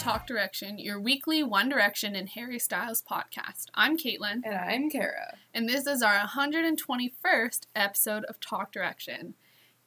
Talk 0.00 0.26
Direction, 0.26 0.78
your 0.78 0.98
weekly 0.98 1.42
One 1.42 1.68
Direction 1.68 2.14
and 2.16 2.28
Harry 2.30 2.58
Styles 2.58 3.02
podcast. 3.02 3.66
I'm 3.74 3.98
Caitlin, 3.98 4.40
And 4.44 4.54
I'm 4.54 4.90
Kara. 4.90 5.36
and 5.52 5.68
this 5.68 5.86
is 5.86 6.02
our 6.02 6.20
121st 6.20 7.66
episode 7.76 8.24
of 8.24 8.40
Talk 8.40 8.72
Direction. 8.72 9.34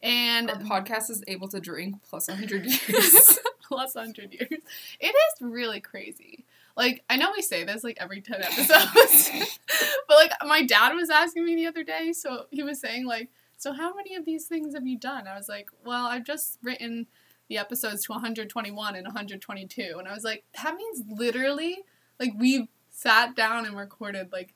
And 0.03 0.51
Our 0.51 0.57
podcast 0.57 1.09
is 1.09 1.23
able 1.27 1.47
to 1.47 1.59
drink 1.59 1.95
plus 2.07 2.27
100 2.27 2.65
years. 2.87 3.39
plus 3.63 3.95
100 3.95 4.33
years. 4.33 4.61
It 4.99 5.07
is 5.15 5.41
really 5.41 5.79
crazy. 5.79 6.45
Like, 6.77 7.03
I 7.09 7.17
know 7.17 7.31
we 7.35 7.41
say 7.41 7.63
this 7.63 7.83
like 7.83 7.97
every 7.99 8.21
10 8.21 8.43
episodes, 8.43 9.31
but 10.07 10.15
like, 10.15 10.31
my 10.45 10.63
dad 10.63 10.93
was 10.93 11.09
asking 11.09 11.45
me 11.45 11.55
the 11.55 11.65
other 11.67 11.83
day, 11.83 12.13
so 12.13 12.45
he 12.51 12.61
was 12.61 12.79
saying, 12.79 13.05
like, 13.07 13.29
so 13.57 13.73
how 13.73 13.95
many 13.95 14.13
of 14.15 14.25
these 14.25 14.45
things 14.45 14.75
have 14.75 14.85
you 14.85 14.97
done? 14.97 15.27
I 15.27 15.35
was 15.35 15.49
like, 15.49 15.69
well, 15.83 16.05
I've 16.05 16.23
just 16.25 16.59
written 16.61 17.07
the 17.53 17.59
episodes 17.59 18.03
to 18.05 18.11
121 18.13 18.95
and 18.95 19.05
122. 19.05 19.95
And 19.97 20.07
I 20.07 20.13
was 20.13 20.23
like, 20.23 20.43
that 20.61 20.75
means 20.75 21.03
literally, 21.07 21.79
like, 22.19 22.31
we've 22.37 22.67
sat 22.89 23.35
down 23.35 23.65
and 23.65 23.77
recorded 23.77 24.31
like 24.31 24.53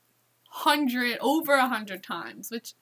100, 0.63 1.17
over 1.21 1.57
100 1.57 2.03
times, 2.03 2.49
which 2.49 2.73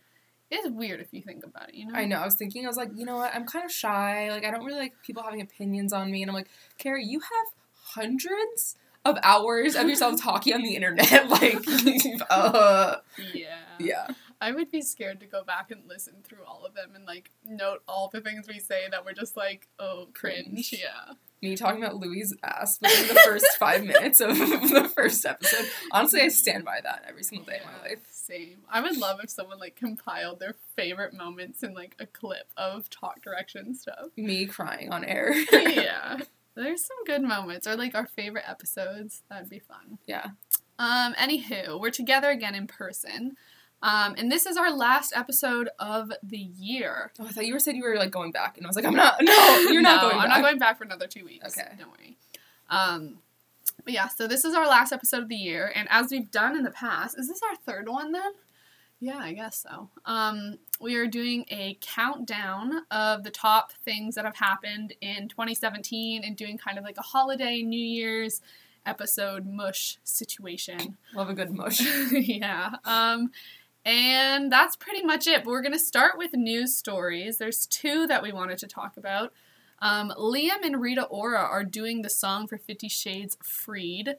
is 0.49 0.71
weird 0.71 1.01
if 1.01 1.07
you 1.11 1.21
think 1.21 1.43
about 1.45 1.69
it, 1.69 1.75
you 1.75 1.87
know? 1.87 1.95
I 1.95 2.05
know. 2.05 2.17
I 2.17 2.25
was 2.25 2.35
thinking, 2.35 2.65
I 2.65 2.67
was 2.69 2.77
like, 2.77 2.91
you 2.95 3.05
know 3.05 3.17
what? 3.17 3.35
I'm 3.35 3.45
kind 3.45 3.65
of 3.65 3.71
shy. 3.71 4.29
Like, 4.29 4.45
I 4.45 4.51
don't 4.51 4.63
really 4.63 4.79
like 4.79 4.93
people 5.05 5.23
having 5.23 5.41
opinions 5.41 5.91
on 5.91 6.09
me. 6.11 6.21
And 6.21 6.31
I'm 6.31 6.35
like, 6.35 6.49
Kara, 6.77 7.03
you 7.03 7.19
have 7.19 7.47
hundreds 7.95 8.77
of 9.03 9.17
hours 9.21 9.75
of 9.75 9.89
yourself 9.89 10.21
talking 10.21 10.53
on 10.53 10.61
the 10.61 10.75
internet. 10.75 11.29
like, 11.29 11.57
uh, 12.29 12.97
Yeah. 13.33 13.57
yeah. 13.79 14.07
I 14.41 14.51
would 14.51 14.71
be 14.71 14.81
scared 14.81 15.19
to 15.21 15.25
go 15.25 15.43
back 15.43 15.71
and 15.71 15.81
listen 15.87 16.15
through 16.23 16.43
all 16.47 16.65
of 16.65 16.75
them 16.75 16.91
and 16.95 17.05
like 17.05 17.31
note 17.45 17.81
all 17.87 18.09
the 18.11 18.21
things 18.21 18.47
we 18.47 18.59
say 18.59 18.83
that 18.91 19.05
were 19.05 19.13
just 19.13 19.35
like, 19.37 19.67
oh, 19.79 20.07
cringe. 20.13 20.73
Yeah. 20.73 21.13
Me 21.41 21.55
talking 21.55 21.83
about 21.83 21.97
Louis' 21.97 22.33
ass 22.43 22.79
within 22.81 23.07
the 23.13 23.21
first 23.21 23.45
five 23.59 23.83
minutes 23.83 24.19
of 24.19 24.37
the 24.37 24.91
first 24.95 25.25
episode. 25.25 25.69
Honestly, 25.91 26.21
I 26.21 26.29
stand 26.29 26.65
by 26.65 26.79
that 26.81 27.03
every 27.07 27.23
single 27.23 27.45
day 27.45 27.59
of 27.59 27.65
my 27.65 27.89
life. 27.89 27.99
Same. 28.09 28.59
I 28.69 28.81
would 28.81 28.97
love 28.97 29.19
if 29.21 29.29
someone 29.29 29.59
like 29.59 29.75
compiled 29.75 30.39
their 30.39 30.55
favorite 30.75 31.13
moments 31.13 31.61
in 31.61 31.73
like 31.73 31.95
a 31.99 32.05
clip 32.05 32.51
of 32.57 32.89
talk 32.89 33.21
direction 33.21 33.75
stuff. 33.75 34.09
Me 34.17 34.45
crying 34.45 34.91
on 34.91 35.03
air. 35.03 35.33
yeah. 35.51 36.19
There's 36.55 36.85
some 36.85 37.03
good 37.05 37.21
moments 37.21 37.67
or 37.67 37.75
like 37.75 37.95
our 37.95 38.07
favorite 38.07 38.45
episodes. 38.49 39.23
That'd 39.29 39.49
be 39.49 39.59
fun. 39.59 39.99
yeah. 40.07 40.29
Um, 40.77 41.13
anywho, 41.13 41.79
we're 41.79 41.89
together 41.91 42.29
again 42.29 42.53
in 42.55 42.67
person. 42.67 43.37
Um, 43.85 44.15
and 44.17 44.31
this 44.31 44.47
is 44.47 44.57
our 44.57 44.75
last 44.75 45.13
episode 45.15 45.69
of 45.77 46.11
the 46.23 46.39
year. 46.39 47.11
Oh, 47.19 47.27
I 47.27 47.29
thought 47.29 47.45
you 47.45 47.53
were 47.53 47.59
said 47.59 47.75
you 47.75 47.83
were 47.83 47.95
like 47.97 48.09
going 48.09 48.31
back, 48.31 48.57
and 48.57 48.65
I 48.65 48.67
was 48.67 48.75
like, 48.75 48.83
I'm 48.83 48.95
not. 48.95 49.17
No, 49.21 49.57
you're 49.69 49.83
not 49.83 50.01
going. 50.01 50.15
I'm 50.15 50.27
back. 50.27 50.29
not 50.29 50.41
going 50.41 50.57
back 50.57 50.77
for 50.79 50.85
another 50.85 51.05
two 51.05 51.23
weeks. 51.23 51.55
Okay. 51.55 51.69
Don't 51.77 51.91
worry. 51.91 52.17
Um, 52.71 53.19
but 53.83 53.93
yeah, 53.93 54.07
so 54.07 54.27
this 54.27 54.43
is 54.43 54.55
our 54.55 54.67
last 54.67 54.91
episode 54.91 55.21
of 55.21 55.29
the 55.29 55.35
year, 55.35 55.71
and 55.75 55.87
as 55.91 56.09
we've 56.09 56.31
done 56.31 56.57
in 56.57 56.63
the 56.63 56.71
past, 56.71 57.15
is 57.19 57.27
this 57.27 57.41
our 57.47 57.55
third 57.57 57.87
one 57.87 58.11
then? 58.11 58.31
Yeah, 58.99 59.19
I 59.19 59.33
guess 59.33 59.57
so. 59.57 59.89
Um, 60.05 60.57
we 60.81 60.95
are 60.95 61.05
doing 61.05 61.45
a 61.51 61.77
countdown 61.79 62.85
of 62.89 63.23
the 63.23 63.29
top 63.29 63.71
things 63.83 64.15
that 64.15 64.25
have 64.25 64.37
happened 64.37 64.95
in 64.99 65.27
2017 65.27 66.23
and 66.23 66.35
doing 66.35 66.57
kind 66.57 66.79
of 66.79 66.83
like 66.83 66.97
a 66.97 67.03
holiday 67.03 67.61
New 67.61 67.77
Year's 67.77 68.41
episode 68.83 69.45
mush 69.45 69.97
situation. 70.03 70.97
Love 71.13 71.29
a 71.29 71.33
good 71.35 71.51
mush. 71.51 71.81
yeah. 72.11 72.71
Um, 72.83 73.31
and 73.85 74.51
that's 74.51 74.75
pretty 74.75 75.03
much 75.03 75.27
it. 75.27 75.43
But 75.43 75.51
we're 75.51 75.61
going 75.61 75.71
to 75.71 75.79
start 75.79 76.17
with 76.17 76.33
news 76.33 76.75
stories. 76.75 77.37
There's 77.37 77.65
two 77.67 78.07
that 78.07 78.23
we 78.23 78.33
wanted 78.33 78.57
to 78.59 78.67
talk 78.67 78.97
about. 78.97 79.31
Um, 79.79 80.11
Liam 80.17 80.63
and 80.63 80.81
Rita 80.81 81.03
Ora 81.03 81.41
are 81.41 81.63
doing 81.63 82.01
the 82.01 82.09
song 82.09 82.47
for 82.47 82.57
Fifty 82.57 82.89
Shades 82.89 83.37
Freed. 83.43 84.15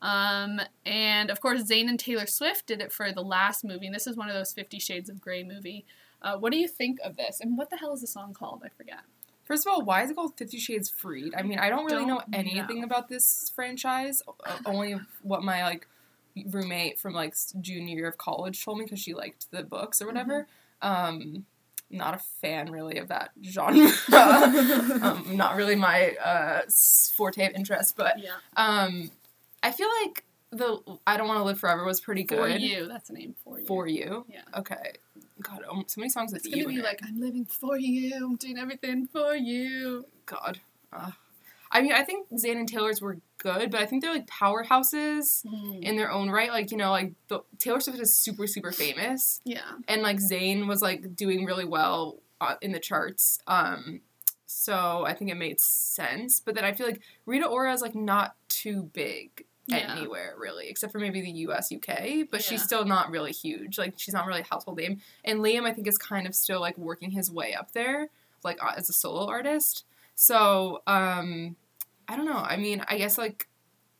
Um, 0.00 0.60
and 0.86 1.30
of 1.30 1.40
course, 1.40 1.64
Zayn 1.64 1.88
and 1.88 1.98
Taylor 1.98 2.26
Swift 2.26 2.66
did 2.66 2.80
it 2.80 2.92
for 2.92 3.10
the 3.12 3.22
last 3.22 3.64
movie. 3.64 3.86
And 3.86 3.94
this 3.94 4.06
is 4.06 4.16
one 4.16 4.28
of 4.28 4.34
those 4.34 4.52
Fifty 4.52 4.78
Shades 4.78 5.08
of 5.10 5.20
Grey 5.20 5.42
movie. 5.42 5.84
Uh, 6.22 6.36
what 6.36 6.52
do 6.52 6.58
you 6.58 6.68
think 6.68 6.98
of 7.04 7.16
this? 7.16 7.40
And 7.40 7.56
what 7.58 7.70
the 7.70 7.76
hell 7.78 7.94
is 7.94 8.00
the 8.02 8.06
song 8.06 8.34
called? 8.34 8.62
I 8.64 8.68
forget. 8.68 9.00
First 9.44 9.66
of 9.66 9.72
all, 9.72 9.82
why 9.84 10.02
is 10.02 10.10
it 10.10 10.14
called 10.14 10.36
Fifty 10.36 10.58
Shades 10.58 10.90
Freed? 10.90 11.32
I 11.34 11.42
mean, 11.42 11.58
I 11.58 11.70
don't 11.70 11.86
really 11.86 12.04
know 12.04 12.18
Don't 12.18 12.34
anything 12.34 12.80
know. 12.80 12.86
about 12.86 13.08
this 13.08 13.50
franchise. 13.54 14.22
Only 14.66 15.00
what 15.22 15.42
my 15.42 15.64
like 15.64 15.88
roommate 16.50 16.98
from 16.98 17.12
like 17.14 17.34
junior 17.60 17.96
year 17.96 18.08
of 18.08 18.18
college 18.18 18.64
told 18.64 18.78
me 18.78 18.84
because 18.84 19.00
she 19.00 19.14
liked 19.14 19.50
the 19.50 19.62
books 19.62 20.00
or 20.02 20.06
whatever. 20.06 20.46
Um, 20.82 21.44
not 21.90 22.14
a 22.14 22.18
fan 22.18 22.70
really 22.70 22.98
of 22.98 23.08
that 23.08 23.30
genre. 23.44 23.88
um, 24.12 25.36
not 25.36 25.56
really 25.56 25.74
my 25.76 26.14
uh, 26.22 26.60
forte 27.16 27.44
of 27.46 27.54
interest, 27.54 27.96
but 27.96 28.14
Yeah. 28.18 28.30
um, 28.56 29.10
I 29.62 29.72
feel 29.72 29.88
like 30.04 30.24
the 30.50 30.78
I 31.06 31.16
don't 31.16 31.28
want 31.28 31.38
to 31.40 31.44
live 31.44 31.58
forever 31.58 31.84
was 31.84 32.00
pretty 32.00 32.24
good. 32.24 32.38
For 32.52 32.58
you. 32.58 32.88
That's 32.88 33.08
the 33.08 33.14
name. 33.14 33.34
For 33.44 33.58
you. 33.60 33.66
For 33.66 33.86
you. 33.86 34.24
Yeah. 34.28 34.40
Okay. 34.56 34.92
God, 35.42 35.62
um, 35.70 35.84
so 35.86 36.00
many 36.00 36.08
songs 36.10 36.32
It's 36.32 36.44
you. 36.46 36.64
gonna 36.64 36.68
be 36.74 36.80
it. 36.80 36.84
like, 36.84 37.00
I'm 37.06 37.20
living 37.20 37.44
for 37.44 37.78
you. 37.78 38.14
I'm 38.16 38.36
doing 38.36 38.58
everything 38.58 39.06
for 39.06 39.34
you. 39.36 40.06
God. 40.26 40.60
Ugh. 40.92 41.12
I 41.70 41.82
mean, 41.82 41.92
I 41.92 42.02
think 42.02 42.28
Zayn 42.30 42.56
and 42.58 42.68
Taylor's 42.68 43.00
were 43.02 43.18
good, 43.38 43.70
but 43.70 43.80
I 43.80 43.86
think 43.86 44.02
they're 44.02 44.12
like 44.12 44.26
powerhouses 44.26 45.44
in 45.82 45.96
their 45.96 46.10
own 46.10 46.30
right. 46.30 46.50
Like, 46.50 46.70
you 46.70 46.76
know, 46.76 46.90
like 46.90 47.12
the, 47.28 47.40
Taylor 47.58 47.80
Swift 47.80 47.98
is 48.00 48.12
super, 48.14 48.46
super 48.46 48.72
famous, 48.72 49.40
Yeah. 49.44 49.60
and 49.86 50.02
like 50.02 50.18
Zayn 50.18 50.66
was 50.66 50.82
like 50.82 51.14
doing 51.16 51.44
really 51.44 51.64
well 51.64 52.18
uh, 52.40 52.54
in 52.60 52.72
the 52.72 52.80
charts. 52.80 53.38
Um, 53.46 54.00
so 54.46 55.04
I 55.06 55.14
think 55.14 55.30
it 55.30 55.36
made 55.36 55.60
sense. 55.60 56.40
But 56.40 56.54
then 56.54 56.64
I 56.64 56.72
feel 56.72 56.86
like 56.86 57.00
Rita 57.26 57.46
Ora 57.46 57.72
is 57.72 57.80
like 57.82 57.94
not 57.94 58.34
too 58.48 58.84
big 58.92 59.44
Yeah. 59.66 59.94
anywhere 59.96 60.34
really, 60.38 60.68
except 60.68 60.92
for 60.92 60.98
maybe 60.98 61.20
the 61.20 61.30
U.S. 61.30 61.70
UK. 61.72 62.28
But 62.30 62.42
she's 62.42 62.62
still 62.62 62.84
not 62.84 63.10
really 63.10 63.32
huge. 63.32 63.78
Like, 63.78 63.94
she's 63.98 64.14
not 64.14 64.26
really 64.26 64.40
a 64.40 64.44
household 64.44 64.78
name. 64.78 65.00
And 65.24 65.40
Liam, 65.40 65.64
I 65.64 65.72
think, 65.72 65.86
is 65.86 65.98
kind 65.98 66.26
of 66.26 66.34
still 66.34 66.60
like 66.60 66.76
working 66.78 67.10
his 67.10 67.30
way 67.30 67.54
up 67.54 67.72
there, 67.72 68.08
like 68.42 68.62
uh, 68.62 68.72
as 68.76 68.88
a 68.88 68.92
solo 68.92 69.26
artist. 69.28 69.84
So, 70.14 70.82
um, 70.86 71.56
I 72.08 72.16
don't 72.16 72.26
know. 72.26 72.38
I 72.38 72.56
mean, 72.56 72.82
I 72.88 72.96
guess 72.98 73.18
like 73.18 73.48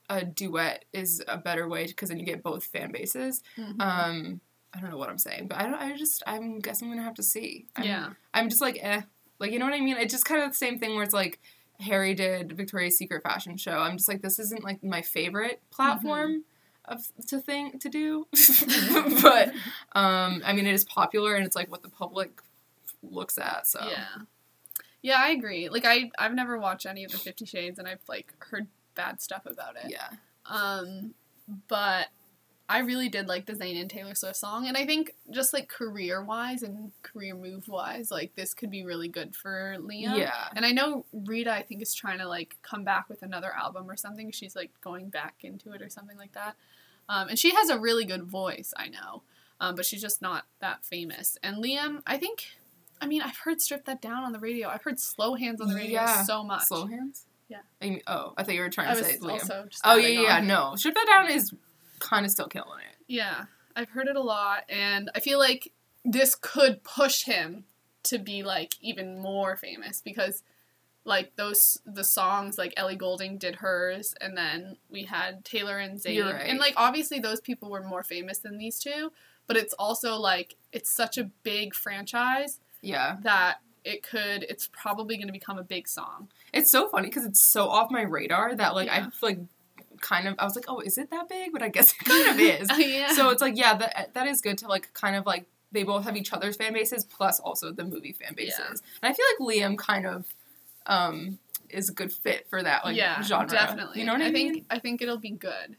a 0.09 0.25
duet 0.25 0.87
is 0.93 1.23
a 1.29 1.37
better 1.37 1.69
way 1.69 1.87
because 1.87 2.09
then 2.09 2.19
you 2.19 2.25
get 2.25 2.43
both 2.43 2.65
fan 2.65 2.91
bases. 2.93 3.43
Mhm. 3.59 3.81
Um, 3.81 4.41
I 4.75 4.81
don't 4.81 4.91
know 4.91 4.97
what 4.99 5.09
I'm 5.09 5.19
saying, 5.19 5.49
but 5.49 5.59
I 5.59 5.63
don't. 5.65 5.75
I 5.75 5.97
just. 5.97 6.23
I'm 6.27 6.59
guess 6.61 6.83
I'm 6.83 6.89
gonna 6.89 7.03
have 7.03 7.15
to 7.15 7.23
see. 7.23 7.67
I'm, 7.77 7.85
yeah. 7.85 8.11
I'm 8.35 8.49
just 8.49 8.61
like 8.61 8.79
eh. 8.81 9.03
Like 9.39 9.53
you 9.53 9.59
know 9.59 9.65
what 9.67 9.75
I 9.75 9.81
mean? 9.81 9.97
It's 9.97 10.13
just 10.13 10.25
kind 10.25 10.43
of 10.43 10.51
the 10.51 10.57
same 10.57 10.79
thing 10.79 10.95
where 10.95 11.05
it's 11.05 11.15
like 11.15 11.39
Harry 11.81 12.15
did 12.15 12.53
Victoria's 12.53 12.97
Secret 12.99 13.23
fashion 13.23 13.57
show. 13.57 13.79
I'm 13.79 13.97
just 13.97 14.09
like 14.09 14.23
this 14.23 14.39
isn't 14.39 14.65
like 14.65 14.83
my 14.83 15.03
favorite 15.03 15.63
platform 15.71 16.45
of 16.87 17.01
to 17.29 17.41
thing 17.41 17.79
to 17.79 17.89
do, 17.89 18.27
but 19.23 19.49
um, 19.93 20.43
I 20.45 20.53
mean 20.55 20.67
it 20.67 20.75
is 20.75 20.85
popular 20.85 21.35
and 21.35 21.45
it's 21.47 21.55
like 21.57 21.71
what 21.71 21.83
the 21.83 21.89
public 21.91 22.41
looks 23.03 23.39
at. 23.39 23.67
So 23.67 23.81
Yeah. 23.89 24.23
Yeah, 25.03 25.17
I 25.19 25.31
agree. 25.31 25.69
Like 25.69 25.85
I 25.85 26.11
I've 26.19 26.35
never 26.35 26.59
watched 26.59 26.87
any 26.87 27.05
of 27.05 27.13
the 27.13 27.19
50 27.19 27.45
Shades 27.47 27.79
and 27.79 27.87
I've 27.87 28.01
like 28.09 28.33
heard 28.39 28.67
bad 28.95 29.21
stuff 29.21 29.47
about 29.47 29.77
it. 29.77 29.91
yeah. 29.91 30.11
Um 30.47 31.15
but 31.69 32.09
I 32.71 32.81
really 32.81 33.09
did 33.09 33.29
like 33.29 33.47
the 33.47 33.55
Zayn 33.55 33.81
and 33.81 33.89
Taylor 33.89 34.15
Swift 34.15 34.37
song 34.37 34.67
and 34.67 34.77
I 34.77 34.85
think 34.85 35.15
just 35.31 35.55
like 35.55 35.69
career 35.69 36.23
wise 36.23 36.63
and 36.63 36.93
career 37.03 37.35
move 37.35 37.69
wise 37.69 38.11
like 38.11 38.35
this 38.35 38.53
could 38.53 38.71
be 38.71 38.85
really 38.85 39.09
good 39.09 39.35
for 39.35 39.77
Liam. 39.79 40.19
Yeah. 40.19 40.49
And 40.55 40.67
I 40.67 40.73
know 40.73 41.07
Rita 41.13 41.53
I 41.53 41.63
think 41.63 41.81
is 41.81 41.95
trying 41.95 42.19
to 42.19 42.29
like 42.29 42.57
come 42.63 42.85
back 42.85 43.09
with 43.09 43.23
another 43.23 43.53
album 43.55 43.91
or 43.91 43.97
something. 43.97 44.31
She's 44.33 44.55
like 44.55 44.71
going 44.83 45.09
back 45.09 45.37
into 45.43 45.73
it 45.73 45.81
or 45.81 45.89
something 45.89 46.19
like 46.19 46.33
that. 46.33 46.57
Um, 47.09 47.29
and 47.29 47.39
she 47.39 47.55
has 47.55 47.71
a 47.71 47.79
really 47.79 48.05
good 48.05 48.25
voice, 48.25 48.75
I 48.77 48.89
know. 48.89 49.23
Um, 49.61 49.75
but 49.75 49.87
she's 49.87 50.03
just 50.03 50.23
not 50.23 50.45
that 50.61 50.85
famous. 50.85 51.37
And 51.43 51.63
Liam, 51.63 52.03
I 52.07 52.17
think 52.17 52.58
I 53.01 53.07
mean, 53.07 53.23
I've 53.23 53.39
heard 53.39 53.61
Strip 53.61 53.85
That 53.87 54.01
Down 54.01 54.25
on 54.25 54.33
the 54.33 54.39
radio. 54.39 54.69
I've 54.69 54.83
heard 54.83 54.99
Slow 54.99 55.35
Hands 55.35 55.61
on 55.61 55.69
the 55.69 55.75
radio 55.75 56.01
Yeah. 56.01 56.23
so 56.25 56.43
much. 56.43 56.65
Slow 56.65 56.87
hands. 56.87 57.27
Yeah. 57.49 57.61
I 57.81 57.89
mean, 57.89 58.03
oh, 58.07 58.35
I 58.37 58.43
thought 58.43 58.55
you 58.55 58.61
were 58.61 58.69
trying 58.69 58.89
I 58.89 58.95
to 58.95 59.05
say 59.05 59.19
Liam. 59.19 59.71
oh 59.85 59.97
yeah, 59.97 60.09
yeah, 60.09 60.37
on. 60.39 60.47
No, 60.47 60.75
strip 60.77 60.95
that 60.95 61.07
down 61.07 61.31
is 61.31 61.55
kind 61.99 62.27
of 62.27 62.31
still 62.31 62.47
killing 62.47 62.81
it. 62.81 62.97
Yeah, 63.07 63.45
I've 63.75 63.89
heard 63.89 64.07
it 64.09 64.17
a 64.17 64.23
lot, 64.23 64.65
and 64.69 65.11
I 65.15 65.21
feel 65.21 65.39
like 65.39 65.73
this 66.05 66.35
could 66.35 66.85
push 66.85 67.25
him 67.25 67.65
to 68.05 68.19
be 68.19 68.43
like 68.43 68.75
even 68.81 69.19
more 69.19 69.57
famous 69.57 70.01
because 70.01 70.43
like 71.05 71.37
those 71.37 71.79
the 71.87 72.05
songs 72.05 72.59
like 72.59 72.75
Ellie 72.77 72.97
Goulding 72.97 73.39
did 73.39 73.57
hers 73.57 74.15
and 74.21 74.37
then 74.37 74.77
we 74.91 75.05
had 75.05 75.45
Taylor 75.45 75.79
and 75.79 75.99
Zayn 75.99 76.33
right. 76.33 76.47
and 76.47 76.59
like 76.59 76.75
obviously 76.77 77.19
those 77.19 77.41
people 77.41 77.71
were 77.71 77.83
more 77.83 78.03
famous 78.03 78.39
than 78.39 78.59
these 78.59 78.79
two 78.79 79.11
but 79.47 79.57
it's 79.57 79.75
also 79.75 80.17
like 80.17 80.57
it's 80.73 80.91
such 80.91 81.19
a 81.19 81.25
big 81.43 81.75
franchise 81.75 82.61
Yeah. 82.83 83.17
that 83.23 83.57
it 83.85 84.03
could 84.03 84.43
it's 84.49 84.69
probably 84.73 85.17
going 85.17 85.29
to 85.29 85.33
become 85.33 85.59
a 85.59 85.63
big 85.65 85.89
song 85.89 86.29
It's 86.53 86.71
so 86.71 86.89
funny 86.89 87.09
because 87.09 87.25
it's 87.25 87.41
so 87.41 87.69
off 87.69 87.91
my 87.91 88.03
radar 88.03 88.55
that 88.57 88.75
like 88.75 88.87
Yeah. 88.87 89.07
I 89.07 89.11
feel 89.11 89.29
like 89.31 89.39
kind 90.01 90.29
of 90.29 90.35
I 90.39 90.45
was 90.45 90.55
like, 90.55 90.67
oh, 90.69 90.81
is 90.81 90.97
it 90.99 91.11
that 91.11 91.29
big? 91.29 91.53
But 91.53 91.63
I 91.63 91.69
guess 91.69 91.93
it 91.93 92.05
kind 92.05 92.29
of 92.31 92.39
is. 92.39 92.69
yeah 92.79 93.13
So 93.13 93.31
it's 93.31 93.43
like, 93.43 93.57
yeah, 93.57 93.75
that 93.79 94.15
that 94.15 94.27
is 94.27 94.41
good 94.41 94.59
to 94.59 94.69
like 94.69 94.93
kind 94.95 95.17
of 95.17 95.27
like 95.27 95.47
they 95.73 95.83
both 95.83 96.05
have 96.05 96.17
each 96.17 96.33
other's 96.33 96.57
fan 96.57 96.73
bases 96.73 97.05
plus 97.05 97.41
also 97.41 97.73
the 97.73 97.85
movie 97.85 98.13
fan 98.13 98.35
bases. 98.35 98.59
Yeah. 98.59 98.89
And 99.03 99.13
I 99.13 99.13
feel 99.13 99.27
like 99.39 99.57
Liam 99.57 99.77
kind 99.79 100.07
of 100.07 100.27
um 100.87 101.39
is 101.71 101.89
a 101.91 101.93
good 101.93 102.13
fit 102.13 102.49
for 102.49 102.63
that 102.63 102.85
like 102.85 102.97
yeah 102.97 103.21
genre. 103.23 103.49
definitely 103.49 104.01
You 104.01 104.07
know 104.07 104.13
what 104.15 104.23
I, 104.23 104.31
mean? 104.31 104.55
think 104.55 104.67
I 104.71 104.79
think 104.79 105.03
it'll 105.03 105.19
be 105.19 105.31
good 105.31 105.77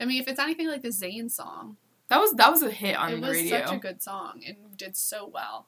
I 0.00 0.04
mean 0.04 0.20
if 0.20 0.28
it's 0.28 0.38
anything 0.38 0.68
like 0.68 0.82
the 0.82 0.88
Zayn 0.88 1.30
song 1.30 1.76
That 2.08 2.18
was 2.20 2.32
that 2.34 2.50
was 2.50 2.62
a 2.62 2.70
hit 2.70 2.96
on 2.96 3.12
it 3.12 3.16
the 3.16 3.20
was 3.28 3.30
radio. 3.36 3.58
such 3.66 3.74
a 3.74 3.78
good 3.78 4.02
song 4.02 4.42
and 4.46 4.56
did 4.76 4.96
so 4.96 5.26
well. 5.32 5.66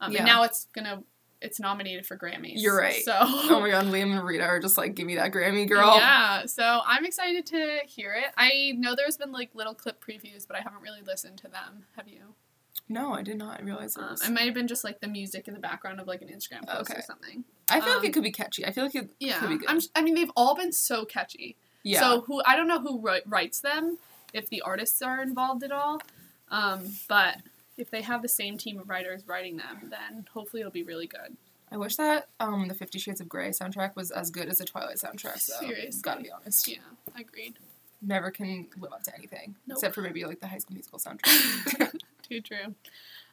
Um, 0.00 0.12
Yeah. 0.12 0.18
And 0.18 0.26
now 0.26 0.42
it's 0.44 0.66
gonna 0.74 1.02
it's 1.40 1.60
nominated 1.60 2.04
for 2.04 2.16
Grammys. 2.16 2.54
You're 2.56 2.76
right. 2.76 3.02
So 3.04 3.14
oh 3.20 3.60
my 3.60 3.70
god, 3.70 3.86
Liam 3.86 4.10
and 4.12 4.24
Rita 4.24 4.44
are 4.44 4.58
just 4.60 4.76
like, 4.76 4.94
give 4.96 5.06
me 5.06 5.16
that 5.16 5.32
Grammy, 5.32 5.68
girl. 5.68 5.96
Yeah. 5.96 6.46
So 6.46 6.80
I'm 6.84 7.04
excited 7.04 7.46
to 7.46 7.80
hear 7.86 8.12
it. 8.14 8.32
I 8.36 8.74
know 8.76 8.94
there's 8.96 9.16
been 9.16 9.30
like 9.32 9.50
little 9.54 9.74
clip 9.74 10.02
previews, 10.04 10.46
but 10.48 10.56
I 10.56 10.60
haven't 10.62 10.82
really 10.82 11.02
listened 11.06 11.38
to 11.38 11.48
them. 11.48 11.84
Have 11.96 12.08
you? 12.08 12.34
No, 12.88 13.12
I 13.12 13.22
did 13.22 13.36
not 13.36 13.62
realize 13.62 13.96
it 13.96 14.02
Um, 14.02 14.16
it 14.24 14.30
might 14.30 14.46
have 14.46 14.54
been 14.54 14.66
just 14.66 14.82
like 14.82 15.00
the 15.00 15.08
music 15.08 15.46
in 15.46 15.52
the 15.54 15.60
background 15.60 16.00
of 16.00 16.06
like 16.06 16.22
an 16.22 16.28
Instagram 16.28 16.66
post 16.66 16.90
Okay. 16.90 16.98
or 16.98 17.02
something. 17.02 17.44
I 17.70 17.80
feel 17.80 17.90
like 17.90 17.98
um, 17.98 18.04
it 18.06 18.14
could 18.14 18.22
be 18.22 18.32
catchy. 18.32 18.64
I 18.64 18.70
feel 18.72 18.84
like 18.84 18.94
it 18.94 19.10
Yeah. 19.20 19.38
could 19.40 19.50
be 19.50 19.58
good. 19.58 19.68
I'm, 19.68 19.78
I 19.94 20.00
mean, 20.02 20.14
they've 20.14 20.30
all 20.34 20.54
been 20.56 20.72
so 20.72 21.04
catchy. 21.04 21.56
yeah. 21.82 22.00
So 22.00 22.22
who 22.22 22.42
I 22.46 22.56
don't 22.56 22.66
know 22.66 22.80
who 22.80 22.98
wri- 23.00 23.20
writes 23.26 23.60
them, 23.60 23.98
if 24.32 24.48
the 24.48 24.62
artists 24.62 25.02
are 25.02 25.20
involved 25.22 25.62
at 25.62 25.70
all, 25.72 26.00
um, 26.50 26.80
but 27.08 27.36
if 27.78 27.90
they 27.90 28.02
have 28.02 28.22
the 28.22 28.28
same 28.28 28.58
team 28.58 28.78
of 28.78 28.88
writers 28.88 29.22
writing 29.26 29.56
them, 29.56 29.90
then 29.90 30.26
hopefully 30.32 30.60
it'll 30.60 30.72
be 30.72 30.82
really 30.82 31.06
good. 31.06 31.36
I 31.70 31.76
wish 31.76 31.96
that 31.96 32.28
um 32.40 32.68
the 32.68 32.74
Fifty 32.74 32.98
Shades 32.98 33.20
of 33.20 33.28
Grey 33.28 33.50
soundtrack 33.50 33.94
was 33.96 34.10
as 34.10 34.30
good 34.30 34.48
as 34.48 34.58
the 34.58 34.64
Twilight 34.64 34.96
soundtrack. 34.96 35.38
So 35.40 35.54
Seriously. 35.60 36.00
gotta 36.02 36.22
be 36.22 36.30
honest. 36.30 36.66
Yeah, 36.68 36.78
agreed. 37.18 37.54
Never 38.00 38.30
can 38.30 38.66
live 38.80 38.92
up 38.92 39.02
to 39.04 39.14
anything 39.16 39.56
Nope. 39.66 39.76
except 39.76 39.94
for 39.94 40.02
maybe 40.02 40.24
like 40.24 40.40
the 40.40 40.46
High 40.46 40.58
School 40.58 40.74
Musical 40.74 40.98
soundtrack. 41.04 41.94
Too 42.28 42.40
true. 42.40 42.74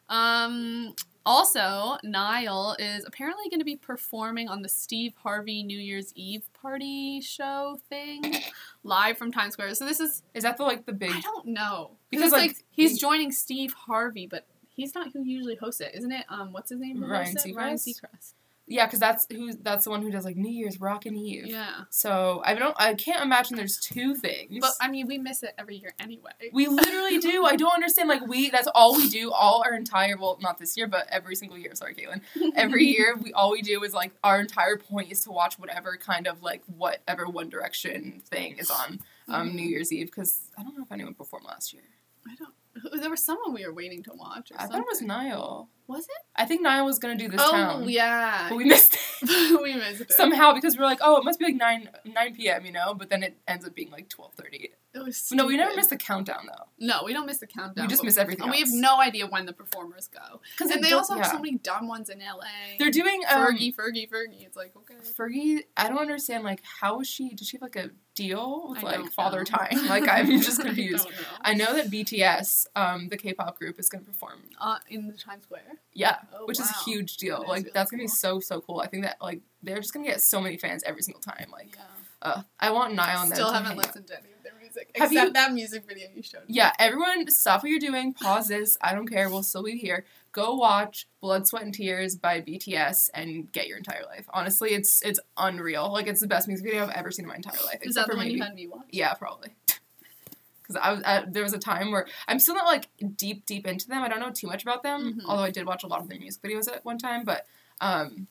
Um, 0.08 0.94
also, 1.26 1.98
Niall 2.04 2.76
is 2.78 3.04
apparently 3.04 3.50
going 3.50 3.60
to 3.60 3.64
be 3.64 3.76
performing 3.76 4.48
on 4.48 4.62
the 4.62 4.68
Steve 4.68 5.14
Harvey 5.22 5.62
New 5.62 5.78
Year's 5.78 6.12
Eve 6.14 6.48
party 6.54 7.20
show 7.20 7.78
thing 7.88 8.22
live 8.84 9.18
from 9.18 9.32
Times 9.32 9.54
Square. 9.54 9.74
So 9.74 9.84
this 9.84 10.00
is 10.00 10.22
Is 10.34 10.44
that 10.44 10.56
the 10.56 10.62
like 10.62 10.86
the 10.86 10.92
big? 10.92 11.10
I 11.10 11.20
don't 11.20 11.46
know 11.48 11.90
Because, 12.10 12.26
because 12.26 12.32
like, 12.32 12.50
like, 12.50 12.64
he's 12.70 12.98
joining 12.98 13.32
Steve 13.32 13.72
Harvey, 13.74 14.26
but 14.26 14.46
he's 14.68 14.94
not 14.94 15.12
who 15.12 15.22
usually 15.22 15.56
hosts 15.56 15.80
it, 15.80 15.92
isn't 15.94 16.12
it? 16.12 16.24
Um, 16.28 16.52
what's 16.52 16.70
his 16.70 16.80
name? 16.80 16.98
who 16.98 17.06
Ryan 17.06 17.26
hosts 17.26 17.44
it? 17.44 17.56
Ryan 17.56 17.76
Seacrest? 17.76 18.00
Seacrest. 18.00 18.32
Yeah, 18.68 18.86
because 18.86 18.98
that's 18.98 19.26
who 19.30 19.54
that's 19.54 19.84
the 19.84 19.90
one 19.90 20.02
who 20.02 20.10
does 20.10 20.24
like 20.24 20.36
New 20.36 20.50
Year's 20.50 20.80
Rockin' 20.80 21.14
Eve. 21.16 21.46
Yeah, 21.46 21.84
So 21.90 22.42
I 22.44 22.54
don't. 22.54 22.74
I 22.78 22.94
can't 22.94 23.22
imagine 23.22 23.56
there's 23.56 23.78
two 23.78 24.16
things. 24.16 24.58
but 24.60 24.72
I 24.80 24.88
mean, 24.88 25.06
we 25.06 25.18
miss 25.18 25.44
it 25.44 25.54
every 25.56 25.76
year 25.76 25.94
anyway. 26.00 26.32
we 26.52 26.66
literally 26.66 27.18
do. 27.18 27.44
I 27.44 27.54
don't 27.54 27.72
understand. 27.74 28.08
Like 28.08 28.26
we, 28.26 28.50
that's 28.50 28.66
all 28.74 28.96
we 28.96 29.08
do. 29.08 29.30
All 29.30 29.62
our 29.64 29.74
entire, 29.74 30.16
well, 30.16 30.38
not 30.40 30.58
this 30.58 30.76
year, 30.76 30.88
but 30.88 31.06
every 31.10 31.36
single 31.36 31.56
year. 31.56 31.74
Sorry, 31.74 31.94
Caitlin. 31.94 32.22
Every 32.56 32.84
year, 32.96 33.16
we 33.22 33.32
all 33.32 33.52
we 33.52 33.62
do 33.62 33.84
is 33.84 33.94
like 33.94 34.12
our 34.24 34.40
entire 34.40 34.76
point 34.76 35.12
is 35.12 35.20
to 35.24 35.30
watch 35.30 35.58
whatever 35.60 35.96
kind 35.96 36.26
of 36.26 36.42
like 36.42 36.62
whatever 36.66 37.26
One 37.26 37.48
Direction 37.48 38.20
thing 38.28 38.58
is 38.58 38.70
on 38.70 39.00
um, 39.28 39.54
New 39.54 39.66
Year's 39.66 39.92
Eve. 39.92 40.06
Because 40.06 40.40
I 40.58 40.64
don't 40.64 40.76
know 40.76 40.82
if 40.82 40.90
anyone 40.90 41.14
performed 41.14 41.46
last 41.46 41.72
year. 41.72 41.84
I 42.28 42.34
don't. 42.34 42.52
There 43.00 43.10
was 43.10 43.24
someone 43.24 43.54
we 43.54 43.66
were 43.66 43.72
waiting 43.72 44.02
to 44.04 44.12
watch. 44.14 44.50
Or 44.52 44.60
I 44.60 44.66
thought 44.66 44.80
it 44.80 44.86
was. 44.88 45.00
Niall. 45.02 45.68
Was 45.86 46.04
it? 46.04 46.10
I 46.34 46.44
think 46.46 46.62
Niall 46.62 46.84
was 46.84 46.98
gonna 46.98 47.16
do 47.16 47.28
this 47.28 47.40
oh 47.42 47.50
town. 47.52 47.88
yeah. 47.88 48.48
But 48.48 48.56
we 48.58 48.64
missed 48.64 48.94
it 49.22 49.62
we 49.62 49.74
missed 49.74 50.00
it. 50.02 50.12
somehow 50.12 50.52
because 50.52 50.76
we're 50.76 50.84
like, 50.84 50.98
oh, 51.00 51.16
it 51.18 51.24
must 51.24 51.38
be 51.38 51.44
like 51.46 51.54
nine 51.54 51.88
nine 52.04 52.34
p.m. 52.34 52.66
You 52.66 52.72
know, 52.72 52.94
but 52.94 53.08
then 53.08 53.22
it 53.22 53.36
ends 53.46 53.64
up 53.64 53.74
being 53.74 53.90
like 53.90 54.08
twelve 54.08 54.34
thirty. 54.34 54.70
It 54.96 55.04
was 55.04 55.30
No, 55.32 55.46
we 55.46 55.56
never 55.56 55.74
miss 55.76 55.88
the 55.88 55.96
countdown 55.96 56.46
though. 56.46 56.64
No, 56.78 57.02
we 57.04 57.12
don't 57.12 57.26
miss 57.26 57.38
the 57.38 57.46
countdown. 57.46 57.84
We 57.84 57.88
just 57.88 58.02
miss 58.02 58.16
everything 58.16 58.42
And 58.44 58.50
we 58.50 58.58
have 58.60 58.68
no 58.72 59.00
idea 59.00 59.26
when 59.26 59.44
the 59.46 59.52
performers 59.52 60.08
go. 60.08 60.40
Because 60.56 60.70
And 60.72 60.82
they 60.82 60.92
also 60.92 61.14
have 61.16 61.26
so 61.26 61.38
many 61.38 61.56
dumb 61.58 61.86
ones 61.88 62.08
in 62.08 62.18
LA. 62.20 62.46
They're 62.78 62.90
doing 62.90 63.22
um, 63.30 63.46
Fergie, 63.54 63.74
Fergie, 63.74 64.08
Fergie. 64.08 64.44
It's 64.46 64.56
like 64.56 64.72
okay. 64.76 64.94
Fergie, 65.18 65.60
I 65.76 65.88
don't 65.88 65.98
understand. 65.98 66.44
Like, 66.44 66.62
how 66.80 67.00
is 67.00 67.08
she? 67.08 67.30
Does 67.34 67.48
she 67.48 67.56
have 67.58 67.62
like 67.62 67.76
a 67.76 67.90
deal 68.14 68.68
with 68.70 68.82
I 68.82 68.96
like 68.98 69.12
Father 69.12 69.38
know. 69.40 69.44
Time? 69.44 69.86
Like, 69.86 70.08
I'm 70.08 70.40
just 70.40 70.60
confused. 70.62 71.06
I 71.42 71.52
don't 71.52 71.58
know. 71.66 71.68
I 71.68 71.72
know 71.74 71.76
that 71.82 71.90
BTS, 71.90 72.66
um, 72.74 73.08
the 73.08 73.16
K-pop 73.18 73.58
group, 73.58 73.78
is 73.78 73.88
gonna 73.90 74.04
perform. 74.04 74.40
Uh, 74.60 74.78
in 74.88 75.08
the 75.08 75.14
Times 75.14 75.44
Square. 75.44 75.62
Yeah, 75.92 76.16
Oh, 76.34 76.46
which 76.46 76.58
is 76.58 76.70
a 76.70 76.74
huge 76.84 77.18
deal. 77.18 77.38
That 77.40 77.42
is 77.44 77.48
like, 77.48 77.58
really 77.64 77.70
that's 77.74 77.90
gonna 77.90 78.02
be 78.02 78.08
so 78.08 78.40
so 78.40 78.60
cool. 78.62 78.80
I 78.80 78.86
think 78.86 79.04
that 79.04 79.16
like 79.20 79.42
they're 79.62 79.76
just 79.80 79.92
gonna 79.92 80.06
get 80.06 80.22
so 80.22 80.40
many 80.40 80.56
fans 80.56 80.82
every 80.84 81.02
single 81.02 81.20
time. 81.20 81.48
Like, 81.52 81.76
Yeah. 81.76 81.82
uh, 82.22 82.42
I 82.58 82.70
want 82.70 82.94
Niall 82.94 83.22
and 83.22 83.30
them 83.30 83.36
Still 83.36 83.52
haven't 83.52 83.68
hang 83.70 83.78
out. 83.78 83.86
listened 83.86 84.06
to 84.08 84.16
any 84.18 84.28
Have 84.96 85.10
except 85.10 85.26
you- 85.28 85.32
that 85.32 85.52
music 85.52 85.84
video 85.86 86.08
you 86.14 86.22
showed. 86.22 86.40
me. 86.48 86.54
Yeah, 86.54 86.72
everyone, 86.78 87.28
stop 87.30 87.62
what 87.62 87.70
you're 87.70 87.78
doing. 87.80 88.12
Pause 88.14 88.48
this. 88.48 88.78
I 88.80 88.94
don't 88.94 89.06
care. 89.08 89.28
We'll 89.28 89.42
still 89.42 89.62
be 89.62 89.76
here. 89.76 90.04
Go 90.32 90.54
watch 90.54 91.06
"Blood, 91.20 91.46
Sweat, 91.46 91.62
and 91.62 91.72
Tears" 91.72 92.14
by 92.16 92.40
BTS 92.42 93.08
and 93.14 93.50
get 93.52 93.68
your 93.68 93.78
entire 93.78 94.04
life. 94.04 94.26
Honestly, 94.34 94.70
it's 94.70 95.02
it's 95.02 95.18
unreal. 95.38 95.90
Like, 95.92 96.06
it's 96.06 96.20
the 96.20 96.26
best 96.26 96.46
music 96.46 96.66
video 96.66 96.84
I've 96.84 96.90
ever 96.90 97.10
seen 97.10 97.24
in 97.24 97.28
my 97.28 97.36
entire 97.36 97.54
life. 97.64 97.78
Is 97.82 97.88
except 97.88 97.94
that 97.94 98.04
for 98.06 98.12
the 98.12 98.16
one 98.18 98.26
maybe 98.26 98.36
you 98.38 98.42
had 98.42 98.54
me 98.54 98.66
watch? 98.68 98.86
Yeah, 98.90 99.14
probably. 99.14 99.54
Because 100.62 100.82
I 100.82 100.92
was 100.92 101.02
I, 101.04 101.24
there 101.28 101.44
was 101.44 101.52
a 101.52 101.58
time 101.60 101.92
where 101.92 102.06
I'm 102.26 102.40
still 102.40 102.56
not 102.56 102.66
like 102.66 102.88
deep 103.16 103.46
deep 103.46 103.66
into 103.68 103.86
them. 103.86 104.02
I 104.02 104.08
don't 104.08 104.18
know 104.18 104.30
too 104.30 104.48
much 104.48 104.62
about 104.64 104.82
them, 104.82 105.20
Mhm. 105.20 105.24
although 105.26 105.44
I 105.44 105.50
did 105.52 105.64
watch 105.64 105.84
a 105.84 105.86
lot 105.86 106.00
of 106.00 106.08
their 106.08 106.18
music 106.18 106.42
videos 106.42 106.66
at 106.66 106.84
one 106.84 106.98
time. 106.98 107.22
But 107.24 107.46
um, 107.80 108.26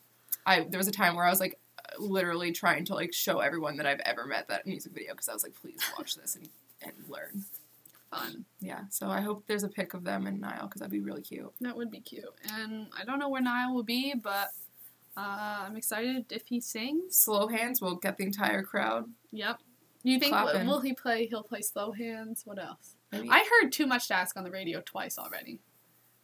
I 0.45 0.61
there 0.69 0.77
was 0.77 0.89
a 0.89 0.91
time 0.91 1.15
where 1.15 1.23
I 1.25 1.29
was 1.29 1.39
like 1.39 1.57
literally 1.99 2.51
trying 2.51 2.85
to 2.85 2.95
like 2.95 3.13
show 3.13 3.39
everyone 3.39 3.77
that 3.77 3.85
I've 3.85 3.99
ever 4.01 4.25
met 4.25 4.47
that 4.49 4.65
music 4.65 4.93
video 4.93 5.13
because 5.13 5.29
I 5.29 5.33
was 5.33 5.43
like, 5.43 5.55
please 5.61 5.79
watch 5.97 6.15
this 6.15 6.35
and 6.35 6.49
and 6.81 6.93
learn. 7.09 7.43
Fun. 8.11 8.45
Yeah, 8.59 8.81
so 8.89 9.07
I 9.09 9.21
hope 9.21 9.43
there's 9.47 9.63
a 9.63 9.67
pic 9.67 9.93
of 9.93 10.03
them 10.03 10.27
and 10.27 10.39
Niall 10.39 10.67
because 10.67 10.79
that'd 10.79 10.91
be 10.91 10.99
really 10.99 11.21
cute. 11.21 11.51
That 11.61 11.75
would 11.75 11.89
be 11.91 11.99
cute. 12.01 12.25
And 12.53 12.87
I 12.97 13.03
don't 13.03 13.19
know 13.19 13.29
where 13.29 13.41
Niall 13.41 13.73
will 13.73 13.83
be, 13.83 14.13
but 14.13 14.49
uh, 15.17 15.65
I'm 15.65 15.75
excited 15.75 16.25
if 16.31 16.43
he 16.45 16.61
sings. 16.61 17.17
Slow 17.17 17.47
hands 17.47 17.81
will 17.81 17.95
get 17.95 18.17
the 18.17 18.23
entire 18.25 18.61
crowd. 18.61 19.05
Yep. 19.31 19.59
You 20.03 20.19
think 20.19 20.33
Clapping. 20.33 20.67
will 20.67 20.81
he 20.81 20.93
play? 20.93 21.25
He'll 21.25 21.43
play 21.43 21.61
slow 21.61 21.91
hands. 21.91 22.43
What 22.45 22.59
else? 22.59 22.95
Maybe. 23.11 23.27
I 23.31 23.43
heard 23.61 23.71
too 23.71 23.87
much 23.87 24.07
to 24.09 24.13
ask 24.13 24.37
on 24.37 24.43
the 24.43 24.51
radio 24.51 24.81
twice 24.85 25.17
already. 25.17 25.59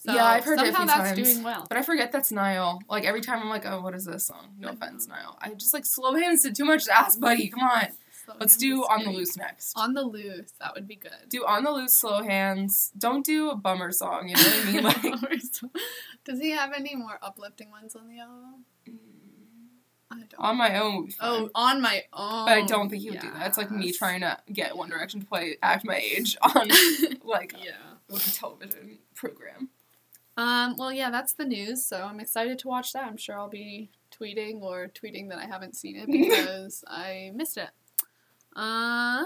So 0.03 0.13
Yeah, 0.13 0.25
I've 0.25 0.43
heard 0.43 0.59
it 0.59 0.69
a 0.69 0.75
few 0.75 0.85
that's 0.87 1.11
times. 1.11 1.31
doing 1.33 1.43
well. 1.43 1.67
But 1.69 1.77
I 1.77 1.83
forget 1.83 2.11
that's 2.11 2.31
Niall. 2.31 2.81
Like 2.89 3.05
every 3.05 3.21
time 3.21 3.39
I'm 3.39 3.49
like, 3.49 3.67
oh, 3.67 3.81
what 3.81 3.93
is 3.93 4.05
this 4.05 4.25
song? 4.25 4.55
No 4.57 4.69
mm-hmm. 4.69 4.77
offense, 4.81 5.07
know. 5.07 5.13
Niall. 5.13 5.37
I 5.39 5.53
just 5.53 5.75
like 5.75 5.85
slow 5.85 6.15
hands 6.15 6.41
did 6.41 6.55
too 6.55 6.65
much 6.65 6.85
to 6.85 6.97
ask, 6.97 7.19
buddy. 7.19 7.49
Come 7.49 7.63
on. 7.63 7.87
Slow 8.25 8.35
Let's 8.39 8.55
do 8.55 8.83
on 8.83 9.03
the 9.03 9.09
loose 9.09 9.35
next. 9.35 9.73
On 9.75 9.95
the 9.95 10.03
loose, 10.03 10.51
that 10.59 10.75
would 10.75 10.87
be 10.87 10.95
good. 10.95 11.11
do 11.29 11.43
on 11.43 11.63
the 11.63 11.71
loose 11.71 11.99
slow 11.99 12.21
hands. 12.21 12.91
Don't 12.95 13.25
do 13.25 13.49
a 13.49 13.55
bummer 13.55 13.91
song. 13.91 14.29
You 14.29 14.35
know 14.35 14.43
what 14.43 14.65
I 14.67 14.71
mean? 14.71 14.83
Like 15.21 15.73
Does 16.25 16.39
he 16.39 16.51
have 16.51 16.71
any 16.71 16.95
more 16.95 17.17
uplifting 17.23 17.71
ones 17.71 17.95
on 17.95 18.07
the 18.07 18.19
album? 18.19 18.65
Mm. 18.87 18.97
I 20.11 20.17
don't. 20.17 20.35
on 20.37 20.57
my 20.57 20.77
own. 20.79 20.97
would 20.97 21.05
be 21.07 21.11
fine. 21.13 21.29
oh, 21.31 21.49
on 21.55 21.81
my 21.81 22.03
own. 22.13 22.45
But 22.45 22.57
I 22.57 22.61
don't 22.61 22.89
think 22.89 23.01
he 23.01 23.09
would 23.09 23.21
do 23.21 23.31
that. 23.31 23.47
It's 23.47 23.57
like 23.57 23.71
me 23.71 23.91
trying 23.91 24.21
to 24.21 24.37
get 24.53 24.77
One 24.77 24.89
Direction 24.89 25.21
to 25.21 25.25
play 25.25 25.57
act 25.63 25.83
my 25.85 25.95
age 25.95 26.37
on 26.41 26.69
like 27.23 27.55
Yeah. 27.63 27.71
a 28.13 28.19
television 28.19 28.99
program. 29.15 29.69
Um, 30.37 30.75
well, 30.77 30.91
yeah, 30.91 31.09
that's 31.09 31.33
the 31.33 31.45
news, 31.45 31.85
so 31.85 31.97
I'm 31.97 32.19
excited 32.19 32.59
to 32.59 32.67
watch 32.67 32.93
that. 32.93 33.05
I'm 33.05 33.17
sure 33.17 33.37
I'll 33.37 33.49
be 33.49 33.89
tweeting 34.17 34.61
or 34.61 34.87
tweeting 34.87 35.29
that 35.29 35.37
I 35.37 35.45
haven't 35.45 35.75
seen 35.75 35.97
it 35.97 36.07
because 36.11 36.83
I 36.87 37.31
missed 37.35 37.57
it. 37.57 37.69
Um, 38.55 39.25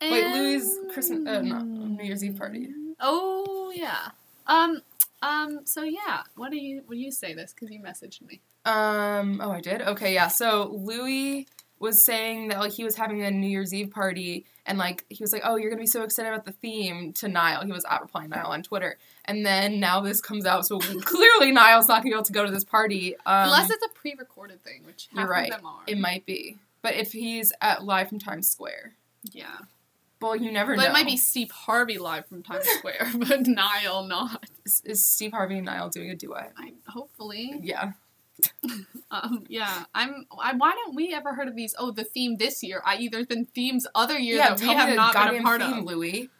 Wait, 0.00 0.26
Louis' 0.26 0.78
Christmas, 0.92 1.26
uh, 1.26 1.40
no, 1.42 1.60
New 1.60 2.04
Year's 2.04 2.24
Eve 2.24 2.36
party. 2.36 2.68
Oh 3.00 3.72
yeah. 3.74 4.10
Um. 4.46 4.82
Um. 5.22 5.60
So 5.64 5.82
yeah. 5.82 6.22
What 6.36 6.50
do 6.50 6.56
you? 6.56 6.82
What 6.86 6.94
do 6.94 7.00
you 7.00 7.10
say 7.10 7.34
this? 7.34 7.52
Because 7.52 7.70
you 7.70 7.80
messaged 7.80 8.22
me. 8.22 8.40
Um. 8.64 9.40
Oh, 9.42 9.50
I 9.50 9.60
did. 9.60 9.82
Okay. 9.82 10.14
Yeah. 10.14 10.28
So 10.28 10.70
Louis 10.72 11.46
was 11.78 12.04
saying 12.06 12.48
that 12.48 12.60
like 12.60 12.72
he 12.72 12.84
was 12.84 12.96
having 12.96 13.22
a 13.22 13.30
New 13.30 13.48
Year's 13.48 13.72
Eve 13.74 13.90
party 13.90 14.46
and 14.66 14.78
like 14.78 15.04
he 15.08 15.22
was 15.22 15.32
like, 15.32 15.42
"Oh, 15.44 15.56
you're 15.56 15.70
gonna 15.70 15.80
be 15.82 15.86
so 15.86 16.02
excited 16.02 16.28
about 16.32 16.44
the 16.44 16.52
theme." 16.52 17.12
To 17.14 17.28
Niall, 17.28 17.64
he 17.64 17.72
was 17.72 17.84
at 17.90 18.00
replying 18.00 18.30
Niall 18.30 18.52
on 18.52 18.62
Twitter, 18.62 18.98
and 19.24 19.44
then 19.44 19.80
now 19.80 20.00
this 20.00 20.20
comes 20.20 20.46
out, 20.46 20.66
so 20.66 20.78
clearly 21.04 21.52
Niall's 21.52 21.88
not 21.88 21.96
gonna 22.02 22.10
be 22.10 22.14
able 22.14 22.24
to 22.24 22.32
go 22.32 22.44
to 22.46 22.50
this 22.52 22.64
party. 22.64 23.14
Um, 23.26 23.44
Unless 23.44 23.70
it's 23.70 23.84
a 23.84 23.88
pre-recorded 23.90 24.62
thing, 24.62 24.82
which 24.84 25.08
half 25.12 25.20
you're 25.20 25.28
right. 25.28 25.50
of 25.50 25.58
them 25.58 25.66
are. 25.66 25.82
it 25.86 25.98
might 25.98 26.24
be, 26.26 26.58
but 26.82 26.94
if 26.94 27.12
he's 27.12 27.52
at 27.60 27.84
live 27.84 28.08
from 28.08 28.18
Times 28.18 28.48
Square, 28.48 28.94
yeah. 29.32 29.46
well, 30.20 30.36
you 30.36 30.50
never 30.52 30.74
But 30.76 30.82
know. 30.82 30.88
it 30.90 30.92
might 30.92 31.06
be 31.06 31.16
Steve 31.16 31.50
Harvey 31.50 31.98
live 31.98 32.26
from 32.26 32.42
Times 32.42 32.66
Square, 32.78 33.10
but 33.16 33.46
Niall 33.46 34.04
not. 34.04 34.44
Is, 34.64 34.82
is 34.84 35.04
Steve 35.04 35.32
Harvey 35.32 35.56
and 35.56 35.66
Niall 35.66 35.90
doing 35.90 36.10
a 36.10 36.14
duet? 36.16 36.52
I 36.56 36.72
hopefully. 36.88 37.60
Yeah. 37.62 37.92
Um, 39.10 39.44
yeah, 39.48 39.84
I'm. 39.94 40.26
I, 40.42 40.54
why 40.54 40.72
don't 40.72 40.96
we 40.96 41.14
ever 41.14 41.34
heard 41.34 41.46
of 41.46 41.54
these? 41.54 41.72
Oh, 41.78 41.92
the 41.92 42.02
theme 42.02 42.36
this 42.36 42.64
year. 42.64 42.82
I 42.84 42.96
either 42.96 43.24
been 43.24 43.44
themes 43.44 43.86
other 43.94 44.18
years 44.18 44.38
yeah, 44.38 44.48
that 44.54 44.60
we 44.60 44.66
have 44.66 44.96
not 44.96 45.14
been 45.30 45.40
a 45.40 45.42
part 45.42 45.60
theme, 45.60 45.72
of. 45.72 45.84
Louis. 45.84 46.30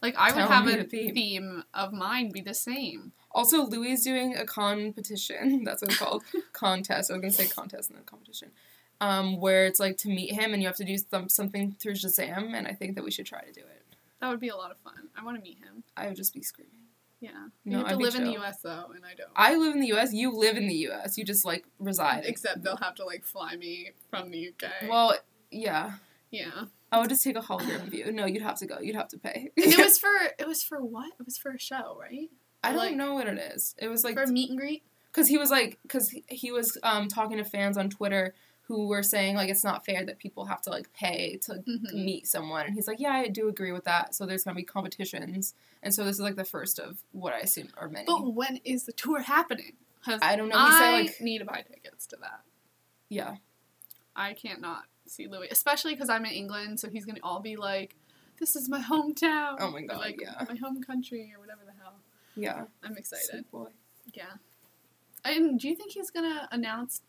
Like 0.00 0.14
I 0.16 0.32
would 0.32 0.44
have 0.44 0.66
a 0.66 0.84
theme. 0.84 1.14
theme. 1.14 1.64
of 1.74 1.92
mine 1.92 2.30
be 2.30 2.40
the 2.40 2.54
same. 2.54 3.12
Also, 3.30 3.66
Louis 3.66 3.92
is 3.92 4.04
doing 4.04 4.34
a 4.36 4.46
competition. 4.46 5.64
That's 5.64 5.82
what 5.82 5.90
it's 5.90 5.98
called. 5.98 6.22
contest. 6.52 7.10
I 7.10 7.14
was 7.14 7.20
gonna 7.20 7.32
say 7.32 7.46
contest 7.46 7.90
and 7.90 7.98
then 7.98 8.04
competition. 8.06 8.52
Um, 9.00 9.38
where 9.38 9.66
it's 9.66 9.80
like 9.80 9.98
to 9.98 10.08
meet 10.08 10.32
him 10.32 10.54
and 10.54 10.62
you 10.62 10.68
have 10.68 10.76
to 10.76 10.84
do 10.84 10.96
some, 10.96 11.28
something 11.28 11.76
through 11.78 11.94
Shazam, 11.94 12.54
and 12.54 12.66
I 12.66 12.72
think 12.72 12.94
that 12.94 13.04
we 13.04 13.10
should 13.10 13.26
try 13.26 13.42
to 13.42 13.52
do 13.52 13.60
it. 13.60 13.82
That 14.20 14.30
would 14.30 14.40
be 14.40 14.48
a 14.48 14.56
lot 14.56 14.70
of 14.70 14.78
fun. 14.78 15.08
I 15.18 15.24
want 15.24 15.36
to 15.36 15.42
meet 15.42 15.58
him. 15.58 15.84
I 15.96 16.06
would 16.06 16.16
just 16.16 16.32
be 16.32 16.42
screaming. 16.42 16.83
Yeah, 17.20 17.30
No, 17.64 17.78
you 17.78 17.78
have 17.78 17.86
I'd 17.86 17.90
to 17.92 17.96
live 17.98 18.14
in 18.16 18.24
the. 18.24 18.32
U.S. 18.32 18.58
though, 18.62 18.90
and 18.94 19.04
I 19.04 19.14
don't. 19.14 19.30
I 19.34 19.54
live 19.56 19.74
in 19.74 19.80
the 19.80 19.86
U.S. 19.88 20.12
You 20.12 20.30
live 20.36 20.56
in 20.56 20.66
the 20.68 20.74
U.S. 20.74 21.16
You 21.16 21.24
just 21.24 21.44
like 21.44 21.64
reside. 21.78 22.24
Except 22.26 22.62
they'll 22.62 22.76
have 22.76 22.94
to 22.96 23.04
like 23.06 23.24
fly 23.24 23.56
me 23.56 23.92
from 24.10 24.30
the 24.30 24.48
UK. 24.48 24.88
Well, 24.90 25.14
yeah. 25.50 25.92
yeah. 26.30 26.64
I 26.92 27.00
would 27.00 27.08
just 27.08 27.24
take 27.24 27.36
a 27.36 27.40
hologram 27.40 27.88
view. 27.88 28.12
No, 28.12 28.26
you'd 28.26 28.42
have 28.42 28.58
to 28.58 28.66
go. 28.66 28.78
You'd 28.80 28.96
have 28.96 29.08
to 29.08 29.18
pay. 29.18 29.50
And 29.56 29.66
it 29.72 29.78
was 29.78 29.98
for 30.04 30.10
it 30.38 30.46
was 30.46 30.62
for 30.62 30.78
what? 30.82 31.12
It 31.18 31.24
was 31.24 31.38
for 31.38 31.50
a 31.52 31.58
show, 31.58 31.96
right? 32.00 32.28
I 32.62 32.70
don't 32.70 32.78
like- 32.78 32.94
know 32.96 33.14
what 33.14 33.26
it 33.26 33.38
is. 33.38 33.74
It 33.78 33.88
was 33.88 34.04
like 34.04 34.14
for 34.14 34.24
a 34.24 34.26
meet 34.28 34.50
and 34.50 34.58
greet. 34.58 34.82
because 35.10 35.28
he 35.28 35.38
was 35.38 35.50
like 35.50 35.78
because 35.82 36.10
he, 36.10 36.24
he 36.28 36.52
was 36.52 36.76
um 36.82 37.08
talking 37.08 37.38
to 37.38 37.44
fans 37.44 37.76
on 37.78 37.88
Twitter 37.90 38.34
who 38.66 38.86
were 38.88 39.02
saying 39.02 39.36
like 39.36 39.50
it's 39.50 39.62
not 39.64 39.84
fair 39.84 40.04
that 40.06 40.18
people 40.18 40.46
have 40.46 40.62
to 40.62 40.70
like 40.70 40.92
pay 40.94 41.36
to 41.42 41.54
Mhm. 41.68 41.92
meet 41.94 42.26
someone 42.26 42.64
and 42.66 42.74
he's 42.74 42.88
like 42.88 42.98
yeah 43.00 43.12
I 43.12 43.28
do 43.28 43.48
agree 43.48 43.72
with 43.72 43.84
that 43.84 44.14
so 44.14 44.24
there's 44.26 44.44
gonna 44.44 44.54
be 44.54 44.62
competitions 44.62 45.54
and 45.82 45.94
so 45.94 46.02
this 46.04 46.16
is 46.16 46.20
like 46.20 46.36
the 46.36 46.44
first 46.44 46.78
of 46.78 46.98
what 47.12 47.32
I 47.34 47.40
assume 47.40 47.68
are 47.76 47.88
many. 47.88 48.06
But 48.06 48.32
when 48.32 48.60
is 48.64 48.84
the 48.84 48.92
tour 48.92 49.20
happening 49.20 49.72
I 50.06 50.36
don't 50.36 50.48
know. 50.48 50.58
He 50.66 50.72
said 50.72 50.82
I 50.82 51.00
like 51.02 51.20
need 51.20 51.38
to 51.38 51.44
buy 51.44 51.62
tickets 51.70 52.06
to 52.08 52.16
that. 52.22 52.40
yeah 53.08 53.36
I 54.16 54.32
can't 54.32 54.60
not 54.60 54.84
see 55.06 55.26
Louis, 55.28 55.48
especially 55.50 55.92
because 55.94 56.08
I'm 56.08 56.24
in 56.24 56.32
England, 56.32 56.80
so 56.80 56.88
he's 56.88 57.04
gonna 57.04 57.20
all 57.22 57.40
be 57.40 57.56
like, 57.56 57.94
"This 58.38 58.54
is 58.56 58.68
my 58.70 58.80
hometown." 58.80 59.56
Oh 59.58 59.70
my 59.70 59.80
or, 59.80 59.86
God, 59.88 59.98
like 59.98 60.20
yeah. 60.20 60.42
my 60.48 60.54
home 60.56 60.82
country 60.82 61.32
or 61.36 61.40
whatever 61.40 61.62
the 61.66 61.72
hell. 61.82 61.94
yeah 62.36 62.64
I'm 62.82 62.96
excited. 62.96 63.26
Sweet 63.28 63.50
boy. 63.50 63.68
Yeah. 64.14 64.34
And 65.24 65.58
do 65.58 65.68
you 65.68 65.74
think 65.74 65.92
he's 65.92 66.10
gonna 66.10 66.48
announce 66.52 67.02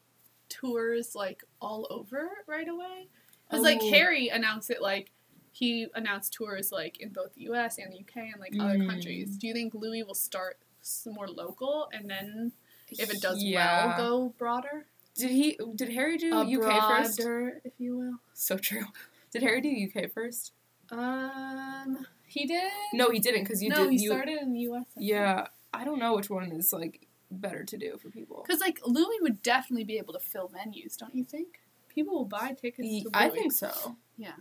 tours 0.49 1.15
like 1.15 1.43
all 1.61 1.87
over 1.89 2.29
right 2.47 2.67
away? 2.67 3.07
Because 3.49 3.63
like 3.63 3.79
Oh. 3.81 3.89
Harry 3.89 4.29
announced 4.29 4.69
it 4.69 4.81
like 4.81 5.11
he 5.51 5.87
announced 5.95 6.33
tours 6.33 6.71
like 6.71 6.99
in 6.99 7.09
both 7.09 7.33
the 7.35 7.41
U.S. 7.43 7.77
and 7.77 7.91
the 7.93 7.97
U.K. 7.99 8.31
and 8.33 8.39
like 8.41 8.53
other 8.59 8.79
Mm. 8.79 8.89
countries. 8.89 9.37
Do 9.37 9.47
you 9.47 9.53
think 9.53 9.73
Louis 9.73 10.03
will 10.03 10.13
start 10.15 10.57
more 11.05 11.27
local 11.27 11.89
and 11.93 12.09
then 12.09 12.51
if 12.91 13.11
it 13.13 13.21
does 13.21 13.41
yeah. 13.43 13.87
well 13.87 13.97
go 13.97 14.33
broader? 14.37 14.85
Did 15.15 15.31
he? 15.31 15.57
Did 15.75 15.89
Harry 15.93 16.17
do 16.17 16.33
UK 16.33 16.89
first? 16.89 17.19
If 17.63 17.73
you 17.77 17.97
will. 17.97 18.13
So 18.33 18.57
true. 18.57 18.85
Did 19.31 19.43
Harry 19.43 19.61
do 19.61 19.69
UK 20.03 20.11
first? 20.11 20.51
Um, 20.91 22.05
he 22.25 22.45
did. 22.45 22.71
No, 22.93 23.09
he 23.09 23.19
didn't 23.19 23.43
because 23.43 23.61
you 23.63 23.69
no, 23.69 23.83
did. 23.83 23.91
he 23.93 24.03
you, 24.03 24.09
started 24.11 24.39
in 24.41 24.53
the 24.53 24.59
U.S. 24.61 24.85
Yeah, 24.97 25.47
I 25.73 25.83
don't 25.85 25.99
know 25.99 26.15
which 26.15 26.29
one 26.29 26.51
is 26.51 26.71
like 26.73 27.04
better 27.31 27.63
to 27.63 27.77
do 27.77 27.97
for 27.97 28.09
people. 28.09 28.43
Because 28.45 28.61
like 28.61 28.79
Louis 28.85 29.17
would 29.21 29.41
definitely 29.41 29.83
be 29.83 29.97
able 29.97 30.13
to 30.13 30.19
fill 30.19 30.49
venues, 30.49 30.97
don't 30.97 31.15
you 31.15 31.23
think? 31.23 31.59
People 31.89 32.13
will 32.15 32.25
buy 32.25 32.49
tickets 32.59 32.77
to 32.77 32.83
Louis. 33.03 33.05
I 33.13 33.29
think 33.29 33.51
so. 33.53 33.95
Yeah. 34.17 34.33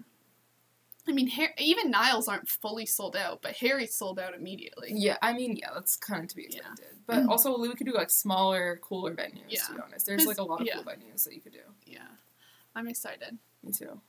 I 1.06 1.12
mean, 1.12 1.28
Har- 1.28 1.54
even 1.58 1.90
Niall's 1.90 2.28
aren't 2.28 2.48
fully 2.48 2.86
sold 2.86 3.14
out, 3.14 3.42
but 3.42 3.52
Harry's 3.56 3.94
sold 3.94 4.18
out 4.18 4.34
immediately. 4.34 4.90
Yeah, 4.94 5.18
I 5.20 5.34
mean, 5.34 5.54
yeah, 5.56 5.68
that's 5.74 5.96
kind 5.96 6.22
of 6.22 6.30
to 6.30 6.36
be 6.36 6.44
Yeah. 6.50 6.60
expected. 6.60 6.98
But 7.06 7.26
also, 7.26 7.54
Louis 7.56 7.74
could 7.74 7.86
do 7.86 7.92
like 7.92 8.08
smaller, 8.08 8.78
cooler 8.82 9.14
venues. 9.14 9.42
Yeah. 9.48 9.62
To 9.64 9.74
be 9.74 9.80
honest, 9.82 10.06
there's 10.06 10.24
like 10.24 10.38
a 10.38 10.42
lot 10.42 10.62
of 10.62 10.66
Yeah. 10.66 10.76
cool 10.76 10.84
venues 10.84 11.24
that 11.24 11.34
you 11.34 11.42
could 11.42 11.52
do. 11.52 11.60
Yeah. 11.86 12.06
I'm 12.74 12.88
excited. 12.88 13.38
Me 13.62 13.70
too. 13.72 14.00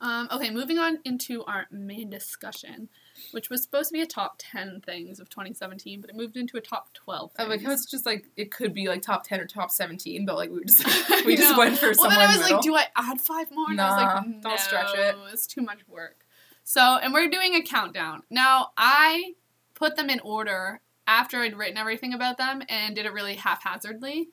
Um, 0.00 0.28
okay, 0.30 0.50
moving 0.50 0.78
on 0.78 0.98
into 1.04 1.42
our 1.44 1.66
main 1.70 2.10
discussion, 2.10 2.90
which 3.30 3.48
was 3.50 3.62
supposed 3.62 3.88
to 3.90 3.92
be 3.92 4.00
a 4.02 4.06
top 4.06 4.34
10 4.38 4.82
things 4.84 5.20
of 5.20 5.28
2017, 5.30 6.00
but 6.00 6.10
it 6.10 6.16
moved 6.16 6.36
into 6.36 6.56
a 6.56 6.60
top 6.60 6.92
12 6.94 7.30
I 7.38 7.42
like 7.44 7.50
things. 7.60 7.62
how 7.66 7.72
it's 7.72 7.86
just 7.90 8.04
like 8.04 8.26
it 8.36 8.50
could 8.50 8.74
be 8.74 8.88
like 8.88 9.02
top 9.02 9.24
ten 9.24 9.40
or 9.40 9.46
top 9.46 9.70
seventeen, 9.70 10.26
but 10.26 10.36
like 10.36 10.50
we 10.50 10.64
just 10.64 10.84
we 11.26 11.36
just 11.36 11.56
went 11.56 11.78
for 11.78 11.86
well, 11.86 11.94
somewhere 11.94 12.18
then 12.18 12.28
I 12.28 12.36
was 12.38 12.50
like, 12.50 12.60
do 12.62 12.74
I 12.76 12.86
add 12.96 13.20
five 13.20 13.50
more? 13.50 13.66
And 13.70 13.80
I 13.80 13.88
was 13.88 13.96
Nah, 14.02 14.14
like, 14.14 14.42
don't 14.42 14.60
stretch 14.60 14.94
it. 14.94 15.16
"No, 15.16 15.24
It's 15.32 15.46
too 15.46 15.62
much 15.62 15.80
work. 15.88 16.24
So, 16.64 16.80
and 17.02 17.12
we're 17.12 17.28
doing 17.28 17.54
a 17.54 17.62
countdown. 17.62 18.22
Now, 18.30 18.70
I 18.76 19.34
put 19.74 19.96
them 19.96 20.08
in 20.10 20.20
order 20.20 20.80
after 21.08 21.38
I'd 21.40 21.56
written 21.58 21.76
everything 21.76 22.14
about 22.14 22.38
them 22.38 22.62
and 22.68 22.94
did 22.94 23.04
it 23.06 23.12
really 23.12 23.34
haphazardly. 23.34 24.28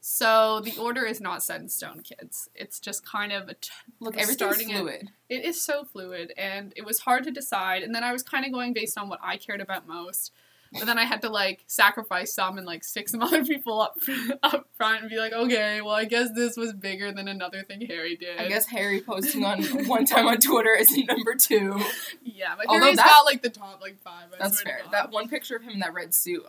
So 0.00 0.60
the 0.60 0.76
order 0.78 1.04
is 1.04 1.20
not 1.20 1.42
set 1.42 1.60
in 1.60 1.68
stone, 1.68 2.00
kids. 2.02 2.48
It's 2.54 2.80
just 2.80 3.04
kind 3.04 3.32
of 3.32 3.48
a 3.48 3.54
t- 3.54 3.70
Look, 4.00 4.14
everything's 4.16 4.36
starting 4.36 4.70
fluid. 4.70 5.10
it 5.28 5.44
is 5.44 5.60
so 5.62 5.84
fluid 5.84 6.32
and 6.38 6.72
it 6.76 6.84
was 6.86 7.00
hard 7.00 7.24
to 7.24 7.30
decide 7.30 7.82
and 7.82 7.94
then 7.94 8.02
i 8.02 8.12
was 8.12 8.22
kind 8.22 8.44
of 8.46 8.52
going 8.52 8.72
based 8.72 8.96
on 8.96 9.08
what 9.10 9.18
i 9.22 9.36
cared 9.36 9.60
about 9.60 9.86
most 9.86 10.32
but 10.72 10.86
then 10.86 10.98
i 10.98 11.04
had 11.04 11.22
to 11.22 11.28
like 11.28 11.64
sacrifice 11.66 12.32
some 12.34 12.56
and 12.58 12.66
like 12.66 12.84
stick 12.84 13.08
some 13.08 13.22
other 13.28 13.44
people 13.44 13.80
up 13.80 13.96
up 14.42 14.68
front 14.76 15.00
and 15.02 15.10
be 15.10 15.16
like 15.18 15.32
okay 15.32 15.80
well 15.80 15.94
i 15.94 16.04
guess 16.04 16.28
this 16.34 16.56
was 16.56 16.72
bigger 16.72 17.10
than 17.12 17.28
another 17.28 17.62
thing 17.62 17.80
harry 17.86 18.16
did 18.16 18.38
I 18.38 18.48
guess 18.48 18.66
Harry 18.66 19.00
posting 19.00 19.44
on 19.44 19.62
one 19.86 20.04
time 20.04 20.26
on 20.26 20.38
Twitter 20.38 20.74
is 20.74 20.96
number 20.96 21.34
two. 21.34 21.80
yeah 22.22 22.54
but 22.56 22.66
Although 22.68 22.80
harry's 22.84 22.96
that- 22.96 23.06
got 23.06 23.24
like 23.26 23.42
the 23.42 23.50
top 23.50 23.80
like 23.80 24.00
five 24.02 24.24
I 24.32 24.36
That's 24.38 24.62
fair. 24.62 24.80
That 24.92 25.10
one 25.10 25.28
picture 25.28 25.56
of 25.56 25.62
him 25.62 25.70
in 25.72 25.78
that 25.80 25.92
red 25.94 26.14
suit, 26.14 26.46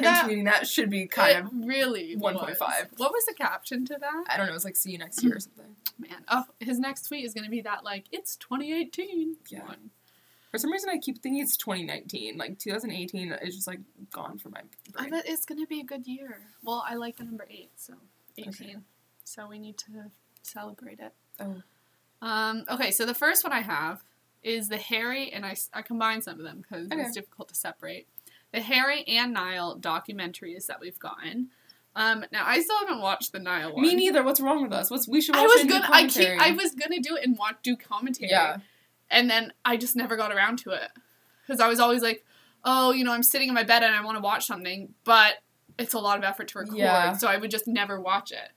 that- 0.00 0.26
tweeting 0.26 0.44
that 0.46 0.66
should 0.66 0.90
be 0.90 1.06
kind 1.06 1.38
It 1.38 1.44
of. 1.44 1.66
really 1.66 2.16
1.5. 2.16 2.58
what 2.96 3.12
was 3.12 3.24
the 3.26 3.34
caption 3.34 3.84
to 3.86 3.96
that 4.00 4.24
I 4.28 4.36
don't 4.36 4.46
know. 4.48 4.54
It's 4.54 4.64
like 4.64 4.76
see 4.76 4.92
you 4.92 4.98
next 4.98 5.22
year 5.22 5.36
or 5.36 5.40
something. 5.40 5.76
man 5.98 6.24
oh 6.28 6.44
his 6.60 6.78
next 6.78 7.06
tweet 7.08 7.24
is 7.24 7.34
gonna 7.34 7.48
be 7.50 7.60
that 7.62 7.84
like 7.84 8.04
it's 8.12 8.36
2018 8.36 9.36
Yeah. 9.50 9.64
one. 9.66 9.90
For 10.50 10.58
some 10.58 10.72
reason, 10.72 10.88
I 10.90 10.98
keep 10.98 11.22
thinking 11.22 11.42
it's 11.42 11.56
2019. 11.56 12.36
Like 12.38 12.58
2018 12.58 13.32
is 13.42 13.54
just 13.54 13.66
like 13.66 13.80
gone 14.10 14.38
from 14.38 14.52
my 14.52 14.60
brain. 14.94 15.06
I 15.06 15.10
bet 15.10 15.28
it's 15.28 15.44
gonna 15.44 15.66
be 15.66 15.80
a 15.80 15.84
good 15.84 16.06
year. 16.06 16.40
Well, 16.62 16.82
I 16.88 16.94
like 16.94 17.16
the 17.18 17.24
number 17.24 17.46
eight, 17.50 17.70
so 17.76 17.94
eighteen. 18.38 18.84
So 19.24 19.46
we 19.48 19.58
need 19.58 19.76
to 19.78 20.10
celebrate 20.42 21.00
it. 21.00 21.12
Oh. 21.38 21.62
Um. 22.26 22.64
Okay. 22.70 22.90
So 22.90 23.04
the 23.04 23.14
first 23.14 23.44
one 23.44 23.52
I 23.52 23.60
have 23.60 24.02
is 24.42 24.68
the 24.68 24.78
Harry, 24.78 25.30
and 25.30 25.44
I, 25.44 25.54
I 25.74 25.82
combined 25.82 26.24
some 26.24 26.38
of 26.38 26.44
them 26.44 26.62
because 26.62 26.86
Okay. 26.86 27.00
it's 27.02 27.14
difficult 27.14 27.48
to 27.48 27.54
separate. 27.54 28.06
The 28.52 28.60
Harry 28.62 29.04
and 29.06 29.34
Niall 29.34 29.78
documentaries 29.78 30.66
that 30.66 30.80
we've 30.80 30.98
gotten. 30.98 31.48
Um. 31.94 32.24
Now 32.32 32.44
I 32.46 32.60
still 32.60 32.78
haven't 32.78 33.00
watched 33.02 33.32
the 33.32 33.38
Niall 33.38 33.74
one. 33.74 33.82
Me 33.82 33.94
neither. 33.94 34.22
What's 34.22 34.40
wrong 34.40 34.62
with 34.62 34.72
us? 34.72 34.90
What's 34.90 35.06
we 35.06 35.20
should 35.20 35.34
watch 35.36 35.44
I 35.44 35.46
was 35.46 35.64
gonna. 35.66 35.88
I 35.90 36.06
keep. 36.06 36.28
I 36.40 36.52
was 36.52 36.74
gonna 36.74 37.00
do 37.00 37.16
it 37.16 37.24
and 37.26 37.36
watch 37.36 37.56
do 37.62 37.76
commentary. 37.76 38.30
Yeah. 38.30 38.58
And 39.10 39.30
then 39.30 39.52
I 39.64 39.76
just 39.76 39.96
never 39.96 40.16
got 40.16 40.32
around 40.32 40.58
to 40.60 40.70
it 40.70 40.90
because 41.46 41.60
I 41.60 41.68
was 41.68 41.80
always 41.80 42.02
like, 42.02 42.24
oh, 42.64 42.92
you 42.92 43.04
know, 43.04 43.12
I'm 43.12 43.22
sitting 43.22 43.48
in 43.48 43.54
my 43.54 43.62
bed 43.62 43.82
and 43.82 43.94
I 43.94 44.04
want 44.04 44.16
to 44.16 44.22
watch 44.22 44.46
something, 44.46 44.94
but 45.04 45.34
it's 45.78 45.94
a 45.94 45.98
lot 45.98 46.18
of 46.18 46.24
effort 46.24 46.48
to 46.48 46.58
record, 46.58 46.76
Yeah. 46.78 47.12
so 47.14 47.28
I 47.28 47.36
would 47.36 47.50
just 47.50 47.66
never 47.68 48.00
watch 48.00 48.32
it. 48.32 48.50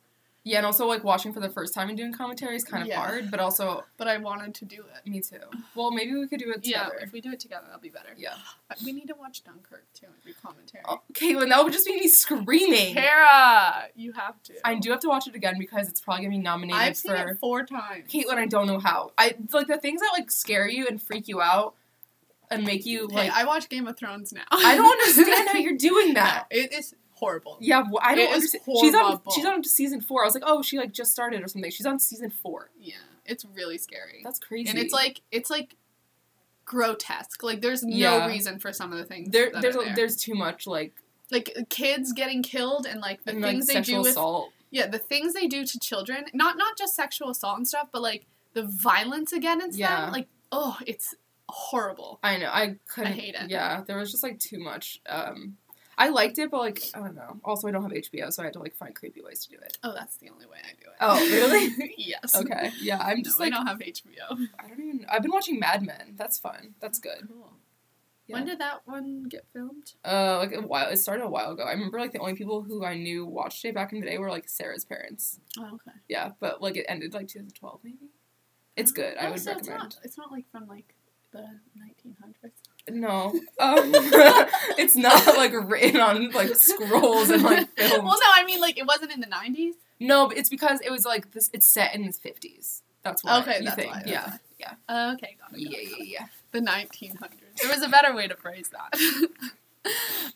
Yeah, 0.43 0.57
and 0.57 0.65
also 0.65 0.87
like 0.87 1.03
watching 1.03 1.33
for 1.33 1.39
the 1.39 1.49
first 1.49 1.71
time 1.71 1.89
and 1.89 1.95
doing 1.97 2.11
commentary 2.11 2.55
is 2.55 2.63
kind 2.63 2.81
of 2.81 2.87
Yeah. 2.87 2.95
hard, 2.99 3.29
but 3.29 3.39
also 3.39 3.83
But 3.97 4.07
I 4.07 4.17
wanted 4.17 4.55
to 4.55 4.65
do 4.65 4.83
it. 4.95 5.07
me 5.07 5.21
too. 5.21 5.37
Well, 5.75 5.91
maybe 5.91 6.15
we 6.15 6.27
could 6.27 6.39
do 6.39 6.49
it 6.49 6.61
Yeah, 6.65 6.85
together. 6.85 6.99
if 7.03 7.11
we 7.11 7.21
do 7.21 7.31
it 7.31 7.39
together, 7.39 7.65
that'll 7.67 7.79
be 7.79 7.89
better. 7.89 8.09
Yeah. 8.17 8.33
Uh, 8.69 8.73
We 8.83 8.91
need 8.91 9.07
to 9.09 9.13
watch 9.13 9.43
Dunkirk 9.43 9.85
too 9.93 10.07
and 10.07 10.15
do 10.25 10.33
commentary. 10.41 10.83
Oh, 10.87 11.01
Caitlin, 11.13 11.49
that 11.49 11.63
would 11.63 11.73
just 11.73 11.85
be 11.85 11.95
me 11.95 12.07
screaming. 12.07 12.95
Kara, 12.95 13.89
you 13.95 14.13
have 14.13 14.41
to. 14.45 14.53
I 14.67 14.75
do 14.75 14.89
have 14.89 14.99
to 15.01 15.09
watch 15.09 15.27
it 15.27 15.35
again 15.35 15.55
because 15.59 15.87
it's 15.87 16.01
probably 16.01 16.23
gonna 16.23 16.35
be 16.37 16.41
nominated 16.41 16.81
I've 16.81 16.97
seen 16.97 17.15
for. 17.15 17.29
it 17.29 17.37
four 17.39 17.63
times. 17.63 18.09
Caitlin, 18.11 18.37
I 18.39 18.47
don't 18.47 18.65
know 18.65 18.79
how. 18.79 19.11
I 19.19 19.35
like 19.51 19.67
the 19.67 19.77
things 19.77 20.01
that 20.01 20.09
like 20.17 20.31
scare 20.31 20.67
you 20.67 20.87
and 20.87 20.99
freak 20.99 21.27
you 21.27 21.39
out 21.39 21.75
and 22.49 22.63
make 22.65 22.83
you 22.87 23.07
Hey, 23.11 23.29
like. 23.29 23.31
I 23.33 23.43
watch 23.43 23.69
Game 23.69 23.85
of 23.87 23.95
Thrones 23.95 24.33
now. 24.33 24.41
I 24.51 24.75
don't 24.75 24.91
understand 24.91 25.49
how 25.49 25.59
you're 25.59 25.77
doing 25.77 26.15
that. 26.15 26.47
No, 26.51 26.57
it 26.57 26.73
is 26.73 26.95
horrible. 27.21 27.57
Yeah, 27.61 27.83
wh- 27.85 28.01
I 28.05 28.15
don't 28.15 28.25
It 28.29 28.33
understand. 28.33 28.63
She's 28.81 28.93
on. 28.95 29.21
She's 29.33 29.45
on 29.45 29.63
season 29.63 30.01
four. 30.01 30.23
I 30.23 30.25
was 30.25 30.33
like, 30.33 30.43
oh, 30.45 30.61
she 30.61 30.77
like 30.77 30.91
just 30.91 31.11
started 31.13 31.41
or 31.43 31.47
something. 31.47 31.71
She's 31.71 31.85
on 31.85 31.99
season 31.99 32.29
four. 32.31 32.71
Yeah, 32.79 32.95
it's 33.25 33.45
really 33.45 33.77
scary. 33.77 34.21
That's 34.23 34.39
crazy. 34.39 34.69
and 34.69 34.77
it's 34.79 34.93
like 34.93 35.21
it's 35.31 35.49
like 35.49 35.75
grotesque. 36.65 37.43
Like 37.43 37.61
there's 37.61 37.83
no 37.83 37.95
Yeah. 37.95 38.27
reason 38.27 38.59
for 38.59 38.73
some 38.73 38.91
of 38.91 38.97
the 38.97 39.05
things. 39.05 39.29
there, 39.31 39.51
that 39.51 39.61
there's 39.61 39.75
there. 39.75 39.93
there's 39.95 40.15
too 40.17 40.35
much 40.35 40.67
like, 40.67 40.93
like 41.31 41.55
kids 41.69 42.11
getting 42.13 42.43
killed 42.43 42.85
and 42.85 42.99
like 43.01 43.23
the 43.23 43.31
and, 43.31 43.41
like 43.41 43.51
things 43.51 43.67
they 43.67 43.73
sexual 43.73 43.97
do 43.97 44.01
with 44.01 44.11
assault. 44.11 44.49
yeah 44.69 44.87
the 44.87 44.99
things 44.99 45.33
they 45.33 45.47
do 45.47 45.65
to 45.65 45.79
children. 45.79 46.25
Not 46.33 46.57
not 46.57 46.77
just 46.77 46.95
sexual 46.95 47.29
assault 47.29 47.57
and 47.57 47.67
stuff, 47.67 47.87
but 47.91 48.01
like 48.01 48.25
the 48.53 48.63
violence 48.63 49.31
against 49.33 49.77
Yeah. 49.77 50.01
them. 50.05 50.11
Like 50.13 50.27
oh, 50.51 50.77
it's 50.85 51.15
horrible. 51.49 52.19
I 52.23 52.37
know. 52.37 52.49
I 52.51 52.75
couldn't. 52.87 53.13
hate 53.13 53.35
it. 53.35 53.49
Yeah, 53.49 53.83
there 53.85 53.97
was 53.97 54.11
just 54.11 54.23
like 54.23 54.39
too 54.39 54.59
much. 54.59 55.01
Um, 55.07 55.57
I 56.05 56.09
liked 56.09 56.37
it, 56.39 56.49
but 56.51 56.59
like 56.59 56.83
I 56.93 56.99
don't 56.99 57.15
know. 57.15 57.39
Also, 57.43 57.67
I 57.67 57.71
don't 57.71 57.83
have 57.83 57.91
HBO, 57.91 58.31
so 58.31 58.41
I 58.41 58.45
had 58.45 58.53
to 58.53 58.59
like 58.59 58.75
find 58.75 58.93
creepy 58.95 59.21
ways 59.21 59.45
to 59.45 59.49
do 59.51 59.57
it. 59.63 59.77
Oh, 59.83 59.93
that's 59.93 60.17
the 60.17 60.29
only 60.29 60.45
way 60.45 60.57
I 60.63 60.71
do 60.71 60.87
it. 60.89 60.97
Oh, 60.99 61.19
really? 61.31 61.93
yes. 61.97 62.35
Okay. 62.35 62.71
Yeah, 62.81 62.99
I'm 63.01 63.17
No, 63.17 63.23
just 63.23 63.39
I 63.41 63.49
don't 63.49 63.67
have 63.67 63.79
HBO. 63.79 64.47
I 64.59 64.67
don't 64.67 64.79
even. 64.79 65.05
I've 65.09 65.21
been 65.21 65.31
watching 65.31 65.59
Mad 65.59 65.83
Men. 65.83 66.15
That's 66.17 66.37
fun. 66.39 66.75
That's 66.79 66.99
good. 66.99 67.27
Cool. 67.27 67.53
When 68.27 68.45
did 68.45 68.59
that 68.59 68.81
one 68.85 69.23
get 69.23 69.45
filmed? 69.51 69.91
Uh, 70.05 70.37
like 70.37 70.53
a 70.53 70.61
while. 70.61 70.89
It 70.89 70.97
started 70.97 71.23
a 71.25 71.29
while 71.29 71.51
ago. 71.51 71.63
I 71.63 71.71
remember 71.73 71.99
like 71.99 72.13
the 72.13 72.19
only 72.19 72.33
people 72.35 72.61
who 72.61 72.85
I 72.85 72.95
knew 72.95 73.25
watched 73.25 73.65
it 73.65 73.75
back 73.75 73.91
in 73.91 73.99
the 73.99 74.05
day 74.07 74.17
were 74.17 74.29
like 74.29 74.47
Sarah's 74.47 74.85
parents. 74.85 75.39
Oh, 75.59 75.65
okay. 75.73 75.97
Yeah, 76.07 76.29
but 76.39 76.61
like 76.61 76.77
it 76.77 76.85
ended 76.87 77.13
like 77.13 77.27
2012 77.27 77.81
maybe. 77.83 77.97
It's 78.77 78.93
good. 78.93 79.17
I 79.17 79.27
Oh, 79.27 79.31
would 79.31 79.39
so 79.41 79.51
It's 79.51 79.67
recommend. 79.67 79.95
not, 79.95 79.97
it's 80.05 80.17
not 80.17 80.31
like 80.31 80.45
from 80.49 80.65
like 80.67 80.95
the 81.33 81.39
1900s. 81.77 82.51
No, 82.89 83.27
um, 83.59 83.91
it's 84.77 84.95
not 84.95 85.25
like 85.37 85.53
written 85.53 85.99
on 86.01 86.31
like 86.31 86.55
scrolls 86.55 87.29
and 87.29 87.43
like 87.43 87.69
filmed. 87.77 88.03
well, 88.05 88.17
no, 88.19 88.27
I 88.35 88.43
mean 88.45 88.59
like 88.59 88.77
it 88.77 88.85
wasn't 88.87 89.11
in 89.11 89.19
the 89.21 89.27
90s. 89.27 89.73
No, 89.99 90.27
but 90.27 90.37
it's 90.37 90.49
because 90.49 90.79
it 90.81 90.91
was 90.91 91.05
like 91.05 91.31
this. 91.31 91.49
It's 91.53 91.67
set 91.67 91.93
in 91.93 92.01
the 92.03 92.09
50s. 92.09 92.81
That's 93.03 93.23
why. 93.23 93.39
Okay, 93.41 93.57
you 93.59 93.65
that's 93.65 93.75
think. 93.75 93.91
why, 93.93 94.03
Yeah, 94.05 94.37
yeah, 94.59 94.73
Uh, 94.89 95.13
okay, 95.15 95.37
got 95.39 95.53
it. 95.57 95.59
yeah, 95.61 95.69
got 95.71 95.79
it, 95.79 95.89
got 95.89 95.99
yeah, 95.99 96.03
it. 96.03 96.07
yeah. 96.07 96.25
The 96.51 96.59
1900s. 96.59 97.61
There 97.61 97.71
was 97.71 97.81
a 97.83 97.89
better 97.89 98.13
way 98.15 98.27
to 98.27 98.35
phrase 98.35 98.69
that. 98.71 99.27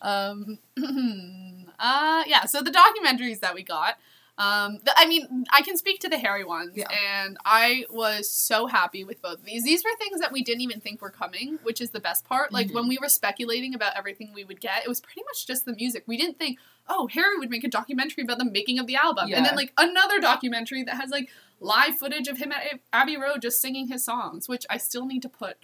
um, 0.02 0.58
uh, 1.78 2.24
yeah. 2.26 2.44
So 2.46 2.62
the 2.62 2.70
documentaries 2.70 3.40
that 3.40 3.54
we 3.54 3.62
got. 3.62 3.96
Um, 4.38 4.80
the, 4.84 4.92
I 4.96 5.06
mean, 5.06 5.46
I 5.50 5.62
can 5.62 5.78
speak 5.78 6.00
to 6.00 6.10
the 6.10 6.18
Harry 6.18 6.44
ones, 6.44 6.72
Yeah. 6.76 6.88
and 6.90 7.38
I 7.46 7.84
was 7.88 8.30
so 8.30 8.66
happy 8.66 9.02
with 9.02 9.22
both 9.22 9.38
of 9.38 9.44
these. 9.46 9.64
These 9.64 9.82
were 9.82 9.96
things 9.98 10.20
that 10.20 10.30
we 10.30 10.42
didn't 10.42 10.60
even 10.60 10.80
think 10.80 11.00
were 11.00 11.10
coming, 11.10 11.58
which 11.62 11.80
is 11.80 11.90
the 11.90 12.00
best 12.00 12.26
part. 12.26 12.52
Like 12.52 12.66
Mhm. 12.68 12.74
when 12.74 12.88
we 12.88 12.98
were 13.00 13.08
speculating 13.08 13.74
about 13.74 13.96
everything 13.96 14.32
we 14.34 14.44
would 14.44 14.60
get, 14.60 14.84
it 14.84 14.88
was 14.88 15.00
pretty 15.00 15.22
much 15.24 15.46
just 15.46 15.64
the 15.64 15.74
music. 15.74 16.04
We 16.06 16.18
didn't 16.18 16.38
think, 16.38 16.58
oh, 16.86 17.06
Harry 17.08 17.38
would 17.38 17.48
make 17.50 17.64
a 17.64 17.68
documentary 17.68 18.24
about 18.24 18.36
the 18.38 18.44
making 18.44 18.78
of 18.78 18.86
the 18.86 18.96
album, 18.96 19.32
and 19.32 19.44
then 19.46 19.56
like 19.56 19.72
another 19.78 20.20
documentary 20.20 20.82
that 20.82 20.96
has 20.96 21.08
like 21.10 21.30
live 21.58 21.96
footage 21.96 22.28
of 22.28 22.36
him 22.36 22.52
at 22.52 22.80
Abbey 22.92 23.16
Road 23.16 23.40
just 23.40 23.60
singing 23.62 23.88
his 23.88 24.04
songs, 24.04 24.48
which 24.48 24.66
I 24.68 24.76
still 24.76 25.06
need 25.06 25.22
to 25.22 25.30
put 25.30 25.56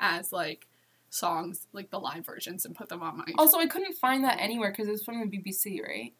as 0.00 0.32
like 0.32 0.66
songs, 1.10 1.68
like 1.72 1.90
the 1.90 2.00
live 2.00 2.26
versions, 2.26 2.64
and 2.64 2.74
put 2.74 2.88
them 2.88 3.02
on 3.04 3.18
my. 3.18 3.24
Also, 3.38 3.58
I 3.58 3.66
couldn't 3.68 3.94
find 3.96 4.24
that 4.24 4.40
anywhere 4.40 4.70
because 4.72 4.88
it 4.88 4.90
was 4.92 5.04
from 5.04 5.20
the 5.20 5.26
BBC, 5.26 5.80
right? 5.80 6.12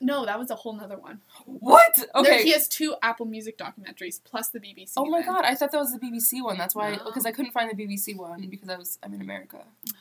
No, 0.00 0.24
that 0.24 0.38
was 0.38 0.50
a 0.50 0.54
whole 0.56 0.72
nother 0.72 0.96
one. 0.98 1.20
What? 1.46 1.92
There, 1.96 2.06
Okay. 2.16 2.42
he 2.44 2.52
has 2.52 2.66
two 2.68 2.94
Apple 3.02 3.26
Music 3.26 3.58
documentaries 3.58 4.20
plus 4.24 4.48
the 4.48 4.58
BBC. 4.60 4.92
Oh 4.96 5.06
my 5.06 5.22
god, 5.22 5.44
I 5.44 5.54
thought 5.54 5.72
that 5.72 5.78
was 5.78 5.92
the 5.92 5.98
BBC 5.98 6.42
one. 6.42 6.56
That's 6.58 6.74
why, 6.74 6.96
No. 6.96 7.04
because 7.04 7.26
I 7.26 7.32
couldn't 7.32 7.52
find 7.52 7.70
the 7.70 7.76
BBC 7.86 8.16
one 8.16 8.46
because 8.48 8.68
I 8.68 8.76
was 8.76 8.98
I'm 9.02 9.12
in 9.14 9.20
America. 9.20 9.58
Oh, 9.62 9.92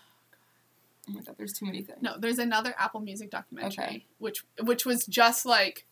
oh 1.09 1.11
my 1.13 1.21
god, 1.21 1.35
there's 1.37 1.53
too 1.53 1.65
many 1.65 1.81
things. 1.81 1.99
No, 2.01 2.17
there's 2.17 2.39
another 2.39 2.73
Apple 2.77 3.01
Music 3.01 3.29
documentary, 3.29 3.83
Okay. 3.83 4.05
which 4.19 4.43
which 4.61 4.85
was 4.85 5.05
just 5.05 5.45
like, 5.45 5.85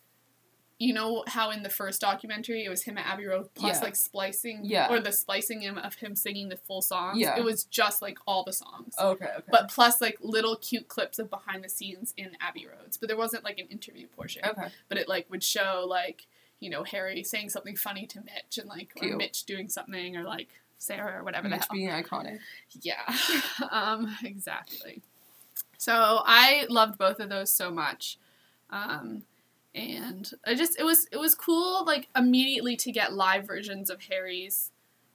you 0.79 0.93
know 0.93 1.23
how 1.27 1.49
in 1.49 1.63
the 1.63 1.69
first 1.69 2.01
documentary 2.01 2.63
it 2.63 2.69
was 2.69 2.83
him 2.83 2.97
at 2.99 3.05
Abbey 3.07 3.25
Road 3.25 3.49
plus 3.55 3.77
Yeah. 3.77 3.83
like 3.83 3.95
splicing, 3.95 4.61
Yeah. 4.63 4.87
or 4.91 4.99
the 4.99 5.11
splicing 5.11 5.61
him 5.61 5.77
of 5.77 5.95
him 5.95 6.15
singing 6.15 6.49
the 6.49 6.57
full 6.57 6.81
songs. 6.83 7.17
Yeah. 7.19 7.35
it 7.37 7.43
was 7.43 7.63
just 7.63 8.01
like 8.01 8.19
all 8.27 8.43
the 8.43 8.53
songs. 8.53 8.93
Okay, 8.99 9.25
okay. 9.25 9.43
But 9.49 9.69
plus 9.69 9.99
like 10.01 10.17
little 10.21 10.55
cute 10.55 10.87
clips 10.87 11.17
of 11.17 11.29
behind 11.31 11.63
the 11.63 11.69
scenes 11.69 12.13
in 12.15 12.37
Abbey 12.39 12.67
Roads, 12.67 12.97
but 12.97 13.07
there 13.09 13.17
wasn't 13.17 13.43
like 13.43 13.57
an 13.57 13.67
interview 13.67 14.05
portion. 14.07 14.43
okay. 14.45 14.67
But 14.87 14.97
it 14.99 15.07
like 15.09 15.25
would 15.31 15.43
show 15.43 15.83
like 15.87 16.27
you 16.59 16.69
know 16.69 16.83
Harry 16.83 17.23
saying 17.23 17.49
something 17.49 17.75
funny 17.75 18.05
to 18.07 18.19
Mitch 18.21 18.57
and 18.59 18.67
like 18.69 18.91
or 19.01 19.15
Mitch 19.15 19.43
doing 19.45 19.69
something 19.69 20.15
or 20.15 20.23
like 20.23 20.49
Sarah 20.79 21.19
or 21.19 21.23
whatever 21.23 21.49
the 21.49 21.55
hell. 21.57 21.67
being 21.71 21.89
iconic. 21.89 22.37
Yeah, 22.81 23.01
um, 23.71 24.15
exactly. 24.23 25.01
So 25.79 26.21
I 26.25 26.65
loved 26.69 26.97
both 26.99 27.19
of 27.19 27.29
those 27.29 27.51
so 27.51 27.71
much, 27.71 28.17
um, 28.69 29.23
and 29.77 30.29
I 30.45 30.55
just 30.55 30.79
it 30.79 30.83
was 30.83 31.07
it 31.11 31.17
was 31.17 31.35
cool 31.35 31.85
like 31.85 32.07
immediately 32.15 32.75
to 32.77 32.91
get 32.91 33.13
live 33.13 33.45
versions 33.45 33.89
of 33.89 34.01
Harry's, 34.09 34.71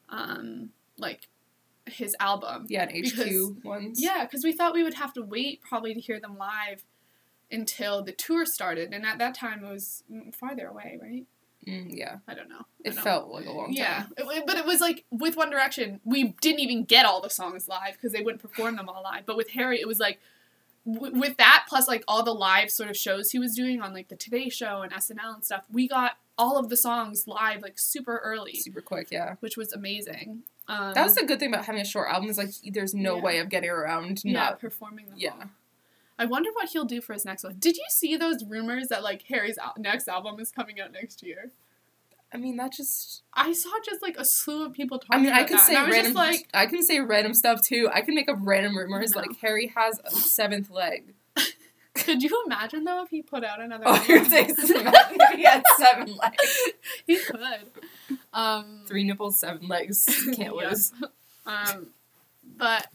um, 0.09 0.71
like 0.99 1.29
his 1.87 2.15
album. 2.21 2.67
Yeah, 2.69 2.83
and 2.85 2.91
HQ 3.07 3.17
Because- 3.17 3.51
ones. 3.65 4.03
Yeah, 4.03 4.25
because 4.25 4.45
we 4.45 4.53
thought 4.53 4.73
we 4.75 4.83
would 4.83 4.95
have 4.95 5.13
to 5.15 5.23
wait 5.23 5.61
probably 5.63 5.95
to 5.95 6.01
hear 6.01 6.21
them 6.21 6.37
live 6.39 6.85
until 7.51 8.03
the 8.03 8.13
tour 8.13 8.47
started, 8.47 8.93
and 8.95 9.05
at 9.05 9.19
that 9.19 9.35
time 9.35 9.65
it 9.65 9.71
was 9.71 10.05
mm, 10.11 10.35
farther 10.35 10.67
away, 10.69 10.99
right? 11.03 11.27
Mm, 11.67 11.97
yeah. 11.97 12.17
I 12.27 12.35
don't 12.35 12.49
know. 12.49 12.67
It 12.85 12.95
don't- 12.95 13.05
felt 13.05 13.29
like 13.31 13.47
a 13.47 13.53
long 13.53 13.67
time. 13.67 13.75
yeah, 13.75 14.07
It 14.17 14.45
but 14.47 14.57
it 14.57 14.65
was 14.65 14.81
like 14.81 15.05
with 15.11 15.37
One 15.37 15.51
Direction, 15.51 16.01
we 16.05 16.35
didn't 16.41 16.61
even 16.61 16.85
get 16.85 17.05
all 17.07 17.21
the 17.21 17.31
songs 17.31 17.69
live 17.69 17.93
because 17.95 18.13
they 18.13 18.21
wouldn't 18.23 18.43
perform 18.43 18.77
them 18.77 18.89
all 18.89 19.03
live. 19.03 19.27
But 19.27 19.37
with 19.37 19.51
Harry, 19.51 19.81
it 19.81 19.87
was 19.87 20.01
like 20.01 20.19
w- 20.91 21.19
with 21.19 21.37
that 21.39 21.65
plus 21.69 21.89
like 21.89 22.05
all 22.09 22.23
the 22.23 22.35
live 22.35 22.71
sort 22.71 22.91
of 22.91 22.97
shows 22.97 23.31
he 23.31 23.39
was 23.39 23.55
doing 23.55 23.81
on 23.83 23.93
like 23.93 24.09
the 24.09 24.17
Today 24.17 24.49
Show 24.49 24.83
and 24.83 24.93
SNL 24.93 25.35
and 25.35 25.45
stuff, 25.45 25.65
we 25.71 25.89
got 25.89 26.13
all 26.39 26.59
of 26.59 26.69
the 26.69 26.77
songs 26.77 27.27
live 27.27 27.63
like 27.63 27.79
super 27.79 28.19
early, 28.25 28.55
Super 28.57 28.81
quick, 28.81 29.09
yeah. 29.11 29.35
which 29.41 29.57
was 29.57 29.73
amazing. 29.73 30.43
Um, 30.69 30.95
That 30.95 31.05
was 31.05 31.15
the 31.17 31.25
good 31.27 31.39
thing 31.41 31.53
about 31.53 31.65
having 31.67 31.81
a 31.81 31.85
short 31.85 32.09
album 32.11 32.31
is 32.31 32.39
like 32.39 32.51
there's 32.73 32.95
no 32.95 33.17
Yeah. 33.17 33.23
way 33.23 33.39
of 33.39 33.49
getting 33.49 33.71
around 33.71 34.23
yeah 34.25 34.33
not 34.33 34.61
performing 34.61 35.07
them. 35.07 35.15
Yeah. 35.19 35.33
all. 35.33 35.45
I 36.19 36.27
wonder 36.27 36.51
what 36.53 36.69
he'll 36.69 36.85
do 36.85 37.01
for 37.01 37.15
his 37.15 37.25
next 37.25 37.43
one. 37.43 37.57
Did 37.59 37.77
you 37.77 37.85
see 37.91 38.17
those 38.17 38.45
rumors 38.45 38.89
that 38.89 39.03
like 39.03 39.23
Harry's 39.23 39.59
al- 39.59 39.75
next 39.79 40.09
album 40.09 40.39
is 40.41 40.51
coming 40.53 40.81
out 40.81 40.93
next 40.93 41.23
year? 41.23 41.51
I 42.35 42.39
mean 42.39 42.57
that 42.57 42.73
just 42.73 43.23
I 43.35 43.53
saw 43.53 43.71
just 43.85 44.01
like 44.03 44.17
a 44.19 44.25
slew 44.25 44.65
of 44.67 44.73
people 44.73 44.99
talking. 44.99 45.21
I 45.21 45.23
mean 45.23 45.33
I 45.33 45.39
about 45.41 45.49
can 45.49 45.57
that, 45.59 45.67
say 45.67 45.77
I 45.77 45.89
random 45.89 46.13
like, 46.15 46.49
I 46.55 46.67
can 46.67 46.83
say 46.83 47.01
random 47.01 47.35
stuff 47.35 47.61
too. 47.63 47.89
I 47.93 48.01
can 48.01 48.15
make 48.15 48.29
up 48.29 48.39
random 48.41 48.77
rumors 48.77 49.13
No. 49.15 49.21
like 49.21 49.37
Harry 49.41 49.73
has 49.77 50.01
a 50.05 50.11
seventh 50.11 50.71
leg. 50.71 51.15
could 51.95 52.23
you 52.23 52.43
imagine 52.47 52.85
though 52.85 53.03
if 53.03 53.11
he 53.11 53.23
put 53.23 53.45
out 53.45 53.61
another? 53.61 53.85
Oh, 53.89 54.05
you're 54.09 54.25
saying 54.25 54.55
he 55.37 55.43
had 55.45 55.63
seven 55.79 56.15
legs. 56.23 56.61
he 57.07 57.17
could. 57.17 58.19
Um, 58.33 58.85
Three 58.89 59.05
nipples, 59.05 59.39
seven 59.39 59.69
legs. 59.69 60.05
Can't 60.35 60.39
Yeah. 60.57 60.69
lose. 60.71 60.93
um, 61.47 61.89
but 62.57 62.87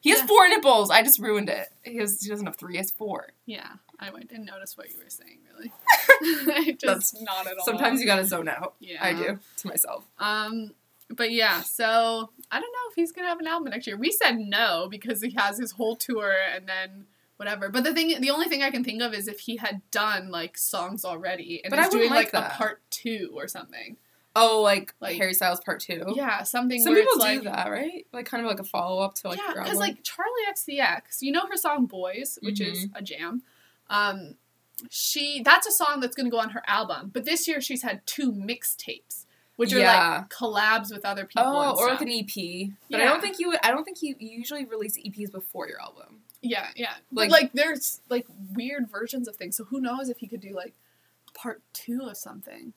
He 0.00 0.10
has 0.10 0.20
Yeah. 0.20 0.26
four 0.26 0.48
nipples. 0.48 0.90
I 0.90 1.02
just 1.02 1.18
ruined 1.18 1.50
it. 1.50 1.68
He 1.82 1.96
has 1.98 2.20
he 2.22 2.28
doesn't 2.30 2.46
have 2.46 2.56
three, 2.56 2.72
he 2.74 2.78
has 2.78 2.90
four. 2.90 3.28
yeah, 3.44 3.68
I 4.08 4.20
didn't 4.20 4.44
notice 4.46 4.76
what 4.76 4.90
you 4.90 4.96
were 4.98 5.08
saying 5.10 5.38
really. 5.54 5.72
I 6.54 6.72
just 6.72 6.80
That's- 6.84 7.14
not 7.20 7.46
at 7.46 7.58
all. 7.58 7.64
Sometimes 7.64 8.00
you 8.00 8.06
gotta 8.06 8.24
zone 8.24 8.48
out. 8.48 8.74
Yeah. 8.80 8.98
I 9.04 9.12
do 9.14 9.38
to 9.58 9.66
myself. 9.66 10.04
Um, 10.18 10.72
but 11.10 11.30
yeah, 11.30 11.60
so 11.62 12.30
I 12.50 12.60
don't 12.60 12.72
know 12.72 12.88
if 12.90 12.94
he's 12.96 13.12
gonna 13.12 13.28
have 13.28 13.38
an 13.40 13.46
album 13.46 13.70
next 13.70 13.86
year. 13.86 13.96
We 13.98 14.10
said 14.10 14.38
no 14.38 14.88
because 14.90 15.20
he 15.22 15.30
has 15.32 15.58
his 15.58 15.72
whole 15.72 15.96
tour 15.96 16.32
and 16.54 16.66
then 16.66 17.06
whatever. 17.36 17.68
But 17.68 17.84
the 17.84 17.92
thing, 17.92 18.20
the 18.20 18.30
only 18.30 18.46
thing 18.48 18.62
I 18.62 18.70
can 18.70 18.82
think 18.84 19.02
of 19.02 19.12
is 19.12 19.28
if 19.28 19.40
he 19.40 19.56
had 19.56 19.82
done 19.90 20.30
like 20.30 20.56
songs 20.56 21.04
already 21.04 21.60
and 21.64 21.70
But 21.70 21.78
wouldn't 21.78 21.92
doing 21.92 22.10
like, 22.10 22.32
like 22.32 22.46
a 22.46 22.54
part 22.54 22.80
two 22.90 23.32
or 23.34 23.46
something. 23.48 23.96
Oh, 24.34 24.62
like, 24.62 24.94
Like- 24.98 25.16
Harry 25.18 25.34
Styles 25.34 25.60
part 25.60 25.80
two. 25.80 26.04
Yeah, 26.14 26.42
something. 26.44 26.80
Some 26.80 26.94
people 26.94 27.12
do 27.16 27.20
like, 27.20 27.42
that, 27.42 27.70
right? 27.70 28.06
Like 28.14 28.24
kind 28.24 28.42
of 28.42 28.48
like 28.48 28.60
a 28.60 28.64
follow 28.64 29.02
up 29.02 29.14
to 29.16 29.28
like 29.28 29.38
yeah, 29.38 29.62
because 29.62 29.76
like 29.76 30.02
Charli 30.02 30.50
XCX, 30.50 31.20
you 31.20 31.32
know 31.32 31.46
her 31.50 31.56
song 31.58 31.84
"Boys," 31.84 32.38
which 32.40 32.58
is 32.58 32.86
Mm-hmm. 32.86 32.96
a 32.96 33.02
jam. 33.02 33.42
Um, 33.92 34.34
she 34.90 35.42
that's 35.44 35.66
a 35.66 35.70
song 35.70 36.00
that's 36.00 36.16
going 36.16 36.26
to 36.26 36.30
go 36.30 36.38
on 36.40 36.50
her 36.50 36.62
album. 36.66 37.10
But 37.12 37.24
this 37.24 37.46
year 37.46 37.60
she's 37.60 37.82
had 37.82 38.04
two 38.06 38.32
mixtapes, 38.32 39.26
which 39.56 39.72
are 39.72 39.78
like 40.20 40.28
collabs 40.30 40.92
with 40.92 41.04
other 41.04 41.24
people. 41.24 41.44
Oh, 41.46 41.76
or 41.78 41.88
like 41.90 42.00
an 42.00 42.08
EP. 42.08 42.70
But 42.90 43.00
I 43.00 43.04
don't 43.04 43.20
think 43.20 43.38
you. 43.38 43.54
I 43.62 43.70
don't 43.70 43.84
think 43.84 44.02
you, 44.02 44.16
you 44.18 44.30
usually 44.30 44.64
release 44.64 44.96
EPs 44.98 45.30
before 45.30 45.68
your 45.68 45.80
album. 45.80 46.20
yeah, 46.40 46.68
yeah. 46.74 46.94
Like- 47.12 47.28
but 47.28 47.30
like 47.30 47.52
there's 47.52 48.00
like 48.08 48.26
weird 48.54 48.88
versions 48.90 49.28
of 49.28 49.36
things. 49.36 49.56
So 49.56 49.64
who 49.64 49.80
knows 49.80 50.08
if 50.08 50.18
he 50.18 50.26
could 50.26 50.40
do 50.40 50.52
like 50.54 50.74
part 51.34 51.62
two 51.72 52.00
of 52.08 52.16
something? 52.16 52.72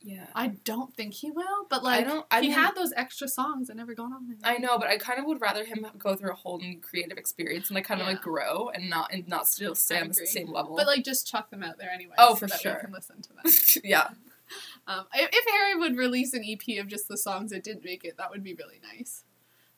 Yeah. 0.00 0.26
I 0.34 0.48
don't 0.64 0.94
think 0.96 1.12
he 1.14 1.30
will. 1.30 1.66
But 1.68 1.82
like 1.82 2.06
don't- 2.06 2.24
I 2.30 2.40
he 2.40 2.48
mean- 2.48 2.56
had 2.58 2.74
those 2.76 2.92
extra 2.96 3.26
songs 3.28 3.66
that 3.68 3.76
never 3.76 3.94
gone 3.94 4.12
on. 4.12 4.36
I 4.44 4.58
know, 4.58 4.78
but 4.78 4.88
I 4.88 4.96
kind 4.96 5.18
of 5.18 5.24
would 5.26 5.40
rather 5.40 5.64
him 5.64 5.84
go 5.98 6.14
through 6.14 6.30
a 6.30 6.34
whole 6.34 6.58
new 6.58 6.78
creative 6.80 7.18
experience 7.18 7.68
and 7.68 7.74
like 7.74 7.84
kind 7.84 8.00
of 8.00 8.06
Yeah. 8.06 8.12
like 8.14 8.22
grow 8.22 8.68
and 8.68 8.88
not 8.88 9.12
and 9.12 9.26
not 9.26 9.48
still 9.48 9.74
stay 9.74 10.00
on 10.00 10.08
the 10.08 10.14
same 10.14 10.50
level. 10.52 10.76
But 10.76 10.86
like 10.86 11.04
just 11.04 11.26
chuck 11.26 11.50
them 11.50 11.62
out 11.62 11.78
there 11.78 11.90
anyway. 11.90 12.14
Oh, 12.18 12.34
so 12.34 12.40
for 12.40 12.46
that 12.46 12.60
sure. 12.60 12.74
We 12.76 12.80
can 12.82 12.92
listen 12.92 13.22
to 13.22 13.28
them. 13.74 13.82
yeah, 13.84 14.08
Um, 14.86 15.06
if, 15.14 15.28
if 15.32 15.44
Harry 15.52 15.74
would 15.76 15.96
release 15.96 16.32
an 16.32 16.44
EP 16.46 16.78
of 16.80 16.86
just 16.86 17.08
the 17.08 17.18
songs 17.18 17.50
that 17.50 17.64
didn't 17.64 17.84
make 17.84 18.04
it, 18.04 18.16
that 18.18 18.30
would 18.30 18.42
be 18.44 18.54
really 18.54 18.80
nice. 18.96 19.24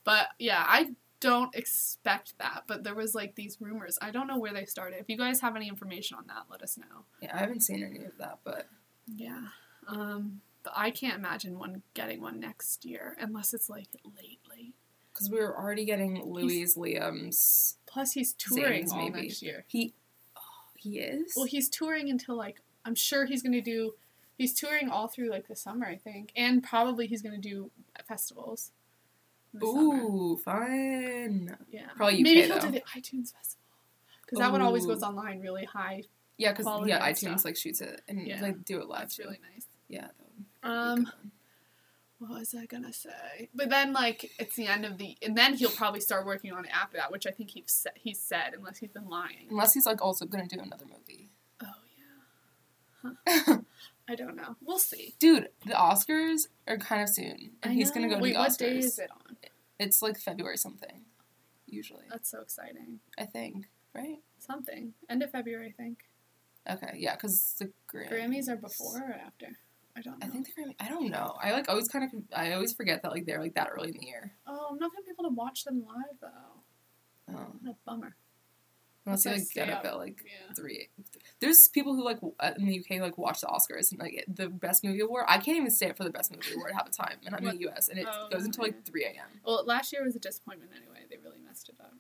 But 0.04 0.28
yeah, 0.38 0.62
I 0.66 0.90
don't 1.20 1.54
expect 1.56 2.38
that. 2.38 2.64
But 2.66 2.84
there 2.84 2.94
was 2.94 3.14
like 3.14 3.34
these 3.34 3.56
rumors. 3.60 3.98
I 4.00 4.10
don't 4.10 4.26
know 4.26 4.38
where 4.38 4.52
they 4.52 4.66
started. 4.66 5.00
If 5.00 5.08
you 5.08 5.16
guys 5.16 5.40
have 5.40 5.56
any 5.56 5.68
information 5.68 6.16
on 6.18 6.26
that, 6.28 6.44
let 6.50 6.62
us 6.62 6.76
know. 6.78 7.04
yeah, 7.22 7.34
I 7.34 7.38
haven't 7.38 7.60
seen 7.60 7.82
any 7.82 8.04
of 8.04 8.16
that, 8.18 8.38
but 8.44 8.68
Yeah. 9.06 9.48
Um, 9.90 10.40
but 10.62 10.72
I 10.76 10.90
can't 10.90 11.16
imagine 11.18 11.58
one 11.58 11.82
getting 11.94 12.20
one 12.20 12.38
next 12.40 12.84
year 12.84 13.16
unless 13.20 13.54
it's 13.54 13.68
like 13.70 13.88
late, 14.16 14.40
late. 14.50 14.74
because 15.12 15.30
we 15.30 15.38
were 15.38 15.56
already 15.56 15.84
getting 15.84 16.22
Louis 16.24 16.74
Liam's. 16.76 17.76
Plus, 17.86 18.12
he's 18.12 18.32
touring 18.34 18.84
Zayn's 18.84 18.92
all 18.92 18.98
maybe. 18.98 19.22
next 19.22 19.42
year. 19.42 19.64
He, 19.68 19.94
oh, 20.36 20.40
he 20.76 20.98
is. 20.98 21.32
Well, 21.36 21.46
he's 21.46 21.68
touring 21.68 22.10
until 22.10 22.36
like 22.36 22.60
I'm 22.84 22.94
sure 22.94 23.24
he's 23.26 23.42
gonna 23.42 23.60
do. 23.62 23.94
He's 24.36 24.54
touring 24.54 24.88
all 24.90 25.08
through 25.08 25.30
like 25.30 25.48
the 25.48 25.56
summer, 25.56 25.86
I 25.86 25.96
think, 25.96 26.32
and 26.36 26.62
probably 26.62 27.06
he's 27.06 27.22
gonna 27.22 27.38
do 27.38 27.70
festivals. 28.06 28.70
the 29.54 29.66
summer. 29.66 29.94
Ooh, 30.04 30.36
fun. 30.44 31.56
Yeah. 31.70 31.86
Probably 31.96 32.14
UK, 32.16 32.20
Maybe 32.22 32.42
he'll 32.42 32.54
though. 32.58 32.66
do 32.66 32.70
the 32.72 32.82
iTunes 32.96 33.32
festival. 33.34 33.58
Because 34.24 34.38
that 34.38 34.52
one 34.52 34.60
always 34.62 34.84
Ooh. 34.84 34.88
goes 34.88 35.02
online 35.02 35.40
really 35.40 35.64
high. 35.64 36.04
Yeah, 36.38 36.52
because 36.52 36.86
yeah, 36.86 37.06
iTunes 37.06 37.16
stuff. 37.40 37.44
like 37.44 37.56
shoots 37.56 37.80
it 37.80 38.00
and 38.08 38.26
Yeah. 38.26 38.40
they 38.40 38.52
do 38.52 38.80
it 38.80 38.86
live 38.88 39.00
That's 39.00 39.16
too. 39.16 39.24
really 39.24 39.40
nice. 39.52 39.66
Yeah. 39.90 40.02
that 40.02 40.14
would 40.18 40.36
be 40.36 40.44
Um, 40.62 41.12
what 42.18 42.30
was 42.38 42.54
I 42.54 42.66
gonna 42.66 42.92
say? 42.92 43.48
But 43.54 43.70
then 43.70 43.92
like 43.92 44.30
it's 44.38 44.54
the 44.56 44.66
end 44.66 44.84
of 44.84 44.98
the, 44.98 45.16
and 45.22 45.36
then 45.36 45.54
he'll 45.54 45.70
probably 45.70 46.00
start 46.00 46.26
working 46.26 46.52
on 46.52 46.64
it 46.64 46.70
after 46.74 46.96
that, 46.98 47.10
which 47.10 47.26
I 47.26 47.30
think 47.30 47.50
he's 47.50 47.72
said, 47.72 47.92
he's 47.96 48.20
said 48.20 48.52
unless 48.56 48.78
he's 48.78 48.90
been 48.90 49.08
lying. 49.08 49.46
Unless 49.50 49.74
he's 49.74 49.86
like 49.86 50.02
also 50.02 50.26
gonna 50.26 50.46
do 50.46 50.60
another 50.60 50.84
movie. 50.86 51.30
Oh 51.62 51.66
yeah. 53.04 53.10
Huh. 53.26 53.58
I 54.08 54.14
don't 54.16 54.36
know. 54.36 54.56
We'll 54.60 54.78
see. 54.78 55.14
Dude, 55.18 55.48
the 55.64 55.72
Oscars 55.74 56.48
are 56.66 56.76
kind 56.78 57.02
of 57.02 57.08
soon, 57.08 57.52
and 57.62 57.72
he's 57.72 57.90
gonna 57.90 58.08
go 58.08 58.16
to 58.16 58.20
Wait, 58.20 58.32
the 58.34 58.38
what 58.40 58.50
Oscars. 58.50 58.58
day 58.58 58.78
is 58.78 58.98
it 58.98 59.10
on? 59.10 59.36
It's 59.78 60.02
like 60.02 60.18
February 60.18 60.56
something, 60.58 61.04
usually. 61.66 62.04
That's 62.10 62.30
so 62.30 62.40
exciting. 62.40 63.00
I 63.18 63.24
think, 63.24 63.66
right? 63.94 64.18
Something 64.38 64.92
end 65.08 65.22
of 65.22 65.30
February, 65.30 65.68
I 65.68 65.82
think. 65.82 66.00
Okay, 66.68 66.96
yeah, 66.98 67.14
because 67.14 67.54
the 67.58 67.70
Grammys. 67.90 68.10
Grammys 68.12 68.48
are 68.50 68.56
before 68.56 68.98
or 68.98 69.14
after? 69.14 69.56
I 70.00 70.02
don't 70.02 70.18
know. 70.20 70.26
I 70.26 70.28
think 70.30 70.46
the 70.46 70.62
Grammy. 70.62 70.74
I 70.80 70.88
don't 70.88 71.10
know. 71.10 71.34
I 71.42 71.52
like 71.52 71.68
always 71.68 71.88
kind 71.88 72.04
of. 72.04 72.10
I 72.34 72.52
always 72.52 72.72
forget 72.72 73.02
that 73.02 73.12
like 73.12 73.26
they're 73.26 73.40
like 73.40 73.54
that 73.54 73.68
early 73.74 73.88
in 73.90 73.98
the 73.98 74.06
year. 74.06 74.32
Oh, 74.46 74.68
I'm 74.70 74.78
not 74.78 74.90
gonna 74.92 75.04
be 75.04 75.10
able 75.12 75.28
to 75.30 75.34
watch 75.34 75.64
them 75.64 75.84
live 75.86 76.18
though. 76.20 77.32
Oh, 77.34 77.52
What 77.60 77.72
a 77.72 77.76
bummer. 77.86 78.16
unless 79.06 79.24
you 79.24 79.30
like 79.32 79.42
get 79.54 79.70
up 79.70 79.84
at 79.84 79.96
like 79.96 80.18
Yeah. 80.24 80.52
three. 80.54 80.88
There's 81.40 81.68
people 81.72 81.94
who 81.94 82.04
like 82.04 82.18
uh, 82.40 82.52
in 82.58 82.66
the 82.66 82.78
UK 82.80 83.00
like 83.00 83.16
watch 83.18 83.40
the 83.40 83.46
Oscars 83.46 83.90
and 83.92 84.00
like 84.00 84.24
the 84.28 84.48
best 84.48 84.82
movie 84.84 85.00
award. 85.00 85.24
I 85.28 85.38
can't 85.38 85.56
even 85.56 85.70
stay 85.70 85.90
up 85.90 85.96
for 85.96 86.04
the 86.04 86.10
best 86.10 86.30
movie 86.34 86.52
award 86.54 86.72
half 86.72 86.86
the 86.86 86.92
time, 86.92 87.18
and 87.24 87.34
I'm 87.34 87.46
in 87.46 87.56
the 87.58 87.68
US 87.70 87.88
and 87.88 87.98
it 87.98 88.06
Oh, 88.10 88.28
goes 88.30 88.44
until 88.44 88.64
like 88.64 88.84
three 88.84 89.04
a.m. 89.04 89.40
Well, 89.44 89.64
last 89.66 89.92
year 89.92 90.04
was 90.04 90.16
a 90.16 90.20
disappointment 90.20 90.72
anyway. 90.76 91.06
They 91.10 91.16
really 91.22 91.38
messed 91.46 91.68
it 91.68 91.76
up. 91.80 91.94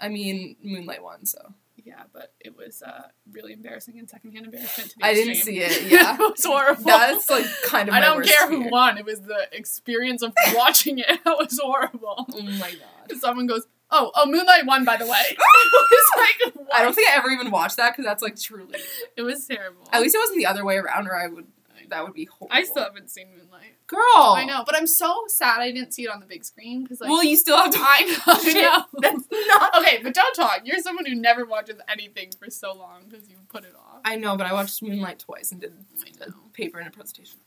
I 0.00 0.08
mean, 0.08 0.56
Moonlight 0.62 1.02
won, 1.02 1.24
so 1.24 1.54
Yeah, 1.84 2.04
but 2.14 2.32
it 2.40 2.56
was 2.56 2.82
uh, 2.82 3.08
really 3.30 3.52
embarrassing 3.52 3.98
and 3.98 4.08
secondhand 4.08 4.46
embarrassment 4.46 4.90
to 4.92 4.96
be 4.96 5.04
I 5.04 5.12
didn't 5.12 5.34
see 5.36 5.58
it. 5.60 5.82
Yeah, 5.90 6.14
it 6.14 6.18
was 6.18 6.44
horrible. 6.44 6.82
that's 6.84 7.28
like 7.28 7.44
kind 7.66 7.88
of. 7.88 7.94
I 7.94 8.00
don't 8.00 8.24
care 8.26 8.48
who 8.48 8.70
won. 8.70 8.96
It 8.96 9.04
was 9.04 9.20
the 9.20 9.48
experience 9.52 10.22
of 10.22 10.32
watching 10.54 10.98
it. 10.98 11.06
That 11.24 11.36
was 11.38 11.60
horrible. 11.62 12.26
Oh 12.32 12.42
my 12.42 12.72
god. 12.72 13.18
Someone 13.18 13.46
goes, 13.46 13.66
"Oh, 13.90 14.10
oh, 14.14 14.26
Moonlight 14.26 14.64
won." 14.66 14.84
By 14.84 14.96
the 14.96 15.04
way, 15.06 15.18
it 15.30 15.38
was 15.38 16.10
like 16.16 16.54
what? 16.56 16.74
I 16.74 16.82
don't 16.82 16.94
think 16.94 17.08
I 17.10 17.16
ever 17.16 17.28
even 17.30 17.50
watched 17.50 17.76
that 17.76 17.92
because 17.92 18.04
that's 18.06 18.22
like 18.22 18.36
truly. 18.40 18.78
it 19.16 19.22
was 19.22 19.46
terrible. 19.46 19.86
At 19.92 20.00
least 20.00 20.14
it 20.14 20.18
wasn't 20.18 20.38
the 20.38 20.46
other 20.46 20.64
way 20.64 20.76
around, 20.76 21.06
or 21.06 21.16
I 21.16 21.28
would. 21.28 21.46
That 21.90 22.02
would 22.04 22.14
be 22.14 22.24
horrible. 22.24 22.48
I 22.50 22.64
still 22.64 22.82
haven't 22.82 23.10
seen 23.10 23.28
Moonlight. 23.36 23.53
Girl. 23.94 24.34
I 24.36 24.44
know, 24.44 24.62
but 24.66 24.76
I'm 24.76 24.86
so 24.86 25.22
sad 25.28 25.60
I 25.60 25.70
didn't 25.70 25.92
see 25.92 26.04
it 26.04 26.10
on 26.10 26.20
the 26.20 26.26
big 26.26 26.44
screen 26.44 26.82
because 26.82 27.00
like 27.00 27.10
well, 27.10 27.24
you 27.24 27.36
still 27.36 27.56
have 27.56 27.70
to. 27.70 27.78
I 27.80 28.00
know, 28.02 28.16
I 28.26 28.52
know. 28.52 28.84
That's 29.00 29.28
not. 29.48 29.76
Okay, 29.78 30.00
but 30.02 30.14
don't 30.14 30.34
talk. 30.34 30.62
You're 30.64 30.80
someone 30.80 31.06
who 31.06 31.14
never 31.14 31.44
watches 31.44 31.78
anything 31.88 32.32
for 32.38 32.50
so 32.50 32.74
long 32.74 33.04
because 33.08 33.28
you 33.28 33.36
put 33.48 33.64
it 33.64 33.74
off. 33.74 34.00
I 34.04 34.16
know, 34.16 34.36
but 34.36 34.46
I 34.46 34.52
watched 34.52 34.82
Moonlight 34.82 35.20
twice 35.20 35.52
and 35.52 35.60
did 35.60 35.72
a 36.20 36.32
paper 36.52 36.78
and 36.78 36.88
a 36.88 36.90
presentation. 36.90 37.38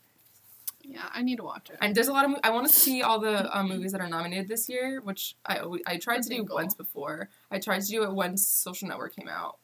Yeah, 0.82 1.04
I 1.12 1.22
need 1.22 1.36
to 1.36 1.44
watch 1.44 1.68
it. 1.68 1.76
And 1.82 1.94
there's 1.94 2.08
a 2.08 2.12
lot 2.12 2.24
of. 2.24 2.32
I 2.42 2.50
want 2.50 2.66
to 2.66 2.72
see 2.72 3.02
all 3.02 3.18
the 3.18 3.54
um, 3.56 3.68
movies 3.68 3.92
that 3.92 4.00
are 4.00 4.08
nominated 4.08 4.48
this 4.48 4.68
year, 4.70 5.00
which 5.02 5.36
I 5.44 5.60
I 5.86 5.98
tried 5.98 6.16
That's 6.18 6.28
to 6.28 6.36
do 6.36 6.44
goal. 6.44 6.56
once 6.56 6.74
before. 6.74 7.28
I 7.50 7.58
tried 7.58 7.82
to 7.82 7.86
do 7.88 8.04
it 8.04 8.14
when 8.14 8.38
Social 8.38 8.88
Network 8.88 9.14
came 9.14 9.28
out. 9.28 9.58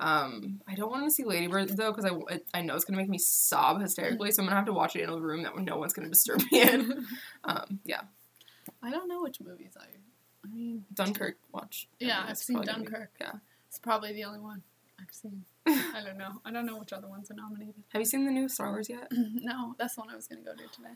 Um, 0.00 0.60
I 0.68 0.74
don't 0.76 0.90
want 0.90 1.04
to 1.04 1.10
see 1.10 1.24
Lady 1.24 1.48
Bird 1.48 1.70
though 1.70 1.92
because 1.92 2.10
I, 2.10 2.40
I 2.58 2.62
know 2.62 2.74
it's 2.76 2.84
gonna 2.84 2.98
make 2.98 3.08
me 3.08 3.18
sob 3.18 3.80
hysterically, 3.80 4.30
so 4.30 4.42
I'm 4.42 4.46
gonna 4.46 4.56
have 4.56 4.66
to 4.66 4.72
watch 4.72 4.94
it 4.94 5.02
in 5.02 5.10
a 5.10 5.16
room 5.18 5.42
that 5.42 5.58
no 5.58 5.76
one's 5.76 5.92
gonna 5.92 6.08
disturb 6.08 6.42
me 6.52 6.62
in. 6.62 7.06
Um, 7.44 7.80
yeah, 7.84 8.02
I 8.82 8.90
don't 8.90 9.08
know 9.08 9.22
which 9.22 9.40
movies 9.40 9.72
I. 9.78 9.84
I 10.44 10.50
mean, 10.54 10.84
Dunkirk. 10.94 11.36
Watch. 11.52 11.88
Yeah, 11.98 12.24
I've 12.26 12.38
seen 12.38 12.56
gonna 12.56 12.66
be- 12.66 12.72
Dunkirk. 12.84 13.10
yeah. 13.20 13.32
It's 13.68 13.78
probably 13.78 14.12
the 14.12 14.24
only 14.24 14.38
one 14.40 14.62
I've 15.00 15.12
seen. 15.12 15.44
I 15.66 16.00
don't 16.04 16.16
know. 16.18 16.40
I 16.44 16.50
don't 16.52 16.64
know 16.66 16.78
which 16.78 16.92
other 16.92 17.08
ones 17.08 17.30
are 17.30 17.34
nominated. 17.34 17.74
Have 17.92 18.00
you 18.00 18.06
seen 18.06 18.24
the 18.24 18.30
new 18.30 18.48
Star 18.48 18.70
Wars 18.70 18.88
yet? 18.88 19.08
no, 19.12 19.74
that's 19.78 19.94
the 19.96 20.00
one 20.02 20.10
I 20.10 20.16
was 20.16 20.26
gonna 20.28 20.42
go 20.42 20.52
to 20.52 20.58
today. 20.74 20.94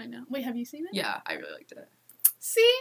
I 0.00 0.06
know. 0.06 0.24
Wait, 0.30 0.44
have 0.44 0.56
you 0.56 0.64
seen 0.64 0.84
it? 0.86 0.90
Yeah, 0.94 1.20
I 1.26 1.34
really 1.34 1.52
liked 1.52 1.72
it. 1.72 1.88
See? 2.38 2.72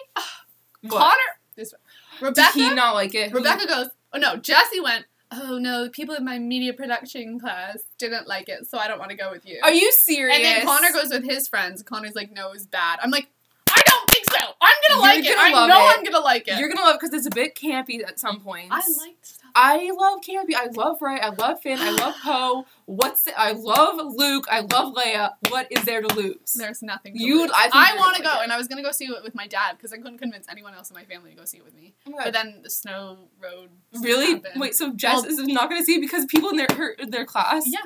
Connor. 0.87 1.15
This 1.55 1.71
Did 2.19 2.25
Rebecca. 2.25 2.51
he 2.53 2.73
not 2.73 2.93
like 2.93 3.15
it? 3.15 3.33
Rebecca 3.33 3.65
goes. 3.67 3.87
Oh 4.13 4.19
no, 4.19 4.35
Jesse 4.37 4.79
went. 4.79 5.05
Oh 5.31 5.57
no, 5.57 5.83
the 5.83 5.89
people 5.89 6.15
in 6.15 6.23
my 6.23 6.39
media 6.39 6.73
production 6.73 7.39
class 7.39 7.79
didn't 7.97 8.27
like 8.27 8.47
it, 8.47 8.65
so 8.69 8.77
I 8.77 8.87
don't 8.87 8.97
want 8.99 9.11
to 9.11 9.17
go 9.17 9.29
with 9.31 9.45
you. 9.45 9.59
Are 9.61 9.73
you 9.73 9.91
serious? 9.91 10.35
And 10.37 10.45
then 10.45 10.65
Connor 10.65 10.91
goes 10.93 11.09
with 11.09 11.25
his 11.25 11.47
friends. 11.47 11.83
Connor's 11.83 12.15
like, 12.15 12.31
no, 12.31 12.47
it 12.47 12.53
was 12.53 12.65
bad. 12.65 12.99
I'm 13.01 13.11
like, 13.11 13.27
I 13.69 13.81
don't 13.85 14.09
think 14.09 14.25
so. 14.25 14.37
I'm 14.61 14.73
gonna 14.87 15.01
You're 15.01 15.15
like 15.15 15.25
it. 15.25 15.35
gonna 15.35 15.49
I 15.49 15.51
love 15.51 15.69
know 15.69 15.89
it. 15.89 15.97
I'm 15.97 16.03
gonna 16.03 16.23
like 16.23 16.47
it. 16.47 16.57
You're 16.59 16.69
gonna 16.69 16.81
love 16.81 16.95
it 16.95 17.01
because 17.01 17.13
it's 17.13 17.27
a 17.27 17.35
bit 17.35 17.55
campy 17.55 18.01
at 18.07 18.19
some 18.19 18.39
points. 18.39 18.69
I 18.71 19.05
liked 19.05 19.25
stuff. 19.25 19.46
I 19.59 19.89
love 19.97 20.19
campy. 20.21 20.53
I 20.55 20.67
love 20.67 21.01
Rey. 21.01 21.19
I 21.19 21.29
love 21.29 21.59
Finn. 21.61 21.79
I 21.79 21.89
love 21.89 22.13
Poe. 22.23 22.65
What's 22.85 23.23
the, 23.23 23.37
I 23.39 23.53
love 23.53 23.95
Luke. 24.15 24.45
I 24.51 24.59
love 24.59 24.93
Leia. 24.93 25.31
What 25.49 25.65
is 25.71 25.83
there 25.83 26.01
to 26.01 26.13
lose? 26.15 26.53
There's 26.55 26.83
nothing. 26.83 27.15
To 27.15 27.19
You- 27.23 27.41
lose. 27.41 27.51
I 27.53 27.69
I 27.73 27.97
want 27.97 28.15
to 28.17 28.21
go, 28.21 28.39
and 28.43 28.51
I 28.51 28.57
was 28.57 28.67
gonna 28.67 28.83
go 28.83 28.91
see 28.91 29.05
it 29.05 29.23
with 29.23 29.33
my 29.33 29.47
dad 29.47 29.77
because 29.77 29.91
I 29.91 29.97
couldn't 29.97 30.19
convince 30.19 30.45
anyone 30.47 30.75
else 30.75 30.91
in 30.91 30.93
my 30.95 31.05
family 31.05 31.31
to 31.31 31.35
go 31.35 31.45
see 31.45 31.57
it 31.57 31.65
with 31.65 31.73
me. 31.75 31.95
Oh. 32.07 32.13
But 32.23 32.33
then 32.33 32.59
the 32.61 32.69
snow 32.69 33.17
road. 33.41 33.69
really? 33.93 34.33
happened. 34.35 34.61
Wait, 34.61 34.75
so 34.75 34.93
Jess 34.93 35.23
Well- 35.23 35.25
is 35.25 35.39
not 35.39 35.69
going 35.69 35.81
to 35.81 35.85
see 35.85 35.95
it 35.95 36.01
because 36.01 36.25
people 36.27 36.49
in 36.49 36.57
their 36.57 36.67
her, 36.75 36.95
their 37.07 37.25
class? 37.25 37.63
Yeah, 37.65 37.79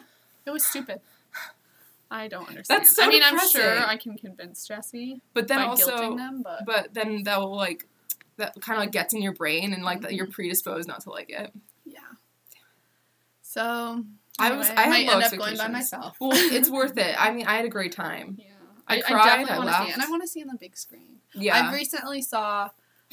it 0.45 0.51
was 0.51 0.65
stupid. 0.65 0.99
I 2.13 2.27
don't 2.27 2.49
understand. 2.49 2.81
That's 2.81 2.93
so 2.93 3.03
I 3.03 3.07
mean, 3.07 3.21
depressing. 3.21 3.61
I'm 3.61 3.67
sure 3.77 3.87
I 3.87 3.95
can 3.95 4.17
convince 4.17 4.67
Jesse 4.67 5.21
But 5.33 5.47
then 5.47 5.59
also, 5.61 6.17
them, 6.17 6.41
but 6.43 6.65
but 6.65 6.93
then 6.93 7.23
that 7.23 7.39
will 7.39 7.55
like 7.55 7.87
that 8.37 8.59
kind 8.61 8.77
of 8.77 8.83
like 8.83 8.91
gets 8.91 9.13
in 9.13 9.21
your 9.21 9.33
brain 9.33 9.73
and 9.73 9.83
like 9.83 10.01
that 10.01 10.07
Mm-hmm. 10.09 10.17
you're 10.17 10.27
predisposed 10.27 10.87
not 10.87 11.01
to 11.01 11.09
like 11.09 11.29
it. 11.29 11.51
yeah. 11.85 11.99
So 13.41 14.03
I 14.39 14.53
was- 14.53 14.67
anyway, 14.69 14.81
I 14.83 14.89
might 14.89 15.09
end 15.09 15.23
up 15.23 15.37
going 15.37 15.57
by 15.57 15.67
myself. 15.67 16.17
Well, 16.19 16.31
it's 16.33 16.69
worth 16.79 16.97
it. 16.97 17.15
I 17.19 17.31
mean, 17.31 17.45
I 17.47 17.55
had 17.57 17.65
a 17.65 17.69
great 17.69 17.91
time. 17.91 18.37
Yeah. 18.39 18.47
I 18.87 18.97
I, 18.97 19.01
cried, 19.01 19.19
I 19.19 19.41
I 19.41 19.45
see 19.59 19.63
laughed. 19.65 19.89
it, 19.89 19.93
and 19.93 20.01
I 20.01 20.09
want 20.09 20.21
to 20.23 20.27
see 20.27 20.39
it 20.41 20.43
on 20.47 20.53
the 20.53 20.59
big 20.59 20.75
screen. 20.77 21.17
Yeah. 21.33 21.55
I 21.69 21.73
recently 21.73 22.21
saw 22.21 22.69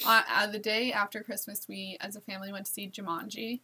on 0.07 0.23
uh, 0.33 0.47
the 0.47 0.59
day 0.59 0.93
after 0.93 1.23
Christmas, 1.23 1.67
we 1.69 1.97
as 2.01 2.17
a 2.17 2.21
family 2.21 2.51
went 2.53 2.67
to 2.67 2.73
see 2.73 2.89
Jumanji. 2.89 3.61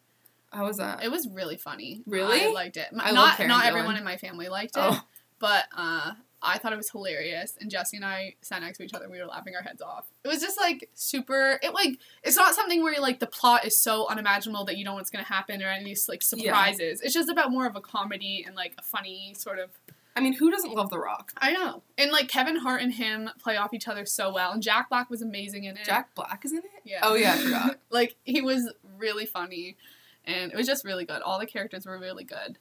How 0.52 0.66
was 0.66 0.76
that? 0.76 1.02
It 1.02 1.10
was 1.10 1.26
really 1.28 1.56
funny. 1.56 2.02
Really? 2.06 2.42
I 2.44 2.48
liked 2.50 2.76
it. 2.76 2.86
I 2.96 3.10
not 3.12 3.44
not 3.46 3.64
everyone 3.64 3.96
in 3.96 4.04
my 4.04 4.16
family 4.16 4.48
liked 4.48 4.76
it, 4.76 4.80
Oh. 4.82 5.00
but 5.40 5.64
uh, 5.76 6.12
I 6.44 6.58
thought 6.58 6.72
it 6.72 6.76
was 6.76 6.90
hilarious. 6.90 7.56
And 7.60 7.70
Jesse 7.70 7.96
and 7.96 8.04
I 8.04 8.34
sat 8.42 8.60
next 8.62 8.78
to 8.78 8.84
each 8.84 8.92
other. 8.94 9.04
and 9.04 9.12
We 9.12 9.18
were 9.18 9.26
laughing 9.26 9.54
our 9.56 9.62
heads 9.62 9.80
off. 9.82 10.06
It 10.24 10.28
was 10.28 10.40
just 10.40 10.58
like 10.58 10.90
super. 10.94 11.58
It 11.62 11.74
like 11.74 11.98
it's 12.22 12.36
not 12.36 12.54
something 12.54 12.82
where 12.82 13.00
like 13.00 13.20
the 13.20 13.26
plot 13.26 13.64
is 13.64 13.78
so 13.78 14.06
unimaginable 14.08 14.64
that 14.66 14.76
you 14.76 14.84
know 14.84 14.94
what's 14.94 15.10
gonna 15.10 15.24
happen 15.24 15.62
or 15.62 15.68
any 15.68 15.96
like 16.08 16.22
Yeah. 16.32 16.44
surprises. 16.44 17.00
It's 17.00 17.14
just 17.14 17.28
about 17.30 17.50
more 17.50 17.66
of 17.66 17.76
a 17.76 17.80
comedy 17.80 18.44
and 18.46 18.54
like 18.54 18.74
a 18.78 18.82
funny 18.82 19.34
sort 19.36 19.58
of 19.58 19.70
I 20.16 20.20
mean, 20.20 20.34
who 20.34 20.48
doesn't 20.48 20.72
love 20.72 20.90
The 20.90 20.98
Rock? 21.00 21.32
I 21.38 21.50
know. 21.52 21.82
And 21.98 22.12
like 22.12 22.28
Kevin 22.28 22.54
Hart 22.56 22.80
and 22.82 22.92
him 22.92 23.30
play 23.42 23.56
off 23.56 23.74
each 23.74 23.88
other 23.88 24.06
so 24.06 24.32
well. 24.32 24.52
And 24.52 24.62
Jack 24.62 24.88
Black 24.88 25.10
was 25.10 25.22
amazing 25.22 25.64
in 25.64 25.76
it. 25.76 25.84
Jack 25.84 26.14
Black 26.14 26.44
is 26.44 26.52
in 26.52 26.58
it. 26.58 26.64
Yeah. 26.84 27.00
Oh 27.02 27.16
yeah, 27.16 27.32
I 27.32 27.38
forgot. 27.38 27.76
like 27.90 28.14
he 28.24 28.40
was 28.40 28.72
really 28.96 29.26
funny 29.26 29.76
and 30.24 30.52
it 30.52 30.56
was 30.56 30.66
just 30.68 30.84
really 30.84 31.04
good. 31.04 31.20
All 31.22 31.38
the 31.40 31.46
characters 31.46 31.84
were 31.84 31.98
really 31.98 32.22
good. 32.24 32.58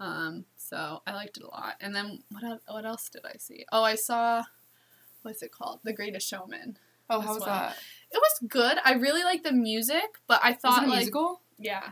Um, 0.00 0.44
so 0.68 1.02
I 1.06 1.12
liked 1.14 1.36
it 1.36 1.42
a 1.42 1.48
lot. 1.48 1.74
And 1.80 1.94
then 1.94 2.22
what 2.30 2.42
el- 2.44 2.60
what 2.68 2.84
else 2.84 3.08
did 3.08 3.22
I 3.24 3.36
see? 3.38 3.64
Oh, 3.70 3.82
I 3.82 3.94
saw 3.94 4.44
what's 5.22 5.42
it 5.42 5.52
called? 5.52 5.80
The 5.84 5.92
Greatest 5.92 6.28
Showman. 6.28 6.78
Oh, 7.10 7.20
how 7.20 7.34
was 7.34 7.40
well. 7.40 7.48
that? 7.48 7.76
It 8.10 8.18
was 8.18 8.48
good. 8.48 8.78
I 8.84 8.94
really 8.94 9.24
liked 9.24 9.44
the 9.44 9.52
music, 9.52 10.18
but 10.26 10.40
I 10.42 10.52
thought 10.52 10.88
like 10.88 10.98
musical? 10.98 11.40
yeah. 11.58 11.90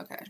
Okay. 0.00 0.22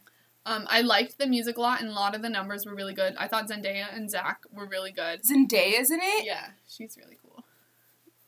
Um, 0.46 0.66
I 0.68 0.82
liked 0.82 1.18
the 1.18 1.26
music 1.26 1.56
a 1.56 1.60
lot, 1.60 1.80
and 1.80 1.88
a 1.88 1.94
lot 1.94 2.14
of 2.14 2.20
the 2.20 2.28
numbers 2.28 2.66
were 2.66 2.74
really 2.74 2.92
good. 2.92 3.16
I 3.16 3.28
thought 3.28 3.48
Zendaya 3.48 3.86
and 3.94 4.10
Zach 4.10 4.44
were 4.52 4.66
really 4.66 4.92
good. 4.92 5.22
Zendaya's 5.22 5.90
in 5.90 6.00
it. 6.02 6.26
Yeah, 6.26 6.48
she's 6.68 6.98
really 6.98 7.18
cool. 7.22 7.44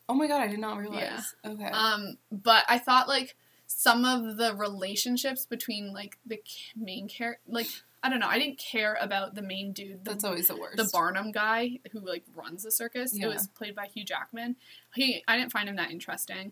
Oh 0.09 0.15
my 0.15 0.27
god, 0.27 0.41
I 0.41 0.47
did 0.47 0.59
not 0.59 0.77
realize. 0.77 1.35
Okay. 1.45 1.65
Um, 1.65 2.17
but 2.31 2.63
I 2.67 2.79
thought 2.79 3.07
like 3.07 3.35
some 3.67 4.03
of 4.03 4.37
the 4.37 4.55
relationships 4.55 5.45
between 5.45 5.93
like 5.93 6.17
the 6.25 6.41
main 6.75 7.07
character, 7.07 7.41
like 7.47 7.67
I 8.03 8.09
don't 8.09 8.19
know, 8.19 8.27
I 8.27 8.37
didn't 8.39 8.59
care 8.59 8.97
about 9.01 9.33
the 9.35 9.41
main 9.41 9.73
dude, 9.73 10.05
the, 10.05 10.11
That's 10.11 10.23
always 10.23 10.47
the 10.47 10.55
worst. 10.55 10.77
the 10.77 10.87
Barnum 10.93 11.31
guy 11.31 11.79
who 11.91 11.99
like 11.99 12.23
runs 12.35 12.63
the 12.63 12.71
circus. 12.71 13.11
Yeah. 13.17 13.25
It 13.25 13.29
was 13.29 13.47
played 13.47 13.75
by 13.75 13.87
Hugh 13.87 14.05
Jackman. 14.05 14.55
He, 14.93 15.23
I 15.27 15.37
didn't 15.37 15.51
find 15.51 15.67
him 15.67 15.75
that 15.77 15.89
interesting, 15.91 16.51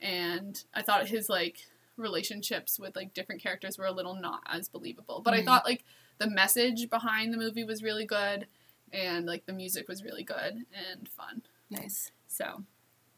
and 0.00 0.62
I 0.72 0.82
thought 0.82 1.08
his 1.08 1.28
like 1.28 1.58
relationships 1.96 2.78
with 2.78 2.96
like 2.96 3.12
different 3.14 3.42
characters 3.42 3.76
were 3.78 3.86
a 3.86 3.92
little 3.92 4.14
not 4.14 4.40
as 4.46 4.68
believable. 4.68 5.20
But 5.24 5.34
I 5.34 5.40
Mhm. 5.40 5.44
thought 5.44 5.64
like 5.64 5.84
the 6.18 6.28
message 6.30 6.88
behind 6.90 7.32
the 7.32 7.38
movie 7.38 7.64
was 7.64 7.82
really 7.82 8.06
good, 8.06 8.46
and 8.92 9.26
like 9.26 9.46
the 9.46 9.52
music 9.52 9.88
was 9.88 10.02
really 10.04 10.22
good 10.24 10.64
and 10.92 11.08
fun. 11.08 11.42
Nice. 11.70 12.12
So 12.28 12.62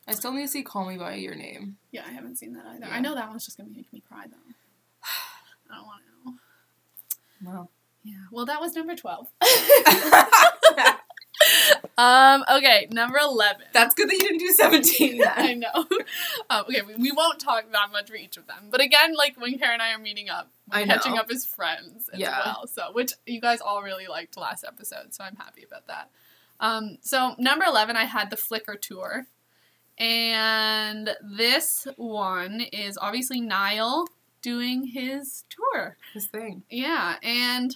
I 0.08 0.12
still 0.12 0.32
need 0.32 0.42
to 0.42 0.48
see 0.48 0.62
Call 0.62 0.86
Me 0.86 0.96
by 0.96 1.14
Your 1.16 1.34
Name. 1.34 1.76
Yeah, 1.90 2.04
I 2.06 2.12
haven't 2.12 2.36
seen 2.36 2.52
that 2.54 2.64
either. 2.66 2.86
Yeah. 2.86 2.94
I 2.94 3.00
know 3.00 3.14
that 3.14 3.28
one's 3.28 3.44
just 3.44 3.58
gonna 3.58 3.70
make 3.70 3.92
me 3.92 4.00
cry 4.00 4.24
though. 4.28 4.54
I 5.70 5.76
don't 5.76 5.86
want 5.86 6.02
to 6.04 6.10
know. 6.10 6.15
Wow. 7.44 7.68
Yeah. 8.02 8.14
Well, 8.30 8.46
that 8.46 8.60
was 8.60 8.74
number 8.74 8.94
twelve. 8.94 9.28
um. 11.98 12.44
Okay. 12.50 12.86
Number 12.90 13.18
eleven. 13.18 13.66
That's 13.72 13.94
good 13.94 14.08
that 14.08 14.14
you 14.14 14.20
didn't 14.20 14.38
do 14.38 14.48
17 14.52 15.22
I 15.36 15.54
know. 15.54 15.68
Um, 16.48 16.64
okay, 16.68 16.82
we, 16.82 16.94
we 16.94 17.12
won't 17.12 17.40
talk 17.40 17.64
that 17.72 17.90
much 17.90 18.08
for 18.08 18.14
each 18.14 18.36
of 18.36 18.46
them, 18.46 18.68
but 18.70 18.80
again, 18.80 19.14
like 19.16 19.38
when 19.40 19.58
Kara 19.58 19.72
and 19.72 19.82
I 19.82 19.92
are 19.92 19.98
meeting 19.98 20.28
up, 20.30 20.48
we're 20.72 20.78
I 20.78 20.84
know. 20.84 20.94
catching 20.94 21.18
up 21.18 21.26
as 21.30 21.44
friends 21.44 22.08
as 22.12 22.20
Yeah. 22.20 22.40
well. 22.44 22.66
So, 22.68 22.92
which 22.92 23.12
you 23.26 23.40
guys 23.40 23.60
all 23.60 23.82
really 23.82 24.06
liked 24.06 24.36
last 24.36 24.64
episode, 24.64 25.12
so 25.12 25.24
I'm 25.24 25.34
happy 25.36 25.64
about 25.64 25.88
that. 25.88 26.10
Um, 26.60 26.98
so 27.00 27.34
number 27.38 27.64
eleven, 27.66 27.96
I 27.96 28.04
had 28.04 28.30
the 28.30 28.36
Flicker 28.36 28.76
tour, 28.76 29.26
and 29.98 31.10
this 31.22 31.86
one 31.96 32.60
is 32.60 32.96
obviously 32.96 33.40
Niall 33.40 34.06
doing 34.46 34.86
his 34.86 35.42
tour. 35.50 35.96
His 36.14 36.28
thing. 36.28 36.62
Yeah, 36.70 37.16
and 37.20 37.74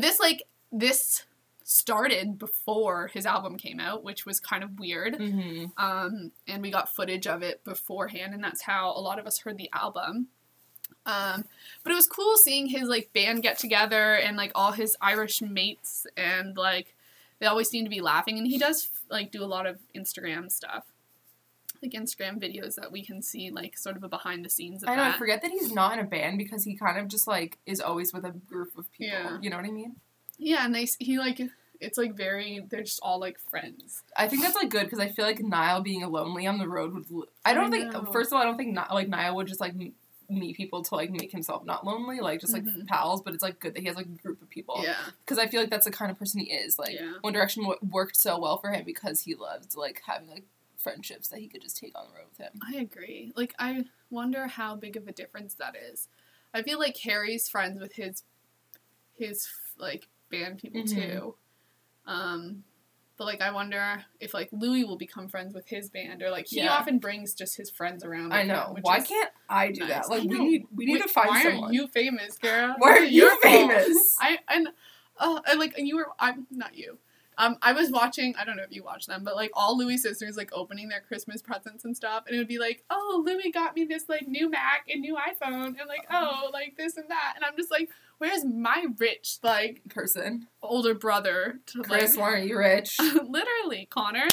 this 0.00 0.18
like 0.18 0.44
this 0.72 1.24
started 1.62 2.38
before 2.38 3.08
his 3.08 3.26
album 3.26 3.58
came 3.58 3.78
out, 3.78 4.02
which 4.02 4.24
was 4.24 4.40
kind 4.40 4.64
of 4.64 4.78
weird. 4.78 5.18
Mm-hmm. 5.18 5.66
Um, 5.76 6.32
and 6.48 6.62
we 6.62 6.70
got 6.70 6.88
footage 6.88 7.26
of 7.26 7.42
it 7.42 7.62
beforehand, 7.64 8.32
and 8.32 8.42
that's 8.42 8.62
how 8.62 8.92
a 8.96 9.00
lot 9.00 9.18
of 9.18 9.26
us 9.26 9.40
heard 9.40 9.58
the 9.58 9.68
album. 9.74 10.28
Um, 11.04 11.44
but 11.84 11.92
it 11.92 11.96
was 11.96 12.06
cool 12.06 12.38
seeing 12.38 12.68
his 12.68 12.88
like 12.88 13.12
band 13.12 13.42
get 13.42 13.58
together 13.58 14.14
and 14.14 14.38
like 14.38 14.52
all 14.54 14.72
his 14.72 14.96
Irish 15.02 15.42
mates, 15.42 16.06
and 16.16 16.56
like 16.56 16.94
they 17.40 17.46
always 17.46 17.68
seem 17.68 17.84
to 17.84 17.90
be 17.90 18.00
laughing. 18.00 18.38
And 18.38 18.46
he 18.46 18.56
does 18.56 18.88
like 19.10 19.30
do 19.30 19.44
a 19.44 19.52
lot 19.54 19.66
of 19.66 19.76
Instagram 19.94 20.50
stuff, 20.50 20.86
like 21.82 21.92
Instagram 21.92 22.38
videos 22.40 22.74
that 22.76 22.90
we 22.92 23.04
can 23.04 23.22
see 23.22 23.50
like 23.50 23.76
sort 23.76 23.96
of 23.96 24.02
a 24.04 24.08
behind 24.08 24.44
the 24.44 24.48
scenes 24.50 24.82
of 24.82 24.88
I 24.88 24.96
know. 24.96 25.02
I 25.04 25.12
forget 25.12 25.42
that 25.42 25.50
he's 25.50 25.72
not 25.72 25.92
in 25.94 26.04
a 26.04 26.08
band 26.08 26.38
because 26.38 26.64
he 26.64 26.76
kind 26.76 26.98
of 26.98 27.08
just 27.08 27.26
like 27.26 27.58
is 27.66 27.80
always 27.80 28.12
with 28.12 28.24
a 28.24 28.30
group 28.30 28.76
of 28.76 28.90
people. 28.92 29.12
Yeah. 29.18 29.38
You 29.40 29.50
know 29.50 29.56
what 29.56 29.66
I 29.66 29.70
mean? 29.70 29.96
Yeah, 30.38 30.64
and 30.64 30.74
they 30.74 30.86
he 30.98 31.18
like 31.18 31.40
it's 31.80 31.98
like 31.98 32.14
very 32.14 32.64
they're 32.70 32.82
just 32.82 33.00
all 33.02 33.18
like 33.20 33.38
friends. 33.50 34.02
I 34.16 34.28
think 34.28 34.42
that's 34.42 34.56
like 34.56 34.70
good 34.70 34.84
because 34.84 34.98
I 35.00 35.08
feel 35.08 35.24
like 35.24 35.40
Niall 35.40 35.82
being 35.82 36.00
lonely 36.08 36.46
on 36.46 36.58
the 36.58 36.68
road 36.68 37.04
would. 37.10 37.28
I 37.44 37.54
don't 37.54 37.72
I 37.74 37.90
think. 37.90 38.12
First 38.12 38.30
of 38.30 38.34
all, 38.36 38.42
I 38.42 38.44
don't 38.44 38.56
think 38.56 38.76
like 38.92 39.08
Niall 39.08 39.36
would 39.36 39.46
just 39.46 39.60
like 39.60 39.74
meet 40.28 40.56
people 40.56 40.82
to 40.82 40.94
like 40.96 41.10
make 41.10 41.30
himself 41.30 41.64
not 41.64 41.86
lonely, 41.86 42.18
like 42.20 42.40
just 42.40 42.52
like 42.52 42.64
Mhm. 42.64 42.86
pals. 42.88 43.22
But 43.22 43.34
it's 43.34 43.42
like 43.42 43.60
good 43.60 43.74
that 43.74 43.80
he 43.80 43.86
has 43.86 43.94
like 43.96 44.06
a 44.06 44.22
group 44.22 44.42
of 44.42 44.50
people. 44.50 44.80
Yeah, 44.82 44.96
Because 45.24 45.38
I 45.38 45.46
feel 45.46 45.60
like 45.60 45.70
that's 45.70 45.84
the 45.84 45.92
kind 45.92 46.10
of 46.10 46.18
person 46.18 46.40
he 46.40 46.52
is. 46.52 46.78
Like 46.78 46.94
Yeah. 46.98 47.12
One 47.20 47.32
Direction 47.32 47.62
w- 47.62 47.78
worked 47.88 48.16
so 48.16 48.38
well 48.38 48.56
for 48.58 48.70
him 48.70 48.84
because 48.84 49.20
he 49.20 49.34
loved 49.34 49.76
like 49.76 50.02
having 50.06 50.28
like 50.28 50.44
friendships 50.90 51.28
that 51.28 51.40
he 51.40 51.48
could 51.48 51.62
just 51.62 51.76
take 51.76 51.98
on 51.98 52.06
the 52.06 52.14
road 52.14 52.26
with 52.30 52.38
him. 52.38 52.60
I 52.66 52.76
agree. 52.80 53.32
Like 53.34 53.54
I 53.58 53.84
wonder 54.10 54.46
how 54.46 54.76
big 54.76 54.96
of 54.96 55.08
a 55.08 55.12
difference 55.12 55.54
that 55.54 55.74
is. 55.76 56.08
I 56.54 56.62
feel 56.62 56.78
like 56.78 56.96
Harry's 56.98 57.48
friends 57.48 57.80
with 57.80 57.94
his 57.94 58.22
his 59.14 59.48
like 59.78 60.08
band 60.30 60.58
people 60.58 60.82
Mhm. 60.82 60.88
too. 60.94 61.34
Um 62.06 62.64
but 63.16 63.24
like 63.24 63.40
I 63.40 63.50
wonder 63.50 64.04
if 64.20 64.32
like 64.34 64.48
Louis 64.52 64.84
will 64.84 64.96
become 64.98 65.26
friends 65.28 65.54
with 65.54 65.66
his 65.68 65.88
band 65.90 66.22
or 66.22 66.30
like 66.30 66.46
he 66.48 66.58
Yeah. 66.60 66.72
often 66.76 66.98
brings 66.98 67.34
just 67.34 67.56
his 67.56 67.70
friends 67.70 68.04
around. 68.04 68.32
I 68.32 68.42
know. 68.42 68.74
him, 68.76 68.82
Why 68.82 69.00
can't 69.00 69.30
I 69.48 69.72
do 69.72 69.80
nice. 69.80 69.88
that? 69.88 70.10
Like 70.10 70.22
we 70.28 70.38
need 70.38 70.66
we 70.74 70.86
need 70.86 70.92
Wait, 70.94 71.02
to 71.02 71.08
find 71.08 71.30
why 71.30 71.42
someone. 71.42 71.70
are 71.70 71.72
you 71.72 71.88
famous, 71.88 72.38
Kara? 72.38 72.74
Why 72.78 72.90
are 72.90 73.04
you 73.04 73.40
famous? 73.40 74.16
I 74.20 74.38
and 74.48 74.68
oh, 75.18 75.40
and 75.48 75.58
like 75.58 75.74
you 75.78 75.96
were 75.96 76.08
I'm 76.18 76.46
not 76.50 76.76
you. 76.76 76.98
Um, 77.38 77.56
I 77.60 77.72
was 77.72 77.90
watching. 77.90 78.34
I 78.38 78.44
don't 78.44 78.56
know 78.56 78.62
if 78.62 78.72
you 78.74 78.82
watch 78.82 79.06
them, 79.06 79.22
but 79.24 79.36
like 79.36 79.50
all 79.54 79.76
Louis 79.76 79.98
sisters 79.98 80.36
like 80.36 80.50
opening 80.52 80.88
their 80.88 81.00
Christmas 81.00 81.42
presents 81.42 81.84
and 81.84 81.96
stuff, 81.96 82.24
and 82.26 82.34
it 82.34 82.38
would 82.38 82.48
be 82.48 82.58
like, 82.58 82.84
"Oh, 82.90 83.22
Louis 83.26 83.50
got 83.50 83.74
me 83.76 83.84
this 83.84 84.08
like 84.08 84.26
new 84.26 84.50
Mac 84.50 84.86
and 84.88 85.00
new 85.00 85.16
iPhone, 85.16 85.66
and 85.66 85.88
like, 85.88 86.06
oh, 86.10 86.50
like 86.52 86.76
this 86.76 86.96
and 86.96 87.10
that," 87.10 87.34
and 87.36 87.44
I'm 87.44 87.56
just 87.56 87.70
like, 87.70 87.90
"Where's 88.18 88.44
my 88.44 88.86
rich 88.98 89.38
like 89.42 89.82
person. 89.90 90.48
older 90.62 90.94
brother 90.94 91.60
to 91.66 91.82
Chris, 91.82 92.16
like 92.16 92.20
why 92.20 92.32
aren't 92.32 92.46
you 92.48 92.58
rich? 92.58 92.98
literally 93.28 93.86
Connor 93.90 94.28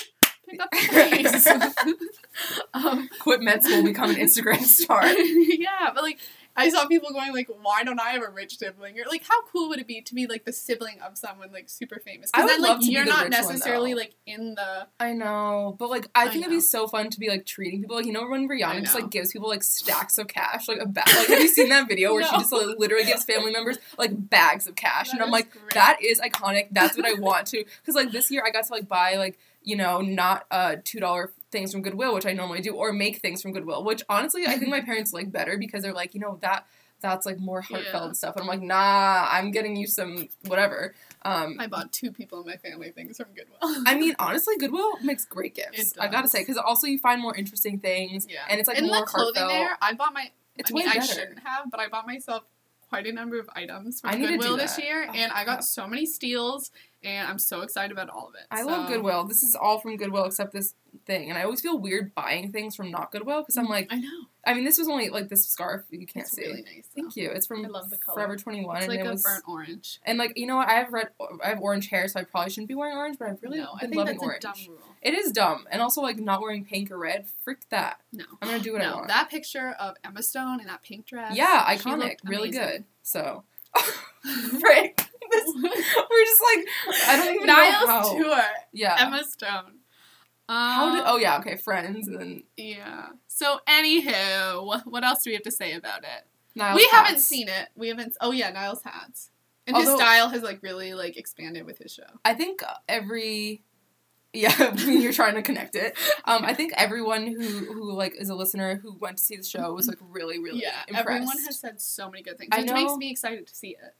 pick 0.47 0.61
up 0.61 0.69
the 0.71 0.77
pace?" 0.89 1.47
um, 2.73 3.09
Quit 3.19 3.41
med 3.41 3.63
school, 3.63 3.83
become 3.83 4.11
an 4.11 4.15
Instagram 4.15 4.61
star. 4.63 5.05
yeah, 5.07 5.91
but 5.93 6.03
like 6.03 6.19
I 6.55 6.69
saw 6.69 6.85
people 6.85 7.09
going 7.11 7.33
like, 7.33 7.49
"Why 7.61 7.83
don't 7.83 7.99
I 7.99 8.11
have 8.11 8.21
a 8.21 8.29
rich 8.29 8.57
sibling?" 8.57 8.99
Or 8.99 9.03
like, 9.09 9.23
how 9.27 9.41
cool 9.51 9.69
would 9.69 9.79
it 9.79 9.87
be 9.87 10.01
to 10.01 10.13
be 10.13 10.27
like 10.27 10.45
the 10.45 10.53
sibling 10.53 10.99
of 11.01 11.17
someone 11.17 11.51
like 11.51 11.69
super 11.69 11.99
famous? 11.99 12.29
I 12.33 12.41
Because 12.41 12.51
then 12.51 12.61
like 12.61 12.69
love 12.69 12.79
to 12.81 12.85
be 12.87 12.93
you're 12.93 13.05
the 13.05 13.09
not 13.09 13.25
rich 13.25 13.33
one, 13.33 13.47
necessarily 13.47 13.93
like 13.95 14.15
in 14.25 14.55
the 14.55 14.87
I 14.99 15.13
know, 15.13 15.75
but 15.79 15.89
like 15.89 16.07
I 16.13 16.23
I 16.23 16.27
think 16.29 16.45
it'd 16.45 16.49
be 16.49 16.59
so 16.61 16.87
fun 16.87 17.09
to 17.09 17.19
be 17.19 17.29
like 17.29 17.45
treating 17.45 17.81
people 17.81 17.95
like 17.95 18.05
you 18.05 18.13
know 18.13 18.27
when 18.27 18.47
Rihanna 18.47 18.81
just 18.81 18.95
like 18.95 19.09
gives 19.09 19.31
people 19.31 19.49
like 19.49 19.63
stacks 19.63 20.17
of 20.17 20.27
cash 20.27 20.67
like 20.67 20.79
a 20.79 20.85
bag. 20.85 21.07
Like 21.07 21.27
have 21.27 21.39
you 21.39 21.47
seen 21.47 21.69
that 21.69 21.87
video 21.87 22.13
where 22.13 22.23
she 22.23 22.31
just 22.37 22.51
like, 22.51 22.77
literally 22.77 23.05
gives 23.05 23.25
family 23.25 23.51
members 23.51 23.77
like 23.97 24.29
bags 24.29 24.67
of 24.67 24.75
cash, 24.75 25.11
and 25.11 25.21
I'm 25.21 25.31
like 25.31 25.51
great. 25.51 25.73
that 25.73 25.97
is 26.01 26.19
iconic. 26.19 26.67
That's 26.71 26.97
what 26.97 27.05
I 27.05 27.13
want 27.13 27.47
to 27.47 27.63
because 27.81 27.95
like 27.95 28.11
this 28.11 28.29
year 28.31 28.43
I 28.45 28.51
got 28.51 28.65
to 28.65 28.71
like 28.71 28.87
buy 28.87 29.15
like 29.15 29.39
you 29.63 29.75
know 29.75 30.01
not 30.01 30.45
uh 30.51 30.75
two 30.83 30.99
dollar 30.99 31.31
things 31.53 31.71
from 31.71 31.81
Goodwill 31.83 32.13
which 32.13 32.25
I 32.25 32.33
normally 32.33 32.59
do 32.59 32.73
or 32.75 32.91
make 32.91 33.19
things 33.19 33.41
from 33.41 33.53
Goodwill 33.53 33.85
which 33.85 34.03
honestly 34.09 34.45
I 34.45 34.57
think 34.57 34.69
my 34.69 34.81
parents 34.89 35.13
like 35.13 35.31
better 35.31 35.57
because 35.57 35.83
they're 35.83 35.93
like 35.93 36.13
you 36.13 36.19
know 36.19 36.37
that. 36.41 36.65
That's 37.01 37.25
like 37.25 37.37
more 37.37 37.59
heartfelt 37.59 37.93
Yeah. 37.93 38.05
and 38.05 38.15
stuff, 38.15 38.35
and 38.37 38.43
I'm 38.43 38.47
like, 38.47 38.61
nah, 38.61 39.27
I'm 39.29 39.51
getting 39.51 39.75
you 39.75 39.87
some 39.87 40.29
whatever. 40.47 40.95
Um, 41.23 41.57
I 41.59 41.67
bought 41.67 41.91
two 41.91 42.13
people 42.13 42.39
in 42.39 42.45
my 42.47 42.55
family 42.55 42.91
things 42.91 43.17
from 43.17 43.27
Goodwill. 43.35 43.57
I 43.85 43.95
mean, 43.95 44.15
honestly, 44.19 44.55
Goodwill 44.57 44.89
makes 45.03 45.25
great 45.25 45.53
gifts. 45.53 45.95
I 45.99 46.07
gotta 46.07 46.29
say, 46.29 46.39
because 46.39 46.55
also 46.55 46.87
you 46.87 46.97
find 46.99 47.21
more 47.21 47.35
interesting 47.35 47.77
things, 47.79 48.25
yeah, 48.29 48.45
and 48.49 48.57
it's 48.57 48.69
like 48.69 48.81
more 48.81 49.01
the 49.01 49.05
clothing 49.05 49.33
heartfelt. 49.41 49.49
there, 49.49 49.77
I 49.81 49.93
bought 49.95 50.13
my. 50.13 50.31
It's 50.55 50.71
I 50.71 50.73
mean, 50.75 50.85
way 50.85 50.93
I 50.95 50.99
shouldn't 51.03 51.39
have, 51.39 51.69
but 51.69 51.81
I 51.81 51.89
bought 51.89 52.07
myself 52.07 52.43
quite 52.87 53.05
a 53.05 53.11
number 53.11 53.37
of 53.37 53.49
items 53.53 53.99
from 53.99 54.11
I 54.11 54.13
need 54.15 54.27
to 54.27 54.31
do 54.31 54.37
Goodwill 54.37 54.55
this 54.55 54.77
year, 54.77 55.05
Oh, 55.09 55.13
and 55.13 55.29
I 55.33 55.43
got 55.43 55.65
so 55.65 55.85
many 55.85 56.05
steals, 56.05 56.71
and 57.03 57.27
I'm 57.27 57.39
so 57.39 57.61
excited 57.61 57.91
about 57.91 58.09
all 58.09 58.27
of 58.27 58.35
it. 58.35 58.41
I 58.51 58.61
So- 58.61 58.67
love 58.67 58.87
Goodwill. 58.87 59.23
This 59.25 59.43
is 59.43 59.55
all 59.55 59.79
from 59.79 59.97
Goodwill 59.97 60.25
except 60.25 60.53
this 60.53 60.73
thing, 61.05 61.29
and 61.29 61.37
I 61.37 61.43
always 61.43 61.59
feel 61.61 61.77
weird 61.77 62.13
buying 62.15 62.51
things 62.51 62.75
from 62.75 62.91
not 62.91 63.11
Goodwill 63.11 63.41
because 63.41 63.57
I'm 63.57 63.65
mm, 63.67 63.71
like, 63.71 63.87
I 63.91 63.95
know. 63.99 64.25
I 64.45 64.53
mean, 64.53 64.63
this 64.65 64.77
was 64.77 64.87
only 64.89 65.09
like 65.09 65.29
this 65.29 65.45
scarf 65.47 65.83
you 65.89 66.05
can't 66.05 66.25
It's 66.25 66.35
see. 66.35 66.41
really 66.43 66.61
nice. 66.63 66.85
Thank 66.93 67.15
you. 67.15 67.29
It's 67.31 67.47
from 67.47 67.65
I 67.65 67.69
love 67.69 67.89
the 67.89 67.97
color. 67.97 68.15
Forever 68.15 68.35
21, 68.35 68.75
It's 68.77 68.85
and 68.85 68.91
like 68.93 68.99
it 69.01 69.07
a 69.07 69.11
was. 69.11 69.23
burnt 69.23 69.43
orange. 69.47 69.99
And 70.05 70.17
like 70.17 70.37
you 70.37 70.45
know 70.45 70.57
what, 70.57 70.67
I 70.69 70.73
have 70.73 70.91
red, 70.93 71.09
I 71.43 71.49
have 71.49 71.59
orange 71.61 71.89
hair, 71.89 72.07
so 72.07 72.19
I 72.19 72.23
probably 72.23 72.49
shouldn't 72.51 72.67
be 72.67 72.75
wearing 72.75 72.97
orange, 72.97 73.17
but 73.17 73.29
I've 73.29 73.41
really 73.41 73.59
no, 73.59 73.69
I 73.75 73.81
been 73.81 73.89
think 73.91 73.95
loving 73.99 74.13
that's 74.17 74.23
orange. 74.23 74.43
a 74.43 74.47
dumb 74.47 74.75
rule. 74.75 74.79
It 75.01 75.13
is 75.13 75.31
dumb, 75.31 75.65
and 75.71 75.81
also 75.81 76.01
like 76.01 76.17
not 76.19 76.41
wearing 76.41 76.63
pink 76.65 76.91
or 76.91 76.97
red. 76.97 77.25
Frick 77.43 77.61
that. 77.69 77.99
No. 78.11 78.25
I'm 78.41 78.49
gonna 78.49 78.63
do 78.63 78.73
what 78.73 78.81
I 78.81 78.93
want. 78.93 79.07
that 79.07 79.29
picture 79.29 79.71
of 79.79 79.95
Emma 80.03 80.21
Stone 80.23 80.59
in 80.61 80.67
that 80.67 80.83
pink 80.83 81.05
dress. 81.07 81.35
yeah, 81.35 81.63
iconic, 81.67 82.17
really 82.23 82.49
amazing. 82.49 82.61
good. 82.67 82.83
So, 83.01 83.43
frick. 84.59 85.09
This, 85.33 85.55
we're 85.55 86.25
just 86.25 86.41
like 86.55 86.67
I 87.07 87.15
don't 87.17 87.35
even 87.35 87.47
know 87.47 87.55
Niall's 87.55 87.89
how. 87.89 88.13
tour. 88.17 88.41
Yeah. 88.71 88.95
Emma 88.99 89.23
Stone. 89.23 89.79
How 90.49 90.91
did? 90.91 90.99
Um, 91.01 91.05
Oh 91.07 91.17
yeah, 91.17 91.37
okay. 91.39 91.55
Friends 91.57 92.07
and 92.07 92.19
then 92.19 92.43
Yeah. 92.57 93.07
So 93.27 93.59
anywho, 93.67 94.81
what 94.85 95.03
else 95.03 95.23
do 95.23 95.29
we 95.29 95.33
have 95.35 95.43
to 95.43 95.51
say 95.51 95.73
about 95.73 96.03
it? 96.03 96.27
Niall's 96.55 96.75
we 96.77 96.87
haven't 96.91 97.19
seen 97.19 97.47
it. 97.47 97.69
We 97.75 97.87
haven't. 97.89 98.15
Oh 98.21 98.31
yeah, 98.31 98.51
Niall's 98.51 98.83
hats. 98.83 99.29
And 99.65 99.75
Although- 99.75 99.91
his 99.91 99.99
style 99.99 100.29
has 100.29 100.43
like 100.43 100.59
really 100.61 100.93
like 100.93 101.17
expanded 101.17 101.65
with 101.65 101.77
his 101.79 101.91
show. 101.93 102.03
I 102.25 102.33
think 102.33 102.61
every. 102.87 103.63
Yeah, 104.35 104.73
you're 104.77 105.13
trying 105.13 105.35
to 105.35 105.43
connect 105.43 105.75
it. 105.75 105.95
Um, 106.25 106.43
I 106.43 106.55
think 106.55 106.73
everyone 106.75 107.27
who 107.27 107.39
who 107.71 107.93
like 107.93 108.15
is 108.19 108.29
a 108.29 108.35
listener 108.35 108.77
who 108.77 108.97
went 108.99 109.17
to 109.17 109.23
see 109.23 109.35
the 109.37 109.43
show 109.43 109.71
was 109.73 109.87
like 109.87 109.99
really 110.01 110.39
really 110.39 110.61
yeah, 110.63 110.81
impressed. 110.87 111.07
everyone 111.07 111.37
has 111.45 111.59
said 111.59 111.79
so 111.79 112.09
many 112.09 112.23
good 112.23 112.39
things, 112.39 112.49
I 112.51 112.61
which 112.61 112.71
makes 112.71 112.95
me 112.97 113.11
excited 113.11 113.45
to 113.45 113.55
see 113.55 113.69
it. 113.79 113.95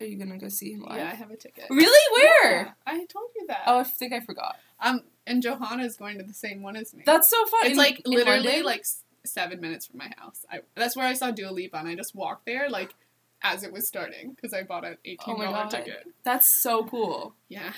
Are 0.00 0.06
you 0.06 0.18
gonna 0.18 0.38
go 0.38 0.48
see 0.48 0.72
him 0.72 0.82
live? 0.82 0.98
Yeah, 0.98 1.10
I 1.10 1.14
have 1.14 1.30
a 1.30 1.36
ticket. 1.36 1.64
Really? 1.70 2.22
Where? 2.22 2.62
Yeah, 2.66 2.70
I 2.86 3.04
told 3.06 3.30
you 3.34 3.46
that. 3.48 3.62
Oh, 3.66 3.78
I 3.78 3.82
think 3.84 4.12
I 4.12 4.20
forgot. 4.20 4.56
Um, 4.80 5.00
and 5.26 5.42
Johanna 5.42 5.84
is 5.84 5.96
going 5.96 6.18
to 6.18 6.24
the 6.24 6.34
same 6.34 6.62
one 6.62 6.76
as 6.76 6.92
me. 6.92 7.02
That's 7.06 7.30
so 7.30 7.46
fun. 7.46 7.60
it's 7.62 7.70
In- 7.72 7.76
like 7.78 8.02
literally 8.04 8.62
like 8.62 8.84
seven 9.24 9.60
minutes 9.60 9.86
from 9.86 9.98
my 9.98 10.12
house. 10.18 10.44
I 10.50 10.60
that's 10.74 10.96
where 10.96 11.06
I 11.06 11.14
saw 11.14 11.30
Dua 11.30 11.50
Lipa, 11.50 11.78
and 11.78 11.88
I 11.88 11.94
just 11.94 12.14
walked 12.14 12.44
there 12.46 12.68
like 12.68 12.94
as 13.42 13.62
it 13.62 13.72
was 13.72 13.86
starting 13.88 14.32
because 14.34 14.52
I 14.52 14.62
bought 14.64 14.84
an 14.84 14.98
eighteen 15.06 15.36
dollar 15.40 15.50
God. 15.64 15.70
ticket. 15.70 16.06
That's 16.24 16.46
so 16.62 16.84
cool. 16.84 17.34
Yeah, 17.48 17.72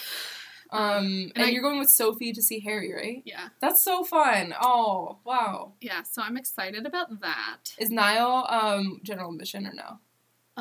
Um, 0.70 0.96
and, 1.06 1.32
And 1.36 1.44
I- 1.46 1.48
you're 1.50 1.62
going 1.62 1.78
with 1.78 1.88
Sophie 1.90 2.32
to 2.32 2.42
see 2.42 2.60
Harry, 2.60 2.92
right? 2.92 3.22
yeah, 3.24 3.48
That's 3.60 3.82
so 3.84 4.02
fun. 4.04 4.54
Oh 4.60 5.18
wow. 5.24 5.72
yeah. 5.80 6.02
So 6.02 6.20
I'm 6.22 6.36
excited 6.36 6.84
about 6.84 7.20
that. 7.20 7.58
Is 7.78 7.90
Niall 7.90 8.44
um 8.50 9.00
general 9.04 9.30
admission 9.32 9.66
or 9.68 9.72
no? 9.72 10.00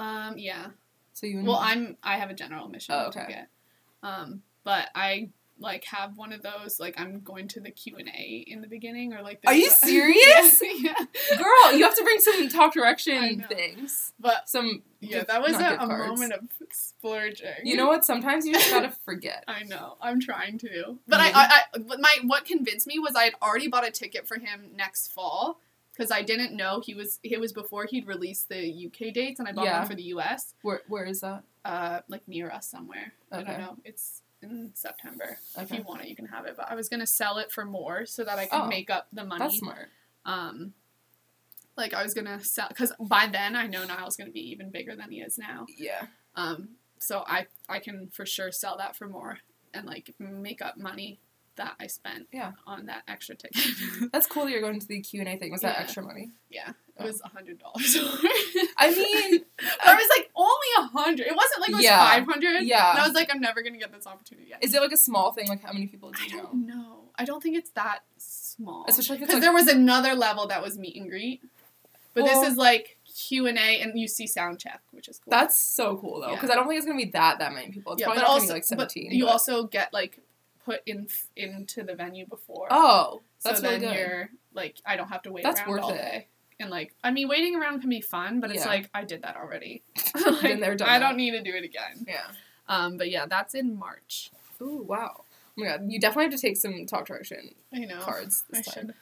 Um, 0.01 0.37
yeah. 0.37 0.67
So 1.17 1.25
you 1.25 1.41
Well, 1.43 1.57
I'm 1.59 1.97
I 2.03 2.17
have 2.17 2.29
a 2.29 2.35
general 2.35 2.67
admission 2.67 2.93
Oh, 2.95 3.07
okay. 3.07 3.25
ticket. 3.27 3.45
Um, 4.03 4.43
but 4.63 4.89
I 4.93 5.29
like 5.59 5.83
have 5.85 6.15
one 6.15 6.31
of 6.31 6.43
those 6.43 6.79
like 6.79 6.99
I'm 6.99 7.21
going 7.21 7.47
to 7.47 7.59
the 7.59 7.71
Q 7.71 7.95
and 7.97 8.07
A 8.09 8.45
in 8.45 8.61
the 8.61 8.67
beginning 8.67 9.15
or 9.15 9.23
like. 9.23 9.39
Are 9.47 9.53
you 9.55 9.67
a- 9.67 9.71
serious? 9.87 10.61
yeah, 10.77 10.93
girl, 11.35 11.73
you 11.75 11.83
have 11.85 11.95
to 11.95 12.03
bring 12.03 12.19
some 12.19 12.47
talk 12.49 12.73
direction 12.73 13.43
things. 13.49 14.13
But 14.19 14.47
Some 14.47 14.83
yeah, 14.99 15.23
that 15.23 15.41
was 15.41 15.53
a, 15.55 15.77
a 15.79 15.87
moment 15.87 16.33
of 16.33 16.41
splurging. 16.71 17.47
You 17.65 17.77
know 17.77 17.87
what? 17.87 18.05
Sometimes 18.05 18.45
you 18.45 18.53
just 18.53 18.69
gotta 18.69 18.91
forget. 19.05 19.43
I 19.47 19.63
know. 19.63 19.97
I'm 19.99 20.19
trying 20.19 20.59
to. 20.59 20.99
But 21.07 21.19
Mhm. 21.19 21.23
I, 21.23 21.31
I, 21.33 21.61
I, 21.73 21.97
my 21.97 22.15
what 22.25 22.45
convinced 22.45 22.85
me 22.85 22.99
was 22.99 23.15
I 23.15 23.23
had 23.23 23.33
already 23.41 23.67
bought 23.69 23.87
a 23.87 23.91
ticket 23.91 24.27
for 24.27 24.37
him 24.37 24.71
next 24.75 25.11
fall 25.11 25.59
because 25.97 26.11
I 26.11 26.21
didn't 26.21 26.53
know 26.55 26.79
he 26.79 26.93
was. 26.93 27.19
It 27.23 27.39
was 27.39 27.51
before 27.53 27.85
he'd 27.85 28.05
released 28.07 28.49
the 28.49 28.85
UK 28.87 29.13
dates, 29.13 29.39
and 29.39 29.47
I 29.47 29.51
bought 29.51 29.65
Yeah. 29.65 29.79
one 29.79 29.87
for 29.87 29.95
the 29.95 30.03
US. 30.03 30.53
Where 30.61 30.81
where 30.87 31.05
is 31.05 31.21
that? 31.21 31.43
Uh, 31.65 32.01
like 32.07 32.27
near 32.27 32.49
us 32.51 32.67
somewhere. 32.69 33.13
Okay. 33.33 33.41
I 33.41 33.43
don't 33.43 33.61
know. 33.61 33.77
It's 33.83 34.21
in 34.41 34.71
September. 34.75 35.39
Okay. 35.57 35.63
If 35.63 35.71
you 35.71 35.83
want 35.83 36.01
it, 36.03 36.07
you 36.09 36.15
can 36.15 36.27
have 36.27 36.45
it. 36.45 36.55
But 36.55 36.69
I 36.69 36.75
was 36.75 36.87
gonna 36.89 37.07
sell 37.07 37.37
it 37.39 37.51
for 37.51 37.65
more 37.65 38.05
so 38.05 38.23
that 38.23 38.37
I 38.37 38.45
could 38.45 38.61
Oh, 38.61 38.67
make 38.67 38.89
up 38.89 39.07
the 39.11 39.25
money. 39.25 39.39
That's 39.39 39.57
smart. 39.59 39.89
Um, 40.25 40.73
like 41.75 41.93
I 41.93 42.03
was 42.03 42.13
gonna 42.13 42.43
sell 42.43 42.67
because 42.69 42.93
by 42.99 43.27
then 43.31 43.55
I 43.55 43.67
know 43.67 43.83
Niall's 43.85 44.15
gonna 44.17 44.31
be 44.31 44.49
even 44.51 44.69
bigger 44.69 44.95
than 44.95 45.11
he 45.11 45.21
is 45.21 45.37
now. 45.37 45.65
Yeah. 45.77 46.07
Um, 46.35 46.69
so 46.99 47.23
I 47.27 47.47
I 47.67 47.79
can 47.79 48.09
for 48.09 48.25
sure 48.25 48.51
sell 48.51 48.77
that 48.77 48.95
for 48.95 49.07
more. 49.07 49.39
and 49.73 49.85
like 49.85 50.15
make 50.17 50.61
up 50.61 50.77
money 50.77 51.19
that 51.57 51.75
I 51.79 51.87
spent 51.87 52.27
Yeah. 52.31 52.53
on 52.65 52.85
that 52.87 53.03
extra 53.07 53.35
ticket. 53.35 53.61
That's 54.11 54.25
cool 54.27 54.45
that 54.45 54.51
you're 54.51 54.61
going 54.61 54.79
to 54.79 54.87
the 54.87 55.01
Q 55.01 55.19
and 55.19 55.29
A 55.29 55.37
thing. 55.37 55.51
Was 55.51 55.61
that 55.61 55.79
extra 55.79 56.01
money? 56.03 56.31
yeah, 56.49 56.69
it 56.69 56.75
Oh. 56.99 57.05
was 57.05 57.21
a 57.23 57.27
hundred 57.27 57.59
dollars. 57.59 57.95
I 58.77 58.89
mean, 58.91 59.41
I 59.85 59.93
was 59.95 60.09
like 60.17 60.29
only 60.35 60.67
a 60.79 60.81
hundred. 60.87 61.27
It 61.27 61.35
wasn't 61.35 61.61
like 61.61 61.69
it 61.69 61.75
was 61.75 61.83
Yeah. 61.83 61.99
five 61.99 62.25
hundred. 62.25 62.61
Yeah. 62.63 62.91
and 62.91 62.99
I 62.99 63.05
was 63.05 63.13
like, 63.15 63.29
I'm 63.33 63.41
never 63.41 63.61
gonna 63.61 63.77
get 63.77 63.91
this 63.91 64.07
opportunity 64.07 64.47
again. 64.47 64.59
is 64.61 64.73
it 64.73 64.81
like 64.81 64.91
a 64.91 64.97
small 64.97 65.31
thing? 65.33 65.47
Like 65.47 65.61
how 65.63 65.73
many 65.73 65.87
people 65.87 66.11
do 66.11 66.19
I 66.21 66.25
you 66.27 66.37
know? 66.37 66.43
don't 66.43 66.67
know. 66.67 67.03
I 67.15 67.25
don't 67.25 67.41
think 67.43 67.57
it's 67.57 67.71
that 67.71 67.99
small. 68.17 68.85
Especially 68.87 69.17
because 69.17 69.33
like 69.33 69.41
there 69.41 69.53
was 69.53 69.67
another 69.67 70.13
level 70.15 70.47
that 70.47 70.61
was 70.63 70.77
meet 70.77 70.95
and 70.95 71.09
greet, 71.09 71.41
but 72.13 72.23
Well- 72.23 72.41
this 72.41 72.51
is 72.51 72.57
like 72.57 72.97
Q 73.15 73.47
and 73.47 73.57
A, 73.57 73.81
and 73.81 73.99
you 73.99 74.07
see 74.07 74.27
sound 74.27 74.59
check, 74.59 74.79
which 74.91 75.07
is 75.07 75.17
cool. 75.17 75.31
that's 75.31 75.57
so 75.57 75.97
cool 75.97 76.21
though, 76.21 76.27
Yeah. 76.29 76.35
because 76.35 76.51
I 76.51 76.55
don't 76.55 76.67
think 76.67 76.77
it's 76.77 76.85
gonna 76.85 76.97
be 76.97 77.09
that 77.11 77.39
that 77.39 77.51
many 77.51 77.71
people. 77.71 77.93
It's 77.93 77.99
yeah, 78.01 78.05
probably 78.07 78.21
but 78.21 78.29
also 78.29 78.53
like 78.53 78.63
seventeen. 78.63 79.09
but 79.09 79.15
you 79.15 79.25
but- 79.25 79.31
also 79.31 79.63
get 79.65 79.91
like 79.91 80.19
put 80.67 80.81
in 80.85 81.07
into 81.35 81.81
the 81.83 81.95
venue 81.95 82.25
before. 82.27 82.67
oh, 82.69 83.21
so 83.39 83.49
that's 83.49 83.61
then 83.61 83.81
really 83.81 83.93
good. 83.93 83.99
you're 83.99 84.29
like, 84.53 84.75
I 84.85 84.95
don't 84.97 85.07
have 85.09 85.21
to 85.23 85.31
wait 85.31 85.43
That's 85.43 85.61
around 85.61 85.69
worth 85.69 85.83
all 85.83 85.91
it. 85.93 85.97
day. 85.97 86.27
And 86.59 86.69
like, 86.69 86.93
I 87.03 87.11
mean, 87.11 87.27
waiting 87.29 87.55
around 87.55 87.81
can 87.81 87.89
be 87.89 88.01
fun, 88.01 88.39
but 88.41 88.49
it's 88.51 88.63
Yeah. 88.65 88.71
like 88.75 88.89
I 88.93 89.03
did 89.03 89.21
that 89.21 89.35
already. 89.37 89.83
Like, 90.43 90.43
I 90.43 90.75
that. 90.75 90.99
don't 90.99 91.15
need 91.17 91.31
to 91.31 91.41
do 91.41 91.53
it 91.55 91.63
again. 91.63 92.05
Yeah. 92.07 92.27
Um, 92.67 92.97
but 92.97 93.09
yeah, 93.09 93.25
that's 93.27 93.53
in 93.55 93.77
March. 93.79 94.31
Ooh, 94.61 94.83
wow. 94.87 95.11
Oh 95.19 95.23
my 95.55 95.65
god, 95.67 95.81
you 95.87 95.99
definitely 95.99 96.25
have 96.25 96.33
to 96.33 96.39
take 96.47 96.57
some 96.57 96.85
talk 96.85 97.05
direction 97.07 97.55
I 97.73 97.79
know. 97.79 97.99
cards 98.01 98.43
I 98.53 98.61
time. 98.61 98.73
should. 98.73 98.93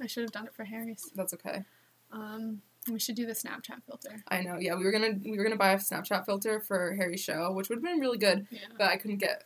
I 0.00 0.06
should 0.06 0.22
have 0.22 0.32
done 0.32 0.46
it 0.46 0.54
for 0.54 0.64
Harry's. 0.64 1.10
That's 1.14 1.34
okay. 1.34 1.64
Um, 2.12 2.62
we 2.90 2.98
should 2.98 3.14
do 3.16 3.26
the 3.26 3.34
Snapchat 3.34 3.82
filter. 3.86 4.22
I 4.28 4.40
know. 4.42 4.56
Yeah, 4.58 4.74
we 4.76 4.84
were 4.84 4.90
gonna 4.92 5.14
we 5.22 5.36
were 5.36 5.44
gonna 5.44 5.56
buy 5.66 5.72
a 5.72 5.76
Snapchat 5.78 6.24
filter 6.24 6.60
for 6.60 6.94
Harry's 6.94 7.20
show, 7.20 7.52
which 7.52 7.68
would 7.68 7.76
have 7.78 7.84
been 7.84 8.00
really 8.00 8.18
good, 8.18 8.46
Yeah. 8.50 8.60
but 8.78 8.88
I 8.88 8.96
couldn't 8.96 9.18
get 9.18 9.44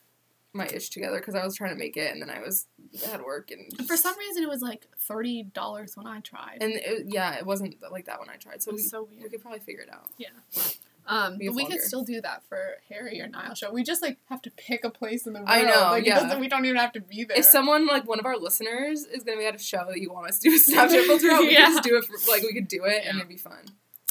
my 0.54 0.66
ish 0.66 0.88
together 0.90 1.18
because 1.18 1.34
I 1.34 1.44
was 1.44 1.56
trying 1.56 1.70
to 1.72 1.78
make 1.78 1.96
it, 1.96 2.12
and 2.12 2.22
then 2.22 2.30
I 2.30 2.40
was 2.40 2.66
had 3.06 3.22
work 3.22 3.50
and 3.50 3.70
And 3.78 3.86
for 3.88 3.96
some 3.96 4.16
reason, 4.18 4.42
it 4.42 4.48
was 4.48 4.62
like 4.62 4.86
thirty 4.98 5.42
dollars 5.42 5.96
when 5.96 6.06
I 6.06 6.20
tried. 6.20 6.58
and 6.60 6.72
it, 6.74 7.06
yeah, 7.08 7.34
it 7.36 7.44
wasn't 7.46 7.76
like 7.90 8.06
that 8.06 8.20
when 8.20 8.30
I 8.30 8.36
tried, 8.36 8.62
so 8.62 8.72
we, 8.72 8.78
so 8.78 9.08
we 9.20 9.28
could 9.28 9.42
probably 9.42 9.60
figure 9.60 9.82
it 9.82 9.90
out. 9.92 10.08
Yeah. 10.18 10.28
Um, 11.06 11.36
but 11.38 11.54
we 11.54 11.66
could 11.66 11.80
still 11.82 12.02
do 12.02 12.22
that 12.22 12.44
for 12.48 12.78
Harry 12.88 13.20
or 13.20 13.28
Niall 13.28 13.54
show. 13.54 13.70
We 13.70 13.82
just 13.82 14.00
like 14.00 14.16
have 14.30 14.40
to 14.42 14.50
pick 14.50 14.84
a 14.84 14.90
place 14.90 15.26
in 15.26 15.34
the 15.34 15.40
world. 15.40 15.50
I 15.50 15.60
know, 15.62 15.80
Like, 15.90 16.06
yeah. 16.06 16.38
we 16.38 16.48
don't 16.48 16.64
even 16.64 16.78
have 16.78 16.92
to 16.92 17.00
be 17.02 17.24
there. 17.24 17.36
If 17.38 17.44
someone 17.44 17.86
like 17.86 18.08
one 18.08 18.18
of 18.18 18.24
our 18.24 18.38
listeners 18.38 19.02
is 19.04 19.22
gonna 19.22 19.36
be 19.36 19.44
at 19.44 19.54
a 19.54 19.58
show 19.58 19.84
that 19.88 20.00
you 20.00 20.10
want 20.10 20.28
us 20.30 20.38
to 20.38 20.48
do 20.48 20.56
a 20.56 20.58
Snapchat 20.58 21.04
filter, 21.04 21.26
on, 21.32 21.40
we 21.40 21.52
Yeah. 21.52 21.66
could 21.66 21.72
just 21.74 21.82
do 21.82 21.96
it. 21.98 22.04
For, 22.06 22.30
like 22.30 22.42
we 22.42 22.54
could 22.54 22.68
do 22.68 22.84
it, 22.84 23.02
and 23.06 23.18
it'd 23.18 23.28
be 23.28 23.36
fun. 23.36 23.64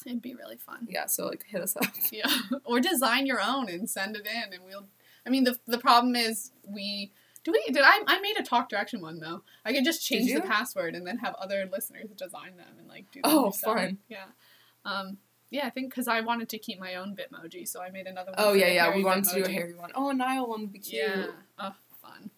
It'd 0.06 0.22
be 0.22 0.36
really 0.36 0.58
fun. 0.58 0.86
Yeah, 0.88 1.08
so 1.08 1.26
like 1.26 1.44
hit 1.48 1.62
us 1.64 1.76
up. 1.78 1.86
Yeah. 2.12 2.30
or 2.66 2.80
design 2.80 3.26
your 3.26 3.42
own 3.42 3.70
and 3.70 3.90
send 3.90 4.16
it 4.16 4.28
in, 4.28 4.54
and 4.54 4.64
we'll. 4.64 4.86
I 5.26 5.30
mean, 5.30 5.44
the 5.44 5.58
the 5.68 5.78
problem 5.78 6.16
is 6.16 6.52
we. 6.68 7.12
Do 7.44 7.52
we? 7.52 7.74
Did 7.74 7.84
I? 7.84 8.02
I 8.08 8.22
made 8.22 8.38
a 8.40 8.44
talk 8.44 8.70
direction 8.70 9.02
one 9.02 9.20
though. 9.20 9.44
I 9.66 9.74
could 9.74 9.84
just 9.84 10.06
change 10.06 10.34
the 10.34 10.42
password 10.42 10.96
and 10.96 11.06
then 11.06 11.18
have 11.18 11.36
other 11.36 11.68
listeners 11.72 12.10
design 12.16 12.56
them 12.56 12.76
and 12.80 12.88
like 12.88 13.12
do. 13.12 13.20
Oh, 13.24 13.52
fun. 13.52 13.98
Yeah. 14.08 14.26
Um. 14.86 15.18
Yeah, 15.50 15.68
I 15.68 15.70
think 15.70 15.92
because 15.92 16.08
I 16.08 16.22
wanted 16.22 16.50
to 16.50 16.58
keep 16.58 16.80
my 16.80 16.96
own 16.96 17.16
Bitmoji, 17.16 17.68
so 17.68 17.82
I 17.82 17.92
made 17.92 18.08
another 18.08 18.32
one. 18.32 18.36
Oh 18.40 18.54
yeah, 18.54 18.68
yeah. 18.68 18.96
We 18.96 19.04
wanted 19.04 19.26
to 19.26 19.36
do 19.36 19.44
a 19.44 19.48
Bitmoji. 19.48 19.54
Harry 19.54 19.74
one. 19.76 19.92
Oh, 19.94 20.10
a 20.10 20.14
Niall 20.14 20.50
one 20.50 20.62
would 20.62 20.74
be 20.74 20.80
cute. 20.80 21.04
Yeah. 21.04 21.28
Oh, 21.60 21.76
fun. 22.02 22.32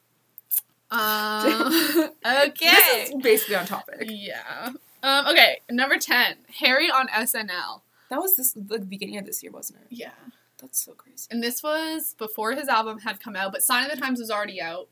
Um, 0.91 2.09
okay. 2.25 2.69
This 2.71 3.09
is 3.09 3.21
basically 3.21 3.55
on 3.55 3.65
topic. 3.65 4.07
Yeah. 4.09 4.71
Um, 5.03 5.27
okay, 5.27 5.61
number 5.69 5.97
10. 5.97 6.37
Harry 6.59 6.89
on 6.89 7.07
SNL. 7.09 7.81
That 8.09 8.19
was 8.21 8.35
this 8.35 8.53
the 8.53 8.79
beginning 8.79 9.17
of 9.17 9.25
this 9.25 9.41
year, 9.43 9.51
wasn't 9.51 9.79
it? 9.81 9.87
Yeah. 9.89 10.11
That's 10.57 10.79
so 10.83 10.93
crazy. 10.93 11.27
And 11.31 11.43
this 11.43 11.61
was 11.61 12.15
before 12.17 12.53
his 12.53 12.67
album 12.67 12.99
had 12.99 13.19
come 13.19 13.35
out, 13.35 13.51
but 13.51 13.61
Sign 13.63 13.85
of 13.85 13.91
the 13.91 13.97
Times 14.01 14.19
was 14.19 14.31
already 14.31 14.61
out, 14.61 14.87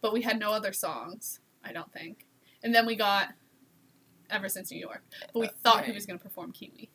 but 0.00 0.12
we 0.12 0.22
had 0.22 0.38
no 0.38 0.50
other 0.52 0.72
songs, 0.72 1.40
I 1.64 1.72
don't 1.72 1.92
think. 1.92 2.26
And 2.62 2.74
then 2.74 2.84
we 2.86 2.96
got 2.96 3.28
Ever 4.30 4.48
Since 4.48 4.70
New 4.72 4.78
York. 4.80 5.02
But 5.32 5.40
we 5.40 5.46
Uh, 5.46 5.52
thought 5.62 5.84
he 5.84 5.92
was 5.92 6.06
going 6.06 6.18
to 6.18 6.22
perform 6.22 6.52
Kiwi. 6.52 6.90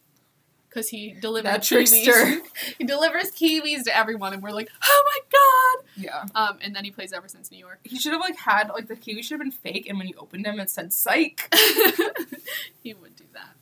Because 0.68 0.90
he 0.90 1.14
delivered 1.20 1.48
That 1.50 1.62
kiwis. 1.62 2.42
he 2.78 2.84
delivers 2.84 3.32
kiwis 3.32 3.86
to 3.86 3.98
everyone, 3.98 4.34
and 4.34 4.44
we're 4.44 4.52
like, 4.52 4.70
oh 4.84 5.04
my 5.06 5.20
god!" 5.32 5.86
Yeah. 5.96 6.26
Um, 6.36 6.60
and 6.62 6.76
then 6.76 6.84
he 6.84 6.92
plays 6.92 7.12
Ever 7.12 7.28
Since 7.28 7.50
New 7.52 7.58
York. 7.58 7.80
He 7.84 7.98
should 7.98 8.12
have 8.12 8.22
like 8.22 8.38
had 8.38 8.70
like 8.70 8.88
the 8.88 8.96
kiwi 8.96 9.24
should 9.24 9.40
have 9.40 9.42
been 9.42 9.52
fake, 9.52 9.88
and 9.90 9.98
when 9.98 10.08
you 10.08 10.14
opened 10.20 10.46
them, 10.46 10.60
it 10.60 10.70
said 10.70 10.94
"psych." 10.94 11.52
he 12.84 12.94
would 12.94 13.16
do 13.16 13.24
that. 13.34 13.56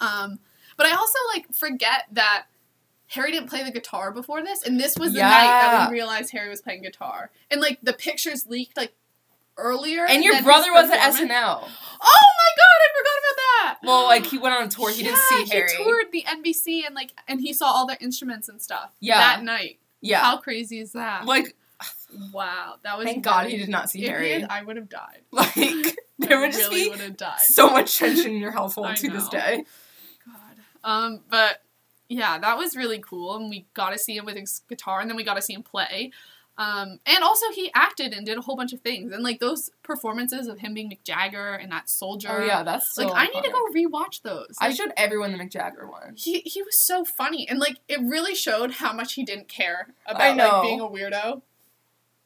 Um, 0.00 0.38
but 0.78 0.86
I 0.86 0.92
also 0.92 1.18
like 1.34 1.52
forget 1.52 2.04
that 2.12 2.46
Harry 3.14 3.32
didn't 3.32 3.48
play 3.48 3.62
the 3.62 3.70
guitar 3.70 4.12
before 4.12 4.42
this, 4.42 4.62
and 4.62 4.78
this 4.78 4.96
was 4.96 5.12
the 5.12 5.20
night 5.20 5.30
that 5.30 5.90
we 5.90 5.94
realized 5.94 6.30
Harry 6.32 6.48
was 6.48 6.60
playing 6.60 6.82
guitar. 6.82 7.30
And 7.50 7.60
like 7.60 7.78
the 7.82 7.92
pictures 7.92 8.46
leaked 8.46 8.76
like 8.76 8.92
earlier. 9.56 10.06
And 10.06 10.24
your 10.24 10.42
brother 10.42 10.72
was 10.72 10.90
at. 10.90 11.00
SNL. 11.00 11.20
Oh 11.22 12.28
my 12.32 12.50
god, 12.56 12.78
I 12.80 12.88
forgot 12.96 13.18
about 13.20 13.36
that. 13.36 13.78
Well, 13.82 14.04
like 14.04 14.26
he 14.26 14.38
went 14.38 14.54
on 14.54 14.64
a 14.64 14.68
tour. 14.68 14.90
He 14.90 15.02
didn't 15.02 15.18
see 15.18 15.46
Harry. 15.50 15.70
He 15.76 15.84
toured 15.84 16.06
the 16.12 16.24
NBC 16.24 16.86
and 16.86 16.94
like 16.94 17.12
and 17.28 17.40
he 17.40 17.52
saw 17.52 17.66
all 17.66 17.86
the 17.86 18.00
instruments 18.02 18.48
and 18.48 18.60
stuff. 18.60 18.92
Yeah. 19.00 19.18
That 19.18 19.44
night. 19.44 19.78
yeah. 20.00 20.22
How 20.22 20.38
crazy 20.38 20.80
is 20.80 20.92
that? 20.92 21.24
like 21.26 21.54
wow, 22.32 22.76
that 22.82 22.96
was. 22.96 23.06
thank 23.06 23.24
God 23.24 23.48
he 23.48 23.56
did 23.56 23.68
not 23.68 23.90
see 23.90 24.00
if 24.00 24.04
he 24.04 24.10
Harry. 24.10 24.32
had, 24.32 24.50
I 24.50 24.62
would 24.62 24.76
have 24.76 24.88
died. 24.88 25.20
Like 25.32 25.54
there 26.18 26.40
would 26.40 26.52
just 26.52 26.70
really 26.70 26.96
be 26.96 27.16
so 27.38 27.70
much 27.70 27.98
tension 27.98 28.32
in 28.32 28.38
your 28.38 28.52
household 28.52 28.86
I 28.86 28.94
to 28.94 29.10
this 29.10 29.28
day. 29.28 29.64
God. 30.24 30.34
Um, 30.84 31.20
but 31.28 31.60
yeah, 32.08 32.38
that 32.38 32.58
was 32.58 32.76
really 32.76 32.98
cool, 32.98 33.36
and 33.36 33.50
we 33.50 33.66
got 33.74 33.90
to 33.90 33.98
see 33.98 34.16
him 34.16 34.24
with 34.24 34.36
his 34.36 34.62
guitar, 34.68 35.00
and 35.00 35.08
then 35.08 35.16
we 35.16 35.24
got 35.24 35.34
to 35.34 35.42
see 35.42 35.54
him 35.54 35.62
play. 35.62 36.10
Um, 36.56 37.00
and 37.04 37.24
also 37.24 37.46
he 37.52 37.72
acted 37.74 38.12
and 38.12 38.24
did 38.24 38.38
a 38.38 38.40
whole 38.40 38.54
bunch 38.56 38.72
of 38.72 38.80
things, 38.80 39.12
and 39.12 39.24
like 39.24 39.40
those 39.40 39.70
performances 39.82 40.46
of 40.46 40.60
him 40.60 40.72
being 40.74 40.88
Mick 40.88 41.02
Jagger 41.02 41.54
and 41.54 41.72
that 41.72 41.90
soldier. 41.90 42.28
Oh 42.30 42.44
yeah, 42.44 42.62
that's 42.62 42.94
so 42.94 43.08
like 43.08 43.28
I 43.28 43.32
need 43.32 43.42
to 43.44 43.50
go 43.50 43.66
rewatch 43.74 44.22
those. 44.22 44.54
I 44.60 44.72
showed 44.72 44.92
everyone 44.96 45.32
the 45.32 45.38
Mick 45.38 45.50
Jagger 45.50 45.88
one. 45.88 46.14
He 46.16 46.40
he 46.40 46.62
was 46.62 46.78
so 46.78 47.04
funny, 47.04 47.48
and 47.48 47.58
like 47.58 47.78
it 47.88 47.98
really 48.00 48.36
showed 48.36 48.72
how 48.72 48.92
much 48.92 49.14
he 49.14 49.24
didn't 49.24 49.48
care 49.48 49.88
about 50.06 50.36
like 50.36 50.62
being 50.62 50.80
a 50.80 50.86
weirdo. 50.86 51.42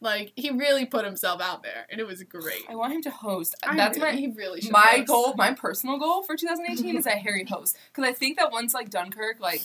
Like 0.01 0.33
he 0.37 0.51
really 0.51 0.87
put 0.87 1.05
himself 1.05 1.41
out 1.41 1.63
there, 1.65 1.87
and 1.91 2.01
it 2.01 2.07
was 2.07 2.23
great. 2.23 2.65
I 2.69 2.77
want 2.77 2.93
him 2.93 3.03
to 3.03 3.11
host. 3.11 3.57
I 3.67 3.75
That's 3.77 3.99
really- 3.99 4.13
my 4.13 4.17
he 4.19 4.27
really 4.29 4.61
should 4.61 4.71
my 4.73 4.81
host. 4.99 5.07
goal, 5.09 5.35
my 5.37 5.53
personal 5.53 5.99
goal 5.99 6.23
for 6.23 6.37
2018 6.37 6.97
is 6.97 7.05
that 7.05 7.19
Harry 7.19 7.45
hosts. 7.45 7.77
Because 7.93 8.09
I 8.09 8.13
think 8.13 8.39
that 8.39 8.53
once 8.53 8.75
like 8.75 8.91
Dunkirk, 8.91 9.41
like 9.41 9.63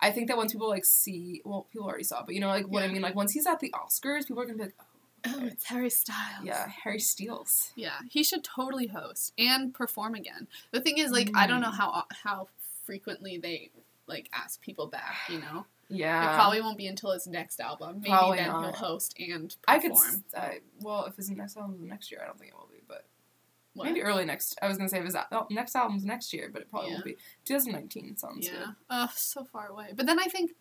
I 0.00 0.10
think 0.10 0.28
that 0.28 0.36
once 0.36 0.52
people 0.52 0.68
like 0.68 0.84
see, 0.84 1.42
well, 1.44 1.66
people 1.72 1.86
already 1.86 2.04
saw, 2.04 2.24
but 2.24 2.34
you 2.34 2.40
know, 2.40 2.48
like 2.48 2.66
what 2.66 2.82
I 2.82 2.88
mean, 2.88 3.02
like 3.02 3.14
once 3.14 3.32
he's 3.32 3.46
at 3.46 3.60
the 3.60 3.70
Oscars, 3.72 4.26
people 4.26 4.42
are 4.42 4.46
gonna 4.46 4.58
be 4.58 4.64
like, 4.64 4.74
oh, 4.78 4.84
Oh, 5.26 5.46
it's 5.46 5.64
Harry 5.64 5.90
Styles. 5.90 6.44
yeah, 6.44 6.68
Harry 6.84 7.00
Steele,s 7.00 7.72
Yeah, 7.76 7.98
he 8.08 8.22
should 8.22 8.42
totally 8.44 8.86
host 8.86 9.32
and 9.36 9.74
perform 9.74 10.14
again. 10.14 10.46
The 10.70 10.80
thing 10.80 10.98
is, 10.98 11.10
like, 11.10 11.30
I 11.34 11.46
don't 11.48 11.58
Mm. 11.58 11.62
know 11.62 11.70
how 11.72 12.04
how 12.22 12.48
frequently 12.84 13.36
they 13.38 13.70
like 14.06 14.28
ask 14.32 14.60
people 14.60 14.86
back. 14.86 15.16
You 15.28 15.40
know, 15.40 15.66
Yeah, 15.90 16.32
it 16.32 16.34
probably 16.34 16.60
won't 16.60 16.76
be 16.78 16.86
until 16.86 17.12
his 17.12 17.26
next 17.26 17.60
album. 17.60 18.00
Maybe 18.00 18.10
Probably 18.10 18.36
then 18.38 18.48
not. 18.48 18.62
he'll 18.64 18.72
host 18.88 19.14
and 19.18 19.56
perform. 19.66 19.66
I 19.68 19.78
could. 19.78 19.92
I, 20.36 20.58
well, 20.80 21.04
if 21.06 21.16
his 21.16 21.30
next 21.30 21.56
album's 21.56 21.80
next 21.80 22.10
year, 22.10 22.20
I 22.22 22.26
don't 22.26 22.38
think 22.38 22.50
it 22.52 22.56
will 22.56 22.68
be, 22.70 22.82
but 22.86 23.06
What? 23.74 23.84
maybe 23.86 24.02
early 24.02 24.24
next. 24.26 24.58
I 24.60 24.68
was 24.68 24.76
gonna 24.76 24.88
say 24.90 24.98
if 24.98 25.04
his 25.06 25.14
al- 25.14 25.26
oh, 25.32 25.46
next 25.50 25.74
album's 25.74 26.04
next 26.04 26.32
year, 26.34 26.50
but 26.52 26.62
it 26.62 26.70
probably 26.70 26.90
Yeah. 26.90 26.94
won't 26.96 27.04
be. 27.06 27.16
2019 27.46 28.16
sounds 28.18 28.46
yeah. 28.46 28.52
good. 28.52 28.74
Oh, 28.90 29.10
so 29.14 29.44
far 29.44 29.68
away. 29.68 29.92
But 29.94 30.06
then 30.06 30.18
I 30.18 30.24
think 30.24 30.52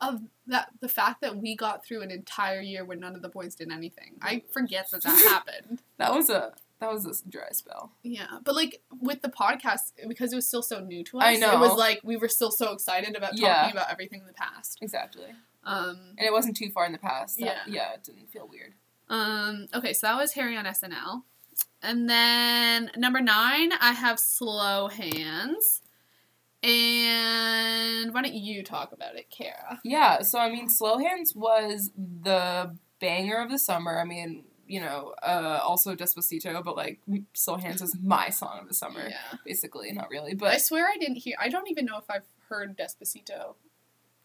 of 0.00 0.20
that 0.48 0.68
the 0.80 0.88
fact 0.88 1.20
that 1.22 1.36
we 1.36 1.56
got 1.56 1.84
through 1.86 2.02
an 2.02 2.10
entire 2.10 2.60
year 2.60 2.84
where 2.84 2.96
none 2.96 3.14
of 3.14 3.22
the 3.22 3.28
boys 3.28 3.54
did 3.54 3.70
anything. 3.72 4.16
I 4.20 4.42
forget 4.52 4.90
that 4.90 5.02
that 5.02 5.18
happened. 5.46 5.82
That 5.98 6.12
was 6.12 6.28
a 6.28 6.52
that 6.80 6.92
was 6.92 7.04
a 7.06 7.28
dry 7.30 7.48
spell. 7.52 7.92
Yeah, 8.02 8.38
but 8.44 8.54
like 8.54 8.82
with 9.00 9.22
the 9.22 9.28
podcast, 9.28 9.92
because 10.08 10.32
it 10.32 10.36
was 10.36 10.46
still 10.46 10.62
so 10.62 10.80
new 10.80 11.02
to 11.04 11.18
us, 11.18 11.24
I 11.24 11.32
It 11.54 11.58
was 11.60 11.76
like 11.78 12.00
we 12.04 12.16
were 12.16 12.28
still 12.28 12.50
so 12.50 12.72
excited 12.72 13.16
about 13.16 13.30
talking 13.30 13.44
Yeah. 13.44 13.70
about 13.70 13.90
everything 13.90 14.20
in 14.20 14.26
the 14.26 14.32
past. 14.32 14.78
Exactly, 14.82 15.32
Um, 15.64 16.14
and 16.18 16.26
it 16.26 16.32
wasn't 16.32 16.56
too 16.56 16.70
far 16.70 16.84
in 16.86 16.92
the 16.92 16.98
past. 16.98 17.38
That- 17.38 17.44
Yeah. 17.44 17.60
yeah, 17.66 17.92
it 17.94 18.04
didn't 18.04 18.30
feel 18.30 18.46
weird. 18.46 18.74
Um, 19.08 19.68
okay, 19.74 19.92
so 19.92 20.06
that 20.08 20.16
was 20.16 20.32
Harry 20.32 20.56
on 20.56 20.66
SNL. 20.66 21.24
And 21.82 22.08
then 22.10 22.90
number 22.96 23.20
nine, 23.20 23.72
I 23.72 23.92
have 23.92 24.18
Slow 24.18 24.88
Hands. 24.88 25.82
And 26.62 28.12
why 28.14 28.22
don't 28.22 28.34
you 28.34 28.62
talk 28.62 28.92
about 28.92 29.16
it, 29.16 29.30
Kara? 29.30 29.80
Yeah, 29.84 30.22
so 30.22 30.38
I 30.38 30.50
mean, 30.50 30.68
Slow 30.68 30.98
Hands 30.98 31.32
was 31.34 31.90
the 31.96 32.76
banger 33.00 33.36
of 33.42 33.50
the 33.50 33.58
summer. 33.58 34.00
I 34.00 34.04
mean, 34.04 34.44
you 34.66 34.80
know, 34.80 35.14
uh, 35.22 35.60
also 35.62 35.94
Despacito, 35.94 36.62
but 36.64 36.76
like 36.76 37.00
Slow 37.32 37.56
Hands 37.56 37.80
was 37.80 37.96
my 38.02 38.30
song 38.30 38.60
of 38.62 38.68
the 38.68 38.74
summer, 38.74 39.06
Yeah. 39.08 39.38
basically. 39.44 39.92
Not 39.92 40.10
really, 40.10 40.34
but 40.34 40.52
I 40.52 40.58
swear 40.58 40.86
I 40.86 40.96
didn't 40.98 41.16
hear, 41.16 41.36
I 41.40 41.48
don't 41.48 41.70
even 41.70 41.84
know 41.86 41.98
if 41.98 42.04
I've 42.10 42.24
heard 42.48 42.76
Despacito. 42.76 43.54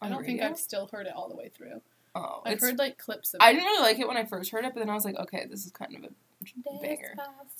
I 0.02 0.08
don't 0.08 0.24
think? 0.24 0.40
I've 0.40 0.58
still 0.58 0.88
heard 0.92 1.06
it 1.06 1.12
all 1.14 1.28
the 1.28 1.36
way 1.36 1.50
through. 1.54 1.82
Oh, 2.14 2.42
I've 2.44 2.60
heard 2.60 2.78
like 2.78 2.98
clips 2.98 3.34
of 3.34 3.38
it. 3.40 3.44
I 3.44 3.50
it. 3.50 3.54
didn't 3.54 3.66
really 3.66 3.82
like 3.82 3.98
it 3.98 4.08
when 4.08 4.16
I 4.16 4.24
first 4.24 4.50
heard 4.50 4.64
it, 4.64 4.72
but 4.74 4.80
then 4.80 4.90
I 4.90 4.94
was 4.94 5.04
like, 5.04 5.16
okay, 5.16 5.46
this 5.48 5.64
is 5.64 5.70
kind 5.72 5.94
of 5.96 6.04
a 6.04 6.08
banger. 6.82 7.14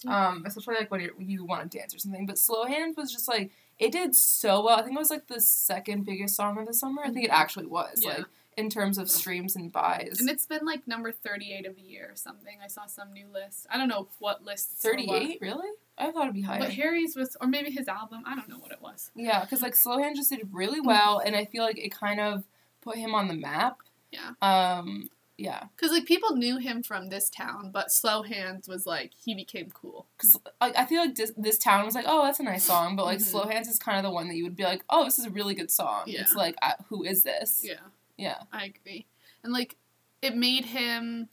Um, 0.07 0.43
especially 0.47 0.75
like 0.77 0.91
when 0.91 1.03
you 1.03 1.15
you 1.19 1.45
want 1.45 1.71
to 1.71 1.79
dance 1.79 1.95
or 1.95 1.99
something. 1.99 2.27
But 2.27 2.39
Slow 2.39 2.65
Hands 2.65 2.97
was 2.97 3.13
just 3.13 3.29
like 3.29 3.51
it 3.79 3.93
did 3.93 4.15
so 4.17 4.65
well. 4.65 4.79
I 4.79 4.83
think 4.83 4.97
it 4.97 4.99
was 4.99 5.11
like 5.11 5.29
the 5.29 5.41
second 5.41 6.05
biggest 6.05 6.35
song 6.35 6.59
of 6.59 6.67
the 6.67 6.75
summer. 6.75 7.03
I 7.05 7.11
think 7.11 7.27
it 7.27 7.31
actually 7.31 7.67
was. 7.67 8.01
Yeah. 8.03 8.11
Like 8.19 8.27
in 8.57 8.69
terms 8.69 8.99
of 8.99 9.11
streams 9.11 9.57
and 9.57 9.73
buys. 9.73 10.19
And 10.21 10.29
it's 10.29 10.47
been 10.47 10.67
like 10.67 10.87
number 10.87 11.13
38 11.13 11.67
of 11.67 11.77
the 11.77 11.83
year 11.83 12.09
or 12.13 12.17
something. 12.17 12.59
I 12.63 12.67
saw 12.69 12.87
some 12.87 13.13
new 13.13 13.27
list. 13.33 13.67
I 13.71 13.79
don't 13.79 13.89
know 13.89 14.09
what 14.19 14.45
list. 14.45 14.71
38, 14.81 15.39
really? 15.41 15.69
I 15.97 16.11
thought 16.11 16.23
it'd 16.25 16.35
be 16.35 16.43
higher. 16.43 16.59
But 16.61 16.71
Harry's 16.73 17.15
was, 17.17 17.37
or 17.41 17.47
maybe 17.47 17.71
his 17.71 17.89
album. 17.89 18.23
I 18.27 18.35
don't 18.35 18.49
know 18.49 18.59
what 18.59 18.73
it 18.73 18.81
was. 18.83 19.11
Yeah, 19.15 19.41
because 19.43 19.63
like 19.63 19.75
Slow 19.77 19.99
Hands 19.99 20.19
just 20.19 20.31
did 20.31 20.49
really 20.53 20.81
well, 20.81 21.21
and 21.25 21.37
I 21.37 21.45
feel 21.45 21.63
like 21.63 21.79
it 21.79 21.91
kind 21.95 22.21
of 22.21 22.45
put 22.83 22.97
him 22.97 23.15
on 23.15 23.29
the 23.29 23.35
map. 23.35 23.79
Yeah. 24.11 24.31
Um. 24.43 25.11
Yeah, 25.39 25.69
Because 25.75 25.91
like 25.91 26.05
people 26.05 26.37
knew 26.37 26.59
him 26.59 26.83
from 26.83 27.09
this 27.09 27.31
town, 27.31 27.71
but 27.73 27.91
Slow 27.91 28.23
Hands 28.23 28.69
was 28.69 28.85
like 28.85 29.13
he 29.25 29.35
became 29.35 29.71
cool. 29.73 30.07
because 30.19 30.37
like 30.61 30.77
I 30.77 30.85
feel 30.85 31.01
like 31.01 31.15
this, 31.15 31.33
this 31.35 31.57
town 31.57 31.87
was 31.87 31.95
like, 31.95 32.05
oh, 32.07 32.23
that's 32.27 32.41
a 32.41 32.43
nice 32.43 32.65
song, 32.65 32.95
but 32.95 33.07
like 33.07 33.21
Mhm. 33.21 33.23
Slow 33.23 33.43
Hands 33.45 33.67
is 33.67 33.79
kind 33.79 33.97
of 33.97 34.03
the 34.03 34.11
one 34.11 34.29
that 34.29 34.35
you 34.37 34.45
would 34.45 34.55
be 34.55 34.65
like, 34.65 34.85
oh, 34.91 35.05
this 35.05 35.19
is 35.19 35.25
a 35.25 35.31
really 35.31 35.55
good 35.55 35.71
song. 35.71 36.03
Yeah. 36.09 36.21
It's 36.21 36.35
like, 36.35 36.57
uh, 36.61 36.73
who 36.91 37.05
is 37.05 37.23
this? 37.23 37.63
Yeah, 37.65 37.77
Yeah. 38.21 38.39
I 38.53 38.65
agree. 38.67 39.07
And 39.43 39.53
like 39.53 39.77
it 40.23 40.37
made 40.37 40.67
him 40.67 41.29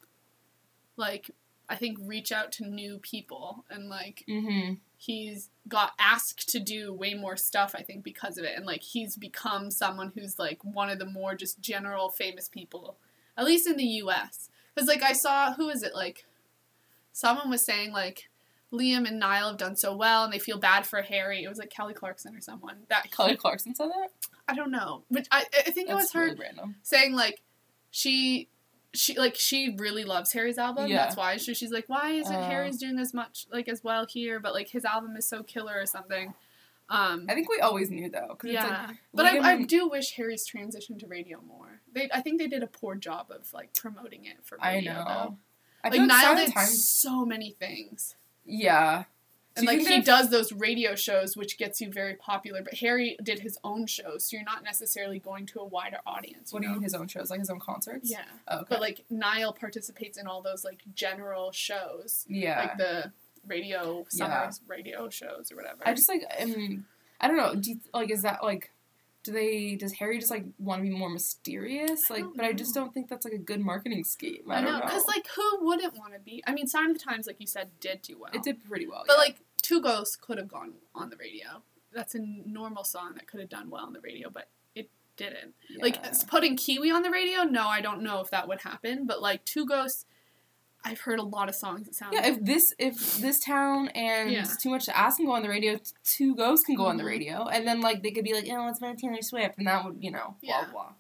like 0.96 1.32
I 1.70 1.76
think 1.76 1.98
reach 2.02 2.32
out 2.32 2.52
to 2.54 2.66
new 2.66 2.98
people 3.00 3.66
and 3.70 3.90
like 3.90 4.24
Mm-hmm. 4.28 4.76
he's 4.98 5.50
got 5.68 5.92
asked 6.00 6.48
to 6.50 6.60
do 6.60 6.94
way 6.94 7.14
more 7.14 7.36
stuff 7.36 7.76
I 7.78 7.84
think 7.84 8.04
because 8.04 8.38
of 8.38 8.46
it 8.46 8.56
and 8.56 8.66
like 8.66 8.82
he's 8.82 9.16
become 9.18 9.70
someone 9.70 10.12
who's 10.16 10.40
like 10.40 10.60
one 10.64 10.90
of 10.90 10.98
the 11.00 11.06
more 11.06 11.36
just 11.36 11.60
general 11.60 12.10
famous 12.10 12.48
people 12.48 12.96
at 13.38 13.46
least 13.46 13.68
in 13.68 13.76
the 13.78 13.84
US 14.04 14.50
cuz 14.76 14.88
like 14.88 15.04
I 15.04 15.14
saw 15.14 15.54
who 15.54 15.70
is 15.70 15.84
it 15.84 15.94
like 15.94 16.26
someone 17.12 17.50
was 17.50 17.64
saying 17.66 17.92
like 17.92 18.30
Liam 18.74 19.08
and 19.08 19.20
Niall 19.20 19.50
have 19.50 19.58
done 19.58 19.76
so 19.76 19.96
well 19.96 20.24
and 20.26 20.34
they 20.34 20.40
feel 20.40 20.58
bad 20.58 20.86
for 20.86 21.02
Harry 21.02 21.44
it 21.44 21.50
was 21.50 21.58
like 21.58 21.70
Kelly 21.70 21.94
Clarkson 21.94 22.36
or 22.36 22.42
someone 22.42 22.78
that 22.90 23.10
Kelly 23.16 23.36
Clarkson 23.36 23.74
said 23.76 23.88
that. 23.90 24.10
I 24.48 24.56
don't 24.56 24.72
know 24.72 25.04
which 25.10 25.28
I 25.32 25.46
I 25.66 25.72
think 25.72 25.90
it 25.90 25.96
was 25.96 26.12
her 26.12 26.26
really 26.26 26.36
random. 26.40 26.76
saying 26.84 27.14
like 27.14 27.42
she 27.92 28.50
she 28.94 29.18
like 29.18 29.36
she 29.36 29.76
really 29.78 30.04
loves 30.04 30.34
Harry's 30.34 30.58
album. 30.58 30.88
Yeah. 30.88 30.98
That's 30.98 31.16
why. 31.16 31.38
So 31.38 31.54
she's 31.54 31.72
like, 31.72 31.86
why 31.88 32.12
isn't 32.12 32.34
Uh. 32.36 32.50
Harry's 32.50 32.78
doing 32.78 32.98
as 33.00 33.14
much 33.14 33.46
like 33.52 33.68
as 33.68 33.84
well 33.84 34.06
here? 34.08 34.40
But 34.40 34.54
like 34.54 34.70
his 34.70 34.86
album 34.86 35.16
is 35.16 35.28
so 35.28 35.44
killer 35.44 35.80
or 35.80 35.86
something. 35.86 36.34
Um, 36.90 37.26
I 37.28 37.34
think 37.34 37.50
we 37.50 37.60
always 37.60 37.92
knew 37.92 38.10
though, 38.10 38.38
yeah, 38.44 38.62
it's 38.64 38.88
like 38.90 38.98
but 39.14 39.26
I, 39.26 39.56
I 39.56 39.64
do 39.64 39.90
wish 39.90 40.14
Harry's 40.16 40.46
transition 40.46 40.98
to 41.00 41.08
radio 41.08 41.42
more. 41.46 41.82
They 41.94 42.10
I 42.14 42.22
think 42.22 42.40
they 42.40 42.48
did 42.48 42.64
a 42.64 42.68
poor 42.68 42.96
job 42.96 43.28
of 43.30 43.52
like 43.54 43.74
promoting 43.74 44.24
it 44.24 44.38
for 44.44 44.58
radio. 44.64 44.92
I 44.92 44.96
know. 44.96 45.04
Though. 45.06 45.38
I 45.84 45.90
Like 45.90 46.08
Niall 46.08 46.36
did 46.38 46.54
so 46.54 47.26
many 47.26 47.52
things. 47.52 48.16
Yeah. 48.48 49.04
And 49.56 49.66
like 49.66 49.80
he 49.80 50.02
does 50.02 50.30
those 50.30 50.52
radio 50.52 50.94
shows, 50.94 51.36
which 51.36 51.58
gets 51.58 51.82
you 51.82 51.92
very 51.92 52.14
popular. 52.14 52.62
But 52.62 52.76
Harry 52.76 53.18
did 53.24 53.40
his 53.40 53.58
own 53.64 53.88
shows, 53.88 54.30
so 54.30 54.38
you're 54.38 54.46
not 54.46 54.64
necessarily 54.64 55.18
going 55.18 55.48
to 55.48 55.60
a 55.60 55.66
wider 55.66 55.98
audience. 56.06 56.54
What 56.54 56.62
do 56.62 56.68
you 56.68 56.74
mean 56.76 56.84
his 56.84 56.94
own 56.94 57.08
shows, 57.08 57.32
like 57.32 57.40
his 57.40 57.50
own 57.50 57.60
concerts? 57.60 58.10
Yeah. 58.10 58.22
Oh, 58.48 58.58
okay. 58.58 58.66
But 58.70 58.82
like 58.82 59.06
Niall 59.10 59.54
participates 59.54 60.18
in 60.18 60.28
all 60.28 60.44
those 60.44 60.64
like 60.64 60.82
general 60.94 61.52
shows, 61.52 62.24
yeah. 62.30 62.60
like 62.60 62.78
the 62.78 63.12
radio 63.48 64.06
summer 64.10 64.34
Yeah. 64.34 64.52
radio 64.68 65.10
shows 65.10 65.52
or 65.52 65.56
whatever. 65.56 65.80
I 65.86 65.94
just 65.94 66.08
like 66.10 66.24
um, 66.40 66.86
I 67.20 67.28
don't 67.28 67.38
know. 67.38 67.56
Do 67.56 67.72
you, 67.72 67.80
like 67.94 68.12
is 68.12 68.22
that 68.22 68.44
like 68.44 68.72
do 69.28 69.32
they 69.34 69.76
does 69.76 69.94
Harry 69.94 70.18
just 70.18 70.32
like 70.32 70.46
want 70.58 70.80
to 70.84 70.90
be 70.90 70.96
more 70.96 71.10
mysterious? 71.10 72.10
Like, 72.10 72.22
don't 72.24 72.36
but 72.36 72.46
I 72.46 72.54
just 72.54 72.74
don't 72.74 72.94
think 72.94 73.10
that's 73.10 73.26
like 73.26 73.34
a 73.34 73.38
good 73.38 73.60
marketing 73.60 74.04
scheme. 74.04 74.44
I, 74.50 74.58
I 74.58 74.62
don't 74.62 74.74
know 74.74 74.82
because 74.82 75.06
like 75.08 75.28
who 75.36 75.66
wouldn't 75.66 75.96
want 75.98 76.14
to 76.14 76.20
be? 76.20 76.44
I 76.48 76.54
mean, 76.54 76.68
Sign 76.68 76.90
of 76.92 76.98
the 76.98 77.04
Times, 77.04 77.28
like 77.28 77.38
you 77.40 77.48
said, 77.48 77.70
did 77.80 78.02
do 78.02 78.18
well. 78.20 78.32
it 78.34 78.42
did 78.44 78.64
pretty 78.64 78.88
well. 78.88 79.04
but 79.06 79.14
yeah. 79.18 79.20
like 79.22 79.38
Two 79.62 79.82
Ghosts 79.82 80.16
could 80.16 80.38
have 80.38 80.48
gone 80.48 80.74
on 80.96 81.10
the 81.10 81.18
radio. 81.18 81.62
That's 81.94 82.16
a 82.16 82.20
normal 82.20 82.84
song 82.84 83.14
that 83.16 83.28
could 83.28 83.40
have 83.40 83.50
done 83.50 83.70
well 83.70 83.86
on 83.86 83.94
the 83.94 84.00
radio, 84.02 84.30
but 84.30 84.50
it 84.76 84.90
didn't. 85.18 85.54
Like 85.80 85.96
Yeah. 85.98 86.08
s- 86.10 86.24
putting 86.24 86.56
Kiwi 86.58 86.90
on 86.92 87.02
the 87.04 87.10
radio, 87.12 87.44
no, 87.44 87.68
I 87.68 87.82
don't 87.82 88.02
know 88.02 88.20
if 88.22 88.30
that 88.32 88.48
would 88.48 88.62
happen. 88.62 89.06
But 89.06 89.22
like 89.22 89.46
Two 89.46 89.66
Ghosts, 89.66 90.06
I've 90.90 91.02
heard 91.02 91.20
a 91.20 91.24
lot 91.24 91.50
of 91.50 91.56
songs 91.56 91.86
that 91.86 91.96
sound. 91.96 92.14
yeah, 92.14 92.26
if 92.28 92.44
this 92.44 92.74
if 92.80 93.18
this 93.18 93.40
town 93.40 93.90
and 93.90 94.32
Yeah. 94.32 94.44
too 94.62 94.70
much 94.70 94.86
to 94.86 94.98
ask 94.98 95.18
can 95.18 95.26
go 95.26 95.34
on 95.34 95.42
the 95.44 95.50
radio, 95.50 95.80
two 96.04 96.34
ghosts 96.36 96.66
can 96.66 96.76
go 96.76 96.86
on 96.86 96.98
the 96.98 97.04
Mhm. 97.04 97.08
radio, 97.08 97.48
and 97.48 97.68
then 97.68 97.82
like 97.82 98.04
they 98.04 98.12
could 98.12 98.24
be 98.24 98.34
like, 98.34 98.46
oh, 98.50 98.68
it's 98.70 98.80
about 98.80 98.98
Taylor 98.98 99.22
Swift, 99.22 99.58
and 99.58 99.68
that 99.68 99.84
would 99.86 99.98
you 100.02 100.12
know 100.12 100.36
blah 100.42 100.62
Yeah. 100.62 100.66
blah. 100.72 100.94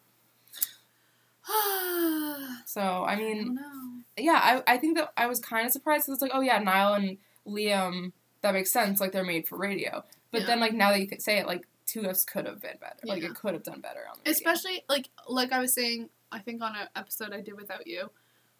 I 1.49 2.61
So 2.65 2.81
I 3.05 3.15
mean, 3.15 3.55
know. 3.55 4.01
yeah, 4.17 4.39
I, 4.67 4.73
I 4.73 4.77
think 4.77 4.97
that 4.97 5.13
I 5.17 5.27
was 5.27 5.39
kind 5.39 5.65
of 5.65 5.71
surprised 5.71 6.05
because 6.05 6.15
it's 6.15 6.21
like, 6.21 6.31
oh 6.33 6.41
yeah, 6.41 6.59
Niall 6.59 6.95
and 6.95 7.17
Liam, 7.47 8.11
that 8.41 8.53
makes 8.53 8.71
sense. 8.71 8.99
Like 8.99 9.11
they're 9.11 9.23
made 9.23 9.47
for 9.47 9.57
radio. 9.57 10.03
But 10.31 10.41
Yeah. 10.41 10.47
then 10.47 10.59
like 10.59 10.73
now 10.73 10.91
that 10.91 10.99
you 10.99 11.07
could 11.07 11.21
say 11.21 11.38
it, 11.39 11.47
like 11.47 11.65
Two 11.85 12.01
Ghosts 12.03 12.25
could 12.25 12.45
have 12.45 12.59
been 12.61 12.75
better. 12.81 12.99
Like 13.05 13.23
it 13.23 13.33
could 13.35 13.53
have 13.53 13.63
done 13.63 13.79
better 13.79 14.01
on 14.11 14.17
the 14.17 14.29
radio. 14.29 14.31
especially 14.31 14.83
like 14.89 15.09
like 15.29 15.53
I 15.53 15.59
was 15.59 15.73
saying, 15.73 16.09
I 16.31 16.39
think 16.39 16.61
on 16.61 16.75
an 16.75 16.89
episode 16.97 17.31
I 17.31 17.39
did 17.39 17.55
without 17.55 17.88
you, 17.88 18.09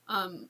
um, 0.08 0.48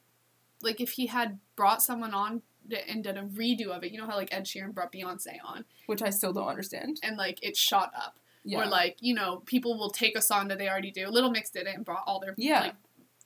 like 0.62 0.82
if 0.82 0.92
he 0.92 1.08
had 1.08 1.40
brought 1.56 1.82
someone 1.82 2.14
on 2.14 2.42
and 2.88 3.04
did 3.04 3.18
a 3.18 3.22
redo 3.24 3.68
of 3.68 3.84
it, 3.84 3.92
you 3.92 3.98
know 3.98 4.06
how 4.08 4.16
like 4.16 4.34
Ed 4.34 4.46
Sheeran 4.46 4.74
brought 4.74 4.92
Beyonce 4.92 5.38
on, 5.46 5.66
which 5.86 6.02
I 6.02 6.10
still 6.10 6.34
don't 6.34 6.48
understand. 6.48 7.00
and 7.04 7.18
like 7.18 7.40
it 7.42 7.56
shot 7.56 7.92
up, 7.96 8.20
Yeah, 8.44 8.62
or 8.62 8.66
like 8.68 8.98
you 9.00 9.14
know 9.14 9.42
people 9.46 9.78
will 9.78 9.90
take 9.90 10.18
a 10.18 10.22
song 10.22 10.48
that 10.50 10.58
they 10.58 10.68
already 10.70 10.92
do. 10.92 11.08
Little 11.08 11.30
Mix 11.32 11.50
did 11.50 11.68
it 11.68 11.76
and 11.76 11.86
brought 11.86 12.04
all 12.06 12.20
their 12.20 12.34
Yeah. 12.38 12.60
like, 12.62 12.76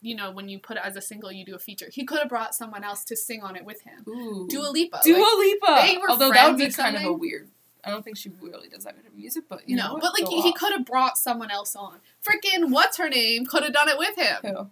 you 0.00 0.14
know 0.14 0.30
when 0.30 0.48
you 0.48 0.58
put 0.58 0.76
it 0.76 0.82
as 0.84 0.96
a 0.96 1.00
single, 1.00 1.32
you 1.32 1.44
do 1.44 1.54
a 1.54 1.58
feature. 1.58 1.88
He 1.92 2.04
could 2.04 2.18
have 2.20 2.28
brought 2.28 2.54
someone 2.54 2.84
else 2.84 3.04
to 3.04 3.16
sing 3.16 3.42
on 3.42 3.56
it 3.56 3.64
with 3.64 3.82
him. 3.82 4.04
Ooh. 4.08 4.46
Dua 4.48 4.68
Lipa. 4.70 5.00
Dua 5.04 5.16
like- 5.18 5.38
Lipa. 5.38 5.82
they 5.86 5.96
were 5.98 6.10
Although 6.10 6.30
that 6.32 6.48
would 6.50 6.58
be 6.58 6.70
kind 6.70 6.96
of 6.96 7.02
a 7.04 7.12
weird. 7.12 7.48
I 7.84 7.90
don't 7.90 8.04
think 8.04 8.16
she 8.16 8.30
really 8.40 8.68
does 8.68 8.84
that 8.84 8.94
kind 8.94 9.08
of 9.08 9.14
music, 9.16 9.42
but 9.48 9.68
you 9.68 9.74
know 9.74 9.88
no, 9.88 9.92
what? 9.94 10.02
but 10.02 10.12
like 10.14 10.24
Go 10.26 10.40
he 10.40 10.50
off. 10.50 10.54
could 10.54 10.72
have 10.72 10.84
brought 10.86 11.18
someone 11.18 11.50
else 11.50 11.74
on. 11.74 11.98
Freaking 12.24 12.70
what's 12.70 12.96
her 12.98 13.08
name 13.08 13.44
could 13.44 13.64
have 13.64 13.72
done 13.72 13.88
it 13.88 13.98
with 13.98 14.16
him. 14.16 14.36
Who? 14.44 14.70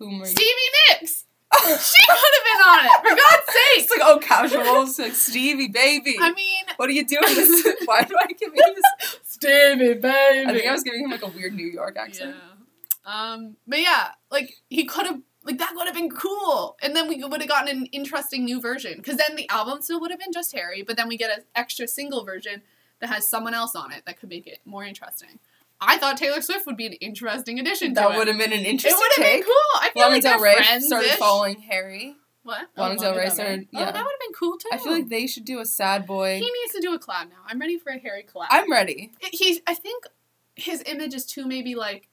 Whom 0.00 0.14
are 0.22 0.26
you? 0.26 0.32
Stevie 0.32 0.70
Nicks. 0.90 1.24
she 1.60 1.98
could 2.08 2.34
have 2.36 2.44
been 2.44 2.62
on 2.68 2.84
it. 2.86 3.08
For 3.08 3.16
God's 3.16 3.46
sake. 3.52 3.78
It's 3.78 3.90
like 3.90 4.00
oh 4.02 4.18
casual. 4.18 4.82
It's 4.82 4.98
like 4.98 5.14
Stevie 5.14 5.68
baby. 5.68 6.16
I 6.20 6.32
mean, 6.32 6.64
what 6.76 6.88
are 6.88 6.92
you 6.92 7.06
doing? 7.06 7.22
Why 7.84 8.02
do 8.02 8.16
I 8.20 8.26
give 8.32 8.52
you 8.54 8.74
this? 8.74 9.18
Stevie 9.24 9.94
baby. 9.94 10.48
I 10.48 10.52
think 10.52 10.66
I 10.66 10.72
was 10.72 10.82
giving 10.82 11.04
him 11.04 11.10
like 11.10 11.22
a 11.22 11.28
weird 11.28 11.54
New 11.54 11.66
York 11.66 11.96
accent. 11.96 12.34
Yeah. 12.36 13.32
Um. 13.32 13.56
But 13.68 13.80
yeah, 13.80 14.08
like 14.32 14.54
he 14.68 14.84
could 14.84 15.06
have. 15.06 15.20
Like 15.42 15.56
that 15.58 15.72
would 15.74 15.86
have 15.86 15.94
been 15.96 16.10
cool, 16.10 16.76
and 16.82 16.94
then 16.94 17.08
we 17.08 17.24
would 17.24 17.40
have 17.40 17.48
gotten 17.48 17.74
an 17.74 17.86
interesting 17.86 18.44
new 18.44 18.60
version. 18.60 18.98
Because 18.98 19.16
then 19.16 19.36
the 19.36 19.48
album 19.48 19.80
still 19.80 19.98
would 20.00 20.10
have 20.10 20.20
been 20.20 20.34
just 20.34 20.54
Harry, 20.54 20.82
but 20.82 20.98
then 20.98 21.08
we 21.08 21.16
get 21.16 21.30
an 21.36 21.44
extra 21.54 21.88
single 21.88 22.26
version 22.26 22.60
that 23.00 23.08
has 23.08 23.26
someone 23.26 23.54
else 23.54 23.74
on 23.74 23.90
it 23.90 24.02
that 24.04 24.20
could 24.20 24.28
make 24.28 24.46
it 24.46 24.58
more 24.66 24.84
interesting. 24.84 25.38
I 25.80 25.96
thought 25.98 26.16
Taylor 26.16 26.40
Swift 26.42 26.66
would 26.66 26.76
be 26.76 26.86
an 26.86 26.92
interesting 26.94 27.58
addition 27.58 27.88
to 27.88 27.94
That 27.94 28.16
would 28.16 28.28
have 28.28 28.38
been 28.38 28.52
an 28.52 28.64
interesting 28.66 28.92
It 28.92 28.98
would 28.98 29.24
have 29.24 29.32
been 29.34 29.42
cool. 29.42 29.80
I 29.80 29.90
feel 29.94 30.02
Lana 30.02 30.14
like 30.14 30.22
Del 30.22 30.38
friends. 30.38 30.86
started 30.86 31.10
following 31.12 31.60
Harry. 31.62 32.16
What? 32.42 32.68
Lana 32.76 32.96
Del 32.98 33.14
Rey 33.14 33.28
started- 33.30 33.68
Oh, 33.74 33.78
yeah. 33.80 33.84
that 33.86 33.94
would 33.94 34.12
have 34.12 34.20
been 34.20 34.32
cool 34.34 34.58
too. 34.58 34.68
I 34.72 34.78
feel 34.78 34.92
like 34.92 35.08
they 35.08 35.26
should 35.26 35.44
do 35.44 35.58
a 35.60 35.64
sad 35.66 36.06
boy. 36.06 36.34
he 36.34 36.40
needs 36.62 36.72
to 36.74 36.80
do 36.80 36.92
a 36.94 36.98
collab 36.98 37.28
now. 37.30 37.42
I'm 37.46 37.58
ready 37.58 37.78
for 37.78 37.90
a 37.92 37.98
Harry 37.98 38.24
collab. 38.24 38.46
I'm 38.50 38.70
ready. 38.70 39.12
He's 39.32 39.60
I 39.66 39.74
think 39.74 40.04
his 40.56 40.82
image 40.86 41.14
is 41.14 41.24
too 41.26 41.46
maybe 41.46 41.74
like 41.74 42.08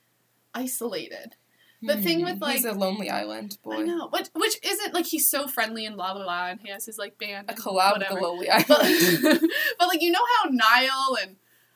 isolated. 0.53 1.35
The 1.81 1.95
thing 1.95 2.23
with, 2.23 2.41
like 2.41 2.55
he's 2.55 2.65
a 2.65 2.71
lonely 2.73 3.07
island 3.09 3.59
boy. 3.63 3.75
I 3.75 3.81
know, 3.83 4.07
which 4.11 4.29
which 4.33 4.57
isn't 4.63 4.95
like 4.95 5.05
he's 5.05 5.29
so 5.29 5.47
friendly 5.47 5.85
and 5.85 5.95
blah 5.95 6.13
blah 6.15 6.23
blah, 6.23 6.47
and 6.47 6.59
he 6.59 6.69
has 6.69 6.85
his 6.87 6.97
like 6.97 7.19
band. 7.19 7.49
A 7.51 7.53
collab 7.53 7.93
whatever. 7.93 8.15
with 8.15 8.21
the 8.23 8.27
lonely 8.27 8.47
But, 8.47 8.71
island. 8.71 9.41
but 9.79 9.87
like 9.87 10.01
you 10.01 10.11
know 10.11 10.23
how 10.41 10.49
Niall 10.49 11.17
and 11.21 11.35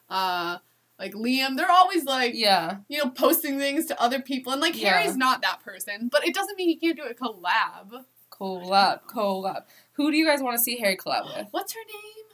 uh 0.09 0.57
like 1.01 1.13
Liam, 1.13 1.57
they're 1.57 1.71
always 1.71 2.05
like 2.05 2.33
yeah. 2.35 2.77
you 2.87 3.03
know 3.03 3.09
posting 3.09 3.57
things 3.57 3.87
to 3.87 3.99
other 3.99 4.21
people, 4.21 4.53
and 4.53 4.61
like 4.61 4.79
Yeah. 4.79 4.99
Harry's 4.99 5.17
not 5.17 5.41
that 5.41 5.63
person, 5.63 6.09
but 6.11 6.25
it 6.25 6.35
doesn't 6.35 6.55
mean 6.57 6.69
he 6.69 6.75
can't 6.75 6.95
do 6.95 7.03
a 7.03 7.13
collab. 7.15 8.05
Collab. 8.31 8.99
Collab. 9.09 9.63
Who 9.93 10.11
do 10.11 10.17
you 10.17 10.27
guys 10.27 10.41
want 10.41 10.57
to 10.57 10.63
see 10.63 10.77
Harry 10.77 10.95
collab 10.95 11.25
with? 11.35 11.47
What's 11.49 11.73
her 11.73 11.79
name? 11.79 12.25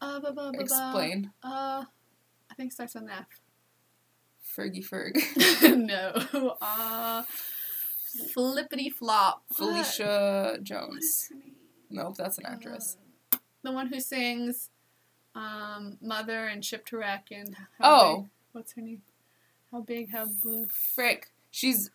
Uh, 0.00 0.20
ba, 0.20 0.32
ba, 0.32 0.50
ba, 0.50 0.52
ba. 0.52 0.60
Explain. 0.60 1.32
Uh, 1.42 1.84
I 2.50 2.54
think 2.56 2.70
it 2.70 2.74
starts 2.74 2.94
with 2.94 3.04
an 3.04 3.10
F. 3.10 3.26
Fergie 4.56 4.86
Ferg. 4.86 5.16
no. 5.86 6.56
Uh, 6.62 7.24
flippity 8.32 8.88
flop. 8.88 9.42
Felicia 9.52 10.58
Jones. 10.62 11.30
Nope, 11.90 12.16
that's 12.16 12.38
an 12.38 12.46
actress. 12.46 12.96
Uh, 13.32 13.38
the 13.62 13.72
one 13.72 13.88
who 13.88 14.00
sings 14.00 14.70
um, 15.34 15.98
Mother 16.00 16.46
and 16.46 16.64
Ship 16.64 16.84
to 16.86 16.98
Wreck 16.98 17.28
and 17.30 17.54
How 17.78 18.00
Oh. 18.00 18.16
Big, 18.22 18.30
what's 18.52 18.72
her 18.74 18.82
name? 18.82 19.02
How 19.72 19.80
big, 19.80 20.10
how 20.12 20.26
blue. 20.42 20.66
Frick. 20.66 21.28
She's 21.50 21.90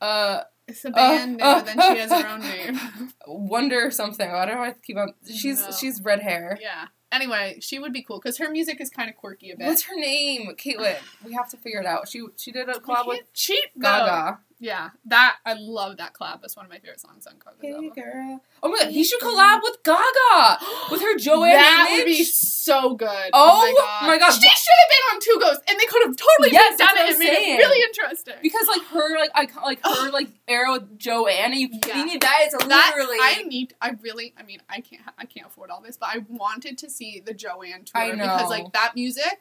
uh 0.00 0.42
It's 0.68 0.84
a 0.84 0.90
band 0.90 1.40
uh, 1.40 1.54
name, 1.62 1.64
but 1.64 1.76
then 1.76 1.94
she 1.94 2.00
has 2.00 2.10
her 2.12 2.28
own 2.28 2.40
name. 2.40 3.12
Wonder 3.26 3.90
something. 3.90 4.28
I 4.30 4.44
don't 4.46 4.56
know. 4.56 4.62
I 4.62 4.72
keep 4.82 4.96
on. 4.96 5.14
She's 5.26 5.62
No. 5.62 5.70
she's 5.72 6.02
red 6.02 6.20
hair. 6.20 6.58
yeah. 6.60 6.86
Anyway, 7.12 7.56
she 7.60 7.78
would 7.78 7.92
be 7.92 8.02
cool 8.02 8.18
because 8.18 8.36
her 8.38 8.50
music 8.50 8.80
is 8.80 8.90
kind 8.90 9.08
of 9.08 9.16
quirky 9.16 9.52
a 9.52 9.56
bit. 9.56 9.66
What's 9.68 9.84
her 9.84 9.94
name? 9.96 10.48
Caitlin. 10.56 10.96
We 11.24 11.32
have 11.34 11.48
to 11.50 11.56
figure 11.56 11.80
it 11.80 11.86
out. 11.86 12.08
She 12.08 12.26
she 12.36 12.50
did 12.52 12.68
a 12.68 12.74
collab 12.74 13.06
with 13.06 13.20
though. 13.20 13.80
Gaga. 13.80 14.38
Yeah, 14.58 14.90
that 15.04 15.36
I 15.44 15.52
love 15.52 15.98
that 15.98 16.14
collab. 16.14 16.40
That's 16.40 16.56
one 16.56 16.64
of 16.64 16.70
my 16.72 16.78
favorite 16.78 16.98
songs 17.00 17.26
on 17.26 17.34
Gaga's 17.34 17.58
Hey 17.60 17.72
album. 17.74 17.90
girl. 17.90 18.40
Oh 18.62 18.70
my 18.70 18.78
god, 18.78 18.88
he 18.90 19.04
should 19.04 19.20
collab 19.20 19.60
with 19.62 19.82
Gaga 19.84 20.64
with 20.90 21.02
her 21.02 21.18
Joanne 21.18 21.52
that 21.52 21.88
would 21.98 22.06
be 22.06 22.24
so 22.24 22.94
good. 22.94 23.30
Oh, 23.34 23.74
oh 23.78 24.06
my 24.06 24.16
God. 24.18 24.30
She 24.32 24.40
should 24.40 24.78
have 24.80 24.90
been 24.90 25.14
on 25.14 25.20
Two 25.20 25.38
Ghosts, 25.40 25.62
and 25.68 25.78
they 25.78 25.84
could 25.84 26.06
have 26.06 26.16
totally 26.16 26.52
Yes, 26.52 26.78
done 26.78 26.88
it 26.96 27.10
and 27.10 27.18
made 27.18 27.26
it 27.28 27.58
really 27.58 27.82
interesting. 27.82 28.34
because 28.42 28.66
like 28.68 28.82
her 28.84 29.18
like 29.18 29.30
icon 29.34 29.62
like 29.62 29.80
her 29.86 30.10
like 30.10 30.28
with 30.48 30.98
Joanne, 30.98 31.52
and 31.52 31.54
you 31.56 31.68
Yeah. 31.86 32.04
you 32.06 32.18
guys 32.18 32.54
are 32.54 32.66
that 32.66 32.94
literally. 32.96 33.18
I 33.20 33.42
need. 33.46 33.74
I 33.82 33.90
really. 34.00 34.32
I 34.38 34.42
mean, 34.42 34.60
I 34.70 34.80
can't. 34.80 35.02
I 35.18 35.26
can't 35.26 35.48
afford 35.48 35.70
all 35.70 35.82
this, 35.82 35.98
but 35.98 36.08
I 36.14 36.24
wanted 36.30 36.78
to 36.78 36.88
see 36.88 37.20
the 37.20 37.34
Joanne 37.34 37.84
tour 37.84 38.00
I 38.02 38.10
because 38.12 38.48
like 38.48 38.72
that 38.72 38.94
music. 38.94 39.40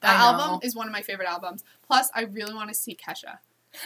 That 0.00 0.20
album 0.20 0.60
is 0.62 0.76
one 0.76 0.86
of 0.86 0.92
my 0.92 1.02
favorite 1.02 1.28
albums. 1.28 1.64
Plus, 1.86 2.10
I 2.14 2.22
really 2.22 2.54
want 2.54 2.68
to 2.68 2.74
see 2.74 2.94
Kesha. 2.96 3.38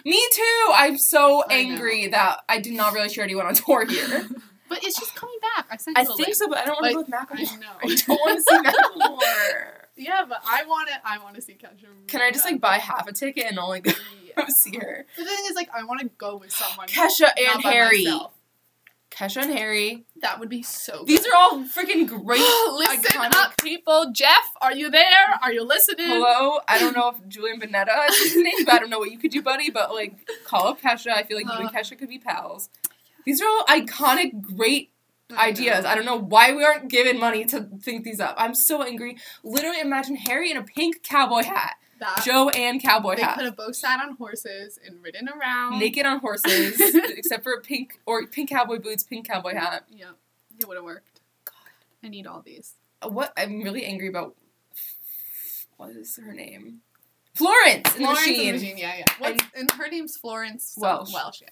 Me 0.04 0.20
too. 0.32 0.70
I'm 0.74 0.98
so 0.98 1.44
I 1.48 1.54
angry 1.54 2.06
that 2.08 2.40
I 2.48 2.60
did 2.60 2.72
not 2.74 2.92
realize 2.92 3.12
she 3.12 3.20
already 3.20 3.34
went 3.34 3.48
on 3.48 3.54
tour 3.54 3.86
here. 3.88 4.28
But 4.68 4.82
it's 4.84 4.98
just 4.98 5.14
coming 5.14 5.36
back. 5.56 5.66
I 5.70 5.76
sent 5.76 5.98
I 5.98 6.04
think 6.04 6.18
link. 6.18 6.34
so, 6.34 6.48
but 6.48 6.58
I 6.58 6.64
don't 6.64 6.80
want 6.80 6.86
to 6.86 6.92
go 6.94 7.00
with 7.00 7.08
Macklemore. 7.10 7.52
I 7.52 7.56
know. 7.56 7.72
I 7.82 7.94
don't 7.94 8.08
want 8.20 8.38
to 8.38 8.42
see 8.42 8.58
Macklemore. 8.58 9.72
Yeah, 9.94 10.24
but 10.26 10.38
I 10.46 10.64
want 10.64 10.88
it. 10.88 10.96
I 11.04 11.18
want 11.18 11.34
to 11.36 11.42
see 11.42 11.52
Kesha. 11.52 11.84
Can 12.08 12.22
I 12.22 12.30
just 12.30 12.46
like 12.46 12.62
buy 12.62 12.78
half 12.78 13.06
a 13.06 13.12
ticket 13.12 13.44
and 13.44 13.58
only 13.58 13.80
go 13.82 13.92
Yeah. 14.36 14.46
see 14.48 14.74
her? 14.78 15.04
The 15.18 15.24
thing 15.24 15.36
is, 15.50 15.54
like, 15.54 15.68
I 15.74 15.84
want 15.84 16.00
to 16.00 16.08
go 16.16 16.38
with 16.38 16.50
someone. 16.50 16.88
Kesha 16.88 17.28
and 17.36 17.62
Harry. 17.62 18.04
myself. 18.04 18.32
Kesha 19.22 19.42
and 19.42 19.52
Harry. 19.56 20.04
That 20.20 20.40
would 20.40 20.48
be 20.48 20.62
so. 20.62 20.98
Good. 20.98 21.06
These 21.06 21.26
are 21.26 21.36
all 21.36 21.60
freaking 21.62 22.06
great. 22.24 22.40
Listen 22.40 22.96
iconic- 23.20 23.34
up, 23.36 23.56
people. 23.62 24.10
Jeff, 24.12 24.42
are 24.60 24.74
you 24.74 24.90
there? 24.90 25.38
Are 25.42 25.52
you 25.52 25.62
listening? 25.62 26.08
Hello, 26.08 26.58
I 26.66 26.78
don't 26.80 26.96
know 26.96 27.08
if 27.10 27.28
Julian 27.28 27.60
Bunetta 27.60 28.08
is 28.10 28.34
name, 28.36 28.64
but 28.64 28.74
I 28.74 28.78
don't 28.80 28.90
know 28.90 28.98
what 28.98 29.12
you 29.12 29.18
could 29.18 29.30
do, 29.30 29.40
buddy. 29.40 29.70
But 29.70 29.94
like, 29.94 30.28
call 30.44 30.66
up 30.66 30.80
Kesha. 30.80 31.12
I 31.12 31.22
feel 31.22 31.36
like 31.36 31.46
you 31.46 31.52
and 31.52 31.68
Uh. 31.68 31.72
Kesha 31.72 31.96
could 31.96 32.08
be 32.08 32.18
pals. 32.18 32.68
These 33.24 33.40
are 33.40 33.46
all 33.46 33.64
iconic, 33.66 34.42
great 34.42 34.90
ideas. 35.38 35.84
I 35.84 35.94
don't 35.94 36.04
know 36.04 36.18
why 36.18 36.52
we 36.52 36.64
aren't 36.64 36.90
given 36.90 37.20
money 37.20 37.44
to 37.46 37.68
think 37.80 38.02
these 38.04 38.18
up. 38.18 38.34
I'm 38.36 38.54
so 38.56 38.82
angry. 38.82 39.16
Literally, 39.44 39.78
imagine 39.80 40.16
Harry 40.16 40.50
in 40.50 40.56
a 40.56 40.62
pink 40.64 41.04
cowboy 41.04 41.44
hat, 41.44 41.74
That 42.02 42.22
Joanne 42.24 42.80
cowboy 42.80 43.16
they 43.16 43.22
hat, 43.22 43.36
could 43.36 43.44
have 43.44 43.56
both 43.56 43.76
sat 43.76 44.00
on 44.00 44.16
horses 44.16 44.78
and 44.84 45.02
ridden 45.02 45.28
around. 45.28 45.78
naked 45.78 46.04
on 46.04 46.18
horses, 46.18 46.80
except 46.94 47.44
for 47.44 47.60
pink 47.60 48.00
or 48.06 48.26
pink 48.26 48.50
cowboy 48.50 48.78
boots, 48.78 49.04
pink 49.04 49.28
cowboy 49.28 49.54
hat. 49.54 49.84
Yep, 49.90 50.16
it 50.60 50.66
would 50.68 50.76
have 50.76 50.84
worked. 50.84 51.20
God, 51.44 51.54
I 52.02 52.08
need 52.08 52.26
all 52.26 52.42
these. 52.42 52.74
Uh, 53.00 53.08
what 53.08 53.32
I'm 53.36 53.62
really 53.62 53.84
angry 53.84 54.08
about. 54.08 54.34
What 55.76 55.90
is 55.90 56.18
her 56.24 56.32
name? 56.32 56.80
Florence 57.34 57.94
in 57.96 58.02
the 58.02 58.08
Florence 58.08 58.26
and 58.26 58.36
machine. 58.36 58.46
the 58.46 58.52
Machine, 58.52 58.78
yeah, 58.78 58.96
yeah. 58.98 59.06
What's, 59.18 59.42
and 59.56 59.70
her 59.72 59.88
name's 59.88 60.16
Florence 60.16 60.64
some- 60.74 60.82
Welch. 60.82 61.12
Welch, 61.12 61.40
yeah, 61.42 61.48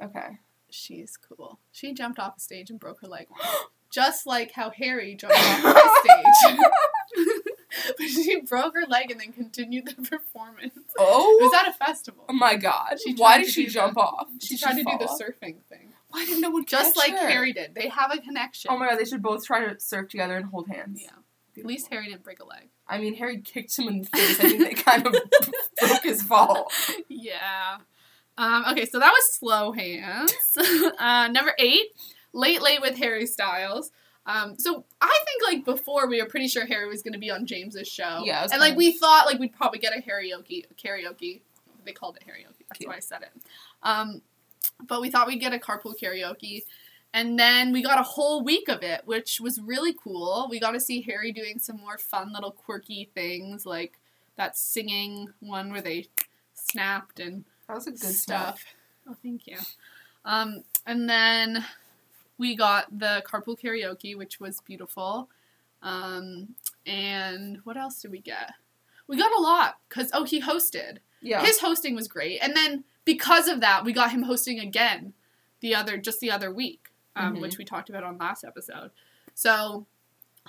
yeah. 0.00 0.06
Okay. 0.06 0.38
She's 0.70 1.16
cool. 1.16 1.58
She 1.72 1.92
jumped 1.94 2.18
off 2.18 2.36
a 2.36 2.40
stage 2.40 2.70
and 2.70 2.78
broke 2.80 3.00
her 3.02 3.06
leg. 3.06 3.26
Just 3.90 4.26
like 4.26 4.52
how 4.52 4.70
Harry 4.70 5.14
jumped 5.14 5.36
off 5.38 5.62
the 5.62 6.32
stage. 6.44 6.58
but 7.98 8.06
she 8.06 8.40
broke 8.40 8.74
her 8.74 8.86
leg 8.88 9.10
and 9.10 9.20
then 9.20 9.32
continued 9.32 9.86
the 9.86 9.94
performance. 10.10 10.72
It 10.76 10.82
Oh. 10.98 11.38
was 11.40 11.52
at 11.54 11.68
a 11.68 11.72
festival. 11.72 12.24
Oh 12.28 12.32
my 12.32 12.56
god. 12.56 12.96
She 13.04 13.14
Why 13.14 13.38
did 13.38 13.50
she 13.50 13.66
jump 13.66 13.94
the- 13.94 14.00
off? 14.00 14.28
She 14.40 14.54
Did 14.56 14.62
tried 14.62 14.72
to 14.76 14.84
do 14.84 14.98
the 14.98 15.04
off? 15.06 15.18
surfing 15.20 15.56
thing. 15.68 15.92
Why 16.10 16.24
didn't 16.24 16.40
no 16.40 16.50
one 16.50 16.64
Just 16.64 16.96
like 16.96 17.12
her? 17.12 17.28
Harry 17.28 17.52
did. 17.52 17.74
They 17.74 17.88
have 17.88 18.10
a 18.12 18.18
connection. 18.18 18.70
Oh 18.72 18.78
my 18.78 18.88
god, 18.88 18.98
they 18.98 19.04
should 19.04 19.22
both 19.22 19.44
try 19.44 19.66
to 19.66 19.78
surf 19.78 20.08
together 20.08 20.36
and 20.36 20.46
hold 20.46 20.68
hands. 20.68 21.02
Yeah. 21.02 21.10
At 21.58 21.66
least 21.66 21.88
Harry 21.90 22.06
didn't 22.06 22.22
break 22.22 22.40
a 22.40 22.46
leg. 22.46 22.68
I 22.86 22.98
mean, 22.98 23.14
Harry 23.16 23.40
kicked 23.40 23.76
him 23.76 23.88
in 23.88 24.02
the 24.02 24.06
face. 24.08 24.38
I 24.40 24.48
think 24.48 24.60
they 24.64 24.74
kind 24.74 25.06
of 25.06 25.12
broke 25.80 26.02
his 26.04 26.22
fall. 26.22 26.70
Yeah. 27.08 27.78
Um, 28.38 28.64
okay, 28.70 28.86
so 28.86 29.00
that 29.00 29.10
was 29.10 29.34
Slow 29.36 29.72
Hands. 29.72 30.32
uh, 30.98 31.28
number 31.32 31.52
eight, 31.58 31.86
Late 32.32 32.62
Late 32.62 32.80
with 32.80 32.96
Harry 32.96 33.26
Styles. 33.26 33.90
Um, 34.28 34.56
so 34.58 34.84
I 35.00 35.18
think 35.24 35.42
like 35.52 35.64
before 35.64 36.06
we 36.06 36.22
were 36.22 36.28
pretty 36.28 36.48
sure 36.48 36.66
Harry 36.66 36.86
was 36.86 37.02
going 37.02 37.14
to 37.14 37.18
be 37.18 37.30
on 37.30 37.46
James's 37.46 37.88
show. 37.88 38.22
Yeah, 38.24 38.46
and 38.52 38.60
like 38.60 38.76
we 38.76 38.92
thought 38.92 39.26
like 39.26 39.38
we'd 39.38 39.54
probably 39.54 39.78
get 39.78 39.96
a 39.96 40.00
karaoke 40.00 40.66
karaoke. 40.76 41.40
They 41.84 41.92
called 41.92 42.18
it 42.18 42.24
karaoke. 42.28 42.66
That's 42.68 42.78
Cute. 42.78 42.88
why 42.88 42.96
I 42.96 43.00
said 43.00 43.22
it. 43.22 43.30
Um, 43.82 44.20
but 44.86 45.00
we 45.00 45.10
thought 45.10 45.26
we'd 45.26 45.40
get 45.40 45.54
a 45.54 45.58
carpool 45.58 45.94
karaoke. 45.98 46.64
And 47.14 47.38
then 47.38 47.72
we 47.72 47.82
got 47.82 47.98
a 47.98 48.02
whole 48.02 48.44
week 48.44 48.68
of 48.68 48.82
it, 48.82 49.00
which 49.06 49.40
was 49.40 49.58
really 49.60 49.94
cool. 49.94 50.46
We 50.50 50.60
got 50.60 50.72
to 50.72 50.80
see 50.80 51.00
Harry 51.02 51.32
doing 51.32 51.58
some 51.58 51.78
more 51.78 51.96
fun 51.96 52.34
little 52.34 52.50
quirky 52.50 53.10
things 53.14 53.64
like 53.64 53.98
that 54.36 54.58
singing 54.58 55.28
one 55.40 55.72
where 55.72 55.80
they 55.80 56.08
snapped 56.52 57.18
and 57.18 57.44
That 57.66 57.74
was 57.74 57.86
a 57.86 57.92
good 57.92 58.14
stuff. 58.14 58.62
Oh, 59.08 59.16
thank 59.22 59.46
you. 59.46 59.56
Um, 60.26 60.64
and 60.84 61.08
then 61.08 61.64
we 62.38 62.54
got 62.56 62.98
the 62.98 63.22
carpool 63.26 63.58
karaoke, 63.60 64.16
which 64.16 64.40
was 64.40 64.60
beautiful. 64.60 65.28
Um, 65.82 66.54
and 66.86 67.58
what 67.64 67.76
else 67.76 68.00
did 68.00 68.10
we 68.10 68.20
get? 68.20 68.52
We 69.06 69.16
got 69.16 69.32
a 69.36 69.40
lot 69.40 69.78
because 69.88 70.10
oh, 70.12 70.24
he 70.24 70.40
hosted. 70.40 70.98
Yeah. 71.20 71.44
His 71.44 71.60
hosting 71.60 71.94
was 71.94 72.08
great, 72.08 72.38
and 72.40 72.56
then 72.56 72.84
because 73.04 73.48
of 73.48 73.60
that, 73.60 73.84
we 73.84 73.92
got 73.92 74.10
him 74.12 74.22
hosting 74.22 74.60
again 74.60 75.14
the 75.60 75.74
other 75.74 75.96
just 75.96 76.20
the 76.20 76.30
other 76.30 76.52
week, 76.52 76.88
um, 77.16 77.36
Mhm. 77.36 77.40
which 77.40 77.58
we 77.58 77.64
talked 77.64 77.88
about 77.90 78.04
on 78.04 78.18
last 78.18 78.44
episode. 78.44 78.90
So 79.34 79.86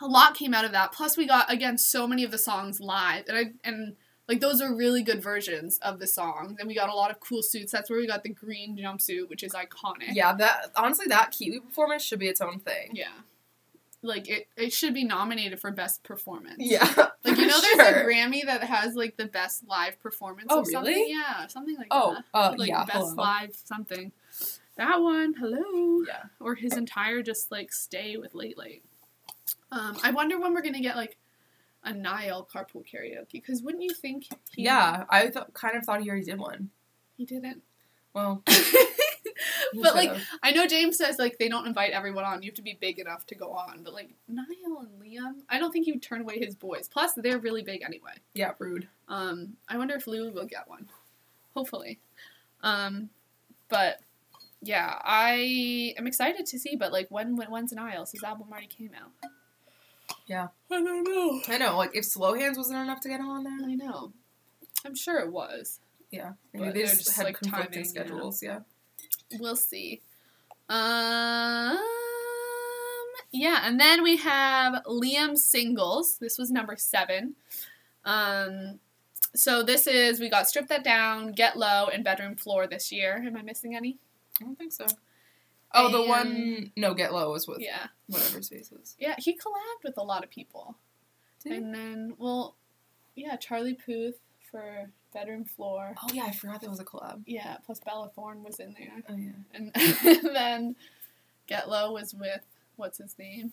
a 0.02 0.06
lot 0.08 0.36
came 0.36 0.54
out 0.54 0.66
of 0.66 0.72
that. 0.74 0.92
Plus, 0.92 1.18
we 1.18 1.26
got 1.26 1.52
again 1.52 1.78
so 1.78 2.06
many 2.08 2.24
of 2.24 2.32
the 2.32 2.38
songs 2.38 2.80
live, 2.80 3.26
and 3.28 3.38
I 3.38 3.54
and 3.64 3.96
like 4.30 4.40
those 4.40 4.62
are 4.62 4.74
really 4.74 5.02
good 5.04 5.22
versions 5.22 5.80
of 5.80 6.00
the 6.00 6.08
songs. 6.08 6.58
And 6.60 6.68
we 6.68 6.76
got 6.76 6.88
a 6.90 6.94
lot 6.94 7.10
of 7.12 7.20
cool 7.20 7.42
suits. 7.44 7.72
That's 7.72 7.90
where 7.90 8.00
we 8.00 8.08
got 8.08 8.24
the 8.24 8.30
green 8.30 8.78
jumpsuit, 8.78 9.28
which 9.28 9.44
is 9.44 9.54
iconic. 9.54 10.14
yeah, 10.14 10.34
that 10.36 10.72
honestly, 10.76 11.08
that 11.10 11.32
Kiwi 11.32 11.60
performance 11.62 12.04
should 12.04 12.20
be 12.20 12.28
its 12.28 12.40
own 12.40 12.60
thing. 12.60 12.92
Yeah. 12.94 13.08
Like 14.02 14.30
it, 14.30 14.48
it 14.56 14.72
should 14.72 14.94
be 14.94 15.04
nominated 15.04 15.60
for 15.60 15.72
best 15.72 16.04
performance. 16.04 16.56
Yeah. 16.60 16.88
Like 17.26 17.38
you 17.38 17.48
know, 17.48 17.60
there's 17.60 17.76
sure. 17.90 18.02
a 18.02 18.06
Grammy 18.06 18.46
that 18.46 18.64
has 18.64 18.96
like 18.96 19.18
the 19.18 19.26
best 19.26 19.68
live 19.68 20.00
performance. 20.00 20.48
Oh, 20.50 20.62
of 20.62 20.68
something. 20.68 20.94
really? 20.94 21.12
Yeah, 21.12 21.48
something 21.48 21.76
like 21.76 21.88
Oh, 21.92 22.14
that. 22.14 22.24
uh, 22.34 22.56
like 22.58 22.70
yeah. 22.70 22.86
best 22.86 22.98
hello. 22.98 23.14
live 23.16 23.58
something. 23.66 24.14
That 24.78 25.02
one, 25.02 25.34
hello. 25.34 26.06
Yeah. 26.08 26.24
Or 26.40 26.56
his 26.56 26.78
entire 26.78 27.22
just 27.22 27.52
like 27.52 27.74
stay 27.74 28.16
with 28.16 28.34
Late 28.34 28.58
Late. 28.58 28.84
Um, 29.70 29.98
I 30.02 30.12
wonder 30.12 30.40
when 30.40 30.54
we're 30.54 30.62
gonna 30.62 30.80
get 30.80 30.96
like 30.96 31.18
a 31.84 31.94
Niall 31.94 32.48
carpool 32.54 32.84
karaoke 32.86 33.32
because 33.34 33.62
wouldn't 33.62 33.84
you 33.84 33.94
think? 33.94 34.26
He, 34.56 34.64
Yeah, 34.64 35.06
I 35.10 35.28
th- 35.28 35.46
kind 35.54 35.76
of 35.78 35.84
thought 35.86 36.02
he 36.02 36.10
already 36.10 36.26
did 36.26 36.40
one. 36.40 36.70
he 37.18 37.26
didn't. 37.26 37.62
Well, 38.14 38.44
but 39.82 39.96
like 39.96 40.10
should've. 40.10 40.28
I 40.44 40.52
know 40.52 40.66
James 40.68 40.98
says 40.98 41.18
like 41.20 41.38
they 41.38 41.48
don't 41.48 41.68
invite 41.68 41.92
everyone 41.92 42.26
on. 42.26 42.42
You 42.42 42.50
have 42.50 42.56
to 42.56 42.62
be 42.62 42.78
big 42.80 43.00
enough 43.00 43.26
to 43.28 43.36
go 43.36 43.52
on. 43.52 43.84
But 43.84 43.94
like 43.94 44.10
Niall 44.28 44.80
and 44.80 45.02
Liam, 45.02 45.42
I 45.50 45.60
don't 45.60 45.72
think 45.72 45.86
he 45.86 45.92
would 45.92 46.02
turn 46.02 46.22
away 46.22 46.40
his 46.40 46.56
boys. 46.56 46.90
Plus, 46.92 47.14
they're 47.16 47.38
really 47.40 47.62
big 47.64 47.82
anyway. 47.84 48.14
yeah, 48.34 48.52
rude. 48.60 48.88
Um, 49.08 49.58
I 49.68 49.78
wonder 49.78 49.96
if 49.96 50.08
Lou 50.08 50.32
will 50.32 50.46
get 50.46 50.68
one. 50.68 50.90
Hopefully. 51.56 52.00
Um, 52.62 53.10
but 53.70 54.00
yeah, 54.62 55.00
I 55.04 55.94
am 55.98 56.08
excited 56.08 56.46
to 56.48 56.60
see. 56.60 56.76
But 56.76 56.92
like, 56.92 57.08
when, 57.10 57.36
when 57.36 57.52
when's 57.52 57.72
Niall's? 57.72 58.12
His 58.12 58.24
album 58.24 58.48
already 58.52 58.68
came 58.68 58.92
out. 59.00 59.12
Yeah. 60.30 60.48
I 60.72 60.82
don't 60.84 61.04
know. 61.04 61.42
I 61.48 61.58
know, 61.58 61.76
like 61.76 61.96
if 61.96 62.06
Slow 62.06 62.36
Hands 62.36 62.56
wasn't 62.56 62.80
enough 62.80 63.02
to 63.02 63.10
get 63.10 63.20
on 63.20 63.44
there. 63.44 63.58
I 63.68 63.74
know. 63.74 64.14
I'm 64.86 64.96
sure 64.96 65.18
it 65.20 65.32
was. 65.32 65.80
Yeah, 66.12 66.34
maybe 66.54 66.66
But 66.66 66.74
they 66.76 66.82
just, 66.84 67.06
just, 67.06 67.18
had 67.18 67.26
like, 67.26 67.40
conflicting 67.40 67.84
timing, 67.84 67.96
yeah. 67.96 68.04
schedules. 68.04 68.44
Yeah. 68.44 68.60
We'll 69.40 69.56
see. 69.56 70.02
Um, 70.70 71.80
yeah, 73.32 73.62
and 73.64 73.80
then 73.80 74.04
we 74.04 74.18
have 74.18 74.84
Liam's 74.86 75.44
singles. 75.44 76.18
This 76.20 76.38
was 76.38 76.52
number 76.52 76.76
seven. 76.78 77.36
Um, 78.06 78.80
so 79.34 79.64
this 79.64 79.88
is 79.88 80.20
we 80.20 80.30
got 80.30 80.48
strip 80.48 80.68
that 80.68 80.84
down, 80.84 81.32
get 81.32 81.58
low, 81.58 81.88
and 81.88 82.04
bedroom 82.04 82.36
floor 82.36 82.68
this 82.68 82.92
year. 82.92 83.24
Am 83.26 83.36
I 83.36 83.42
missing 83.42 83.76
any? 83.76 83.98
I 84.40 84.46
don't 84.46 84.58
think 84.58 84.74
so. 84.74 84.86
Oh, 85.74 85.90
the 85.92 86.00
And- 86.00 86.10
one 86.10 86.72
no, 86.76 86.94
Get 86.94 87.14
Low 87.14 87.32
was 87.32 87.48
with 87.48 87.60
Yeah, 87.60 87.88
whatever 88.08 88.42
spaces. 88.42 88.96
yeah. 89.00 89.16
He 89.18 89.34
collabed 89.34 89.84
with 89.84 89.98
a 89.98 90.04
lot 90.04 90.24
of 90.24 90.30
people, 90.30 90.76
Did 91.44 91.52
he? 91.52 91.58
and 91.58 91.74
then 91.74 92.14
well, 92.18 92.56
yeah, 93.16 93.36
Charlie 93.36 93.76
Puth 93.76 94.16
for 94.50 94.90
bedroom 95.14 95.44
floor. 95.46 95.96
Oh 96.04 96.08
yeah, 96.14 96.24
I 96.24 96.32
forgot 96.32 96.62
there 96.62 96.70
was 96.70 96.80
a 96.80 96.86
collab. 96.86 97.22
Yeah, 97.26 97.58
plus 97.66 97.80
Bella 97.80 98.10
Thorne 98.16 98.44
was 98.44 98.60
in 98.60 98.74
there. 98.78 99.04
Oh 99.10 99.16
yeah. 99.16 99.32
and, 99.54 99.72
and 99.76 100.20
then 100.36 100.76
Get 101.48 101.70
Low 101.70 101.92
was 101.94 102.14
with 102.14 102.42
what's 102.76 102.98
his 103.00 103.18
name, 103.20 103.52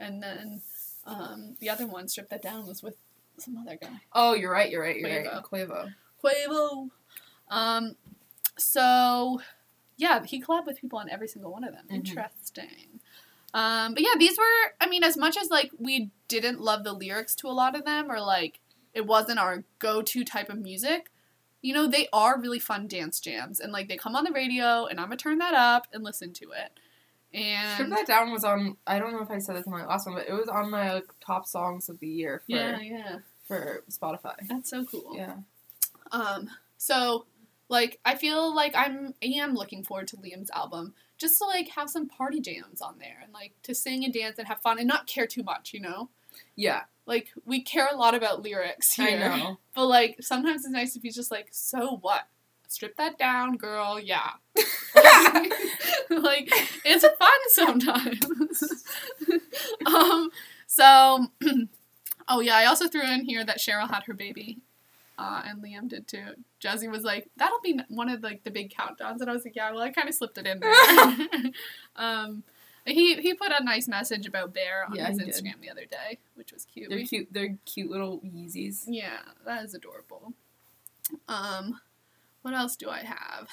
and 0.00 0.22
then 0.22 0.60
um, 1.06 1.56
the 1.60 1.70
other 1.70 1.86
one, 1.86 2.08
Strip 2.08 2.28
That 2.28 2.42
Down, 2.42 2.66
was 2.66 2.82
with 2.82 2.96
some 3.38 3.56
other 3.56 3.76
guy, 3.80 4.00
Oh, 4.12 4.34
you're 4.34 4.50
right. 4.52 4.70
You're 4.70 4.82
right. 4.82 4.96
You're 4.96 5.08
Quavo. 5.08 5.32
right. 5.32 5.92
Quavo. 6.22 6.48
Quavo. 6.48 6.90
Um, 7.50 7.96
so 8.58 9.40
yeah, 9.98 10.24
he 10.24 10.40
collabed 10.42 10.64
with 10.66 10.80
people 10.80 10.98
on 10.98 11.10
every 11.10 11.28
single 11.28 11.52
one 11.52 11.64
of 11.64 11.74
them. 11.74 11.84
Mhm. 11.90 11.94
Interesting. 11.96 13.00
Um, 13.52 13.92
but 13.94 14.02
yeah, 14.02 14.14
these 14.18 14.38
were. 14.38 14.72
I 14.80 14.88
mean, 14.88 15.04
as 15.04 15.16
much 15.16 15.36
as 15.36 15.50
like 15.50 15.70
we 15.78 16.10
didn't 16.28 16.60
love 16.60 16.84
the 16.84 16.92
lyrics 16.94 17.34
to 17.36 17.48
a 17.48 17.52
lot 17.52 17.74
of 17.76 17.84
them, 17.84 18.10
or 18.10 18.20
like 18.20 18.60
it 18.94 19.06
wasn't 19.06 19.38
our 19.38 19.64
go-to 19.78 20.24
type 20.24 20.48
of 20.48 20.58
music. 20.58 21.10
you 21.60 21.74
know, 21.74 21.88
they 21.88 22.06
are 22.12 22.38
really 22.40 22.60
fun 22.60 22.86
dance 22.86 23.18
jams, 23.18 23.58
and 23.58 23.72
like 23.72 23.88
they 23.88 23.96
come 23.96 24.14
on 24.14 24.22
the 24.24 24.30
radio, 24.30 24.86
and 24.86 25.00
I'm 25.00 25.06
gonna 25.06 25.16
turn 25.16 25.38
that 25.38 25.54
up 25.54 25.88
and 25.92 26.04
listen 26.04 26.32
to 26.34 26.50
it. 26.52 26.70
And 27.34 27.90
That 27.92 28.06
Down 28.06 28.30
was 28.30 28.44
on. 28.44 28.76
I 28.86 28.98
don't 29.00 29.12
know 29.12 29.22
if 29.22 29.30
I 29.30 29.38
said 29.38 29.56
this 29.56 29.66
in 29.66 29.72
my 29.72 29.84
last 29.84 30.06
one, 30.06 30.14
but 30.14 30.28
it 30.28 30.32
was 30.32 30.48
on 30.48 30.70
my 30.70 30.94
like, 30.94 31.08
top 31.20 31.46
songs 31.46 31.88
of 31.88 31.98
the 31.98 32.06
year 32.06 32.42
for 32.46 32.54
yeah, 32.54 32.80
yeah, 32.80 33.16
for 33.44 33.82
Spotify. 33.90 34.36
that's 34.48 34.70
so 34.70 34.84
cool. 34.84 35.12
Yeah. 35.16 35.34
Um, 36.12 36.48
so 36.76 37.26
like 37.68 38.00
I 38.04 38.14
feel 38.14 38.54
like 38.54 38.74
I'm 38.74 39.14
I 39.22 39.26
am 39.26 39.54
looking 39.54 39.84
forward 39.84 40.08
to 40.08 40.16
Liam's 40.16 40.50
album 40.50 40.94
just 41.18 41.38
to 41.38 41.44
like 41.44 41.68
have 41.70 41.90
some 41.90 42.08
party 42.08 42.40
jams 42.40 42.80
on 42.80 42.96
there 42.98 43.18
and 43.22 43.32
like 43.32 43.52
to 43.64 43.74
sing 43.74 44.04
and 44.04 44.14
dance 44.14 44.38
and 44.38 44.48
have 44.48 44.60
fun 44.60 44.78
and 44.78 44.88
not 44.88 45.06
care 45.06 45.26
too 45.26 45.42
much, 45.42 45.74
you 45.74 45.80
know? 45.80 46.08
Yeah. 46.56 46.82
Like 47.06 47.28
we 47.44 47.62
care 47.62 47.88
a 47.90 47.96
lot 47.96 48.14
about 48.14 48.42
lyrics 48.42 48.94
here. 48.94 49.08
I 49.08 49.38
know. 49.38 49.58
But 49.74 49.86
like 49.86 50.16
sometimes 50.20 50.64
it's 50.64 50.72
nice 50.72 50.96
if 50.96 51.02
he's 51.02 51.14
just 51.14 51.30
like, 51.30 51.48
so 51.50 51.98
what? 52.00 52.22
Strip 52.68 52.96
that 52.96 53.18
down, 53.18 53.56
girl, 53.56 53.98
yeah. 53.98 54.32
like 56.10 56.50
it's 56.84 57.06
fun 57.18 57.30
sometimes. 57.48 58.84
um 59.86 60.30
so 60.66 61.28
oh 62.28 62.40
yeah, 62.40 62.56
I 62.56 62.66
also 62.66 62.88
threw 62.88 63.02
in 63.02 63.24
here 63.24 63.44
that 63.44 63.58
Cheryl 63.58 63.90
had 63.90 64.04
her 64.04 64.14
baby. 64.14 64.58
Uh, 65.18 65.42
and 65.46 65.60
Liam 65.60 65.88
did 65.88 66.06
too. 66.06 66.34
Jazzy 66.62 66.88
was 66.88 67.02
like, 67.02 67.28
"That'll 67.36 67.60
be 67.60 67.80
one 67.88 68.08
of 68.08 68.22
like 68.22 68.44
the 68.44 68.52
big 68.52 68.72
countdowns," 68.72 69.20
and 69.20 69.28
I 69.28 69.32
was 69.32 69.44
like, 69.44 69.56
"Yeah, 69.56 69.72
well, 69.72 69.82
I 69.82 69.90
kind 69.90 70.08
of 70.08 70.14
slipped 70.14 70.38
it 70.38 70.46
in 70.46 70.60
there." 70.60 70.72
um, 71.96 72.44
he 72.86 73.16
he 73.16 73.34
put 73.34 73.50
a 73.50 73.62
nice 73.64 73.88
message 73.88 74.26
about 74.26 74.54
Bear 74.54 74.86
on 74.88 74.94
Yeah, 74.94 75.08
his 75.08 75.18
he 75.18 75.24
did. 75.24 75.34
Instagram 75.34 75.60
the 75.60 75.70
other 75.70 75.84
day, 75.86 76.18
which 76.36 76.52
was 76.52 76.64
cute. 76.64 76.88
They're 76.88 76.98
We- 76.98 77.06
cute. 77.06 77.28
They're 77.32 77.56
cute 77.66 77.90
little 77.90 78.20
Yeezys. 78.20 78.84
yeah, 78.86 79.18
that 79.44 79.64
is 79.64 79.74
adorable. 79.74 80.34
Um, 81.26 81.80
what 82.42 82.54
else 82.54 82.76
do 82.76 82.88
I 82.88 83.00
have? 83.00 83.48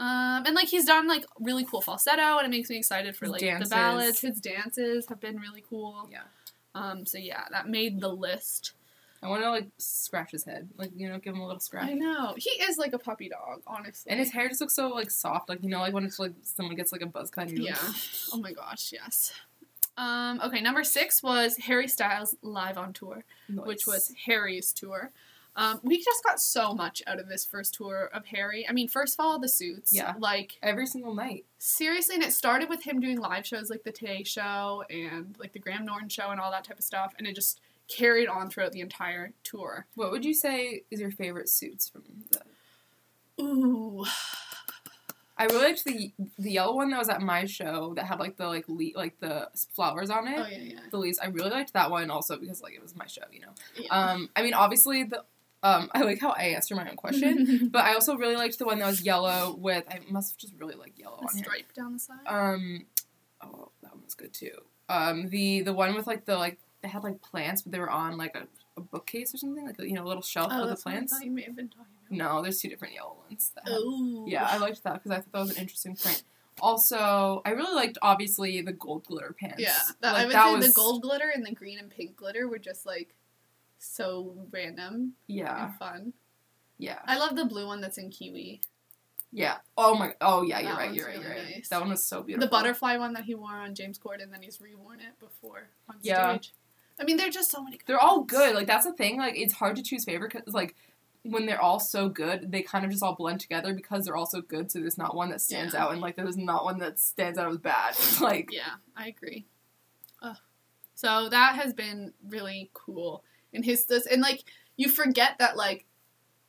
Um, 0.00 0.44
and 0.46 0.54
like 0.54 0.68
he's 0.68 0.84
done 0.84 1.08
like 1.08 1.24
really 1.40 1.64
cool 1.64 1.80
falsetto, 1.80 2.38
and 2.38 2.46
it 2.46 2.50
makes 2.56 2.70
me 2.70 2.76
excited 2.78 3.16
for 3.16 3.26
like 3.26 3.40
dances. 3.40 3.68
the 3.70 3.74
ballads. 3.74 4.20
His 4.20 4.40
dances 4.40 5.06
have 5.08 5.20
been 5.20 5.38
really 5.40 5.64
cool. 5.68 6.08
Yeah. 6.12 6.22
Um, 6.74 7.04
so 7.06 7.18
yeah, 7.18 7.44
that 7.50 7.68
made 7.68 8.00
the 8.00 8.08
list. 8.08 8.72
I 9.22 9.28
want 9.28 9.42
to 9.42 9.50
like 9.50 9.68
scratch 9.78 10.30
his 10.30 10.44
head, 10.44 10.68
like 10.76 10.90
you 10.94 11.08
know, 11.08 11.18
give 11.18 11.34
him 11.34 11.40
a 11.40 11.46
little 11.46 11.60
scratch. 11.60 11.88
I 11.90 11.94
know 11.94 12.34
he 12.36 12.50
is 12.50 12.78
like 12.78 12.92
a 12.92 12.98
puppy 12.98 13.28
dog, 13.28 13.62
honestly. 13.66 14.10
And 14.10 14.20
his 14.20 14.30
hair 14.30 14.48
just 14.48 14.60
looks 14.60 14.74
so 14.74 14.88
like 14.88 15.10
soft, 15.10 15.48
like 15.48 15.62
you 15.62 15.68
know, 15.68 15.80
like 15.80 15.92
when 15.92 16.04
it's 16.04 16.18
like 16.18 16.32
someone 16.42 16.76
gets 16.76 16.92
like 16.92 17.02
a 17.02 17.06
buzz 17.06 17.30
cut. 17.30 17.50
Yeah. 17.50 17.72
like, 17.72 17.94
Oh 18.32 18.38
my 18.38 18.52
gosh, 18.52 18.92
yes. 18.92 19.32
Um, 19.96 20.40
okay, 20.44 20.60
number 20.60 20.84
six 20.84 21.22
was 21.22 21.56
Harry 21.56 21.88
Styles 21.88 22.36
live 22.42 22.78
on 22.78 22.92
tour. 22.92 23.24
which 23.48 23.86
was 23.86 24.12
Harry's 24.26 24.72
tour. 24.72 25.10
Um, 25.56 25.80
we 25.82 25.98
just 25.98 26.22
got 26.22 26.38
so 26.40 26.72
much 26.72 27.02
out 27.08 27.18
of 27.18 27.28
this 27.28 27.44
first 27.44 27.74
tour 27.74 28.08
of 28.14 28.26
Harry. 28.26 28.64
I 28.68 28.72
mean, 28.72 28.86
first 28.86 29.18
of 29.18 29.26
all, 29.26 29.40
the 29.40 29.48
suits. 29.48 29.92
Yeah. 29.92 30.14
Like, 30.16 30.56
every 30.62 30.86
single 30.86 31.16
night. 31.16 31.46
seriously, 31.58 32.14
and 32.14 32.22
it 32.22 32.32
started 32.32 32.68
with 32.68 32.84
him 32.84 33.00
doing 33.00 33.18
live 33.18 33.44
shows 33.44 33.68
like 33.68 33.82
the 33.82 33.90
Today 33.90 34.22
Show 34.22 34.84
and 34.88 35.34
like 35.40 35.52
the 35.52 35.58
Graham 35.58 35.84
Norton 35.84 36.08
Show 36.08 36.30
and 36.30 36.38
all 36.38 36.52
that 36.52 36.62
type 36.62 36.78
of 36.78 36.84
stuff, 36.84 37.12
and 37.18 37.26
it 37.26 37.34
just 37.34 37.60
carried 37.88 38.28
on 38.28 38.50
throughout 38.50 38.72
the 38.72 38.80
entire 38.80 39.32
tour. 39.42 39.86
What 39.94 40.10
would 40.10 40.24
you 40.24 40.34
say 40.34 40.82
is 40.90 41.00
your 41.00 41.10
favorite 41.10 41.48
suits 41.48 41.88
from 41.88 42.02
the? 42.30 42.40
Ooh. 43.42 44.04
I 45.40 45.44
really 45.44 45.66
liked 45.66 45.84
the 45.84 46.12
the 46.36 46.50
yellow 46.50 46.74
one 46.74 46.90
that 46.90 46.98
was 46.98 47.08
at 47.08 47.22
my 47.22 47.44
show 47.44 47.92
that 47.94 48.06
had 48.06 48.18
like 48.18 48.36
the 48.36 48.48
like 48.48 48.64
le- 48.68 48.96
like 48.96 49.20
the 49.20 49.48
flowers 49.72 50.10
on 50.10 50.26
it. 50.26 50.36
Oh, 50.38 50.46
yeah, 50.50 50.58
yeah. 50.58 50.80
The 50.90 50.98
leaves. 50.98 51.20
I 51.20 51.26
really 51.26 51.50
liked 51.50 51.74
that 51.74 51.90
one 51.92 52.10
also 52.10 52.36
because 52.36 52.60
like 52.60 52.74
it 52.74 52.82
was 52.82 52.96
my 52.96 53.06
show, 53.06 53.22
you 53.32 53.40
know. 53.42 53.52
yeah. 53.76 53.88
Um, 53.88 54.30
I 54.34 54.42
mean, 54.42 54.54
obviously 54.54 55.04
the 55.04 55.24
um, 55.62 55.90
I 55.94 56.02
like 56.02 56.20
how 56.20 56.30
I 56.30 56.42
answered 56.54 56.74
my 56.76 56.88
own 56.90 56.96
question, 56.96 57.68
but 57.72 57.84
I 57.84 57.94
also 57.94 58.16
really 58.16 58.34
liked 58.36 58.58
the 58.58 58.64
one 58.64 58.80
that 58.80 58.86
was 58.86 59.02
yellow 59.02 59.54
with. 59.56 59.84
I 59.88 60.00
must 60.10 60.32
have 60.32 60.38
just 60.38 60.54
really 60.58 60.74
like 60.74 60.98
yellow 60.98 61.18
The 61.20 61.26
on 61.28 61.34
here. 61.36 61.44
stripe 61.44 61.72
down 61.72 61.92
the 61.92 61.98
side. 62.00 62.16
Um, 62.26 62.86
oh, 63.40 63.70
that 63.82 63.92
one 63.94 64.02
was 64.04 64.14
good 64.14 64.34
too. 64.34 64.56
Um, 64.88 65.28
the 65.28 65.60
the 65.60 65.72
one 65.72 65.94
with 65.94 66.08
like 66.08 66.24
the 66.24 66.36
like 66.36 66.58
they 66.82 66.88
had 66.88 67.02
like 67.04 67.20
plants, 67.22 67.62
but 67.62 67.72
they 67.72 67.78
were 67.80 67.90
on 67.90 68.16
like 68.16 68.36
a, 68.36 68.46
a 68.76 68.80
bookcase 68.80 69.34
or 69.34 69.38
something, 69.38 69.66
like 69.66 69.78
a, 69.78 69.86
you 69.88 69.94
know, 69.94 70.04
a 70.04 70.08
little 70.08 70.22
shelf 70.22 70.48
oh, 70.52 70.56
with 70.60 70.64
the 70.64 70.68
that's 70.70 70.84
what 70.84 70.90
I 70.92 70.94
plants. 70.96 71.12
thought 71.12 71.24
you 71.24 71.30
may 71.30 71.42
have 71.42 71.56
been 71.56 71.68
talking 71.68 71.86
about. 72.08 72.16
No, 72.36 72.42
there's 72.42 72.60
two 72.60 72.68
different 72.68 72.94
yellow 72.94 73.16
ones. 73.28 73.50
That 73.54 73.64
Oh. 73.68 74.24
yeah, 74.28 74.46
I 74.48 74.58
liked 74.58 74.82
that 74.84 74.94
because 74.94 75.10
I 75.10 75.16
thought 75.16 75.32
that 75.32 75.40
was 75.40 75.50
an 75.50 75.56
interesting 75.58 75.96
print. 75.96 76.22
Also, 76.60 77.40
I 77.44 77.50
really 77.50 77.74
liked 77.74 77.98
obviously 78.02 78.60
the 78.62 78.72
gold 78.72 79.04
glitter 79.04 79.34
pants. 79.38 79.56
Yeah, 79.58 79.76
that, 80.00 80.12
Like, 80.12 80.22
I 80.22 80.24
would 80.26 80.34
that 80.34 80.44
say 80.46 80.54
was- 80.56 80.66
the 80.68 80.72
gold 80.72 81.02
glitter 81.02 81.30
and 81.34 81.44
the 81.46 81.52
green 81.52 81.78
and 81.78 81.90
pink 81.90 82.16
glitter 82.16 82.48
were 82.48 82.58
just 82.58 82.84
like 82.86 83.14
so 83.78 84.34
random 84.50 85.14
Yeah, 85.26 85.66
and 85.66 85.74
fun. 85.78 86.12
yeah, 86.78 86.98
I 87.06 87.16
love 87.18 87.36
the 87.36 87.44
blue 87.44 87.66
one 87.66 87.80
that's 87.80 87.98
in 87.98 88.10
kiwi. 88.10 88.60
yeah. 89.32 89.58
Oh 89.76 89.94
my. 89.94 90.14
Oh 90.20 90.42
yeah, 90.42 90.58
you're 90.60 90.72
That 90.72 90.78
right. 90.78 90.94
You're 90.94 91.06
right. 91.06 91.20
You're 91.20 91.30
right. 91.30 91.44
nice. 91.56 91.68
That 91.68 91.80
one 91.80 91.90
was 91.90 92.02
so 92.02 92.22
beautiful. 92.22 92.46
The 92.46 92.50
butterfly 92.50 92.96
one 92.96 93.12
that 93.12 93.24
he 93.24 93.34
wore 93.34 93.52
on 93.52 93.74
James 93.74 93.98
Corden, 93.98 94.30
then 94.32 94.42
he's 94.42 94.58
reworn 94.58 94.96
it 95.00 95.18
before 95.20 95.68
on 95.88 95.96
Yeah. 96.02 96.32
stage. 96.38 96.54
I 97.00 97.04
mean, 97.04 97.16
they're 97.16 97.30
just 97.30 97.50
so 97.50 97.62
many. 97.62 97.78
They're 97.86 97.98
all 98.00 98.22
good. 98.22 98.54
Like 98.54 98.66
that's 98.66 98.84
the 98.86 98.92
thing. 98.92 99.18
Like 99.18 99.36
it's 99.36 99.52
hard 99.54 99.76
to 99.76 99.82
choose 99.82 100.04
favorite 100.04 100.32
because 100.32 100.54
like 100.54 100.74
when 101.22 101.46
they're 101.46 101.60
all 101.60 101.80
so 101.80 102.08
good, 102.08 102.50
they 102.52 102.62
kind 102.62 102.84
of 102.84 102.90
just 102.90 103.02
all 103.02 103.14
blend 103.14 103.40
together 103.40 103.74
because 103.74 104.04
they're 104.04 104.16
all 104.16 104.26
so 104.26 104.40
good. 104.40 104.70
So 104.70 104.78
there's 104.80 104.98
not 104.98 105.14
one 105.14 105.30
that 105.30 105.40
stands 105.40 105.74
Yeah. 105.74 105.84
out, 105.84 105.92
and 105.92 106.00
like 106.00 106.16
there's 106.16 106.36
not 106.36 106.64
one 106.64 106.78
that 106.78 106.98
stands 106.98 107.38
out 107.38 107.50
as 107.50 107.58
bad. 107.58 107.94
like 108.20 108.50
Yeah, 108.52 108.74
I 108.96 109.08
agree. 109.08 109.46
Ugh. 110.22 110.36
So 110.94 111.28
that 111.28 111.54
has 111.56 111.72
been 111.72 112.12
really 112.28 112.70
cool. 112.74 113.22
And 113.52 113.64
his 113.64 113.84
this 113.86 114.06
and 114.06 114.20
like 114.22 114.44
you 114.76 114.88
forget 114.88 115.36
that 115.38 115.56
like 115.56 115.84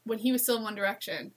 when 0.06 0.20
he 0.20 0.32
was 0.32 0.42
still 0.44 0.58
in 0.58 0.64
One 0.64 0.76
Direction, 0.76 1.32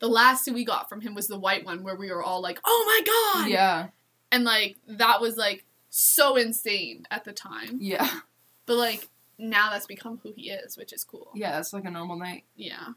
the 0.00 0.08
last 0.08 0.44
thing 0.44 0.54
we 0.54 0.64
got 0.64 0.88
from 0.88 1.00
him 1.00 1.14
was 1.14 1.28
the 1.28 1.38
white 1.38 1.64
one 1.64 1.82
where 1.84 1.96
we 1.96 2.10
were 2.10 2.22
all 2.22 2.40
like, 2.42 2.58
"Oh 2.64 2.84
my 2.86 3.42
god!" 3.42 3.50
yeah, 3.50 3.88
and 4.32 4.44
like 4.44 4.76
that 4.88 5.20
was 5.20 5.36
like 5.36 5.64
so 5.90 6.36
insane 6.36 7.06
at 7.10 7.24
the 7.24 7.32
time. 7.32 7.78
yeah, 7.80 8.08
But 8.68 8.76
like 8.76 9.08
now 9.38 9.70
that's 9.70 9.86
become 9.86 10.20
who 10.22 10.32
he 10.36 10.50
is, 10.50 10.76
which 10.76 10.92
is 10.92 11.02
cool. 11.02 11.30
yeah. 11.34 11.52
That's 11.52 11.72
like 11.72 11.84
a 11.84 11.90
normal 11.90 12.16
night. 12.16 12.44
Yeah. 12.56 12.88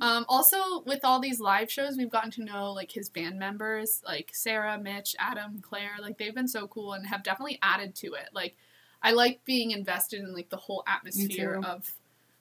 Um, 0.00 0.26
also, 0.28 0.82
with 0.84 1.04
all 1.04 1.20
these 1.20 1.40
live 1.40 1.70
shows, 1.70 1.96
we've 1.96 2.10
gotten 2.10 2.30
to 2.32 2.44
know 2.44 2.72
like 2.72 2.90
his 2.90 3.08
band 3.08 3.38
members, 3.38 4.02
like 4.04 4.30
Sarah, 4.32 4.78
Mitch, 4.78 5.14
Adam, 5.18 5.60
Claire. 5.60 5.96
Like 6.00 6.18
they've 6.18 6.34
been 6.34 6.48
so 6.48 6.66
cool 6.66 6.92
and 6.94 7.06
have 7.06 7.22
definitely 7.22 7.58
added 7.62 7.94
to 7.96 8.14
it. 8.14 8.28
Like 8.32 8.56
I 9.02 9.12
like 9.12 9.44
being 9.44 9.70
invested 9.70 10.20
in 10.20 10.34
like 10.34 10.48
the 10.50 10.56
whole 10.56 10.82
atmosphere 10.86 11.60
of 11.64 11.92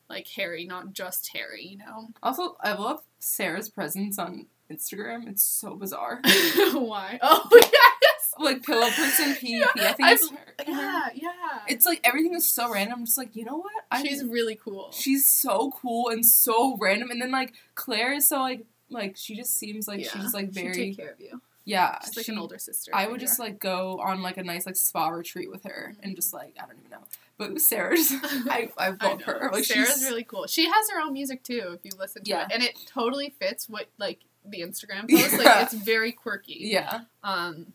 like 0.10 0.28
Harry, 0.30 0.66
not 0.66 0.94
just 0.94 1.30
Harry. 1.34 1.66
You 1.66 1.78
know 1.78 2.08
Also, 2.24 2.58
I 2.62 2.74
love 2.74 3.02
Sarah's 3.20 3.70
presence 3.70 4.18
on 4.20 4.48
Instagram. 4.72 5.28
It's 5.30 5.44
so 5.44 5.76
bizarre. 5.76 6.22
why? 6.74 7.20
Oh 7.22 7.48
yes, 7.54 8.15
like 8.40 8.64
pillow 8.64 8.90
person 8.90 9.34
PvP. 9.42 9.64
I 9.78 9.94
think 9.94 10.10
it's 10.12 10.30
her. 10.30 10.38
yeah, 10.68 11.08
yeah. 11.14 11.32
It's 11.68 11.86
like 11.86 12.02
everything 12.04 12.34
is 12.36 12.46
so 12.48 12.72
random. 12.72 13.00
I'm 13.00 13.06
just 13.06 13.18
like, 13.18 13.36
you 13.36 13.46
know 13.46 13.58
what? 13.58 13.72
I 13.92 14.02
She's 14.04 14.24
really 14.24 14.56
cool. 14.56 14.90
she's 14.92 15.30
so 15.30 15.72
cool 15.82 16.10
and 16.10 16.26
so 16.26 16.78
random. 16.80 17.12
And 17.12 17.22
then 17.22 17.32
like 17.32 17.54
Claire 17.76 18.14
is 18.14 18.28
so 18.28 18.40
like 18.40 18.66
like 18.90 19.16
she 19.18 19.36
just 19.36 19.58
seems 19.58 19.88
like 19.88 20.02
yeah. 20.02 20.10
she's 20.10 20.34
like 20.34 20.50
very 20.52 20.74
take 20.74 20.98
care 20.98 21.12
of 21.12 21.20
you. 21.20 21.42
yeah. 21.66 21.98
Just 22.02 22.18
like 22.18 22.26
she- 22.26 22.32
an 22.34 22.38
older 22.40 22.58
sister. 22.60 22.92
I 22.94 23.08
would 23.08 23.20
just 23.20 23.40
like 23.40 23.60
go 23.60 24.00
on 24.04 24.22
like 24.22 24.38
a 24.38 24.44
nice 24.44 24.66
like 24.66 24.76
spa 24.76 25.08
retreat 25.10 25.50
with 25.50 25.64
her 25.64 25.96
and 26.04 26.16
just 26.16 26.34
like 26.34 26.56
I 26.62 26.66
don't 26.68 26.78
even 26.80 26.92
know. 26.92 27.04
But 27.38 27.60
Sarah's 27.60 28.12
I 28.14 28.70
I 28.78 28.88
I 28.88 29.08
love 29.08 29.24
her. 29.24 29.50
Like 29.52 29.66
Sarah's 29.66 29.94
she's 29.94 30.04
really 30.06 30.24
cool. 30.24 30.46
She 30.48 30.66
has 30.66 30.90
her 30.92 31.02
own 31.02 31.14
music 31.14 31.44
too, 31.44 31.72
if 31.74 31.80
you 31.84 31.92
listen 32.00 32.24
to 32.24 32.30
Yeah. 32.30 32.46
it, 32.46 32.52
and 32.54 32.64
it 32.64 32.78
totally 32.86 33.34
fits 33.40 33.68
what 33.68 33.88
like 33.98 34.20
the 34.48 34.62
Instagram 34.62 35.02
post. 35.10 35.32
Yeah. 35.34 35.38
Like 35.40 35.64
it's 35.64 35.74
very 35.74 36.12
quirky. 36.12 36.58
yeah. 36.60 37.02
Um, 37.24 37.74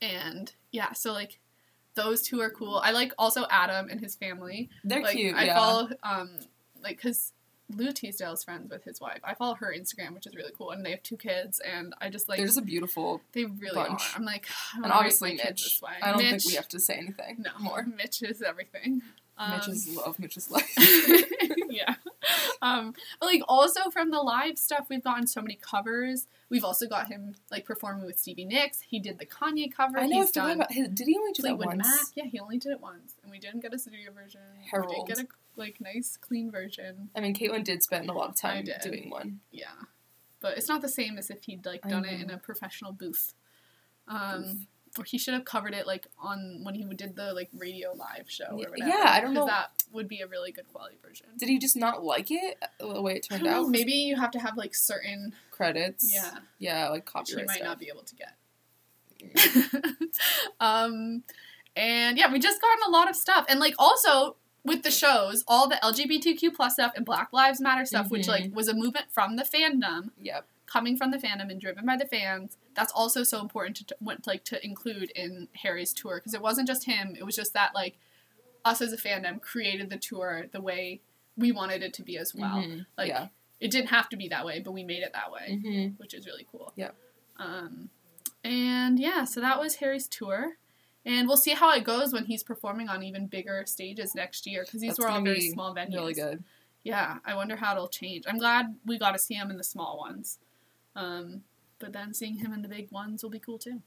and 0.00 0.52
yeah, 0.70 0.92
so 0.92 1.12
like 1.12 1.40
those 1.94 2.22
two 2.22 2.40
are 2.40 2.50
cool. 2.50 2.80
I 2.82 2.92
like 2.92 3.12
also 3.18 3.46
Adam 3.50 3.88
and 3.88 4.00
his 4.00 4.14
family. 4.14 4.70
They're 4.84 5.02
like 5.02 5.16
cute. 5.16 5.34
I 5.34 5.44
yeah. 5.44 5.54
follow 5.56 5.88
um 6.02 6.30
like 6.82 6.96
because 6.96 7.32
Lou 7.74 7.92
Teasdale 7.92 8.32
is 8.32 8.44
friends 8.44 8.70
with 8.70 8.84
his 8.84 9.00
wife. 9.00 9.20
I 9.22 9.34
follow 9.34 9.54
her 9.56 9.74
Instagram, 9.76 10.14
which 10.14 10.26
is 10.26 10.34
really 10.34 10.52
cool, 10.56 10.70
and 10.70 10.84
they 10.84 10.90
have 10.90 11.02
two 11.02 11.18
kids, 11.18 11.60
and 11.60 11.94
I 12.00 12.08
just 12.08 12.28
like 12.28 12.38
They're 12.38 12.46
just 12.46 12.58
a 12.58 12.62
beautiful 12.62 13.20
they 13.32 13.44
really 13.44 13.74
bunch. 13.74 14.14
are. 14.14 14.18
I'm 14.18 14.24
like, 14.24 14.46
I 14.74 14.84
and 14.84 14.92
obviously 14.92 15.34
Mitch. 15.34 15.64
this 15.64 15.82
way. 15.82 15.92
I 16.02 16.10
don't 16.12 16.18
Mitch, 16.18 16.42
think 16.42 16.44
we 16.46 16.54
have 16.54 16.68
to 16.68 16.80
say 16.80 16.94
anything 16.94 17.38
no 17.44 17.50
more. 17.58 17.84
Mitch 17.84 18.22
is 18.22 18.40
everything. 18.42 19.02
Um, 19.36 19.52
Mitch 19.52 19.68
is 19.68 19.88
love, 19.94 20.18
Mitch 20.18 20.36
is 20.36 20.50
life. 20.50 20.74
yeah. 21.70 21.94
Um, 22.62 22.94
but 23.20 23.26
like 23.26 23.42
also 23.48 23.90
from 23.90 24.10
the 24.10 24.20
live 24.20 24.58
stuff, 24.58 24.86
we've 24.88 25.02
gotten 25.02 25.26
so 25.26 25.40
many 25.40 25.58
covers. 25.60 26.26
We've 26.50 26.64
also 26.64 26.86
got 26.88 27.08
him 27.08 27.34
like 27.50 27.64
performing 27.64 28.06
with 28.06 28.18
Stevie 28.18 28.44
Nicks. 28.44 28.80
He 28.80 28.98
did 28.98 29.18
the 29.18 29.26
Kanye 29.26 29.72
cover. 29.72 29.98
I 29.98 30.06
know. 30.06 30.20
He's 30.20 30.30
done 30.30 30.50
about 30.52 30.72
his, 30.72 30.88
did 30.88 31.06
he 31.06 31.16
only 31.16 31.32
do 31.32 31.42
that 31.42 31.58
once? 31.58 31.76
Mac. 31.76 32.00
Yeah, 32.14 32.24
he 32.24 32.40
only 32.40 32.58
did 32.58 32.72
it 32.72 32.80
once, 32.80 33.14
and 33.22 33.30
we 33.30 33.38
didn't 33.38 33.60
get 33.60 33.74
a 33.74 33.78
studio 33.78 34.10
version. 34.12 34.40
We 34.58 34.68
Harold. 34.70 35.06
did 35.06 35.16
get 35.16 35.24
a 35.24 35.28
like 35.56 35.80
nice 35.80 36.16
clean 36.20 36.50
version. 36.50 37.10
I 37.14 37.20
mean, 37.20 37.34
Caitlin 37.34 37.64
did 37.64 37.82
spend 37.82 38.08
a 38.08 38.12
lot 38.12 38.30
of 38.30 38.36
time 38.36 38.66
doing 38.82 39.10
one. 39.10 39.40
Yeah, 39.50 39.66
but 40.40 40.56
it's 40.56 40.68
not 40.68 40.82
the 40.82 40.88
same 40.88 41.18
as 41.18 41.30
if 41.30 41.44
he'd 41.44 41.66
like 41.66 41.82
done 41.82 42.04
it 42.04 42.20
in 42.20 42.30
a 42.30 42.38
professional 42.38 42.92
booth. 42.92 43.34
Um, 44.06 44.42
or 44.42 44.54
he 45.06 45.18
should 45.18 45.34
have 45.34 45.44
covered 45.44 45.74
it 45.74 45.86
like 45.86 46.06
on 46.18 46.60
when 46.64 46.74
he 46.74 46.84
did 46.94 47.16
the 47.16 47.32
like 47.32 47.48
radio 47.56 47.92
live 47.94 48.30
show 48.30 48.44
or 48.52 48.58
Yeah, 48.60 48.68
whatever. 48.70 48.88
yeah, 48.88 49.04
I 49.06 49.20
don't 49.20 49.34
know. 49.34 49.46
That 49.46 49.70
would 49.92 50.08
be 50.08 50.20
a 50.20 50.26
really 50.26 50.52
good 50.52 50.66
quality 50.72 50.96
version. 51.02 51.26
Did 51.38 51.48
he 51.48 51.58
just 51.58 51.76
not 51.76 52.04
like 52.04 52.30
it 52.30 52.56
uh, 52.80 52.92
the 52.94 53.02
way 53.02 53.14
it 53.16 53.26
turned 53.28 53.44
don't 53.44 53.52
know, 53.52 53.64
out? 53.64 53.68
maybe 53.70 53.92
you 53.92 54.16
have 54.16 54.30
to 54.32 54.38
have 54.38 54.56
like 54.56 54.74
certain 54.74 55.34
credits. 55.50 56.12
yeah, 56.12 56.38
Yeah, 56.58 56.88
like 56.88 57.04
which 57.04 57.12
copyright 57.12 57.42
you 57.42 57.46
might 57.46 57.56
stuff. 57.56 57.66
not 57.68 57.78
be 57.78 57.88
able 57.88 58.02
to 58.02 58.14
get. 58.14 58.34
um, 60.60 61.22
and 61.76 62.18
yeah, 62.18 62.30
we 62.32 62.38
just 62.38 62.60
gotten 62.60 62.82
a 62.86 62.90
lot 62.90 63.08
of 63.08 63.16
stuff, 63.16 63.44
and 63.48 63.60
like 63.60 63.74
also 63.78 64.36
with 64.64 64.82
the 64.82 64.90
shows, 64.90 65.44
all 65.48 65.68
the 65.68 65.76
LGBTQ 65.82 66.54
plus 66.54 66.74
stuff 66.74 66.92
and 66.96 67.04
Black 67.06 67.32
Lives 67.32 67.60
Matter 67.60 67.84
stuff, 67.86 68.10
which 68.10 68.26
Mhm. 68.26 68.28
like 68.28 68.54
was 68.54 68.68
a 68.68 68.74
movement 68.74 69.06
from 69.10 69.36
the 69.36 69.44
fandom, 69.44 70.10
Yep. 70.20 70.46
coming 70.66 70.96
from 70.96 71.10
the 71.10 71.16
fandom 71.18 71.50
and 71.50 71.60
driven 71.60 71.86
by 71.86 71.96
the 71.96 72.04
fans. 72.06 72.56
That's 72.78 72.92
also 72.92 73.24
so 73.24 73.40
important 73.40 73.88
to, 73.88 73.96
want 74.00 74.24
like 74.28 74.44
to 74.44 74.64
include 74.64 75.10
in 75.16 75.48
Harry's 75.62 75.92
tour 75.92 76.18
because 76.18 76.32
it 76.32 76.40
wasn't 76.40 76.68
just 76.68 76.84
him; 76.84 77.16
it 77.18 77.26
was 77.26 77.34
just 77.34 77.52
that 77.54 77.74
like 77.74 77.98
us 78.64 78.80
as 78.80 78.92
a 78.92 78.96
fandom 78.96 79.42
created 79.42 79.90
the 79.90 79.96
tour 79.96 80.46
the 80.52 80.60
way 80.60 81.00
we 81.36 81.50
wanted 81.50 81.82
it 81.82 81.92
to 81.94 82.02
be 82.02 82.16
as 82.16 82.36
well. 82.36 82.58
Mhm. 82.58 82.86
Like 82.96 83.08
yeah. 83.08 83.28
it 83.58 83.72
didn't 83.72 83.88
have 83.88 84.08
to 84.10 84.16
be 84.16 84.28
that 84.28 84.46
way, 84.46 84.60
but 84.60 84.70
we 84.70 84.84
made 84.84 85.02
it 85.02 85.12
that 85.12 85.32
way 85.32 85.58
hmm 85.60 85.86
which 85.96 86.14
is 86.14 86.24
really 86.24 86.46
cool. 86.52 86.72
Yeah. 86.76 86.90
Um, 87.36 87.90
and 88.44 89.00
yeah, 89.00 89.24
so 89.24 89.40
that 89.40 89.58
was 89.58 89.76
Harry's 89.76 90.06
tour, 90.06 90.52
and 91.04 91.26
we'll 91.26 91.36
see 91.36 91.54
how 91.54 91.74
it 91.74 91.82
goes 91.82 92.12
when 92.12 92.26
he's 92.26 92.44
performing 92.44 92.88
on 92.88 93.02
even 93.02 93.26
bigger 93.26 93.64
stages 93.66 94.14
next 94.14 94.46
year 94.46 94.62
because 94.64 94.80
these 94.80 94.90
That's 94.90 95.00
were 95.00 95.08
all 95.08 95.20
very 95.20 95.50
small 95.50 95.74
venues. 95.74 95.94
Really 95.94 96.14
good. 96.14 96.44
Yeah, 96.84 97.18
I 97.24 97.34
wonder 97.34 97.56
how 97.56 97.72
it'll 97.72 97.88
change. 97.88 98.24
I'm 98.28 98.38
glad 98.38 98.76
we 98.86 99.00
got 99.00 99.12
to 99.12 99.18
see 99.18 99.34
him 99.34 99.50
in 99.50 99.56
the 99.56 99.64
small 99.64 99.98
ones, 99.98 100.38
um, 100.94 101.42
but 101.78 101.92
then 101.92 102.14
seeing 102.14 102.36
him 102.36 102.52
in 102.52 102.62
the 102.62 102.68
big 102.68 102.90
ones 102.90 103.22
will 103.22 103.30
be 103.30 103.38
cool 103.38 103.58
too. 103.58 103.82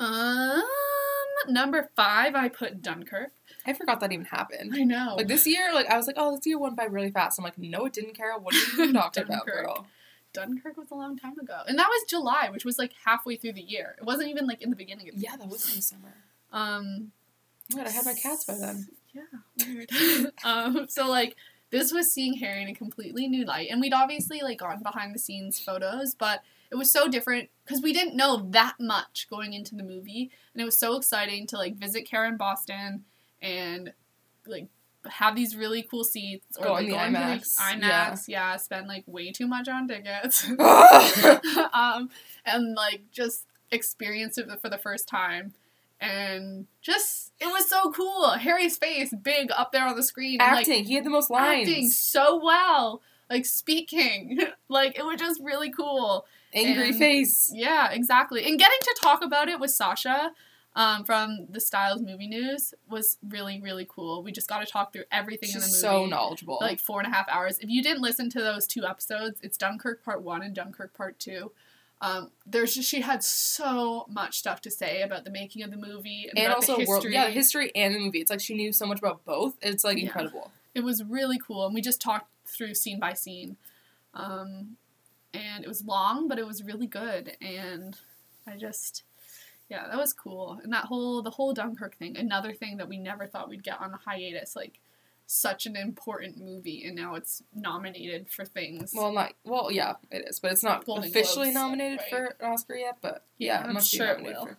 Um, 0.00 0.62
number 1.48 1.90
five, 1.96 2.34
I 2.34 2.48
put 2.48 2.82
Dunkirk. 2.82 3.30
I 3.66 3.72
forgot 3.72 4.00
that 4.00 4.12
even 4.12 4.26
happened. 4.26 4.72
I 4.74 4.84
know. 4.84 5.14
Like 5.16 5.28
this 5.28 5.46
year, 5.46 5.72
like 5.74 5.86
I 5.86 5.96
was 5.96 6.06
like, 6.06 6.16
oh, 6.18 6.34
this 6.36 6.46
year 6.46 6.58
went 6.58 6.76
by 6.76 6.84
really 6.84 7.10
fast. 7.10 7.38
I'm 7.38 7.44
like, 7.44 7.58
no, 7.58 7.86
it 7.86 7.92
didn't, 7.92 8.14
Carol. 8.16 8.40
What 8.40 8.54
are 8.54 8.58
you 8.58 8.82
even 8.84 8.94
talking 8.94 9.24
about, 9.24 9.46
Dunkirk. 9.46 9.64
girl? 9.66 9.86
Dunkirk 10.32 10.76
was 10.78 10.90
a 10.90 10.94
long 10.94 11.18
time 11.18 11.38
ago, 11.38 11.60
and 11.68 11.78
that 11.78 11.88
was 11.88 12.04
July, 12.08 12.48
which 12.50 12.64
was 12.64 12.78
like 12.78 12.92
halfway 13.04 13.36
through 13.36 13.52
the 13.52 13.62
year. 13.62 13.96
It 13.98 14.04
wasn't 14.04 14.30
even 14.30 14.46
like 14.46 14.62
in 14.62 14.70
the 14.70 14.76
beginning 14.76 15.08
of 15.08 15.14
the 15.14 15.20
year. 15.20 15.30
Yeah, 15.30 15.36
that 15.36 15.48
was 15.48 15.68
in 15.68 15.76
the 15.76 15.82
summer. 15.82 16.14
Um, 16.52 17.12
Oh 17.72 17.76
God, 17.76 17.86
I 17.86 17.90
had 17.90 18.04
my 18.04 18.14
cats 18.14 18.44
by 18.44 18.54
then. 18.54 18.88
Yeah, 19.12 19.22
weird. 19.66 20.32
um, 20.44 20.86
so 20.88 21.08
like 21.08 21.36
this 21.70 21.92
was 21.92 22.10
seeing 22.12 22.34
Harry 22.38 22.62
in 22.62 22.68
a 22.68 22.74
completely 22.74 23.28
new 23.28 23.44
light, 23.44 23.68
and 23.70 23.80
we'd 23.80 23.92
obviously 23.92 24.40
like 24.42 24.58
gone 24.58 24.82
behind 24.82 25.14
the 25.14 25.18
scenes 25.18 25.60
photos, 25.60 26.14
but 26.14 26.42
it 26.72 26.76
was 26.76 26.90
so 26.90 27.06
different 27.06 27.50
because 27.64 27.82
we 27.82 27.92
didn't 27.92 28.16
know 28.16 28.48
that 28.50 28.76
much 28.80 29.26
going 29.28 29.52
into 29.52 29.74
the 29.76 29.82
movie, 29.82 30.30
and 30.54 30.62
it 30.62 30.64
was 30.64 30.78
so 30.78 30.96
exciting 30.96 31.46
to 31.48 31.56
like 31.56 31.76
visit 31.76 32.08
Karen 32.08 32.38
Boston 32.38 33.04
and 33.42 33.92
like 34.46 34.68
have 35.08 35.36
these 35.36 35.54
really 35.54 35.82
cool 35.82 36.04
seats 36.04 36.56
or 36.58 36.64
Go 36.64 36.72
like 36.72 36.84
in 36.84 36.90
the 36.90 36.96
go 36.96 37.02
IMAX, 37.02 37.56
IMAX, 37.56 38.24
yeah. 38.28 38.56
spend 38.56 38.88
like 38.88 39.04
way 39.06 39.32
too 39.32 39.46
much 39.46 39.68
on 39.68 39.86
tickets, 39.86 40.48
um, 41.74 42.08
and 42.46 42.74
like 42.74 43.02
just 43.12 43.44
experience 43.70 44.38
it 44.38 44.48
for 44.60 44.70
the 44.70 44.78
first 44.78 45.06
time. 45.06 45.52
And 46.00 46.66
just 46.80 47.32
it 47.38 47.46
was 47.46 47.68
so 47.68 47.92
cool. 47.92 48.30
Harry's 48.30 48.76
face 48.76 49.12
big 49.22 49.50
up 49.56 49.72
there 49.72 49.86
on 49.86 49.94
the 49.94 50.02
screen. 50.02 50.40
and, 50.40 50.52
like, 50.52 50.66
Acting. 50.66 50.84
he 50.84 50.94
had 50.94 51.04
the 51.04 51.10
most 51.10 51.30
lines. 51.30 51.68
acting 51.68 51.88
so 51.90 52.40
well. 52.42 53.02
Like 53.30 53.46
speaking. 53.46 54.40
like 54.68 54.98
it 54.98 55.04
was 55.04 55.20
just 55.20 55.40
really 55.42 55.70
cool. 55.70 56.26
Angry 56.54 56.88
and- 56.90 56.98
face. 56.98 57.50
Yeah, 57.54 57.90
exactly. 57.90 58.44
And 58.46 58.58
getting 58.58 58.78
to 58.82 58.96
talk 59.00 59.22
about 59.24 59.48
it 59.48 59.58
with 59.60 59.70
Sasha 59.70 60.32
um, 60.74 61.04
from 61.04 61.46
the 61.50 61.60
Styles 61.60 62.00
Movie 62.02 62.26
News 62.28 62.72
was 62.88 63.18
really, 63.28 63.60
really 63.60 63.86
cool. 63.88 64.22
We 64.22 64.32
just 64.32 64.48
got 64.48 64.60
to 64.60 64.66
talk 64.66 64.92
through 64.92 65.04
everything 65.12 65.50
in 65.50 65.60
the 65.60 65.66
movie. 65.66 65.72
So 65.72 66.06
knowledgeable. 66.06 66.58
Like 66.60 66.80
four 66.80 67.00
and 67.00 67.12
a 67.12 67.14
half 67.14 67.28
hours. 67.28 67.58
If 67.58 67.68
you 67.68 67.82
didn't 67.82 68.02
listen 68.02 68.30
to 68.30 68.40
those 68.40 68.66
two 68.66 68.84
episodes, 68.86 69.38
it's 69.42 69.56
Dunkirk 69.58 70.04
Part 70.04 70.22
One 70.22 70.42
and 70.42 70.54
Dunkirk 70.54 70.94
Part 70.94 71.18
Two. 71.18 71.52
Um, 72.00 72.30
there's 72.44 72.74
just 72.74 72.88
she 72.88 73.02
had 73.02 73.22
so 73.22 74.06
much 74.08 74.36
stuff 74.38 74.60
to 74.62 74.70
say 74.72 75.02
about 75.02 75.24
the 75.24 75.30
making 75.30 75.62
of 75.62 75.70
the 75.70 75.76
movie 75.76 76.26
and, 76.28 76.36
and 76.38 76.52
also 76.52 76.76
the 76.76 76.84
world, 76.84 77.06
yeah, 77.08 77.28
history 77.28 77.70
and 77.76 77.94
the 77.94 78.00
movie. 78.00 78.18
It's 78.20 78.30
like 78.30 78.40
she 78.40 78.54
knew 78.54 78.72
so 78.72 78.86
much 78.86 78.98
about 78.98 79.24
both. 79.24 79.54
It's 79.62 79.84
like 79.84 79.98
Yeah. 79.98 80.04
incredible. 80.06 80.50
it 80.74 80.82
was 80.82 81.04
really 81.04 81.38
cool, 81.38 81.64
and 81.66 81.74
we 81.74 81.80
just 81.80 82.00
talked 82.00 82.28
through 82.46 82.74
scene 82.74 82.98
by 82.98 83.12
scene. 83.12 83.56
Um, 84.14 84.78
and 85.54 85.64
it 85.64 85.68
was 85.68 85.84
long, 85.84 86.28
but 86.28 86.38
it 86.38 86.46
was 86.46 86.62
really 86.62 86.86
good, 86.86 87.36
and 87.40 87.96
I 88.46 88.56
just, 88.56 89.02
yeah, 89.68 89.86
that 89.88 89.96
was 89.96 90.12
cool. 90.12 90.58
And 90.62 90.72
that 90.72 90.84
whole 90.86 91.22
the 91.22 91.30
whole 91.30 91.52
Dunkirk 91.52 91.96
thing, 91.96 92.16
another 92.16 92.52
thing 92.52 92.76
that 92.78 92.88
we 92.88 92.98
never 92.98 93.26
thought 93.26 93.48
we'd 93.48 93.62
get 93.64 93.80
on 93.80 93.90
the 93.92 93.98
hiatus, 93.98 94.56
like 94.56 94.78
such 95.26 95.64
an 95.66 95.76
important 95.76 96.38
movie, 96.38 96.84
and 96.84 96.96
now 96.96 97.14
it's 97.14 97.42
nominated 97.54 98.28
for 98.28 98.44
things. 98.44 98.92
Well, 98.94 99.12
not 99.12 99.32
well, 99.44 99.70
yeah, 99.70 99.94
it 100.10 100.26
is, 100.28 100.40
but 100.40 100.52
it's 100.52 100.62
not 100.64 100.84
Golden 100.84 101.08
officially 101.08 101.52
Globes, 101.52 101.54
nominated 101.54 102.00
right. 102.00 102.10
for 102.10 102.36
an 102.40 102.52
Oscar 102.52 102.74
yet. 102.74 102.98
But 103.00 103.24
Yeah, 103.38 103.60
yeah, 103.60 103.66
I'm 103.66 103.74
must 103.74 103.90
sure 103.90 104.06
it 104.08 104.18
be 104.18 104.24
nominated 104.24 104.38
will. 104.40 104.46
for. 104.46 104.58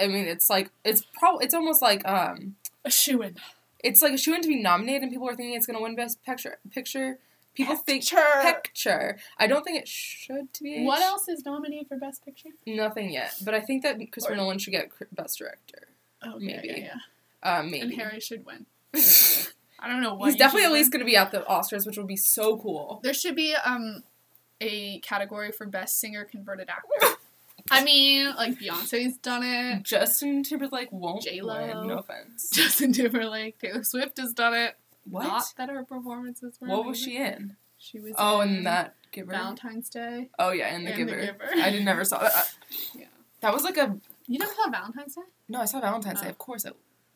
I 0.00 0.06
mean, 0.06 0.26
it's 0.26 0.48
like 0.48 0.70
it's 0.84 1.02
probably 1.18 1.44
it's 1.46 1.54
almost 1.54 1.82
like 1.82 2.06
um, 2.06 2.54
a 2.84 2.90
shoe 2.90 3.22
in. 3.22 3.36
it's 3.82 4.02
like 4.02 4.12
a 4.12 4.18
shoe 4.18 4.34
in 4.34 4.42
to 4.42 4.48
be 4.48 4.62
nominated, 4.62 5.02
and 5.02 5.10
people 5.10 5.28
are 5.28 5.34
thinking 5.34 5.54
it's 5.56 5.66
gonna 5.66 5.80
win 5.82 5.96
best 5.96 6.22
picture. 6.24 6.58
Picture. 6.70 7.18
People 7.54 7.76
think 7.76 8.02
Picture. 8.02 8.24
picture. 8.42 9.18
I 9.38 9.46
don't 9.46 9.62
think 9.64 9.78
it 9.80 9.86
should 9.88 10.52
to 10.54 10.62
be. 10.62 10.84
What 10.84 11.00
else 11.00 11.28
is 11.28 11.44
nominated 11.44 11.86
for 11.88 11.96
Best 11.96 12.24
Picture? 12.24 12.50
Nothing 12.66 13.10
yet, 13.12 13.34
but 13.44 13.54
I 13.54 13.60
think 13.60 13.82
that 13.84 13.96
Christopher 14.10 14.34
Or- 14.34 14.36
Nolan 14.36 14.58
should 14.58 14.72
get 14.72 14.90
best 15.14 15.38
director. 15.38 15.86
Oh, 16.22 16.38
Maybe. 16.38 16.68
yeah, 16.68 16.76
yeah. 16.76 17.58
Um, 17.58 17.70
maybe. 17.70 17.82
And 17.82 17.94
Harry 17.94 18.18
should 18.20 18.44
win. 18.46 18.66
I 19.78 19.88
don't 19.88 20.00
know 20.02 20.14
what. 20.14 20.26
He's 20.30 20.36
definitely 20.36 20.64
at 20.64 20.72
least 20.72 20.90
going 20.90 21.00
to 21.00 21.04
be 21.06 21.16
at 21.16 21.30
the 21.30 21.40
Oscars, 21.40 21.86
which 21.86 21.98
will 21.98 22.06
be 22.06 22.16
so 22.16 22.56
cool. 22.56 23.00
There 23.02 23.12
should 23.14 23.36
be 23.36 23.54
um 23.64 24.02
a 24.60 24.98
category 25.00 25.52
for 25.52 25.66
best 25.66 26.00
singer 26.00 26.24
converted 26.24 26.68
actor. 26.70 27.16
I 27.70 27.82
mean, 27.84 28.34
like 28.36 28.58
Beyonce's 28.58 29.16
done 29.18 29.42
it. 29.42 29.82
Justin 29.82 30.42
Timberlake 30.42 30.90
won't 30.92 31.22
J-Lo. 31.22 31.60
win. 31.60 31.88
No 31.88 31.98
offense. 31.98 32.50
Justin 32.52 32.92
Timberlake, 32.92 33.58
Taylor 33.58 33.82
Swift 33.84 34.18
has 34.18 34.32
done 34.32 34.54
it. 34.54 34.76
What? 35.08 35.24
Not 35.24 35.44
that 35.56 35.68
her 35.68 35.84
performances 35.84 36.58
were. 36.60 36.68
what 36.68 36.86
was 36.86 36.98
she 36.98 37.16
in? 37.16 37.56
She 37.78 38.00
was. 38.00 38.14
Oh, 38.16 38.40
in 38.40 38.48
and 38.48 38.66
that 38.66 38.94
Giver. 39.12 39.32
Valentine's 39.32 39.88
Day. 39.90 40.30
Oh 40.38 40.50
yeah, 40.52 40.74
and 40.74 40.86
the, 40.86 40.92
and 40.92 41.08
The 41.08 41.12
giver. 41.12 41.20
Giver. 41.26 41.50
I 41.62 41.70
did 41.70 41.84
never 41.84 42.04
saw 42.04 42.20
that. 42.20 42.54
Yeah. 42.94 43.06
That 43.40 43.52
was 43.52 43.62
like 43.62 43.76
a 43.76 43.98
You 44.26 44.38
never 44.38 44.52
saw 44.54 44.70
Valentine's 44.70 45.14
Day? 45.16 45.22
no. 45.48 45.60
I 45.60 45.66
saw 45.66 45.80
Valentine's 45.80 46.20
Day. 46.20 46.28
Oh. 46.28 46.30
Of 46.30 46.38
course, 46.38 46.64
I 46.64 46.70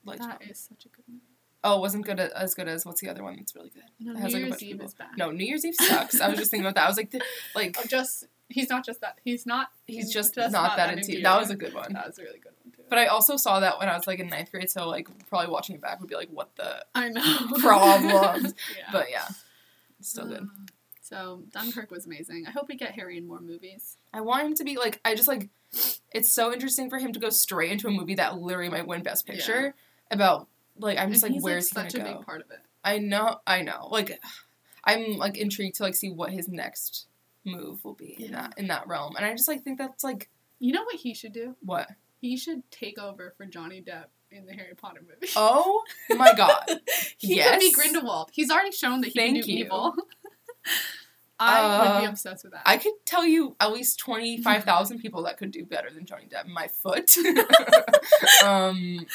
liked. 0.05 0.23
That 0.23 0.43
is 0.43 0.59
such 0.59 0.85
a 0.85 0.89
good 0.89 1.05
movie. 1.09 1.23
Oh, 1.65 1.79
it 1.79 1.81
wasn't 1.81 2.05
good 2.05 2.21
as 2.21 2.55
good 2.55 2.69
as 2.69 2.87
what's 2.87 3.01
the 3.01 3.09
other 3.09 3.23
one 3.23 3.37
that's 3.37 3.55
really 3.57 3.71
good? 3.71 3.83
No, 3.99 4.13
New 4.13 4.21
like, 4.21 4.33
Year's 4.33 4.63
Eve 4.63 4.81
is 4.83 4.95
bad. 4.95 5.09
No, 5.17 5.31
New 5.33 5.45
Year's 5.45 5.65
Eve 5.65 5.75
sucks. 5.75 6.21
I 6.21 6.29
was 6.29 6.39
just 6.39 6.51
thinking 6.51 6.65
about 6.67 6.77
that. 6.77 6.85
I 6.85 6.89
was 6.89 6.97
like, 6.97 7.11
the, 7.11 7.21
like 7.55 7.77
Oh, 7.79 7.85
just 7.89 8.27
he's 8.49 8.69
not 8.71 8.85
just 8.87 9.01
that. 9.01 9.19
He's 9.25 9.45
not. 9.45 9.71
he's 9.87 10.13
just, 10.13 10.37
not, 10.37 10.77
that 10.77 10.97
into. 10.97 11.21
That 11.21 11.41
was 11.41 11.51
a 11.51 11.57
good 11.57 11.75
one. 11.75 11.93
That 11.95 12.07
was 12.07 12.19
a 12.19 12.23
really 12.23 12.39
good 12.39 12.53
one. 12.63 12.73
But 12.89 12.99
I 12.99 13.07
also 13.07 13.37
saw 13.37 13.61
that 13.61 13.79
when 13.79 13.89
I 13.89 13.97
was 13.97 14.07
like 14.07 14.19
in 14.19 14.29
ninth 14.29 14.51
grade, 14.51 14.71
so 14.71 14.89
like 14.89 15.09
probably 15.29 15.51
watching 15.53 15.75
it 15.75 15.81
back 15.81 16.01
would 16.01 16.09
be 16.09 16.17
like, 16.17 16.31
what 16.31 16.55
the 16.57 16.85
I 16.95 17.09
know 17.09 17.47
problems? 17.59 18.55
yeah. 18.77 18.89
But 18.93 19.11
yeah, 19.11 19.27
it's 20.01 20.09
still 20.11 20.27
good. 20.27 20.43
Uh, 20.43 20.67
So 21.03 21.43
Dunkirk 21.53 21.91
was 21.91 22.07
amazing. 22.07 22.45
I 22.47 22.51
hope 22.51 22.69
we 22.69 22.77
get 22.77 22.93
Harry 22.93 23.17
in 23.19 23.27
more 23.27 23.41
movies. 23.41 23.97
I 24.13 24.21
want 24.21 24.47
him 24.47 24.55
to 24.55 24.65
be 24.65 24.77
like 24.77 25.01
I 25.05 25.15
just 25.15 25.29
like 25.29 25.49
it's 26.13 26.33
so 26.33 26.53
interesting 26.53 26.89
for 26.91 26.99
him 26.99 27.13
to 27.13 27.21
go 27.21 27.31
straight 27.31 27.71
into 27.73 27.89
a 27.89 27.91
movie 27.91 28.15
that 28.17 28.39
literally 28.39 28.71
might 28.71 28.87
win 28.87 29.03
Best 29.03 29.27
Picture 29.27 29.75
about 30.11 30.49
like 30.79 30.99
I'm 30.99 31.11
just 31.13 31.25
and 31.25 31.35
like 31.35 31.43
where's 31.45 31.75
like, 31.75 31.87
he 31.87 31.91
such 31.91 31.99
gonna 31.99 32.11
a 32.11 32.13
go? 32.13 32.19
big 32.19 32.27
part 32.27 32.41
of 32.43 32.51
it. 32.51 32.61
I 32.85 32.99
know 32.99 33.41
I 33.47 33.63
know 33.63 33.89
like 33.91 34.19
I'm 34.85 35.17
like 35.19 35.37
intrigued 35.37 35.77
to 35.77 35.83
like 35.83 35.95
see 35.95 36.11
what 36.11 36.31
his 36.31 36.49
next 36.49 37.07
move 37.45 37.85
will 37.85 37.95
be 37.95 38.17
in 38.19 38.33
that 38.33 38.55
in 38.57 38.67
that 38.69 38.87
realm 38.87 39.17
and 39.17 39.25
I 39.25 39.33
just 39.33 39.49
like 39.49 39.63
think 39.63 39.79
that's 39.79 40.05
like 40.05 40.29
You 40.59 40.73
know 40.73 40.83
what 40.85 40.97
he 40.97 41.15
should 41.15 41.33
do? 41.33 41.57
what 41.65 41.89
He 42.21 42.37
should 42.37 42.69
take 42.71 42.99
over 42.99 43.33
for 43.37 43.47
Johnny 43.47 43.81
Depp 43.83 44.07
in 44.31 44.45
the 44.47 44.53
Harry 44.53 44.75
Potter 44.75 45.01
movie. 45.03 45.33
oh 45.37 45.83
my 46.17 46.33
god 46.35 46.63
he 47.17 47.37
yes. 47.37 47.51
could 47.53 47.61
be 47.61 47.73
Grindelwald. 47.73 48.31
He's 48.33 48.51
already 48.51 48.73
shown 48.73 49.01
that 49.01 49.09
he 49.09 49.19
Thank 49.19 49.37
can 49.37 49.45
do 49.47 49.53
you. 49.53 49.65
evil. 49.65 49.95
I 51.41 51.63
would 51.95 52.01
be 52.01 52.07
Uh, 52.07 52.11
obsessed 52.11 52.43
with 52.45 52.53
that. 52.53 52.63
I 52.67 52.79
could 52.79 52.95
tell 53.07 53.25
you 53.25 53.55
at 53.61 53.73
least 53.73 53.99
twenty 54.01 54.43
five 54.43 54.65
thousand 54.65 54.99
people 54.99 55.23
that 55.23 55.39
could 55.39 55.51
do 55.53 55.65
better 55.65 55.89
than 55.91 56.05
Johnny 56.05 56.27
Depp. 56.29 56.47
My 56.49 56.67
foot, 56.69 57.15
um, 58.45 59.07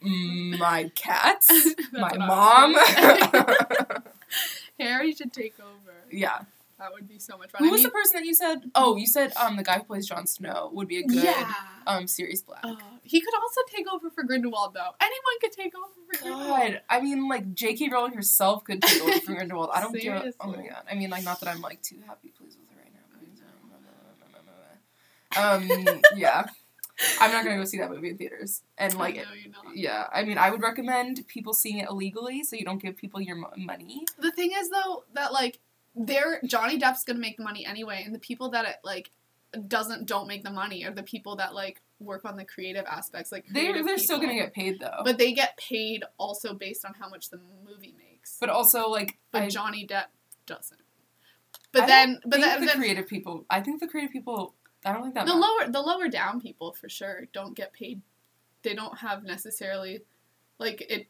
my 0.00 0.90
cats, 0.94 1.50
my 1.92 2.16
mom. 2.16 2.74
I 2.76 3.18
was 3.20 3.30
gonna 3.30 3.86
say. 4.00 4.84
Harry 4.84 5.12
should 5.12 5.32
take 5.32 5.54
over. 5.60 5.92
yeah. 6.10 6.40
That 6.82 6.92
would 6.92 7.06
be 7.06 7.20
so 7.20 7.38
much 7.38 7.52
fun. 7.52 7.60
Who 7.62 7.68
I 7.68 7.70
was 7.70 7.78
mean, 7.78 7.84
the 7.84 7.90
person 7.92 8.16
that 8.18 8.26
you 8.26 8.34
said? 8.34 8.58
Oh, 8.74 8.96
you 8.96 9.06
said 9.06 9.32
um 9.40 9.56
the 9.56 9.62
guy 9.62 9.78
who 9.78 9.84
plays 9.84 10.08
Jon 10.08 10.26
Snow 10.26 10.68
would 10.72 10.88
be 10.88 10.98
a 10.98 11.04
good 11.06 11.22
Yeah. 11.22 11.54
um 11.86 12.08
Sirius 12.08 12.42
Black. 12.42 12.58
Oh, 12.64 12.76
he 13.04 13.20
could 13.20 13.34
also 13.34 13.60
take 13.72 13.86
over 13.92 14.10
for 14.10 14.24
Grindelwald, 14.24 14.74
though. 14.74 14.90
Anyone 15.00 15.36
could 15.40 15.52
take 15.52 15.72
over 15.76 15.86
for 15.94 16.18
Grindelwald. 16.24 16.48
God, 16.72 16.80
I 16.90 17.00
mean, 17.00 17.28
like 17.28 17.54
J.K. 17.54 17.88
Rowling 17.88 18.14
herself 18.14 18.64
could 18.64 18.82
take 18.82 19.00
over 19.00 19.20
from 19.20 19.34
Grindelwald. 19.36 19.70
I 19.72 19.80
don't 19.80 19.96
care. 19.96 20.32
Oh 20.40 20.48
my 20.48 20.56
god. 20.56 20.82
I 20.90 20.96
mean, 20.96 21.10
like, 21.10 21.22
not 21.22 21.38
that 21.40 21.48
I'm 21.48 21.60
like 21.60 21.82
too 21.82 21.98
happy 22.04 22.32
pleased 22.36 22.58
with 22.58 22.68
her 22.70 22.82
right 22.82 22.92
now. 25.72 25.88
Um, 25.94 26.00
yeah. 26.16 26.46
I'm 27.20 27.32
not 27.32 27.44
gonna 27.44 27.56
go 27.56 27.64
see 27.64 27.78
that 27.78 27.90
movie 27.90 28.10
in 28.10 28.18
theaters. 28.18 28.62
And 28.76 28.94
like, 28.96 29.14
I 29.18 29.22
know 29.22 29.24
you're 29.40 29.52
not. 29.52 29.76
yeah, 29.76 30.06
I 30.12 30.24
mean, 30.24 30.38
I 30.38 30.50
would 30.50 30.62
recommend 30.62 31.26
people 31.26 31.52
seeing 31.52 31.78
it 31.78 31.88
illegally, 31.88 32.44
so 32.44 32.54
you 32.54 32.64
don't 32.64 32.80
give 32.82 32.96
people 32.96 33.20
your 33.20 33.36
mo- 33.36 33.52
money. 33.56 34.04
The 34.18 34.30
thing 34.30 34.50
is 34.54 34.68
though 34.70 35.04
that 35.14 35.32
like 35.32 35.58
they're 35.94 36.40
Johnny 36.44 36.78
Depp's 36.78 37.04
gonna 37.04 37.18
make 37.18 37.36
the 37.36 37.44
money 37.44 37.66
anyway, 37.66 38.02
and 38.04 38.14
the 38.14 38.18
people 38.18 38.50
that 38.50 38.66
it 38.66 38.76
like 38.84 39.10
doesn't 39.68 40.06
don't 40.06 40.26
make 40.26 40.44
the 40.44 40.50
money 40.50 40.84
are 40.84 40.92
the 40.92 41.02
people 41.02 41.36
that 41.36 41.54
like 41.54 41.80
work 42.00 42.24
on 42.24 42.36
the 42.36 42.44
creative 42.44 42.84
aspects. 42.86 43.30
Like 43.30 43.46
They 43.50 43.72
they're 43.72 43.98
still 43.98 44.18
gonna 44.18 44.34
get 44.34 44.52
paid 44.52 44.80
though. 44.80 45.02
but 45.04 45.18
they 45.18 45.32
get 45.32 45.56
paid 45.56 46.04
also 46.18 46.54
based 46.54 46.84
on 46.84 46.94
how 47.00 47.08
much 47.08 47.30
the 47.30 47.40
movie 47.64 47.94
makes. 47.98 48.36
But 48.40 48.48
also 48.48 48.88
like, 48.88 49.18
But 49.30 49.42
I, 49.42 49.48
Johnny 49.48 49.86
Depp 49.86 50.06
doesn't. 50.46 50.80
But 51.72 51.84
I 51.84 51.86
then, 51.86 52.20
but 52.24 52.40
then, 52.40 52.60
the 52.60 52.66
then 52.66 52.76
creative 52.76 53.06
people. 53.06 53.46
I 53.50 53.60
think 53.60 53.80
the 53.80 53.88
creative 53.88 54.12
people. 54.12 54.54
I 54.84 54.92
don't 54.92 55.02
think 55.02 55.14
that 55.14 55.26
the 55.26 55.34
lower 55.34 55.68
the 55.70 55.80
lower 55.80 56.08
down 56.08 56.40
people 56.40 56.72
for 56.72 56.88
sure 56.88 57.28
don't 57.32 57.54
get 57.54 57.72
paid. 57.72 58.02
They 58.62 58.74
don't 58.74 58.98
have 58.98 59.24
necessarily 59.24 60.02
like 60.58 60.80
it. 60.82 61.06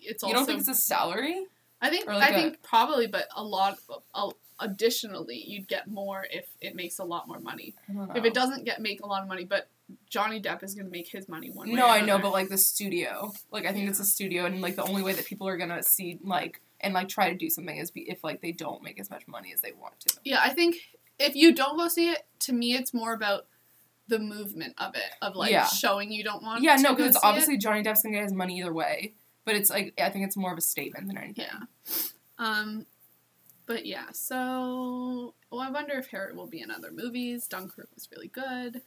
It's 0.00 0.22
You 0.22 0.28
also 0.28 0.34
don't 0.36 0.46
think 0.46 0.60
it's 0.60 0.68
a 0.68 0.74
salary? 0.74 1.46
I 1.80 1.90
think 1.90 2.06
like 2.06 2.22
I 2.22 2.28
a- 2.28 2.32
think 2.34 2.62
probably, 2.62 3.06
but 3.06 3.26
a 3.36 3.42
lot. 3.42 3.78
Uh, 4.14 4.30
additionally, 4.60 5.42
you'd 5.46 5.68
get 5.68 5.86
more 5.88 6.26
if 6.30 6.46
it 6.60 6.74
makes 6.74 6.98
a 6.98 7.04
lot 7.04 7.28
more 7.28 7.38
money. 7.40 7.74
I 7.88 7.92
don't 7.92 8.08
know. 8.08 8.14
If 8.16 8.24
it 8.24 8.34
doesn't 8.34 8.64
get 8.64 8.80
make 8.80 9.00
a 9.02 9.06
lot 9.06 9.22
of 9.22 9.28
money, 9.28 9.44
but 9.44 9.68
Johnny 10.10 10.40
Depp 10.40 10.62
is 10.62 10.74
gonna 10.74 10.88
make 10.90 11.08
his 11.08 11.28
money 11.28 11.50
one 11.50 11.68
way. 11.68 11.74
No, 11.74 11.86
I 11.86 12.00
know, 12.00 12.18
but 12.18 12.32
like 12.32 12.48
the 12.48 12.58
studio, 12.58 13.32
like 13.50 13.64
I 13.66 13.72
think 13.72 13.88
it's 13.88 14.00
a 14.00 14.04
studio, 14.04 14.44
and 14.44 14.60
like 14.60 14.76
the 14.76 14.82
only 14.84 15.02
way 15.02 15.12
that 15.12 15.24
people 15.26 15.48
are 15.48 15.56
gonna 15.56 15.82
see 15.82 16.18
like 16.22 16.60
and 16.80 16.94
like 16.94 17.08
try 17.08 17.30
to 17.30 17.36
do 17.36 17.48
something 17.50 17.76
is 17.76 17.90
be 17.90 18.02
if 18.10 18.22
like 18.24 18.40
they 18.40 18.52
don't 18.52 18.82
make 18.82 19.00
as 19.00 19.10
much 19.10 19.26
money 19.26 19.52
as 19.54 19.60
they 19.60 19.72
want 19.72 19.98
to. 20.00 20.16
yeah, 20.24 20.40
I 20.42 20.50
think 20.50 20.76
if 21.18 21.34
you 21.34 21.54
don't 21.54 21.76
go 21.76 21.88
see 21.88 22.10
it, 22.10 22.26
to 22.40 22.52
me, 22.52 22.74
it's 22.74 22.92
more 22.94 23.12
about 23.12 23.46
the 24.08 24.18
movement 24.18 24.74
of 24.78 24.94
it, 24.94 25.02
of 25.20 25.36
like 25.36 25.50
Yeah. 25.50 25.66
showing 25.66 26.10
you 26.12 26.24
don't 26.24 26.42
want. 26.42 26.62
Yeah, 26.62 26.76
to 26.76 26.82
no, 26.82 26.94
because 26.94 27.08
it's 27.14 27.16
it. 27.16 27.26
obviously 27.26 27.56
Johnny 27.58 27.82
Depp's 27.82 28.02
gonna 28.02 28.14
get 28.14 28.24
his 28.24 28.32
money 28.32 28.58
either 28.58 28.72
way. 28.72 29.14
But 29.48 29.56
it's 29.56 29.70
like 29.70 29.94
I 29.98 30.10
think 30.10 30.26
it's 30.26 30.36
more 30.36 30.52
of 30.52 30.58
a 30.58 30.60
statement 30.60 31.06
than 31.06 31.16
anything. 31.16 31.46
Yeah. 31.48 31.60
Um, 32.38 32.84
but 33.64 33.86
yeah, 33.86 34.08
so 34.12 35.32
well, 35.50 35.62
I 35.62 35.70
wonder 35.70 35.94
if 35.94 36.08
Harriet 36.08 36.36
will 36.36 36.46
be 36.46 36.60
in 36.60 36.70
other 36.70 36.90
movies. 36.92 37.46
Dunkirk 37.48 37.88
was 37.94 38.10
really 38.14 38.28
good, 38.28 38.82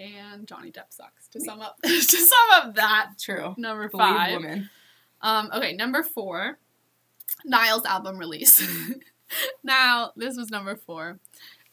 and 0.00 0.48
Johnny 0.48 0.72
Depp 0.72 0.90
sucks. 0.90 1.28
To 1.28 1.40
sum 1.40 1.60
up, 1.60 1.80
to 1.84 2.00
sum 2.00 2.48
up 2.52 2.74
that 2.74 3.10
True. 3.20 3.54
number 3.56 3.88
Believe 3.88 4.08
five. 4.08 4.32
women. 4.40 4.70
Um, 5.20 5.50
okay, 5.54 5.72
number 5.72 6.02
four, 6.02 6.58
Niall's 7.44 7.84
album 7.84 8.18
release. 8.18 8.60
now 9.62 10.10
this 10.16 10.36
was 10.36 10.50
number 10.50 10.74
four, 10.74 11.20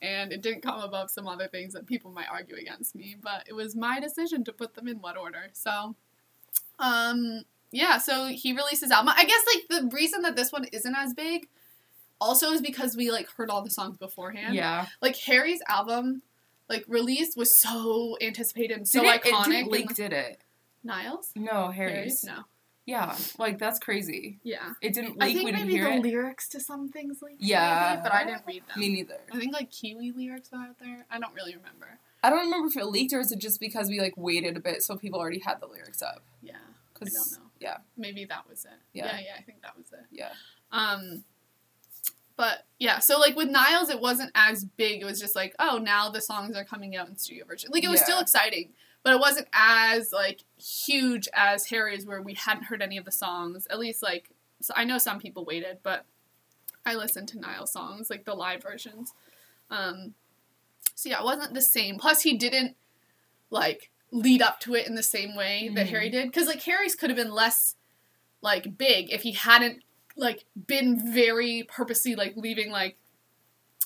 and 0.03 0.31
it 0.31 0.43
didn't 0.43 0.61
come 0.61 0.81
above 0.81 1.09
some 1.09 1.27
other 1.27 1.47
things 1.47 1.73
that 1.73 1.87
people 1.87 2.11
might 2.11 2.29
argue 2.31 2.57
against 2.57 2.93
me, 2.93 3.15
but 3.19 3.45
it 3.47 3.53
was 3.53 3.75
my 3.75 3.99
decision 3.99 4.43
to 4.43 4.53
put 4.53 4.75
them 4.75 4.87
in 4.87 4.97
what 4.97 5.17
order. 5.17 5.49
So, 5.53 5.95
um, 6.77 7.41
yeah, 7.71 7.97
so 7.97 8.27
he 8.27 8.53
released 8.53 8.81
his 8.81 8.91
album. 8.91 9.13
I 9.15 9.23
guess 9.25 9.41
like 9.55 9.81
the 9.81 9.95
reason 9.95 10.21
that 10.23 10.35
this 10.35 10.51
one 10.51 10.65
isn't 10.71 10.95
as 10.95 11.13
big 11.13 11.47
also 12.21 12.51
is 12.51 12.61
because 12.61 12.95
we 12.97 13.11
like 13.11 13.29
heard 13.31 13.49
all 13.49 13.61
the 13.61 13.69
songs 13.69 13.97
beforehand. 13.97 14.55
Yeah. 14.55 14.87
Like 15.01 15.15
Harry's 15.17 15.61
album 15.67 16.21
like 16.67 16.83
release 16.87 17.35
was 17.35 17.59
so 17.59 18.17
anticipated 18.21 18.77
and 18.77 18.87
so 18.87 19.01
Did 19.01 19.15
it, 19.15 19.21
iconic. 19.23 19.25
It 19.25 19.45
didn't 19.45 19.61
and, 19.61 19.71
like, 19.71 19.95
did 19.95 20.13
it? 20.13 20.41
Niall's? 20.83 21.31
No, 21.35 21.69
Harry's. 21.69 22.23
No. 22.23 22.43
Yeah, 22.85 23.15
like 23.37 23.59
that's 23.59 23.77
crazy. 23.79 24.39
Yeah. 24.43 24.73
It 24.81 24.93
didn't 24.93 25.11
Leak. 25.19 25.21
I 25.21 25.25
leak. 25.27 25.35
think 25.35 25.45
we 25.45 25.51
didn't 25.51 25.67
maybe 25.67 25.77
hear 25.79 25.89
the 25.89 25.95
it. 25.97 26.01
lyrics 26.01 26.47
to 26.49 26.59
some 26.59 26.89
things 26.89 27.21
leaked. 27.21 27.41
Yeah. 27.41 27.91
maybe, 27.91 28.01
but 28.03 28.13
I 28.13 28.23
didn't 28.25 28.43
read 28.47 28.63
them. 28.67 28.79
Me 28.79 28.89
neither. 28.89 29.19
I 29.31 29.37
think 29.37 29.53
like 29.53 29.69
Kiwi 29.71 30.11
lyrics 30.11 30.51
were 30.51 30.57
out 30.57 30.79
there. 30.79 31.05
I 31.11 31.19
don't 31.19 31.33
really 31.35 31.55
remember. 31.55 31.99
I 32.23 32.29
don't 32.31 32.39
remember 32.45 32.67
if 32.67 32.77
it 32.77 32.85
leaked 32.87 33.13
or 33.13 33.19
is 33.19 33.31
it 33.31 33.39
just 33.39 33.59
because 33.59 33.89
we 33.89 33.99
like 33.99 34.13
waited 34.17 34.57
a 34.57 34.59
bit 34.59 34.81
so 34.81 34.95
people 34.97 35.19
already 35.19 35.39
had 35.39 35.59
the 35.61 35.67
lyrics 35.67 36.01
up. 36.01 36.23
Yeah. 36.41 36.53
I 36.95 36.99
'Cause- 36.99 37.13
don't 37.13 37.43
know. 37.43 37.48
Yeah. 37.59 37.77
Maybe 37.97 38.25
that 38.25 38.47
was 38.49 38.65
it. 38.65 38.71
Yeah. 38.93 39.05
Yeah, 39.05 39.19
yeah, 39.19 39.33
I 39.37 39.41
think 39.41 39.61
that 39.61 39.77
was 39.77 39.91
it. 39.91 40.05
Yeah. 40.11 40.31
Um 40.71 41.23
but 42.35 42.65
yeah, 42.79 42.99
so 42.99 43.19
like 43.19 43.35
with 43.35 43.49
Niall's 43.49 43.89
it 43.89 43.99
wasn't 43.99 44.31
as 44.33 44.63
big. 44.63 45.01
It 45.01 45.05
was 45.05 45.19
just 45.19 45.35
like, 45.35 45.53
oh, 45.59 45.77
now 45.77 46.09
the 46.09 46.21
songs 46.21 46.55
are 46.55 46.63
coming 46.63 46.95
out 46.95 47.09
in 47.09 47.17
studio 47.17 47.45
version. 47.45 47.69
Like 47.73 47.83
it 47.83 47.89
was 47.89 47.99
still 47.99 48.21
exciting, 48.21 48.69
but 49.03 49.13
it 49.13 49.19
wasn't 49.19 49.47
as 49.51 50.13
like 50.13 50.45
huge 50.57 51.27
as 51.33 51.65
Harry's 51.65 52.05
where 52.05 52.21
we 52.21 52.35
hadn't 52.35 52.63
heard 52.63 52.81
any 52.81 52.97
of 52.97 53.03
the 53.03 53.11
songs. 53.11 53.67
At 53.69 53.79
least 53.79 54.01
like 54.01 54.29
so 54.61 54.73
I 54.75 54.85
know 54.85 54.97
some 54.97 55.19
people 55.19 55.43
waited, 55.43 55.79
but 55.83 56.05
I 56.85 56.95
listened 56.95 57.27
to 57.29 57.39
Niall's 57.39 57.73
songs, 57.73 58.09
like 58.09 58.23
the 58.23 58.33
live 58.35 58.63
versions. 58.63 59.13
Um 59.69 60.13
so 60.95 61.09
yeah, 61.09 61.19
it 61.19 61.25
wasn't 61.25 61.53
the 61.53 61.61
same. 61.61 61.97
Plus 61.97 62.21
he 62.21 62.37
didn't 62.37 62.75
like 63.49 63.91
lead 64.11 64.41
up 64.41 64.59
to 64.61 64.75
it 64.75 64.87
in 64.87 64.95
the 64.95 65.03
same 65.03 65.35
way 65.35 65.69
that 65.75 65.87
Mhm. 65.87 65.89
Harry 65.89 66.09
did. 66.09 66.27
Because 66.31 66.47
like 66.47 66.61
Harry's 66.63 66.95
could 66.95 67.09
have 67.09 67.17
been 67.17 67.31
less 67.31 67.75
like 68.41 68.77
big 68.77 69.11
if 69.11 69.21
he 69.23 69.33
hadn't 69.33 69.83
like 70.15 70.45
been 70.67 71.13
very 71.13 71.63
purposely 71.67 72.15
like 72.15 72.33
leaving 72.35 72.71
like 72.71 72.97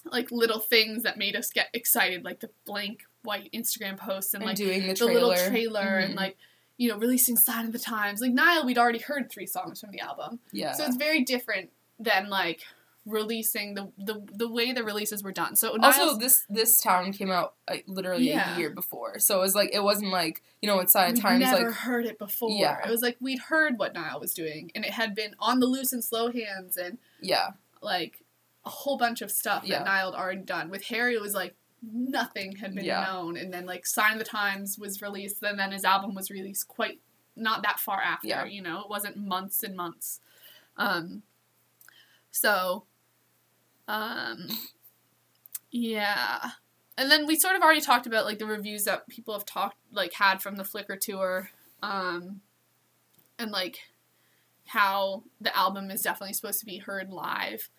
like 0.05 0.31
little 0.31 0.59
things 0.59 1.03
that 1.03 1.17
made 1.17 1.35
us 1.35 1.49
get 1.49 1.69
excited, 1.73 2.23
like 2.25 2.39
the 2.41 2.49
blank 2.65 3.03
white 3.23 3.49
Instagram 3.53 3.97
posts 3.97 4.33
and, 4.33 4.43
And 4.43 4.49
like 4.49 4.57
doing 4.57 4.87
the 4.87 4.93
the 4.93 5.05
little 5.05 5.33
trailer 5.35 5.97
and 5.99 6.13
Mhm. 6.13 6.17
like 6.17 6.37
you 6.77 6.89
know 6.89 6.97
releasing 6.97 7.37
Sign 7.37 7.65
of 7.65 7.71
the 7.71 7.79
Times. 7.79 8.19
Like 8.21 8.31
Niall, 8.33 8.65
we'd 8.65 8.77
already 8.77 8.99
heard 8.99 9.31
three 9.31 9.45
songs 9.45 9.79
from 9.79 9.91
the 9.91 9.99
album, 10.01 10.39
yeah. 10.51 10.73
so 10.73 10.85
it's 10.85 10.97
very 10.97 11.21
different 11.23 11.71
than 11.99 12.29
like 12.29 12.61
releasing 13.05 13.73
the 13.73 13.91
the, 13.97 14.25
the 14.33 14.47
way 14.49 14.71
the 14.71 14.83
releases 14.83 15.23
were 15.23 15.31
done. 15.31 15.55
So 15.55 15.77
also, 15.81 16.17
this 16.17 16.45
this 16.49 16.79
town 16.81 17.11
came 17.11 17.29
out 17.31 17.55
like, 17.69 17.83
literally 17.87 18.29
Yeah. 18.29 18.55
a 18.55 18.59
year 18.59 18.69
before, 18.69 19.19
so 19.19 19.37
it 19.37 19.41
was 19.41 19.55
like 19.55 19.71
it 19.73 19.83
wasn't 19.83 20.11
like 20.11 20.41
you 20.61 20.67
know, 20.67 20.79
at 20.79 20.87
We'd 20.95 21.21
times 21.21 21.41
never 21.41 21.65
like 21.67 21.73
heard 21.75 22.05
it 22.05 22.17
before. 22.17 22.51
Yeah. 22.51 22.79
It 22.85 22.89
was 22.89 23.01
like 23.01 23.17
we'd 23.19 23.39
heard 23.39 23.77
what 23.77 23.93
Niall 23.93 24.19
was 24.21 24.33
doing, 24.33 24.71
and 24.75 24.85
it 24.85 24.91
had 24.91 25.13
been 25.15 25.35
on 25.39 25.59
the 25.59 25.65
loose 25.65 25.91
and 25.91 26.03
slow 26.03 26.31
hands, 26.31 26.77
and 26.77 26.97
yeah, 27.21 27.49
like 27.81 28.23
a 28.65 28.69
whole 28.69 28.97
bunch 28.97 29.21
of 29.21 29.29
stuff 29.31 29.63
Yeah. 29.65 29.79
that 29.79 29.85
Niall 29.85 30.11
had 30.13 30.17
already 30.19 30.41
done. 30.41 30.69
With 30.69 30.85
Harry, 30.85 31.15
it 31.15 31.21
was 31.21 31.33
like 31.33 31.55
nothing 31.81 32.55
had 32.55 32.73
been 32.73 32.85
Yeah. 32.85 33.03
known, 33.03 33.35
and 33.35 33.53
then 33.53 33.65
like 33.65 33.85
Sign 33.85 34.13
of 34.13 34.19
the 34.19 34.23
Times 34.25 34.79
was 34.79 35.01
released, 35.01 35.43
and 35.43 35.59
then 35.59 35.73
his 35.73 35.83
album 35.83 36.15
was 36.15 36.31
released 36.31 36.69
quite 36.69 37.01
not 37.35 37.63
that 37.63 37.79
far 37.81 37.99
after. 37.99 38.27
Yeah. 38.27 38.45
You 38.45 38.61
know, 38.61 38.79
it 38.79 38.89
wasn't 38.89 39.17
months 39.17 39.63
and 39.63 39.75
months. 39.75 40.21
Um, 40.77 41.23
so, 42.31 42.85
um, 43.87 44.47
yeah. 45.71 46.51
And 46.97 47.09
then 47.09 47.25
we 47.25 47.35
sort 47.35 47.55
of 47.55 47.61
already 47.61 47.81
talked 47.81 48.05
about 48.05 48.25
like 48.25 48.39
the 48.39 48.45
reviews 48.45 48.83
that 48.83 49.07
people 49.07 49.33
have 49.33 49.45
talked 49.45 49.77
like 49.91 50.13
had 50.13 50.41
from 50.41 50.55
the 50.55 50.63
Flicker 50.63 50.95
tour, 50.95 51.49
um, 51.81 52.41
and 53.39 53.51
like 53.51 53.79
how 54.67 55.23
the 55.41 55.55
album 55.57 55.89
is 55.91 56.01
definitely 56.01 56.33
supposed 56.33 56.59
to 56.59 56.65
be 56.65 56.77
heard 56.77 57.09
live. 57.11 57.69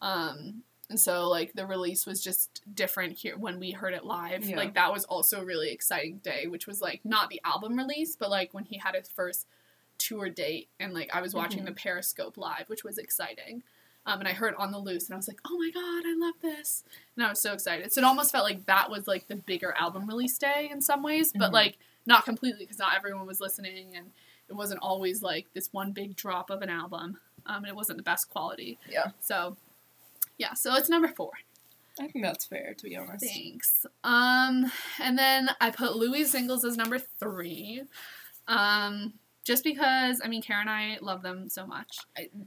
Um, 0.00 0.62
and 0.88 0.98
so 0.98 1.28
like 1.28 1.52
the 1.54 1.66
release 1.66 2.06
was 2.06 2.22
just 2.22 2.62
different 2.74 3.18
here 3.18 3.36
when 3.36 3.60
we 3.60 3.72
heard 3.72 3.92
it 3.94 4.04
live. 4.04 4.44
Yeah. 4.44 4.56
Like 4.56 4.74
that 4.74 4.92
was 4.92 5.04
also 5.04 5.40
a 5.40 5.44
really 5.44 5.70
exciting 5.70 6.18
day, 6.18 6.46
which 6.46 6.66
was 6.66 6.80
like 6.80 7.00
not 7.04 7.28
the 7.28 7.40
album 7.44 7.76
release, 7.76 8.16
but 8.16 8.30
like 8.30 8.54
when 8.54 8.64
he 8.64 8.78
had 8.78 8.94
his 8.94 9.08
first 9.08 9.46
tour 9.98 10.30
date 10.30 10.68
and 10.78 10.94
like 10.94 11.10
I 11.14 11.20
was 11.20 11.34
watching 11.34 11.62
Mhm. 11.62 11.66
the 11.66 11.72
Periscope 11.72 12.38
live, 12.38 12.68
which 12.68 12.84
was 12.84 12.98
exciting. 12.98 13.62
Um, 14.06 14.18
and 14.20 14.28
I 14.28 14.32
heard 14.32 14.54
on 14.56 14.72
the 14.72 14.78
loose 14.78 15.06
and 15.06 15.14
I 15.14 15.16
was 15.16 15.28
like, 15.28 15.40
oh 15.46 15.58
my 15.58 15.70
god, 15.70 16.04
I 16.08 16.14
love 16.18 16.34
this. 16.40 16.84
And 17.16 17.24
I 17.24 17.28
was 17.28 17.40
so 17.40 17.52
excited. 17.52 17.92
So 17.92 18.00
it 18.00 18.04
almost 18.04 18.32
felt 18.32 18.44
like 18.44 18.64
that 18.66 18.90
was 18.90 19.06
like 19.06 19.28
the 19.28 19.36
bigger 19.36 19.74
album 19.78 20.06
release 20.06 20.38
day 20.38 20.68
in 20.72 20.80
some 20.80 21.02
ways, 21.02 21.32
but 21.34 21.50
Mhm. 21.50 21.54
like 21.54 21.78
not 22.06 22.24
completely 22.24 22.64
because 22.64 22.78
not 22.78 22.96
everyone 22.96 23.26
was 23.26 23.40
listening 23.40 23.94
and 23.94 24.10
it 24.48 24.54
wasn't 24.54 24.80
always 24.82 25.22
like 25.22 25.46
this 25.54 25.68
one 25.72 25.92
big 25.92 26.16
drop 26.16 26.48
of 26.50 26.62
an 26.62 26.70
album. 26.70 27.18
Um, 27.46 27.56
and 27.58 27.68
it 27.68 27.76
wasn't 27.76 27.98
the 27.98 28.02
best 28.02 28.30
quality. 28.30 28.78
Yeah. 28.88 29.10
So 29.20 29.56
yeah, 30.38 30.54
so 30.54 30.74
it's 30.76 30.88
number 30.88 31.08
four. 31.08 31.32
I 32.00 32.08
think 32.08 32.24
that's 32.24 32.46
fair 32.46 32.72
to 32.74 32.84
be 32.84 32.96
honest. 32.96 33.24
Thanks. 33.26 33.84
Um, 34.02 34.72
and 34.98 35.18
then 35.18 35.50
I 35.60 35.70
put 35.70 35.96
Louis 35.96 36.24
Singles 36.24 36.64
as 36.64 36.76
number 36.76 36.98
three. 36.98 37.82
Um, 38.48 39.12
just 39.50 39.64
because 39.64 40.20
I 40.22 40.28
mean 40.28 40.42
Karen 40.42 40.68
and 40.68 40.70
I 40.70 40.98
love 41.02 41.22
them 41.22 41.48
so 41.48 41.66
much. 41.66 41.98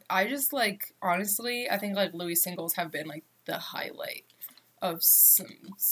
I 0.09 0.25
just 0.25 0.53
like 0.53 0.93
honestly, 1.01 1.69
I 1.69 1.77
think 1.77 1.97
like 1.97 2.13
Louis 2.13 2.35
singles 2.35 2.75
have 2.75 2.93
been 2.93 3.07
like 3.07 3.25
the 3.43 3.57
highlight 3.57 4.23
of 4.81 5.03
some 5.03 5.47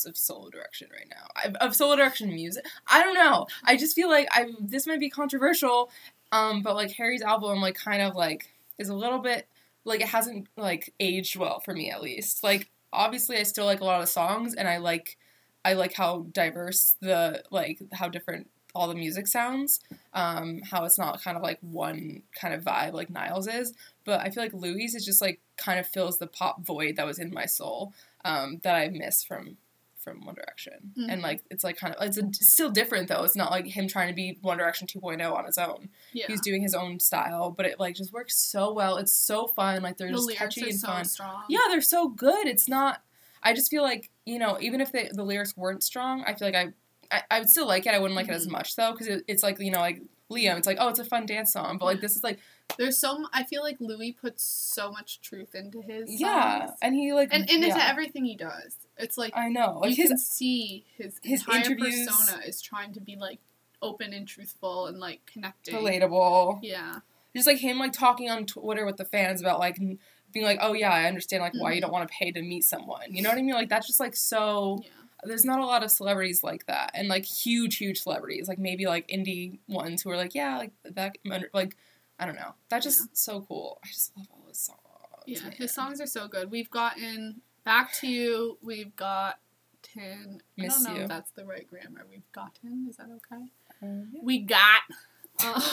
of 0.05 0.15
solo 0.15 0.49
direction 0.49 0.87
right 0.89 1.09
now. 1.09 1.27
I, 1.35 1.65
of 1.65 1.75
solo 1.75 1.97
direction 1.97 2.33
music. 2.33 2.65
I 2.87 3.03
don't 3.03 3.13
know. 3.13 3.47
I 3.65 3.75
just 3.75 3.93
feel 3.93 4.09
like 4.09 4.29
I 4.31 4.51
this 4.61 4.87
might 4.87 5.01
be 5.01 5.09
controversial, 5.09 5.91
um, 6.31 6.61
but 6.61 6.75
like 6.75 6.91
Harry's 6.93 7.21
album 7.21 7.59
like 7.59 7.75
kind 7.75 8.01
of 8.01 8.15
like 8.15 8.47
is 8.77 8.87
a 8.87 8.95
little 8.95 9.19
bit 9.19 9.49
like 9.83 9.99
it 9.99 10.07
hasn't 10.07 10.47
like 10.55 10.93
aged 11.01 11.35
well 11.35 11.59
for 11.59 11.73
me 11.73 11.91
at 11.91 12.01
least. 12.01 12.41
Like 12.41 12.69
obviously 12.93 13.35
I 13.35 13.43
still 13.43 13.65
like 13.65 13.81
a 13.81 13.85
lot 13.85 14.01
of 14.01 14.07
songs 14.07 14.55
and 14.55 14.65
I 14.65 14.77
like 14.77 15.17
I 15.65 15.73
like 15.73 15.93
how 15.93 16.27
diverse 16.31 16.95
the 17.01 17.43
like 17.51 17.81
how 17.91 18.07
different 18.07 18.47
all 18.73 18.87
the 18.87 18.95
music 18.95 19.27
sounds. 19.27 19.79
Um, 20.13 20.61
how 20.69 20.83
it's 20.85 20.97
not 20.99 21.21
kind 21.23 21.37
of 21.37 21.43
like 21.43 21.59
one 21.61 22.23
kind 22.39 22.53
of 22.53 22.63
vibe 22.63 22.93
like 22.93 23.09
Niall's 23.09 23.47
is, 23.47 23.73
but 24.05 24.19
I 24.21 24.29
feel 24.29 24.43
like 24.43 24.53
Louis 24.53 24.93
is 24.95 25.05
just 25.05 25.21
like 25.21 25.39
kind 25.57 25.79
of 25.79 25.87
fills 25.87 26.17
the 26.17 26.27
pop 26.27 26.61
void 26.65 26.95
that 26.97 27.05
was 27.05 27.19
in 27.19 27.33
my 27.33 27.45
soul 27.45 27.93
um, 28.25 28.59
that 28.63 28.75
I 28.75 28.89
miss 28.89 29.23
from 29.23 29.57
from 29.97 30.25
One 30.25 30.33
Direction, 30.33 30.93
Mhm. 30.97 31.11
and 31.13 31.21
like 31.21 31.43
it's 31.51 31.63
like 31.63 31.77
kind 31.77 31.93
of 31.93 32.03
it's 32.03 32.17
a, 32.17 32.27
still 32.43 32.71
different 32.71 33.07
though. 33.07 33.23
It's 33.23 33.35
not 33.35 33.51
like 33.51 33.67
him 33.67 33.87
trying 33.87 34.07
to 34.07 34.15
be 34.15 34.39
One 34.41 34.57
Direction 34.57 34.87
2.0 34.87 35.31
on 35.31 35.45
his 35.45 35.59
own. 35.59 35.89
Yeah. 36.11 36.25
He's 36.27 36.41
doing 36.41 36.63
his 36.63 36.73
own 36.73 36.99
style, 36.99 37.51
but 37.51 37.67
it 37.67 37.79
like 37.79 37.93
just 37.95 38.11
works 38.11 38.35
so 38.35 38.73
well. 38.73 38.97
It's 38.97 39.13
so 39.13 39.45
fun. 39.45 39.83
Like 39.83 39.97
they're 39.97 40.07
the 40.07 40.13
just 40.15 40.31
catchy 40.31 40.69
and 40.71 40.79
so 40.79 40.87
fun. 40.87 41.05
strong. 41.05 41.43
Yeah, 41.49 41.59
they're 41.69 41.81
so 41.81 42.07
good. 42.09 42.47
It's 42.47 42.67
not. 42.67 43.03
I 43.43 43.53
just 43.53 43.69
feel 43.69 43.83
like 43.83 44.09
you 44.25 44.39
know, 44.39 44.57
even 44.59 44.81
if 44.81 44.91
they, 44.91 45.09
the 45.13 45.23
lyrics 45.23 45.55
weren't 45.55 45.83
strong, 45.83 46.23
I 46.25 46.33
feel 46.33 46.47
like 46.47 46.55
I, 46.55 46.73
I, 47.11 47.21
I 47.29 47.39
would 47.39 47.49
still 47.49 47.67
like 47.67 47.85
it. 47.85 47.93
I 47.93 47.99
wouldn't 47.99 48.15
like 48.15 48.27
it 48.29 48.33
as 48.33 48.47
Mhm. 48.47 48.51
much 48.51 48.75
though, 48.75 48.91
because 48.91 49.07
it, 49.07 49.23
it's 49.27 49.43
like 49.43 49.59
you 49.59 49.71
know, 49.71 49.79
like 49.79 50.01
Liam. 50.31 50.57
It's 50.57 50.67
like 50.67 50.77
oh, 50.79 50.89
it's 50.89 50.99
a 50.99 51.05
fun 51.05 51.25
dance 51.25 51.51
song, 51.53 51.77
but 51.77 51.85
like 51.85 52.01
this 52.01 52.15
is 52.15 52.23
like 52.23 52.39
There's 52.77 52.97
so 52.97 53.15
m- 53.15 53.27
I 53.33 53.43
feel 53.43 53.61
like 53.63 53.77
Louis 53.81 54.13
puts 54.13 54.43
so 54.45 54.91
much 54.91 55.19
truth 55.21 55.53
into 55.55 55.81
his 55.81 56.19
yeah, 56.21 56.67
songs. 56.67 56.77
and 56.81 56.95
he 56.95 57.11
like 57.13 57.33
and, 57.33 57.49
and 57.49 57.63
into 57.65 57.83
everything 57.85 58.23
he 58.25 58.35
does. 58.37 58.77
It's 58.97 59.17
like 59.17 59.35
I 59.35 59.49
know, 59.49 59.79
like 59.81 59.91
you 59.97 60.03
his 60.03 60.09
can 60.09 60.17
see 60.17 60.85
his, 60.97 61.19
his 61.23 61.41
entire 61.41 61.57
interviews- 61.65 62.07
persona 62.07 62.41
is 62.45 62.61
trying 62.61 62.93
to 62.93 63.01
be 63.01 63.15
like 63.17 63.39
open 63.81 64.13
and 64.13 64.27
truthful 64.27 64.85
and 64.87 64.99
like 64.99 65.25
connecting. 65.25 65.75
relatable. 65.75 66.59
Yeah. 66.61 66.99
Just 67.35 67.47
like 67.47 67.57
him 67.57 67.79
like 67.79 67.93
talking 67.93 68.29
on 68.29 68.45
Twitter 68.45 68.85
with 68.85 68.97
the 68.97 69.05
fans 69.05 69.41
about 69.41 69.59
like 69.59 69.77
being 70.31 70.45
like, 70.45 70.59
oh 70.61 70.73
yeah, 70.73 70.91
I 70.91 71.05
understand 71.05 71.41
like 71.41 71.53
why 71.55 71.73
you 71.73 71.81
don't 71.81 71.91
want 71.91 72.07
to 72.07 72.13
pay 72.17 72.31
to 72.31 72.41
meet 72.41 72.63
someone. 72.63 73.13
You 73.13 73.21
know 73.21 73.29
what 73.29 73.37
I 73.37 73.41
mean? 73.41 73.55
Like 73.55 73.69
that's 73.69 73.87
just 73.87 73.99
like 73.99 74.15
so. 74.15 74.79
Yeah. 74.83 74.89
There's 75.23 75.45
not 75.45 75.59
a 75.59 75.65
lot 75.65 75.83
of 75.83 75.91
celebrities 75.91 76.43
like 76.43 76.65
that, 76.65 76.91
and 76.93 77.07
like 77.07 77.25
huge, 77.25 77.77
huge 77.77 78.01
celebrities, 78.01 78.47
like 78.47 78.59
maybe 78.59 78.85
like 78.85 79.07
indie 79.07 79.59
ones 79.67 80.01
who 80.01 80.09
are 80.11 80.17
like, 80.17 80.33
yeah, 80.35 80.57
like 80.57 80.71
that, 80.83 81.17
like 81.53 81.75
I 82.19 82.25
don't 82.25 82.35
know. 82.35 82.53
That's 82.69 82.85
just 82.85 83.15
so 83.17 83.41
cool. 83.47 83.79
I 83.83 83.87
just 83.87 84.11
love 84.17 84.27
all 84.31 84.43
his 84.47 84.57
songs. 84.59 84.77
Yeah. 85.27 85.41
man. 85.43 85.51
His 85.53 85.71
songs 85.73 86.01
are 86.01 86.07
so 86.07 86.27
good. 86.27 86.49
We've 86.51 86.69
gotten 86.71 87.41
back 87.63 87.93
to 87.99 88.07
you. 88.07 88.57
We've 88.61 88.95
gotten. 88.95 89.35
I 89.97 90.39
Miss 90.57 90.75
don't 90.75 90.83
know 90.83 90.95
You. 90.97 91.01
if 91.03 91.09
that's 91.09 91.31
the 91.31 91.45
right 91.45 91.67
grammar. 91.67 92.05
We've 92.09 92.31
gotten. 92.31 92.87
Is 92.89 92.97
that 92.97 93.07
okay? 93.31 93.43
Um, 93.83 94.09
yeah. 94.13 94.21
We 94.23 94.39
got. 94.39 94.81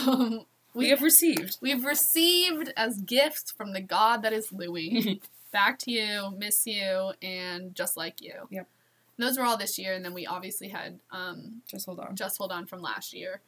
Um, 0.06 0.44
We 0.74 0.90
have 0.90 1.02
received. 1.02 1.56
We've 1.60 1.84
received 1.84 2.72
as 2.76 3.00
gifts 3.00 3.50
from 3.50 3.72
the 3.72 3.80
God 3.80 4.22
that 4.22 4.32
is 4.32 4.52
Louis. 4.52 5.20
Back 5.52 5.78
to 5.80 5.90
you, 5.90 6.30
miss 6.36 6.66
you, 6.66 7.12
and 7.22 7.74
just 7.74 7.96
like 7.96 8.20
you. 8.20 8.34
Yep. 8.50 8.68
Those 9.18 9.36
were 9.36 9.44
all 9.44 9.56
this 9.56 9.78
year, 9.78 9.94
and 9.94 10.04
then 10.04 10.14
we 10.14 10.26
obviously 10.26 10.68
had 10.68 11.00
um, 11.10 11.62
Just 11.68 11.86
hold 11.86 11.98
on. 12.00 12.14
just 12.16 12.38
hold 12.38 12.52
on 12.52 12.66
from 12.66 12.80
last 12.80 13.12
year. 13.12 13.40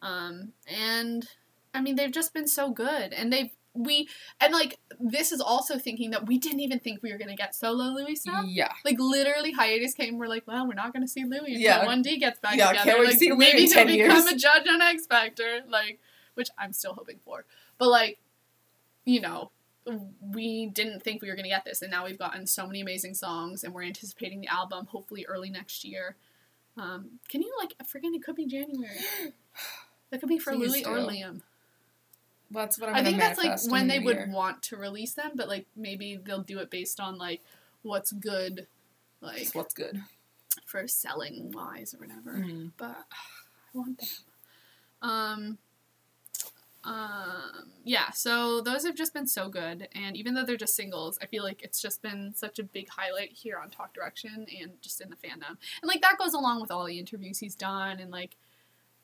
Um, 0.00 0.52
and 0.66 1.26
I 1.74 1.80
mean, 1.80 1.96
they've 1.96 2.12
just 2.12 2.32
been 2.32 2.46
so 2.46 2.70
good, 2.70 3.12
and 3.12 3.32
they've 3.32 3.50
we 3.74 4.08
and 4.40 4.52
like 4.52 4.78
this 4.98 5.30
is 5.30 5.40
also 5.40 5.78
thinking 5.78 6.10
that 6.10 6.26
we 6.26 6.38
didn't 6.38 6.60
even 6.60 6.78
think 6.80 7.02
we 7.02 7.12
were 7.12 7.18
gonna 7.18 7.36
get 7.36 7.54
solo 7.54 7.84
Louis 7.84 8.16
stuff. 8.16 8.44
Yeah. 8.48 8.72
Like 8.84 8.96
literally, 8.98 9.52
hiatus 9.52 9.94
came. 9.94 10.18
We're 10.18 10.26
like, 10.28 10.46
well, 10.46 10.66
we're 10.66 10.74
not 10.74 10.92
gonna 10.92 11.06
see 11.08 11.24
Louis 11.24 11.54
until 11.54 11.60
Yeah. 11.60 11.84
one 11.86 12.02
D 12.02 12.16
gets 12.18 12.38
back 12.40 12.56
Yeah, 12.56 12.68
together. 12.68 12.84
can't 12.90 12.98
wait 13.00 13.04
to 13.06 13.10
like 13.10 13.18
see 13.18 13.28
Louis 13.30 13.38
maybe 13.38 13.58
in 13.64 13.64
he'll 13.66 13.74
10 13.74 13.86
become 13.86 14.16
years. 14.16 14.24
a 14.26 14.36
judge 14.36 14.66
on 14.68 14.80
X 14.82 15.06
Factor, 15.06 15.60
like 15.68 16.00
which 16.34 16.48
I'm 16.58 16.72
still 16.72 16.94
hoping 16.94 17.18
for. 17.24 17.44
But 17.76 17.88
like, 17.88 18.18
you 19.04 19.20
know, 19.20 19.50
we 20.20 20.66
didn't 20.66 21.02
think 21.02 21.22
we 21.22 21.28
were 21.30 21.36
gonna 21.36 21.48
get 21.48 21.64
this, 21.64 21.82
and 21.82 21.90
now 21.90 22.04
we've 22.04 22.18
gotten 22.18 22.46
so 22.46 22.66
many 22.66 22.80
amazing 22.80 23.14
songs, 23.14 23.64
and 23.64 23.72
we're 23.74 23.82
anticipating 23.84 24.40
the 24.40 24.48
album 24.48 24.86
hopefully 24.86 25.24
early 25.26 25.50
next 25.50 25.84
year. 25.84 26.16
Um, 26.76 27.18
can 27.28 27.42
you 27.42 27.52
like? 27.60 27.74
I 27.80 27.84
forget 27.84 28.12
it 28.12 28.22
could 28.22 28.36
be 28.36 28.46
January. 28.46 28.98
That 30.10 30.20
could 30.20 30.30
be 30.30 30.38
for 30.38 30.54
Please 30.54 30.70
Louis 30.70 30.84
or. 30.86 30.96
Liam. 30.96 31.42
That's 32.50 32.78
what 32.78 32.88
I'm 32.88 32.94
I 32.94 33.04
think 33.04 33.18
that's 33.18 33.38
like 33.38 33.58
when 33.70 33.88
they 33.88 33.98
would 33.98 34.16
year. 34.16 34.30
want 34.32 34.62
to 34.62 34.76
release 34.78 35.12
them, 35.12 35.32
but 35.34 35.48
like 35.48 35.66
maybe 35.76 36.18
they'll 36.24 36.40
do 36.42 36.60
it 36.60 36.70
based 36.70 36.98
on 36.98 37.18
like 37.18 37.42
what's 37.82 38.10
good, 38.12 38.66
like 39.20 39.36
Just 39.36 39.54
what's 39.54 39.74
good. 39.74 40.00
for 40.64 40.88
selling 40.88 41.52
wise 41.52 41.92
or 41.92 41.98
whatever. 41.98 42.38
Mhm. 42.38 42.72
But 42.78 42.96
I 43.74 43.78
want 43.78 43.98
them. 43.98 44.08
Um. 45.02 45.58
Um. 46.88 47.70
Yeah. 47.84 48.10
So 48.10 48.60
those 48.60 48.84
have 48.84 48.94
just 48.96 49.14
been 49.14 49.26
so 49.26 49.48
good, 49.48 49.88
and 49.94 50.16
even 50.16 50.34
though 50.34 50.44
they're 50.44 50.56
just 50.56 50.76
singles, 50.76 51.18
I 51.22 51.26
feel 51.26 51.44
like 51.44 51.62
it's 51.62 51.80
just 51.80 52.02
been 52.02 52.32
such 52.34 52.58
a 52.58 52.62
big 52.62 52.88
highlight 52.88 53.32
here 53.32 53.58
on 53.62 53.70
Talk 53.70 53.94
Direction 53.94 54.46
and 54.60 54.72
just 54.80 55.00
in 55.00 55.10
the 55.10 55.16
fandom, 55.16 55.56
and 55.82 55.88
like 55.88 56.02
that 56.02 56.18
goes 56.18 56.34
along 56.34 56.60
with 56.60 56.70
all 56.70 56.86
the 56.86 56.98
interviews 56.98 57.38
he's 57.38 57.54
done 57.54 58.00
and 58.00 58.10
like. 58.10 58.36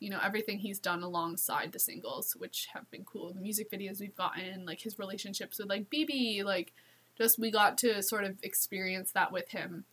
You 0.01 0.11
know 0.11 0.20
everything 0.22 0.59
he's 0.59 0.80
done 0.80 1.03
alongside 1.03 1.72
the 1.72 1.78
singles, 1.78 2.37
which 2.37 2.68
have 2.74 2.91
been 2.91 3.05
cool. 3.05 3.32
The 3.32 3.41
music 3.41 3.70
videos 3.70 4.01
we've 4.01 4.16
gotten, 4.16 4.66
like 4.66 4.80
his 4.80 4.99
relationships 4.99 5.59
with 5.59 5.68
like 5.68 5.89
Bebe, 5.89 6.43
like 6.45 6.72
just 7.16 7.39
we 7.39 7.51
got 7.51 7.78
to 7.78 8.03
sort 8.03 8.24
of 8.24 8.37
experience 8.43 9.12
that 9.12 9.32
with 9.32 9.49
him, 9.51 9.85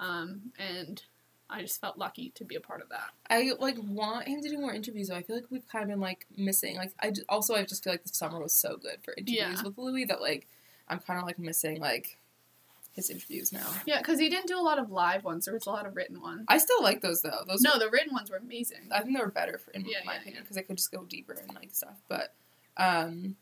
um, 0.00 0.52
and 0.58 1.02
I 1.50 1.60
just 1.62 1.80
felt 1.80 1.98
lucky 1.98 2.30
to 2.36 2.44
be 2.44 2.54
a 2.56 2.60
part 2.60 2.80
of 2.80 2.88
that. 2.88 3.10
I 3.28 3.52
like 3.60 3.76
want 3.82 4.26
him 4.26 4.40
to 4.40 4.48
do 4.48 4.58
more 4.58 4.72
interviews. 4.72 5.08
Though 5.08 5.16
I 5.16 5.22
feel 5.22 5.36
like 5.36 5.50
we've 5.50 5.66
kind 5.68 5.82
of 5.82 5.88
been 5.90 6.00
like 6.00 6.26
missing. 6.36 6.76
Like 6.76 6.92
I 7.00 7.10
j- 7.10 7.22
also 7.28 7.54
I 7.54 7.64
just 7.64 7.84
feel 7.84 7.92
like 7.92 8.04
the 8.04 8.08
summer 8.08 8.40
was 8.40 8.52
so 8.52 8.76
good 8.76 8.98
for 9.04 9.12
interviews 9.16 9.36
Yeah. 9.38 9.62
with 9.62 9.76
Louis 9.76 10.04
that 10.06 10.20
like 10.20 10.46
I'm 10.88 10.98
kind 10.98 11.18
of 11.20 11.26
like 11.26 11.38
missing 11.38 11.78
like 11.80 12.18
his 12.94 13.08
interviews 13.10 13.52
now. 13.52 13.66
Yeah, 13.86 13.98
because 13.98 14.18
he 14.18 14.28
didn't 14.28 14.48
do 14.48 14.58
a 14.58 14.62
lot 14.62 14.78
of 14.78 14.90
live 14.90 15.24
ones. 15.24 15.44
There 15.46 15.54
was 15.54 15.66
a 15.66 15.70
lot 15.70 15.86
of 15.86 15.96
written 15.96 16.20
ones. 16.20 16.44
I 16.48 16.58
still 16.58 16.82
like 16.82 17.00
those 17.00 17.22
though. 17.22 17.42
Those 17.46 17.60
No, 17.62 17.78
the 17.78 17.88
written 17.90 18.12
ones 18.14 18.30
were 18.30 18.36
amazing. 18.36 18.88
I 18.90 19.00
think 19.00 19.16
they 19.16 19.22
were 19.22 19.30
better 19.30 19.58
for, 19.58 19.70
in 19.72 19.82
Yeah, 19.86 19.98
my 20.04 20.14
yeah, 20.14 20.20
opinion 20.20 20.42
because 20.42 20.56
I 20.58 20.62
could 20.62 20.76
just 20.76 20.92
go 20.92 21.04
deeper 21.04 21.32
and 21.34 21.54
like 21.54 21.70
stuff. 21.72 21.96
But 22.08 22.34
um, 22.76 23.36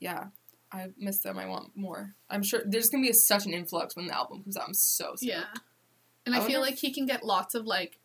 yeah, 0.00 0.26
I 0.72 0.88
miss 0.98 1.18
them. 1.20 1.38
I 1.38 1.46
want 1.46 1.76
more. 1.76 2.14
I'm 2.30 2.42
sure 2.42 2.60
there's 2.64 2.88
gonna 2.90 3.02
be 3.02 3.10
a, 3.10 3.14
such 3.14 3.46
an 3.46 3.52
influx 3.54 3.94
when 3.96 4.06
the 4.08 4.14
album 4.16 4.42
comes 4.42 4.56
out. 4.56 4.68
I'm 4.68 4.74
so 4.74 5.14
stoked. 5.16 5.22
Yeah, 5.22 5.44
and 6.26 6.34
I, 6.34 6.42
I 6.42 6.46
feel 6.46 6.60
like 6.60 6.76
he 6.78 6.92
can 6.92 7.06
get 7.06 7.24
lots 7.24 7.54
of 7.54 7.66
like 7.66 7.98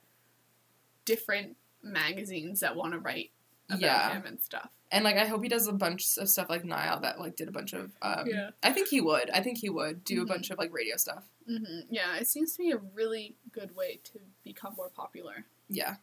different 1.05 1.55
magazines 1.83 2.59
that 2.59 2.75
want 2.75 2.93
to 2.93 2.99
write 2.99 3.31
about 3.69 3.81
Yeah. 3.81 4.11
him 4.13 4.25
and 4.25 4.41
stuff. 4.41 4.69
And 4.91 5.03
like 5.03 5.17
I 5.17 5.25
hope 5.25 5.43
he 5.43 5.49
does 5.49 5.67
a 5.67 5.73
bunch 5.73 6.17
of 6.17 6.29
stuff 6.29 6.49
like 6.49 6.63
Niall 6.63 7.01
that 7.01 7.19
like 7.19 7.35
did 7.35 7.47
a 7.47 7.51
bunch 7.51 7.73
of. 7.73 7.91
Um, 8.01 8.27
Yeah. 8.27 8.49
I 8.63 8.71
think 8.71 8.87
he 8.89 9.01
would. 9.01 9.29
I 9.31 9.41
think 9.41 9.57
he 9.59 9.69
would 9.69 10.03
do 10.03 10.19
Mhm. 10.19 10.23
a 10.23 10.25
bunch 10.25 10.49
of 10.49 10.57
like 10.57 10.73
radio 10.73 10.95
stuff. 10.97 11.25
hmm 11.45 11.81
Yeah, 11.89 12.15
it 12.17 12.27
seems 12.27 12.53
to 12.53 12.59
be 12.59 12.71
a 12.71 12.77
really 12.77 13.35
good 13.51 13.75
way 13.75 13.99
to 14.05 14.19
become 14.43 14.73
more 14.75 14.89
popular. 14.89 15.45
Yeah. 15.69 15.97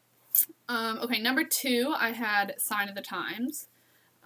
Um, 0.68 0.98
okay, 0.98 1.20
number 1.20 1.44
two, 1.44 1.94
I 1.96 2.10
had 2.10 2.54
Sign 2.60 2.88
of 2.88 2.94
the 2.94 3.02
Times. 3.02 3.68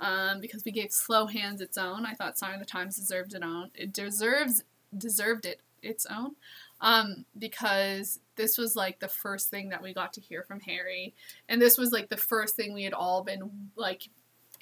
Um, 0.01 0.41
because 0.41 0.65
we 0.65 0.71
gave 0.71 0.93
Slow 0.93 1.27
Hands 1.27 1.61
its 1.61 1.77
own. 1.77 2.07
I 2.07 2.15
thought 2.15 2.39
Sign 2.39 2.55
of 2.55 2.61
the 2.61 2.67
Times 2.67 2.95
deserved 2.95 3.35
it 3.35 3.43
own. 3.43 3.73
It 3.75 3.93
deserves 3.93 4.63
deserved 4.97 5.45
it 5.45 5.61
its 5.83 6.07
own. 6.07 6.37
Um, 6.81 7.25
because 7.37 8.21
this 8.37 8.57
was 8.57 8.77
like 8.77 9.01
the 9.01 9.09
first 9.09 9.49
thing 9.49 9.71
that 9.71 9.83
we 9.83 9.93
got 9.93 10.13
to 10.13 10.21
hear 10.21 10.45
from 10.45 10.61
Harry. 10.61 11.13
And 11.49 11.61
this 11.61 11.77
was 11.77 11.91
like 11.91 12.09
the 12.09 12.17
first 12.17 12.55
thing 12.55 12.73
we 12.73 12.85
had 12.85 12.93
all 12.93 13.25
been 13.25 13.51
like 13.75 14.09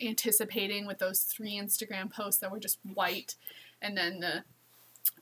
anticipating 0.00 0.86
with 0.86 0.98
those 0.98 1.22
three 1.22 1.60
Instagram 1.60 2.10
posts 2.10 2.40
that 2.40 2.50
were 2.50 2.58
just 2.58 2.78
white 2.94 3.36
and 3.82 3.96
then 3.96 4.20
the 4.20 4.44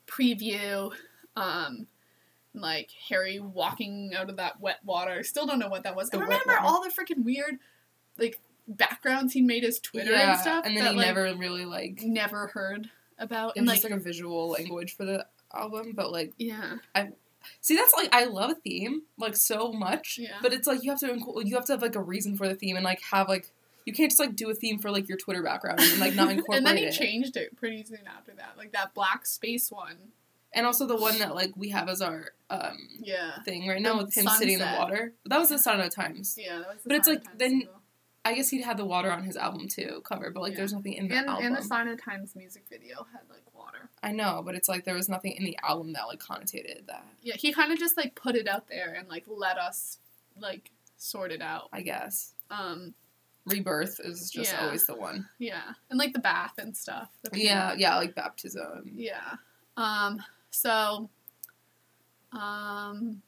preview, 0.07 0.93
um, 1.37 1.87
like 2.55 2.91
Harry 3.09 3.41
walking 3.41 4.13
out 4.17 4.31
of 4.31 4.37
that 4.37 4.61
wet 4.61 4.79
water. 4.85 5.23
Still 5.25 5.47
don't 5.47 5.59
know 5.59 5.69
what 5.69 5.83
that 5.83 5.97
was. 5.97 6.11
The 6.11 6.19
wet 6.19 6.29
remember 6.29 6.59
all 6.61 6.83
the 6.83 6.91
freaking 6.91 7.25
weird, 7.25 7.59
like 8.19 8.41
backgrounds 8.69 9.33
he 9.33 9.43
made 9.43 9.65
his 9.65 9.81
Twitter 9.81 10.13
yeah. 10.13 10.33
and 10.33 10.41
stuff. 10.41 10.65
And 10.65 10.77
then 10.77 10.85
that, 10.85 10.93
he 10.93 10.99
like, 10.99 11.07
never 11.07 11.35
really 11.35 11.65
like. 11.65 12.01
Never 12.03 12.47
heard 12.49 12.89
about. 13.19 13.47
was 13.47 13.53
And 13.57 13.67
like, 13.67 13.77
just 13.77 13.91
like 13.91 13.99
a 13.99 14.03
visual 14.03 14.51
language 14.51 14.97
for 14.97 15.05
the 15.05 15.27
album, 15.57 15.93
but 15.95 16.11
like 16.13 16.33
yeah, 16.39 16.77
I 16.95 17.09
See, 17.61 17.77
that's 17.77 17.93
like 17.95 18.09
I 18.15 18.25
love 18.25 18.51
a 18.51 18.55
theme 18.55 19.03
like 19.19 19.37
so 19.37 19.71
much, 19.73 20.19
Yeah. 20.19 20.39
but 20.41 20.53
it's 20.55 20.67
like 20.67 20.83
you 20.83 20.91
have 20.91 21.01
to 21.01 21.11
include 21.13 21.47
you 21.49 21.55
have 21.57 21.67
to 21.67 21.73
have 21.73 21.83
like 21.83 21.95
a 21.95 22.01
reason 22.03 22.37
for 22.37 22.49
the 22.49 22.55
theme 22.55 22.77
and 22.77 22.85
like 22.85 23.03
have 23.13 23.29
like 23.29 23.51
you 23.85 23.93
can't 23.93 24.11
just 24.11 24.19
like 24.19 24.35
do 24.35 24.49
a 24.49 24.55
theme 24.55 24.79
for 24.79 24.91
like 24.91 25.09
your 25.11 25.19
Twitter 25.19 25.43
background 25.43 25.79
and 25.81 26.01
like 26.01 26.15
not 26.15 26.31
incorporate 26.31 26.57
and 26.59 26.67
then 26.67 26.79
he 26.79 26.85
it. 26.85 26.93
changed 26.93 27.37
it 27.37 27.55
pretty 27.57 27.85
soon 27.85 27.99
after 28.07 28.33
that. 28.33 28.55
Like 28.57 28.73
that 28.73 28.95
black 28.95 29.27
space 29.27 29.71
one. 29.71 29.97
And 30.55 30.65
also 30.67 30.87
the 30.87 30.97
one 30.97 31.19
that 31.19 31.35
like 31.35 31.53
we 31.57 31.69
have 31.71 31.89
as 31.91 32.01
our 32.01 32.31
um 32.49 32.79
Yeah. 32.99 33.43
thing 33.43 33.69
right 33.69 33.83
now 33.83 33.99
The 33.99 34.05
with 34.05 34.17
him 34.17 34.27
sitting 34.29 34.55
in 34.55 34.61
the 34.61 34.77
water. 34.79 35.13
That 35.27 35.39
was 35.39 35.51
the 35.51 35.59
Sign 35.59 35.81
of 35.81 35.91
Times. 35.91 36.39
Yeah, 36.41 36.61
that 36.61 36.69
was 36.75 36.83
the 36.83 36.89
But 36.89 36.97
it's 36.97 37.09
like, 37.09 37.25
then- 37.39 37.51
single. 37.51 37.75
I 38.25 38.35
guess 38.35 38.49
he'd 38.49 38.63
had 38.63 38.77
the 38.79 38.85
water 38.87 39.11
on 39.13 39.23
his 39.23 39.37
album 39.37 39.69
too 39.69 40.01
cover, 40.05 40.31
but 40.31 40.41
like 40.41 40.53
Yeah. 40.53 40.59
there's 40.59 40.73
nothing 40.73 40.95
in 40.95 41.09
the 41.09 41.17
and, 41.17 41.29
album. 41.29 41.45
and 41.47 41.57
the 41.57 41.63
Sign 41.63 41.89
of 41.89 42.01
Times 42.03 42.35
music 42.35 42.65
video 42.71 43.07
had 43.13 43.21
like 43.29 43.43
water. 43.55 43.91
I 44.03 44.13
know, 44.13 44.43
but 44.45 44.55
it's 44.55 44.69
like 44.69 44.85
there 44.85 44.95
was 44.95 45.09
nothing 45.09 45.33
in 45.33 45.45
the 45.45 45.59
album 45.63 45.93
that 45.93 46.07
like 46.07 46.21
connotated 46.21 46.87
that. 46.87 47.07
Yeah, 47.23 47.37
he 47.37 47.53
kind 47.53 47.71
of 47.73 47.79
just 47.79 47.97
like 47.99 48.15
put 48.15 48.35
it 48.35 48.49
out 48.49 48.69
there 48.69 48.95
and 48.95 49.09
like 49.09 49.25
let 49.27 49.59
us 49.59 49.99
like 50.41 50.71
sort 50.97 51.33
it 51.33 51.43
out. 51.43 51.69
I 51.73 51.83
guess 51.83 52.33
Um, 52.51 52.95
Rebirth 53.47 54.01
is 54.01 54.31
just 54.31 54.53
Yeah. 54.53 54.65
always 54.65 54.87
the 54.87 54.95
one. 54.97 55.29
yeah, 55.39 55.75
and 55.91 55.99
like 55.99 56.15
the 56.15 56.19
bath 56.19 56.55
and 56.57 56.75
stuff. 56.75 57.11
Yeah, 57.33 57.75
yeah, 57.75 57.97
like 57.97 58.15
baptism. 58.15 58.91
yeah. 58.95 59.37
Um, 59.77 60.23
so, 60.51 61.11
um, 62.33 63.23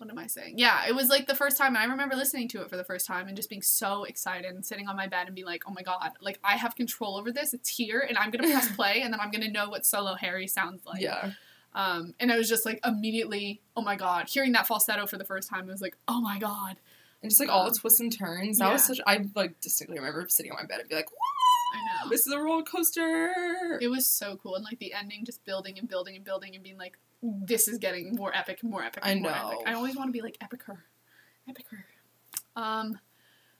what 0.00 0.10
am 0.10 0.18
I 0.18 0.26
saying? 0.26 0.54
Yeah, 0.58 0.86
it 0.88 0.94
was 0.94 1.08
like 1.08 1.26
the 1.26 1.34
first 1.34 1.56
time 1.56 1.76
I 1.76 1.84
remember 1.84 2.16
listening 2.16 2.48
to 2.48 2.62
it 2.62 2.70
for 2.70 2.76
the 2.76 2.84
first 2.84 3.06
time 3.06 3.28
and 3.28 3.36
just 3.36 3.48
being 3.48 3.62
so 3.62 4.04
excited 4.04 4.52
and 4.54 4.64
sitting 4.64 4.88
on 4.88 4.96
my 4.96 5.06
bed 5.06 5.26
and 5.26 5.34
being 5.34 5.46
like, 5.46 5.62
oh 5.68 5.72
my 5.72 5.82
god, 5.82 6.12
like 6.20 6.38
I 6.42 6.56
have 6.56 6.74
control 6.74 7.16
over 7.16 7.30
this. 7.30 7.52
It's 7.54 7.68
here, 7.68 8.00
and 8.08 8.16
I'm 8.18 8.30
gonna 8.30 8.48
press 8.48 8.70
play, 8.76 9.02
and 9.02 9.12
then 9.12 9.20
I'm 9.20 9.30
gonna 9.30 9.50
know 9.50 9.68
what 9.68 9.84
solo 9.86 10.14
Harry 10.14 10.46
sounds 10.46 10.84
like. 10.84 11.02
yeah. 11.02 11.32
Um, 11.72 12.14
and 12.18 12.32
I 12.32 12.36
was 12.36 12.48
just 12.48 12.66
like 12.66 12.80
immediately, 12.84 13.60
oh 13.76 13.82
my 13.82 13.94
god, 13.94 14.28
hearing 14.28 14.52
that 14.52 14.66
falsetto 14.66 15.06
for 15.06 15.16
the 15.18 15.24
first 15.24 15.48
time, 15.48 15.68
I 15.68 15.72
was 15.72 15.80
like, 15.80 15.96
oh 16.08 16.20
my 16.20 16.38
god. 16.38 16.76
And 17.22 17.30
just 17.30 17.38
like 17.38 17.48
all 17.50 17.64
the 17.64 17.70
Um, 17.70 17.76
twists 17.76 18.00
and 18.00 18.10
turns. 18.16 18.58
That 18.58 18.72
was 18.72 18.84
such. 18.84 18.98
I 19.06 19.24
like 19.36 19.60
distinctly 19.60 19.98
remember 19.98 20.26
sitting 20.28 20.50
on 20.52 20.56
my 20.58 20.64
bed 20.64 20.80
and 20.80 20.88
be 20.88 20.94
like, 20.96 21.08
I 21.74 22.02
know. 22.04 22.10
"This 22.10 22.26
is 22.26 22.32
a 22.32 22.40
roller 22.40 22.62
coaster." 22.64 23.78
It 23.80 23.88
was 23.88 24.06
so 24.06 24.36
cool, 24.42 24.56
and 24.56 24.64
like 24.64 24.78
the 24.78 24.94
ending, 24.94 25.24
just 25.24 25.44
building 25.44 25.78
and 25.78 25.86
building 25.88 26.16
and 26.16 26.24
building, 26.24 26.54
and 26.54 26.64
being 26.64 26.78
like, 26.78 26.98
"This 27.22 27.68
is 27.68 27.78
getting 27.78 28.14
more 28.14 28.34
epic, 28.34 28.62
more 28.62 28.82
epic, 28.82 29.02
I 29.04 29.14
more 29.14 29.30
know. 29.30 29.50
epic." 29.50 29.66
I 29.66 29.74
always 29.74 29.96
want 29.96 30.08
to 30.08 30.12
be 30.12 30.22
like 30.22 30.38
epicer, 30.38 30.78
epicer. 31.48 31.84
Um, 32.56 32.98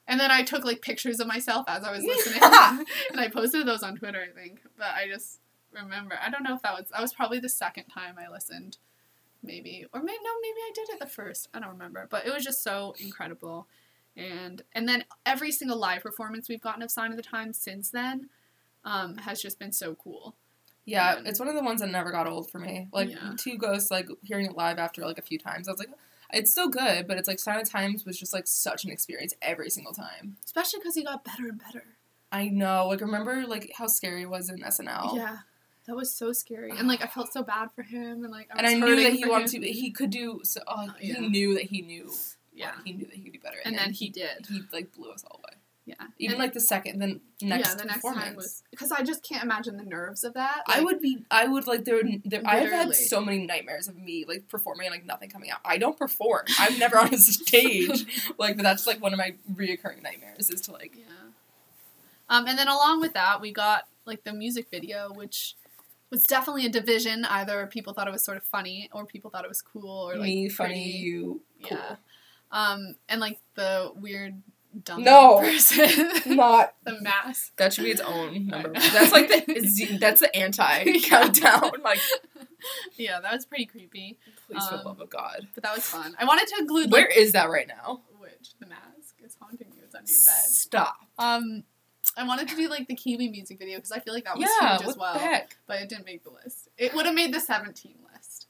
and 0.06 0.18
then 0.18 0.30
I 0.30 0.42
took 0.42 0.64
like 0.64 0.82
pictures 0.82 1.20
of 1.20 1.26
myself 1.26 1.66
as 1.68 1.84
I 1.84 1.92
was 1.92 2.04
listening, 2.04 2.42
and 3.10 3.20
I 3.20 3.28
posted 3.32 3.66
those 3.66 3.82
on 3.82 3.96
Twitter, 3.96 4.20
I 4.20 4.34
think. 4.34 4.60
But 4.76 4.88
I 4.88 5.06
just 5.08 5.38
remember, 5.72 6.18
I 6.20 6.30
don't 6.30 6.42
know 6.42 6.54
if 6.54 6.62
that 6.62 6.74
was 6.74 6.88
that 6.90 7.00
was 7.00 7.12
probably 7.12 7.38
the 7.38 7.48
second 7.48 7.84
time 7.84 8.16
I 8.18 8.30
listened, 8.30 8.78
maybe, 9.42 9.86
or 9.92 10.02
maybe 10.02 10.18
no, 10.22 10.30
maybe 10.42 10.58
I 10.58 10.72
did 10.74 10.88
it 10.90 11.00
the 11.00 11.06
first. 11.06 11.48
I 11.54 11.60
don't 11.60 11.70
remember, 11.70 12.08
but 12.10 12.26
it 12.26 12.34
was 12.34 12.44
just 12.44 12.62
so 12.62 12.94
incredible. 12.98 13.68
And 14.16 14.62
and 14.72 14.88
then 14.88 15.04
every 15.24 15.52
single 15.52 15.78
live 15.78 16.02
performance 16.02 16.48
we've 16.48 16.60
gotten 16.60 16.82
of 16.82 16.90
Sign 16.90 17.10
of 17.10 17.16
the 17.16 17.22
Times 17.22 17.56
since 17.56 17.90
then 17.90 18.28
um, 18.84 19.16
has 19.18 19.40
just 19.40 19.58
been 19.58 19.72
so 19.72 19.94
cool. 19.94 20.34
Yeah, 20.90 21.16
And- 21.16 21.26
it's 21.26 21.38
one 21.38 21.48
of 21.48 21.54
the 21.54 21.62
ones 21.62 21.80
that 21.80 21.88
never 21.90 22.10
got 22.10 22.26
old 22.26 22.50
for 22.50 22.58
me. 22.58 22.88
Like 22.92 23.10
Yeah. 23.10 23.34
Two 23.38 23.56
Ghosts, 23.56 23.90
like 23.90 24.08
hearing 24.22 24.46
it 24.46 24.56
live 24.56 24.78
after 24.78 25.04
like 25.04 25.18
a 25.18 25.22
few 25.22 25.38
times, 25.38 25.68
I 25.68 25.72
was 25.72 25.78
like, 25.78 25.90
it's 26.32 26.52
still 26.52 26.68
good, 26.68 27.06
but 27.08 27.16
it's 27.18 27.26
like 27.28 27.38
Silent 27.40 27.68
Times 27.68 28.04
was 28.04 28.16
just 28.18 28.32
like 28.32 28.46
such 28.46 28.84
an 28.84 28.90
experience 28.90 29.34
every 29.42 29.68
single 29.70 29.92
time. 29.92 30.36
Especially 30.44 30.78
because 30.80 30.94
he 30.94 31.02
got 31.04 31.24
better 31.24 31.48
and 31.48 31.58
better. 31.58 31.84
I 32.32 32.48
know. 32.48 32.86
Like 32.88 33.00
remember 33.00 33.44
like 33.46 33.72
how 33.76 33.86
scary 33.88 34.22
it 34.22 34.30
was 34.30 34.48
in 34.48 34.58
SNL. 34.62 35.16
Yeah, 35.16 35.38
that 35.86 35.96
was 35.96 36.14
so 36.16 36.32
scary, 36.32 36.70
and 36.70 36.86
like 36.86 37.02
I 37.02 37.08
felt 37.08 37.32
so 37.32 37.42
bad 37.42 37.72
for 37.74 37.82
him, 37.82 38.22
and 38.22 38.30
like 38.30 38.48
I 38.54 38.58
And 38.58 38.66
I 38.68 38.74
knew 38.74 38.94
that 39.02 39.12
he 39.14 39.26
wanted 39.26 39.48
to. 39.48 39.56
him. 39.56 39.62
but 39.62 39.70
He 39.70 39.90
could 39.90 40.10
do. 40.10 40.40
So 40.44 40.60
oh, 40.68 40.86
oh 40.88 40.92
Yeah. 41.00 41.14
he 41.14 41.28
knew 41.28 41.54
that 41.54 41.64
he 41.64 41.82
knew. 41.82 42.12
Yeah, 42.52 42.72
he 42.84 42.92
knew 42.92 43.06
that 43.06 43.14
he 43.14 43.22
could 43.24 43.32
do 43.32 43.38
better, 43.40 43.58
and 43.64 43.76
then 43.76 43.92
he 43.92 44.08
did. 44.10 44.46
he 44.48 44.62
like 44.72 44.92
blew 44.92 45.10
us 45.10 45.24
all 45.24 45.38
away. 45.42 45.59
Yeah, 45.98 46.06
Even 46.18 46.34
And- 46.34 46.42
like 46.42 46.52
the 46.52 46.60
second, 46.60 46.98
then 47.00 47.20
next 47.42 47.68
yeah, 47.70 47.74
the 47.74 47.84
next 47.84 47.96
performance. 47.96 48.24
time 48.24 48.36
was 48.36 48.62
because 48.70 48.92
I 48.92 49.02
just 49.02 49.22
can't 49.22 49.42
imagine 49.42 49.76
the 49.76 49.82
nerves 49.84 50.24
of 50.24 50.34
that. 50.34 50.62
I 50.66 50.80
would 50.80 51.00
be. 51.00 51.24
I 51.30 51.46
would 51.46 51.66
like 51.66 51.84
there. 51.84 52.00
there 52.24 52.42
I've 52.44 52.70
had 52.70 52.94
so 52.94 53.20
many 53.20 53.44
nightmares 53.46 53.88
of 53.88 53.96
me 53.96 54.24
like 54.28 54.48
performing 54.48 54.86
and 54.86 54.94
like 54.94 55.06
nothing 55.06 55.30
coming 55.30 55.50
out. 55.50 55.60
I 55.64 55.78
don't 55.78 55.98
perform. 55.98 56.44
I'm 56.58 56.78
never 56.78 56.98
on 56.98 57.12
a 57.14 57.18
stage. 57.38 58.06
Like, 58.38 58.56
but 58.56 58.62
that's 58.62 58.86
like 58.86 59.00
one 59.02 59.12
of 59.12 59.18
my 59.18 59.34
reoccurring 59.52 60.02
nightmares 60.02 60.50
is 60.50 60.60
to 60.62 60.72
like. 60.72 60.94
Yeah. 60.96 61.04
Um, 62.28 62.46
and 62.46 62.56
then 62.58 62.68
along 62.68 63.00
with 63.00 63.14
that, 63.14 63.40
we 63.40 63.52
got 63.52 63.88
like 64.06 64.24
the 64.24 64.32
music 64.32 64.68
video, 64.70 65.12
which 65.12 65.56
was 66.10 66.22
definitely 66.24 66.66
a 66.66 66.70
division. 66.70 67.24
Either 67.24 67.66
people 67.66 67.92
thought 67.92 68.06
it 68.06 68.12
was 68.12 68.22
sort 68.24 68.36
of 68.36 68.44
funny, 68.44 68.88
or 68.92 69.04
people 69.06 69.30
thought 69.30 69.44
it 69.44 69.48
was 69.48 69.62
cool, 69.62 70.08
or 70.08 70.14
like 70.16 70.22
me 70.24 70.48
funny, 70.48 70.68
pretty. 70.74 70.98
you 70.98 71.40
cool. 71.64 71.78
Yeah. 71.78 71.96
Um, 72.52 72.96
and 73.08 73.20
like 73.20 73.38
the 73.54 73.92
weird 73.94 74.42
dumb 74.84 75.02
No. 75.02 75.38
person, 75.40 76.10
Not 76.36 76.74
the 76.84 77.00
mask. 77.00 77.56
that 77.56 77.72
should 77.72 77.84
be 77.84 77.90
its 77.90 78.00
own 78.00 78.46
number. 78.48 78.72
That's 78.72 79.12
like 79.12 79.28
the 79.28 79.98
that's 80.00 80.20
the 80.20 80.34
anti 80.36 81.00
countdown. 81.00 81.70
Like, 81.82 82.00
Yeah, 82.96 83.20
that 83.20 83.32
was 83.32 83.44
pretty 83.46 83.66
creepy, 83.66 84.18
please 84.46 84.64
for 84.68 84.74
the 84.76 84.80
Um, 84.80 84.84
love 84.86 85.00
of 85.00 85.10
God. 85.10 85.48
but 85.54 85.62
that 85.64 85.74
was 85.74 85.84
fun. 85.84 86.14
I 86.18 86.24
wanted 86.24 86.46
to 86.48 86.56
include 86.60 86.90
Where 86.92 87.02
like, 87.02 87.16
is 87.16 87.32
that 87.32 87.50
right 87.50 87.66
now? 87.68 88.02
which 88.18 88.54
the 88.60 88.66
mask 88.66 89.16
is 89.24 89.36
haunting 89.40 89.68
you. 89.76 89.82
It's 89.84 89.94
under 89.94 90.10
your 90.10 90.20
bed. 90.20 90.44
Stop. 90.50 90.96
Um, 91.18 91.64
I 92.16 92.24
wanted 92.26 92.48
to 92.48 92.56
do 92.56 92.68
like 92.68 92.86
the 92.88 92.94
Kiwi 92.94 93.28
music 93.28 93.58
video 93.58 93.76
because 93.78 93.92
I 93.92 94.00
feel 94.00 94.12
like 94.14 94.24
that 94.24 94.36
was 94.36 94.48
Yeah. 94.60 94.72
huge 94.76 94.80
What 94.86 94.90
as 94.90 94.96
well, 94.98 95.12
the 95.14 95.18
heck? 95.20 95.56
but 95.66 95.80
it 95.80 95.88
didn't 95.88 96.04
make 96.06 96.24
the 96.24 96.30
list. 96.30 96.68
It 96.76 96.94
would 96.94 97.06
have 97.06 97.14
made 97.14 97.32
the 97.32 97.40
17 97.40 97.94
list. 98.12 98.46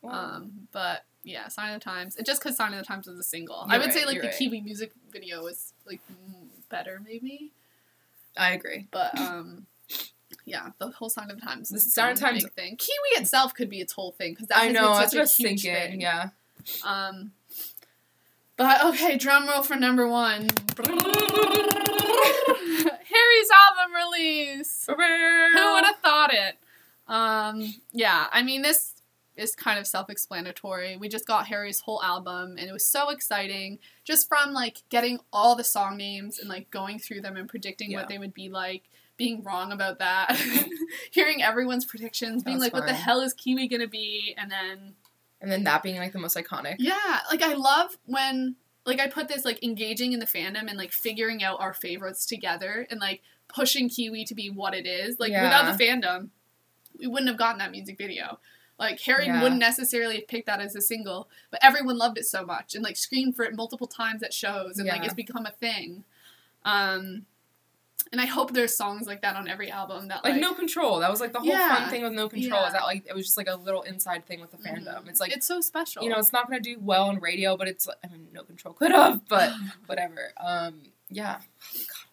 Well, 0.00 0.14
Um, 0.14 0.68
but 0.72 1.04
yeah, 1.28 1.48
Sign 1.48 1.74
of 1.74 1.80
the 1.80 1.84
Times. 1.84 2.16
It 2.16 2.26
just 2.26 2.42
because 2.42 2.56
Sign 2.56 2.72
of 2.72 2.78
the 2.80 2.84
Times 2.84 3.06
was 3.06 3.18
a 3.18 3.22
single. 3.22 3.64
You're 3.68 3.76
I 3.76 3.78
would 3.78 3.92
say 3.92 4.04
like 4.06 4.20
the 4.20 4.28
right. 4.28 4.36
Kiwi 4.36 4.60
music 4.62 4.92
video 5.10 5.42
was 5.42 5.72
like 5.86 6.00
better 6.68 7.00
maybe, 7.04 7.52
I 8.36 8.50
agree. 8.52 8.86
but 8.90 9.18
um. 9.18 9.66
Yeah, 10.44 10.70
the 10.78 10.90
whole 10.92 11.10
Sign 11.10 11.30
of 11.30 11.38
the 11.38 11.44
Times. 11.46 11.68
The 11.68 11.78
Sign 11.78 12.12
of 12.12 12.18
the 12.18 12.24
Times- 12.24 12.46
thing. 12.56 12.76
Kiwi 12.76 13.20
itself 13.20 13.52
could 13.54 13.68
be 13.68 13.80
its 13.80 13.92
whole 13.92 14.12
thing 14.12 14.32
because 14.32 14.48
I 14.54 14.72
know. 14.72 14.94
That's 14.94 15.12
what 15.12 15.20
I 15.20 15.24
was 15.24 15.36
thinking. 15.36 15.74
thing. 15.74 16.00
Yeah. 16.00 16.30
Um, 16.84 17.32
but 18.56 18.82
okay, 18.86 19.18
drum 19.18 19.46
roll 19.46 19.62
for 19.62 19.76
number 19.76 20.08
one. 20.08 20.48
Harry's 20.78 20.96
album 23.52 23.94
release. 23.94 24.84
Who 24.86 24.94
would 24.96 25.84
have 25.84 25.98
thought 26.02 26.32
it? 26.32 26.56
Um, 27.06 27.74
yeah, 27.92 28.26
I 28.32 28.42
mean 28.42 28.62
this 28.62 28.94
is 29.38 29.54
kind 29.54 29.78
of 29.78 29.86
self-explanatory. 29.86 30.96
We 30.96 31.08
just 31.08 31.26
got 31.26 31.46
Harry's 31.46 31.80
whole 31.80 32.02
album, 32.02 32.56
and 32.58 32.68
it 32.68 32.72
was 32.72 32.84
so 32.84 33.10
exciting. 33.10 33.78
Just 34.04 34.28
from 34.28 34.52
like 34.52 34.82
getting 34.88 35.18
all 35.32 35.54
the 35.56 35.64
song 35.64 35.96
names 35.96 36.38
and 36.38 36.48
like 36.48 36.70
going 36.70 36.98
through 36.98 37.20
them 37.22 37.36
and 37.36 37.48
predicting 37.48 37.90
Yeah. 37.90 37.98
what 38.00 38.08
they 38.08 38.18
would 38.18 38.34
be 38.34 38.48
like. 38.48 38.82
Being 39.16 39.42
wrong 39.42 39.72
about 39.72 39.98
that, 39.98 40.36
hearing 41.10 41.42
everyone's 41.42 41.84
predictions, 41.84 42.44
being 42.44 42.60
like, 42.60 42.72
"What 42.72 42.86
the 42.86 42.92
hell 42.94 43.20
is 43.20 43.34
Kiwi 43.34 43.66
gonna 43.66 43.88
be?" 43.88 44.32
and 44.38 44.48
then 44.48 44.94
And 45.40 45.50
then 45.50 45.64
that 45.64 45.82
being 45.82 45.96
like 45.96 46.12
the 46.12 46.20
most 46.20 46.36
iconic. 46.36 46.76
yeah, 46.78 47.20
like 47.28 47.42
I 47.42 47.54
love 47.54 47.96
when 48.06 48.54
like 48.86 49.00
I 49.00 49.08
put 49.08 49.26
this 49.26 49.44
like 49.44 49.62
engaging 49.64 50.12
in 50.12 50.20
the 50.20 50.26
fandom 50.26 50.68
and 50.68 50.78
like 50.78 50.92
figuring 50.92 51.42
out 51.42 51.60
our 51.60 51.74
favorites 51.74 52.26
together 52.26 52.86
and 52.90 53.00
like 53.00 53.22
pushing 53.48 53.88
Kiwi 53.88 54.24
to 54.26 54.34
be 54.36 54.50
what 54.50 54.72
it 54.72 54.86
is. 54.86 55.18
Like 55.18 55.32
Yeah. 55.32 55.42
without 55.42 55.76
the 55.76 55.84
fandom, 55.84 56.28
we 56.96 57.08
wouldn't 57.08 57.28
have 57.28 57.38
gotten 57.38 57.58
that 57.58 57.72
music 57.72 57.98
video. 57.98 58.38
Like 58.78 59.00
Harry 59.00 59.26
Yeah. 59.26 59.42
wouldn't 59.42 59.60
necessarily 59.60 60.16
have 60.16 60.28
picked 60.28 60.46
that 60.46 60.60
as 60.60 60.76
a 60.76 60.80
single, 60.80 61.28
but 61.50 61.58
everyone 61.62 61.98
loved 61.98 62.16
it 62.18 62.26
so 62.26 62.44
much 62.44 62.74
and 62.74 62.84
like 62.84 62.96
screamed 62.96 63.34
for 63.36 63.44
it 63.44 63.54
multiple 63.56 63.86
times 63.88 64.22
at 64.22 64.32
shows 64.32 64.78
and 64.78 64.88
like 64.88 65.04
it's 65.04 65.14
become 65.14 65.46
a 65.46 65.50
thing. 65.50 66.04
Um 66.64 67.26
and 68.12 68.20
I 68.22 68.26
hope 68.26 68.52
there's 68.54 68.74
songs 68.74 69.06
like 69.06 69.20
that 69.22 69.36
on 69.36 69.48
every 69.48 69.70
album 69.70 70.08
that 70.08 70.24
Like, 70.24 70.34
like, 70.34 70.40
no 70.40 70.54
control. 70.54 71.00
That 71.00 71.10
was 71.10 71.20
like 71.20 71.32
the 71.32 71.40
whole 71.40 71.48
Yeah. 71.48 71.74
fun 71.76 71.90
thing 71.90 72.02
with 72.02 72.12
no 72.12 72.28
control. 72.28 72.60
Yeah. 72.62 72.66
Is 72.68 72.72
that 72.72 72.84
like 72.84 73.04
it 73.06 73.14
was 73.14 73.26
just 73.26 73.36
like 73.36 73.48
a 73.48 73.56
little 73.56 73.82
inside 73.82 74.24
thing 74.26 74.40
with 74.40 74.50
the 74.52 74.56
fandom. 74.58 75.02
Mhm. 75.04 75.08
It's 75.08 75.20
like 75.20 75.32
it's 75.36 75.46
so 75.46 75.60
special. 75.60 76.02
you 76.04 76.08
know 76.08 76.16
it's 76.16 76.32
not 76.32 76.48
gonna 76.48 76.60
do 76.60 76.78
well 76.80 77.08
on 77.08 77.18
radio, 77.20 77.56
but 77.56 77.68
it's 77.68 77.86
like 77.86 77.98
I 78.04 78.08
mean 78.08 78.28
no 78.32 78.44
control 78.44 78.72
could 78.74 78.92
have, 78.92 79.26
but 79.28 79.52
whatever. 79.86 80.32
Um, 80.38 80.82
yeah. 81.10 81.40
God, 81.40 81.42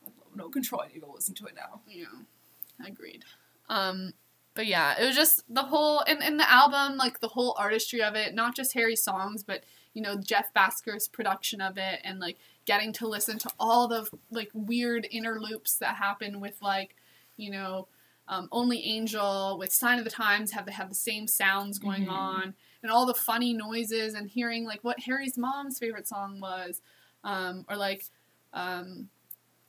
I 0.01 0.05
love 0.07 0.35
no 0.35 0.49
control. 0.49 0.81
I 0.81 0.87
need 0.91 1.01
to 1.01 1.11
listen 1.11 1.35
to 1.35 1.45
it 1.45 1.53
now. 1.55 1.81
Yeah, 1.87 2.05
agreed. 2.85 3.23
Um, 3.69 4.13
but 4.55 4.65
yeah, 4.65 4.95
it 4.99 5.05
was 5.05 5.15
just 5.15 5.43
the 5.53 5.63
whole 5.63 5.99
and, 6.07 6.23
and 6.23 6.39
the 6.39 6.49
album, 6.51 6.97
like 6.97 7.19
the 7.19 7.27
whole 7.29 7.55
artistry 7.59 8.01
of 8.01 8.15
it, 8.15 8.33
not 8.33 8.55
just 8.55 8.73
Harry's 8.73 9.03
songs, 9.03 9.43
but 9.43 9.63
you 9.93 10.01
know 10.01 10.17
Jeff 10.17 10.53
Bhasker's 10.53 11.07
production 11.07 11.61
of 11.61 11.77
it, 11.77 11.99
and 12.03 12.19
like 12.19 12.37
getting 12.65 12.91
to 12.93 13.07
listen 13.07 13.37
to 13.39 13.49
all 13.59 13.87
the 13.87 14.07
like 14.31 14.49
weird 14.53 15.07
inner 15.11 15.39
loops 15.39 15.75
that 15.77 15.95
happen 15.97 16.39
with 16.39 16.59
like, 16.61 16.95
you 17.37 17.51
know, 17.51 17.87
um, 18.27 18.47
Only 18.51 18.83
Angel 18.85 19.57
with 19.59 19.71
Sign 19.71 19.99
of 19.99 20.05
the 20.05 20.09
Times 20.11 20.51
have 20.51 20.65
to 20.65 20.71
have 20.71 20.89
the 20.89 20.95
same 20.95 21.27
sounds 21.27 21.77
going 21.77 22.05
Mhm. 22.05 22.11
on, 22.11 22.53
and 22.81 22.91
all 22.91 23.05
the 23.05 23.13
funny 23.13 23.53
noises, 23.53 24.13
and 24.15 24.29
hearing 24.29 24.65
like 24.65 24.83
what 24.83 25.01
Harry's 25.01 25.37
mom's 25.37 25.77
favorite 25.79 26.07
song 26.07 26.39
was, 26.39 26.81
um, 27.23 27.65
or 27.69 27.75
like. 27.75 28.05
Um, 28.53 29.09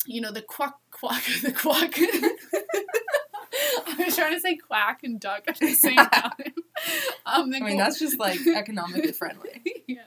you 0.09 0.20
know 0.20 0.30
the 0.30 0.43
quack 0.43 0.74
quack 0.93 1.24
the 1.43 1.51
quack. 1.51 1.99
I 3.99 4.05
was 4.05 4.16
trying 4.16 4.34
to 4.34 4.41
say 4.41 4.57
quack 4.57 5.03
and 5.05 5.20
duck 5.20 5.45
at 5.47 5.59
the 5.59 5.74
same 5.74 5.97
time. 5.97 6.32
Um, 7.24 7.53
I 7.55 7.61
mean 7.61 7.62
qu- 7.62 7.76
that's 7.76 7.99
just 7.99 8.18
like 8.18 8.45
economically 8.55 9.12
friendly. 9.12 9.84
yeah, 9.87 10.03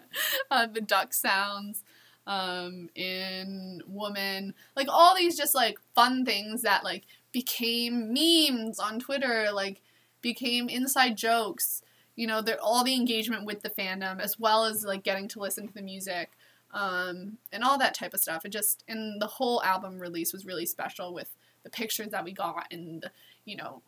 uh, 0.51 0.67
the 0.67 0.81
duck 0.81 1.13
sounds 1.13 1.83
um, 2.27 2.89
in 2.95 3.81
woman, 3.87 4.53
like 4.75 4.87
all 4.89 5.15
these 5.15 5.37
just 5.37 5.55
like 5.55 5.79
fun 5.95 6.25
things 6.25 6.61
that 6.63 6.83
like 6.83 7.03
became 7.31 8.13
memes 8.13 8.79
on 8.79 8.99
Twitter, 8.99 9.49
like 9.53 9.81
became 10.21 10.69
inside 10.69 11.17
jokes. 11.17 11.81
You 12.15 12.27
know, 12.27 12.41
they're 12.41 12.61
all 12.61 12.83
the 12.83 12.95
engagement 12.95 13.45
with 13.45 13.61
the 13.61 13.69
fandom 13.69 14.19
as 14.19 14.37
well 14.37 14.65
as 14.65 14.83
like 14.83 15.03
getting 15.03 15.27
to 15.29 15.39
listen 15.39 15.67
to 15.67 15.73
the 15.73 15.81
music 15.81 16.31
um, 16.73 17.37
and 17.51 17.63
all 17.63 17.77
that 17.77 17.93
type 17.93 18.13
of 18.13 18.19
stuff. 18.19 18.45
It 18.45 18.49
just 18.49 18.83
and 18.87 19.21
the 19.21 19.27
whole 19.27 19.63
album 19.63 19.99
release 19.99 20.33
was 20.33 20.45
really 20.45 20.65
special 20.65 21.13
with 21.13 21.35
the 21.63 21.69
pictures 21.69 22.09
that 22.09 22.23
we 22.23 22.31
got 22.31 22.67
and 22.71 23.09
you 23.49 23.57
know 23.57 23.81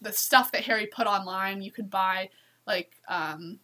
the 0.00 0.12
stuff 0.12 0.52
that 0.52 0.62
Harry 0.64 0.86
put 0.86 1.06
online. 1.06 1.62
You 1.62 1.70
could 1.70 1.88
buy 1.90 2.30
like 2.66 2.92
um, 3.08 3.58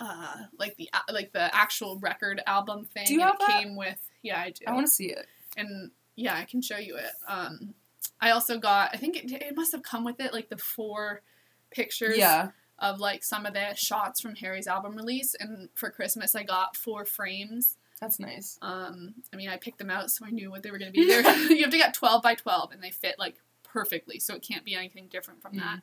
uh, 0.00 0.34
like 0.58 0.76
the 0.76 0.88
like 1.12 1.32
the 1.32 1.54
actual 1.54 1.98
record 1.98 2.40
album 2.46 2.84
thing. 2.84 3.04
Do 3.06 3.14
you 3.14 3.20
have 3.20 3.34
it 3.34 3.40
that? 3.46 3.62
came 3.62 3.76
with 3.76 3.98
yeah, 4.22 4.40
I 4.40 4.50
do. 4.50 4.64
I 4.66 4.72
want 4.72 4.86
to 4.86 4.92
see 4.92 5.06
it. 5.10 5.26
and 5.56 5.90
yeah, 6.16 6.34
I 6.36 6.44
can 6.44 6.62
show 6.62 6.78
you 6.78 6.96
it. 6.96 7.10
Um, 7.26 7.74
I 8.20 8.30
also 8.30 8.58
got 8.58 8.90
I 8.94 8.96
think 8.96 9.16
it, 9.16 9.30
it 9.32 9.56
must 9.56 9.72
have 9.72 9.82
come 9.82 10.04
with 10.04 10.20
it 10.20 10.32
like 10.32 10.48
the 10.48 10.56
four 10.58 11.22
pictures 11.70 12.16
Yeah. 12.16 12.50
of 12.78 12.98
like 13.00 13.22
some 13.24 13.44
of 13.46 13.54
the 13.54 13.74
shots 13.74 14.20
from 14.20 14.34
Harry's 14.36 14.66
album 14.66 14.96
release. 14.96 15.34
And 15.38 15.68
for 15.74 15.90
Christmas, 15.90 16.34
I 16.34 16.42
got 16.42 16.76
four 16.76 17.04
frames. 17.04 17.76
That's 18.00 18.18
nice. 18.20 18.58
Um, 18.62 19.14
I 19.32 19.36
mean, 19.36 19.48
I 19.48 19.56
picked 19.56 19.78
them 19.78 19.90
out 19.90 20.10
so 20.12 20.24
I 20.24 20.30
knew 20.30 20.50
what 20.50 20.62
they 20.62 20.70
were 20.70 20.78
going 20.78 20.92
to 20.92 20.98
be. 21.00 21.06
There, 21.06 21.20
you 21.50 21.62
have 21.62 21.72
to 21.72 21.78
get 21.78 21.94
twelve 21.94 22.22
by 22.22 22.34
twelve, 22.36 22.70
and 22.72 22.82
they 22.82 22.90
fit 22.90 23.16
like 23.18 23.36
perfectly, 23.72 24.18
so 24.18 24.34
it 24.34 24.42
can't 24.42 24.64
be 24.64 24.74
anything 24.74 25.06
different 25.08 25.42
from 25.42 25.56
that. 25.56 25.80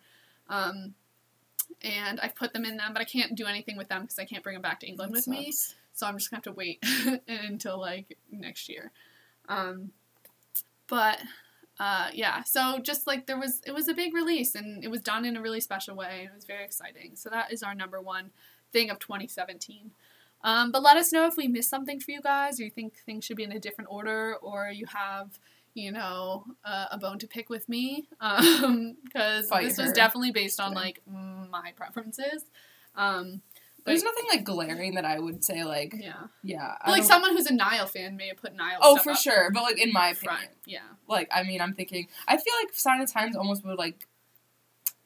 Um, 0.49 0.93
and 1.83 2.19
I've 2.19 2.35
put 2.35 2.53
them 2.53 2.65
in 2.65 2.77
them, 2.77 2.93
but 2.93 3.01
I 3.01 3.05
can't 3.05 3.35
do 3.35 3.45
anything 3.45 3.77
with 3.77 3.87
them 3.89 4.01
because 4.01 4.19
I 4.19 4.25
can't 4.25 4.43
bring 4.43 4.55
them 4.55 4.61
back 4.61 4.79
to 4.81 4.87
England 4.87 5.11
with 5.11 5.27
me. 5.27 5.51
So 5.93 6.07
I'm 6.07 6.17
just 6.17 6.29
gonna 6.29 6.37
have 6.37 6.43
to 6.43 6.51
wait 6.53 6.83
until 7.27 7.79
like 7.79 8.17
next 8.31 8.69
year. 8.69 8.91
Um, 9.47 9.91
but 10.87 11.19
uh, 11.79 12.09
yeah, 12.13 12.43
so 12.43 12.79
just 12.81 13.07
like 13.07 13.25
there 13.25 13.39
was, 13.39 13.61
it 13.65 13.73
was 13.73 13.87
a 13.87 13.93
big 13.93 14.13
release 14.13 14.55
and 14.55 14.83
it 14.83 14.89
was 14.89 15.01
done 15.01 15.25
in 15.25 15.35
a 15.35 15.41
really 15.41 15.59
special 15.59 15.95
way. 15.95 16.21
and 16.21 16.29
It 16.29 16.35
was 16.35 16.45
very 16.45 16.63
exciting. 16.63 17.15
So 17.15 17.29
that 17.29 17.51
is 17.51 17.63
our 17.63 17.75
number 17.75 17.99
one 17.99 18.31
thing 18.71 18.89
of 18.89 18.99
2017. 18.99 19.91
Um, 20.43 20.71
but 20.71 20.83
let 20.83 20.95
us 20.95 21.11
know 21.11 21.25
if 21.25 21.37
we 21.37 21.47
missed 21.47 21.69
something 21.69 21.99
for 21.99 22.11
you 22.11 22.21
guys, 22.21 22.59
or 22.59 22.63
you 22.63 22.69
think 22.69 22.97
things 23.05 23.25
should 23.25 23.37
be 23.37 23.43
in 23.43 23.51
a 23.51 23.59
different 23.59 23.89
order, 23.89 24.35
or 24.41 24.69
you 24.69 24.85
have, 24.85 25.39
you 25.75 25.91
know, 25.91 26.45
uh, 26.63 26.85
a 26.89 26.97
bone 26.97 27.19
to 27.19 27.27
pick 27.27 27.49
with 27.49 27.69
me. 27.69 28.07
Because 29.03 29.47
Fight 29.49 29.67
this 29.67 29.77
was 29.77 29.91
definitely 29.91 30.31
based 30.31 30.59
on 30.59 30.71
Sure. 30.71 30.81
like 30.81 31.01
my 31.05 31.73
preferences. 31.75 32.45
Um, 32.95 33.41
but 33.83 33.91
There's 33.91 34.03
nothing 34.03 34.23
like 34.29 34.43
glaring 34.43 34.95
that 34.95 35.05
I 35.05 35.19
would 35.19 35.43
say 35.43 35.63
like 35.63 35.93
yeah, 35.99 36.13
yeah. 36.43 36.73
But, 36.83 36.91
like 36.91 37.03
someone 37.03 37.35
who's 37.35 37.45
a 37.45 37.53
Niall 37.53 37.85
fan 37.85 38.15
may 38.15 38.29
have 38.29 38.37
put 38.37 38.55
Niall. 38.55 38.79
Oh, 38.81 38.97
for 38.97 39.13
sure. 39.13 39.51
But 39.51 39.61
like 39.61 39.79
in 39.79 39.93
my 39.93 40.09
opinion. 40.09 40.49
Yeah. 40.65 40.79
like 41.07 41.29
I 41.31 41.43
mean, 41.43 41.61
I'm 41.61 41.73
thinking. 41.73 42.07
I 42.27 42.37
feel 42.37 42.53
like 42.63 42.73
Sign 42.73 43.01
of 43.01 43.11
Times 43.11 43.35
almost 43.35 43.63
would 43.63 43.77
like. 43.77 44.07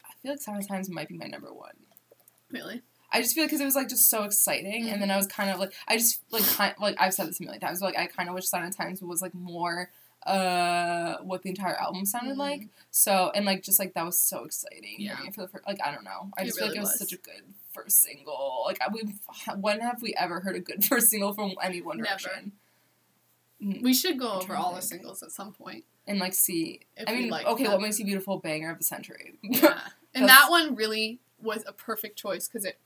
I 0.06 0.14
feel 0.22 0.32
like 0.32 0.42
Sign 0.42 0.56
of 0.56 0.68
Times 0.68 0.90
might 0.90 1.10
be 1.10 1.18
my 1.18 1.26
number 1.26 1.52
one. 1.54 1.74
Really? 2.52 2.82
I 3.12 3.22
just 3.22 3.34
feel 3.34 3.46
because 3.46 3.60
it 3.60 3.66
was 3.66 3.76
like 3.76 3.90
just 3.90 4.10
so 4.10 4.24
exciting, 4.24 4.88
and 4.90 5.02
then 5.02 5.10
I 5.10 5.18
was 5.18 5.26
kind 5.28 5.50
of 5.50 5.60
like 5.60 5.74
I 5.88 5.98
just 5.98 6.22
like 6.32 6.44
kind 6.46 6.74
like 6.80 6.96
I've 7.00 7.14
said 7.14 7.28
this 7.28 7.40
a 7.40 7.44
million 7.44 7.60
times, 7.60 7.80
but 7.80 7.88
like 7.88 7.98
I 7.98 8.06
kind 8.06 8.30
of 8.30 8.36
wish 8.36 8.48
Sign 8.48 8.66
of 8.66 8.78
Times 8.78 9.02
was 9.02 9.22
like 9.22 9.34
more 9.34 9.90
uh 10.26 11.18
what 11.24 11.42
the 11.44 11.50
entire 11.50 11.76
album 11.76 12.06
sounded 12.06 12.36
Mhm. 12.36 12.40
like. 12.40 12.68
So 12.92 13.32
and 13.34 13.46
like 13.46 13.64
just 13.64 13.80
like 13.80 13.94
that 13.94 14.06
was 14.06 14.20
so 14.20 14.44
exciting. 14.44 14.96
Yeah. 15.00 15.18
for 15.34 15.42
the 15.42 15.48
first, 15.48 15.66
like 15.66 15.80
I 15.84 15.92
don't 15.94 16.04
know. 16.04 16.30
I 16.38 16.42
It 16.42 16.46
just 16.48 16.60
feel 16.60 16.68
like 16.68 16.76
it 16.78 16.80
was, 16.82 16.90
was. 16.90 17.00
such 17.00 17.14
a 17.14 17.18
good 17.18 17.54
first 17.72 18.02
single. 18.02 18.64
Like 18.66 18.80
we 18.94 19.16
when 19.58 19.80
have 19.82 20.02
we 20.02 20.14
ever 20.16 20.40
heard 20.42 20.56
a 20.56 20.60
good 20.60 20.84
first 20.90 21.10
single 21.10 21.34
from 21.34 21.54
any 21.64 21.82
One 21.82 21.98
Never. 21.98 22.08
Direction? 22.20 22.52
Mm, 23.64 23.82
We 23.82 23.94
should 23.94 24.20
go 24.20 24.30
I'm 24.34 24.42
over 24.42 24.56
all 24.56 24.76
the 24.76 24.82
singles 24.82 25.22
at 25.24 25.32
some. 25.32 25.56
And 26.08 26.20
like 26.20 26.34
see, 26.34 26.82
If 26.98 27.08
I 27.08 27.16
mean, 27.16 27.30
like 27.30 27.46
okay, 27.46 27.64
them. 27.64 27.74
what 27.74 27.82
makes 27.82 28.00
you 28.00 28.06
beautiful? 28.06 28.40
Banger 28.40 28.72
of 28.72 28.78
the 28.78 28.84
century. 28.84 29.36
Yeah. 29.44 29.80
and 30.14 30.28
that 30.28 30.48
one 30.50 30.76
really 30.76 31.20
was 31.42 31.64
a 31.68 31.72
perfect 31.74 32.18
choice 32.18 32.48
because 32.48 32.66
it 32.66 32.80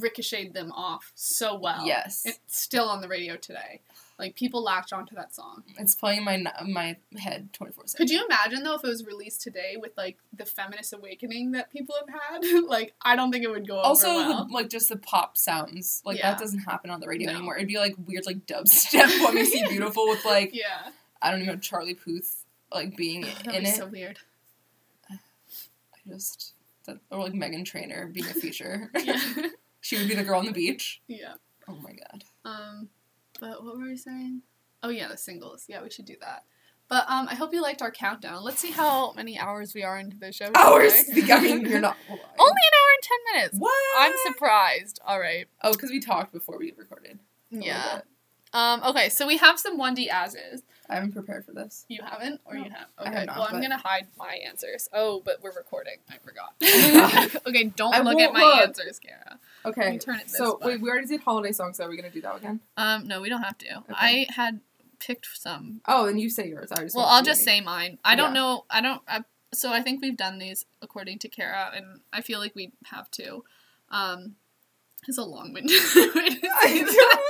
ricocheted 0.00 0.54
them 0.54 0.72
off 0.72 1.12
so 1.14 1.54
well. 1.56 1.84
Yes. 1.86 2.22
It's 2.24 2.40
still 2.46 2.88
on 2.88 3.00
the 3.02 3.08
radio 3.08 3.36
today. 3.36 3.82
Like 4.18 4.36
people 4.36 4.62
latch 4.62 4.92
onto 4.92 5.14
that 5.16 5.34
song. 5.34 5.64
It's 5.76 5.94
playing 5.96 6.22
my 6.24 6.44
my 6.64 6.96
head 7.18 7.52
twenty 7.52 7.72
four 7.72 7.84
seven. 7.86 8.06
Could 8.06 8.12
you 8.14 8.24
imagine 8.24 8.62
though 8.62 8.74
if 8.76 8.84
it 8.84 8.88
was 8.88 9.04
released 9.04 9.42
today 9.42 9.76
with 9.76 9.90
like 9.96 10.18
the 10.32 10.44
feminist 10.46 10.92
awakening 10.92 11.50
that 11.52 11.72
people 11.72 11.96
have 11.98 12.08
had? 12.42 12.62
like 12.68 12.94
I 13.02 13.16
don't 13.16 13.32
think 13.32 13.44
it 13.44 13.50
would 13.50 13.66
go 13.66 13.74
over 13.78 13.86
Also, 13.88 14.08
well. 14.14 14.44
the, 14.46 14.52
like 14.54 14.68
just 14.68 14.88
the 14.88 14.96
pop 14.98 15.36
sounds, 15.36 16.00
like 16.04 16.18
Yeah. 16.18 16.30
that 16.30 16.38
doesn't 16.40 16.60
happen 16.60 16.90
on 16.90 17.00
the 17.00 17.08
radio 17.08 17.30
No. 17.32 17.38
anymore. 17.38 17.56
It'd 17.56 17.66
be 17.66 17.78
like 17.78 17.96
weird, 18.06 18.24
like 18.24 18.46
dubstep. 18.46 19.20
what 19.20 19.34
makes 19.34 19.52
you 19.52 19.68
beautiful 19.68 20.06
with 20.08 20.24
like 20.24 20.50
yeah. 20.54 20.90
I 21.20 21.30
don't 21.32 21.40
even 21.42 21.54
know 21.54 21.60
Charlie 21.60 21.94
Puth 21.94 22.44
like 22.72 22.96
being 22.96 23.22
That'd 23.22 23.54
in 23.54 23.62
be 23.64 23.68
it. 23.68 23.74
so 23.76 23.86
weird. 23.86 24.18
I 25.10 25.16
just 26.08 26.52
that, 26.86 26.98
or 27.10 27.18
like 27.18 27.32
Meghan 27.32 27.64
Trainor 27.64 28.06
being 28.12 28.26
a 28.26 28.34
feature. 28.34 28.90
She 29.80 29.96
would 29.98 30.08
be 30.08 30.14
the 30.14 30.24
girl 30.24 30.38
on 30.38 30.46
the 30.46 30.52
beach. 30.52 31.00
yeah. 31.08 31.34
Oh 31.68 31.74
my 31.76 31.92
god. 31.92 32.24
Um, 32.44 32.88
but 33.44 33.64
what 33.64 33.76
were 33.76 33.84
we 33.84 33.96
saying? 33.96 34.42
Oh 34.82 34.88
yeah, 34.88 35.08
the 35.08 35.16
singles. 35.16 35.64
Yeah, 35.68 35.82
we 35.82 35.90
should 35.90 36.04
do 36.06 36.16
that. 36.20 36.44
But 36.88 37.04
um, 37.08 37.26
I 37.30 37.34
hope 37.34 37.52
you 37.54 37.62
liked 37.62 37.80
our 37.82 37.90
countdown. 37.90 38.42
Let's 38.44 38.60
see 38.60 38.70
how 38.70 39.12
many 39.14 39.38
hours 39.38 39.74
we 39.74 39.82
are 39.82 39.98
into 39.98 40.18
the 40.18 40.32
show. 40.32 40.50
Hours. 40.54 40.92
today. 41.04 41.32
I 41.32 41.40
mean, 41.40 41.60
you're 41.66 41.80
not 41.80 41.96
lying. 42.08 42.20
Only 42.38 42.62
an 42.68 42.74
hour 42.78 42.90
and 42.94 43.02
ten 43.02 43.18
minutes. 43.34 43.56
what? 43.58 43.72
I'm 43.98 44.12
surprised. 44.26 45.00
All 45.06 45.18
right. 45.18 45.46
Oh, 45.62 45.72
because 45.72 45.90
we 45.90 46.00
talked 46.00 46.32
before 46.32 46.58
we 46.58 46.72
recorded. 46.76 47.18
Yeah. 47.50 48.00
Um. 48.52 48.82
Okay. 48.84 49.08
So 49.08 49.26
we 49.26 49.38
have 49.38 49.58
some 49.58 49.78
one 49.78 49.94
D 49.94 50.08
as 50.10 50.34
is. 50.34 50.62
I 50.88 50.96
haven't 50.96 51.12
prepared 51.12 51.46
for 51.46 51.52
this. 51.52 51.86
You 51.88 52.02
haven't, 52.02 52.42
or 52.44 52.56
you 52.56 52.64
No, 52.64 52.70
have? 52.70 52.86
I 52.98 53.02
Okay. 53.08 53.14
have 53.20 53.26
not, 53.26 53.36
well, 53.36 53.46
I'm 53.46 53.52
but- 53.54 53.62
gonna 53.62 53.78
hide 53.78 54.06
my 54.18 54.38
answers. 54.46 54.88
Oh, 54.92 55.22
but 55.24 55.42
we're 55.42 55.54
recording. 55.54 55.96
I 56.10 56.16
forgot. 56.18 56.54
Okay. 57.46 57.64
Don't 57.74 57.94
I 57.94 58.02
look 58.02 58.20
at 58.20 58.32
my 58.34 58.40
look. 58.42 58.68
answers, 58.68 58.98
Kara. 58.98 59.38
Okay. 59.64 59.98
Turn 59.98 60.20
it 60.20 60.30
so 60.30 60.58
way. 60.58 60.72
wait, 60.72 60.80
we 60.82 60.90
already 60.90 61.06
did 61.06 61.20
holiday 61.20 61.52
songs. 61.52 61.76
So 61.78 61.84
are 61.84 61.88
we 61.88 61.96
gonna 61.96 62.10
do 62.10 62.20
that 62.22 62.36
again? 62.36 62.60
Um. 62.76 63.06
No, 63.08 63.20
we 63.20 63.28
don't 63.28 63.42
have 63.42 63.58
to. 63.58 63.82
I 63.90 64.26
had 64.30 64.60
picked 65.00 65.26
some 65.34 65.80
Oh, 65.86 66.06
and 66.06 66.20
you 66.20 66.30
say 66.30 66.48
yours. 66.48 66.70
I 66.72 66.82
just 66.84 66.96
Well, 66.96 67.06
I'll 67.06 67.22
just 67.22 67.42
say 67.42 67.60
mine. 67.60 67.98
I 68.04 68.14
don't 68.14 68.34
Yeah. 68.34 68.40
know. 68.40 68.64
I 68.70 68.80
don't. 68.80 69.02
I, 69.08 69.24
so 69.52 69.72
I 69.72 69.80
think 69.82 70.00
we've 70.02 70.16
done 70.16 70.38
these 70.38 70.66
according 70.82 71.18
to 71.20 71.28
Kara, 71.28 71.70
and 71.74 72.00
I 72.12 72.20
feel 72.20 72.38
like 72.40 72.54
we 72.54 72.72
have 72.86 73.10
to. 73.12 73.44
Um, 73.90 74.36
it's 75.06 75.18
a 75.18 75.22
long-winded 75.24 75.70
way 76.14 76.28
to 76.30 76.48
say 76.62 76.82
that. 76.82 77.20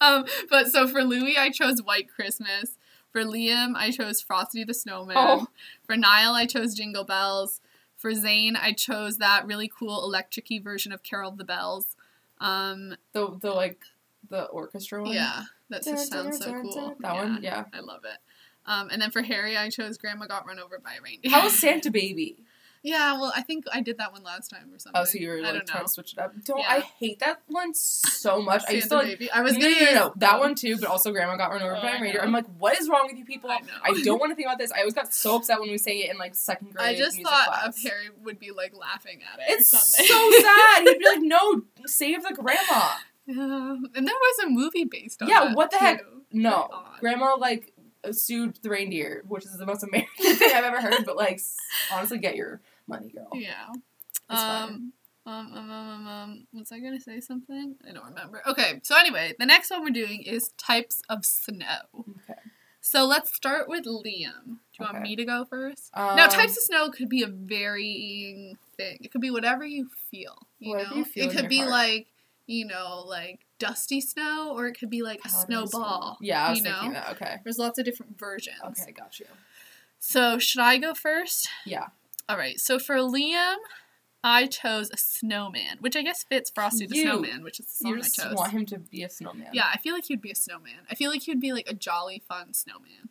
um, 0.00 0.24
but 0.50 0.68
so 0.68 0.86
for 0.88 1.02
Louis, 1.04 1.36
I 1.38 1.50
chose 1.50 1.82
White 1.82 2.08
Christmas. 2.08 2.76
For 3.12 3.22
Liam, 3.24 3.74
I 3.74 3.90
chose 3.90 4.20
Frosty 4.20 4.62
the 4.64 4.74
Snowman. 4.74 5.16
Oh. 5.18 5.48
For 5.84 5.96
Niall, 5.96 6.34
I 6.34 6.46
chose 6.46 6.74
Jingle 6.74 7.04
Bells. 7.04 7.60
For 8.00 8.12
Zayn, 8.12 8.56
I 8.56 8.72
chose 8.72 9.18
that 9.18 9.46
really 9.46 9.70
cool 9.72 10.02
electric-y 10.02 10.58
version 10.62 10.90
of 10.90 11.02
Carol 11.02 11.32
of 11.32 11.36
the 11.36 11.44
Bells. 11.44 11.96
Um, 12.38 12.96
the 13.12 13.36
the 13.38 13.50
like 13.50 13.82
the 14.30 14.44
orchestra 14.44 15.02
one. 15.02 15.12
yeah, 15.12 15.42
that 15.68 15.84
just 15.84 16.10
sounds 16.10 16.38
so 16.38 16.62
cool. 16.62 16.96
That 17.00 17.14
one, 17.14 17.40
yeah. 17.42 17.64
I 17.74 17.80
love 17.80 18.04
it. 18.04 18.16
Um, 18.64 18.88
and 18.90 19.02
then 19.02 19.10
for 19.10 19.20
Harry, 19.20 19.54
I 19.54 19.68
chose 19.68 19.98
Grandma 19.98 20.26
Got 20.26 20.46
Run 20.46 20.58
Over 20.58 20.78
by 20.78 20.94
a 20.98 21.02
Reindeer. 21.02 21.30
How 21.30 21.44
was 21.44 21.58
Santa 21.58 21.90
Baby? 21.90 22.38
Yeah, 22.82 23.12
well, 23.20 23.30
I 23.36 23.42
think 23.42 23.64
I 23.70 23.82
did 23.82 23.98
that 23.98 24.12
one 24.12 24.22
last 24.22 24.48
time 24.48 24.70
or 24.70 24.74
oh, 24.74 24.78
something. 24.78 25.00
Oh, 25.02 25.04
so 25.04 25.18
you 25.18 25.28
were 25.28 25.36
I 25.36 25.52
like 25.52 25.66
trying 25.66 25.82
know. 25.82 25.86
to 25.86 25.92
switch 25.92 26.14
it 26.14 26.18
up. 26.18 26.32
Don't 26.44 26.58
Yeah. 26.60 26.64
I 26.68 26.80
hate 26.80 27.18
that 27.18 27.42
one 27.46 27.74
so 27.74 28.40
much? 28.42 28.64
I 28.68 28.72
used 28.72 28.88
to 28.88 28.96
like. 28.96 29.06
Baby. 29.06 29.30
I 29.30 29.42
was 29.42 29.54
no, 29.54 29.60
gonna 29.60 29.74
no, 29.74 29.84
no, 29.84 29.92
no, 29.92 30.12
that 30.16 30.38
one 30.40 30.54
too, 30.54 30.78
but 30.78 30.88
also 30.88 31.12
Grandma 31.12 31.36
got 31.36 31.50
run 31.50 31.62
over 31.62 31.76
Oh, 31.76 31.82
by 31.82 31.96
a 31.96 32.00
reindeer. 32.00 32.22
I'm 32.22 32.32
like, 32.32 32.46
what 32.58 32.80
is 32.80 32.88
wrong 32.88 33.06
with 33.08 33.18
you 33.18 33.24
people? 33.26 33.50
I 33.50 33.58
know. 33.90 34.02
don't 34.04 34.18
want 34.20 34.30
to 34.32 34.34
think 34.36 34.46
about 34.46 34.58
this. 34.58 34.72
I 34.72 34.78
always 34.80 34.94
got 34.94 35.12
so 35.12 35.36
upset 35.36 35.60
when 35.60 35.70
we 35.70 35.76
say 35.78 35.98
it 35.98 36.10
in 36.10 36.16
like 36.16 36.34
second 36.34 36.74
grade. 36.74 36.86
I 36.86 36.94
just 36.94 37.20
thought 37.22 37.46
class. 37.48 37.66
of 37.68 37.82
Harry 37.82 38.08
would 38.24 38.38
be 38.38 38.50
like 38.50 38.74
laughing 38.74 39.20
at 39.30 39.40
it. 39.40 39.58
It's 39.58 39.70
so 39.70 40.30
sad. 40.40 40.88
He'd 40.88 40.98
be 40.98 41.04
like, 41.04 41.18
no, 41.22 41.62
save 41.86 42.22
the 42.22 42.34
grandma. 42.34 42.88
Yeah. 43.26 43.76
And 43.94 44.08
there 44.08 44.14
was 44.14 44.38
a 44.46 44.48
movie 44.48 44.84
based 44.84 45.20
on 45.20 45.28
Yeah, 45.28 45.52
what 45.52 45.70
the 45.70 45.76
heck? 45.76 46.02
No, 46.32 46.68
grandma 47.00 47.36
like 47.36 47.74
sued 48.12 48.58
the 48.62 48.70
reindeer, 48.70 49.22
which 49.28 49.44
is 49.44 49.56
the 49.56 49.66
most 49.66 49.82
American 49.82 50.34
thing 50.36 50.50
I've 50.54 50.64
ever 50.64 50.80
heard. 50.80 51.04
But 51.04 51.16
like, 51.16 51.40
honestly, 51.92 52.18
get 52.18 52.36
your 52.36 52.60
money, 52.90 53.08
girl. 53.10 53.28
Yeah. 53.34 53.66
It's 53.72 54.40
Um, 54.42 54.92
um, 55.26 55.52
um, 55.54 55.56
um, 55.56 55.70
um, 55.70 56.06
um, 56.08 56.46
was 56.52 56.72
I 56.72 56.80
gonna 56.80 57.00
say 57.00 57.20
something? 57.20 57.76
I 57.88 57.92
don't 57.92 58.04
remember. 58.06 58.42
Okay, 58.46 58.80
so 58.82 58.96
anyway, 58.96 59.34
the 59.38 59.46
next 59.46 59.70
one 59.70 59.82
we're 59.82 59.90
doing 59.90 60.22
is 60.22 60.50
types 60.58 61.02
of 61.08 61.24
snow. 61.24 62.04
Okay. 62.28 62.38
So 62.80 63.04
let's 63.04 63.34
start 63.34 63.68
with 63.68 63.84
Liam. 63.84 64.44
Do 64.46 64.78
you 64.78 64.86
want 64.86 65.02
me 65.02 65.14
to 65.14 65.24
go 65.24 65.44
first? 65.44 65.90
Um, 65.94 66.16
now, 66.16 66.26
types 66.26 66.56
of 66.56 66.62
snow 66.62 66.90
could 66.90 67.10
be 67.10 67.22
a 67.22 67.26
varying 67.26 68.56
thing. 68.76 68.98
It 69.02 69.12
could 69.12 69.20
be 69.20 69.30
whatever 69.30 69.64
you 69.66 69.90
feel. 70.10 70.46
You 70.58 70.70
Whatever 70.70 70.90
know, 70.90 70.96
you 70.96 71.04
feel 71.04 71.28
it 71.30 71.36
could 71.36 71.48
be 71.48 71.58
heart. 71.58 71.70
like 71.70 72.06
you 72.46 72.64
know, 72.66 73.04
like 73.06 73.40
dusty 73.60 74.00
snow, 74.00 74.52
or 74.56 74.66
it 74.66 74.78
could 74.78 74.90
be 74.90 75.02
like 75.02 75.20
a 75.24 75.28
snowball. 75.28 76.16
snow. 76.18 76.26
Yeah, 76.26 76.46
I 76.46 76.50
was 76.50 76.58
you 76.58 76.64
thinking 76.64 76.88
know? 76.88 76.94
that. 76.94 77.10
Okay. 77.10 77.36
There's 77.44 77.58
lots 77.58 77.78
of 77.78 77.84
different 77.84 78.18
versions. 78.18 78.56
Okay, 78.64 78.90
got 78.92 79.20
you. 79.20 79.26
So 79.98 80.38
should 80.38 80.60
I 80.60 80.78
go 80.78 80.94
first? 80.94 81.48
Yeah. 81.66 81.88
All 82.30 82.36
right. 82.38 82.60
So 82.60 82.78
for 82.78 82.94
Liam, 82.96 83.56
I 84.22 84.46
chose 84.46 84.90
a 84.92 84.96
snowman, 84.96 85.78
which 85.80 85.96
I 85.96 86.02
guess 86.02 86.22
fits 86.22 86.50
Frosty 86.50 86.86
the 86.86 86.94
You- 86.96 87.02
Snowman, 87.02 87.42
which 87.42 87.58
is 87.58 87.66
the 87.66 87.72
song 87.72 87.90
You 87.90 87.96
I 87.96 88.00
just 88.02 88.14
chose. 88.16 88.34
want 88.34 88.52
him 88.52 88.66
to 88.66 88.78
be 88.78 89.02
a 89.02 89.10
snowman. 89.10 89.48
Yeah, 89.52 89.68
I 89.72 89.78
feel 89.78 89.94
like 89.94 90.04
he'd 90.04 90.20
be 90.20 90.30
a 90.30 90.34
snowman. 90.36 90.74
I 90.90 90.94
feel 90.94 91.10
like 91.10 91.22
he'd 91.22 91.40
be 91.40 91.52
like 91.52 91.68
a 91.68 91.74
jolly, 91.74 92.22
fun 92.28 92.52
snowman. 92.54 93.08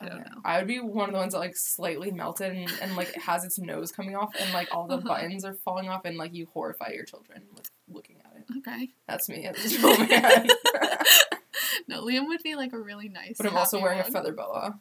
I 0.00 0.08
don't 0.08 0.20
Okay. 0.20 0.30
know. 0.30 0.40
I 0.44 0.58
would 0.58 0.66
be 0.66 0.78
one 0.80 1.08
of 1.08 1.12
the 1.14 1.18
ones 1.18 1.32
that 1.32 1.38
like 1.38 1.56
slightly 1.56 2.10
melted 2.10 2.52
and, 2.54 2.70
and 2.82 2.96
like 2.96 3.14
has 3.14 3.44
its 3.44 3.58
nose 3.58 3.90
coming 3.90 4.14
off 4.14 4.32
and 4.38 4.52
like 4.52 4.68
all 4.74 4.86
the 4.86 4.96
Uh-huh. 4.98 5.08
buttons 5.08 5.44
are 5.44 5.54
falling 5.54 5.88
off 5.88 6.04
and 6.04 6.16
like 6.18 6.34
you 6.34 6.46
horrify 6.52 6.90
your 6.92 7.04
children 7.04 7.42
with 7.54 7.70
looking 7.88 8.16
at 8.24 8.36
it. 8.36 8.44
Okay. 8.58 8.90
That's 9.08 9.28
me 9.28 9.46
as 9.46 9.56
a 9.64 9.68
snowman. 9.70 10.48
No, 11.88 12.02
Liam 12.04 12.28
would 12.28 12.42
be 12.42 12.54
like 12.54 12.72
a 12.72 12.78
really 12.78 13.08
nice. 13.08 13.36
but 13.38 13.46
I'm 13.46 13.56
also 13.56 13.80
wearing 13.80 14.00
a 14.00 14.04
feather 14.04 14.32
boa. 14.32 14.78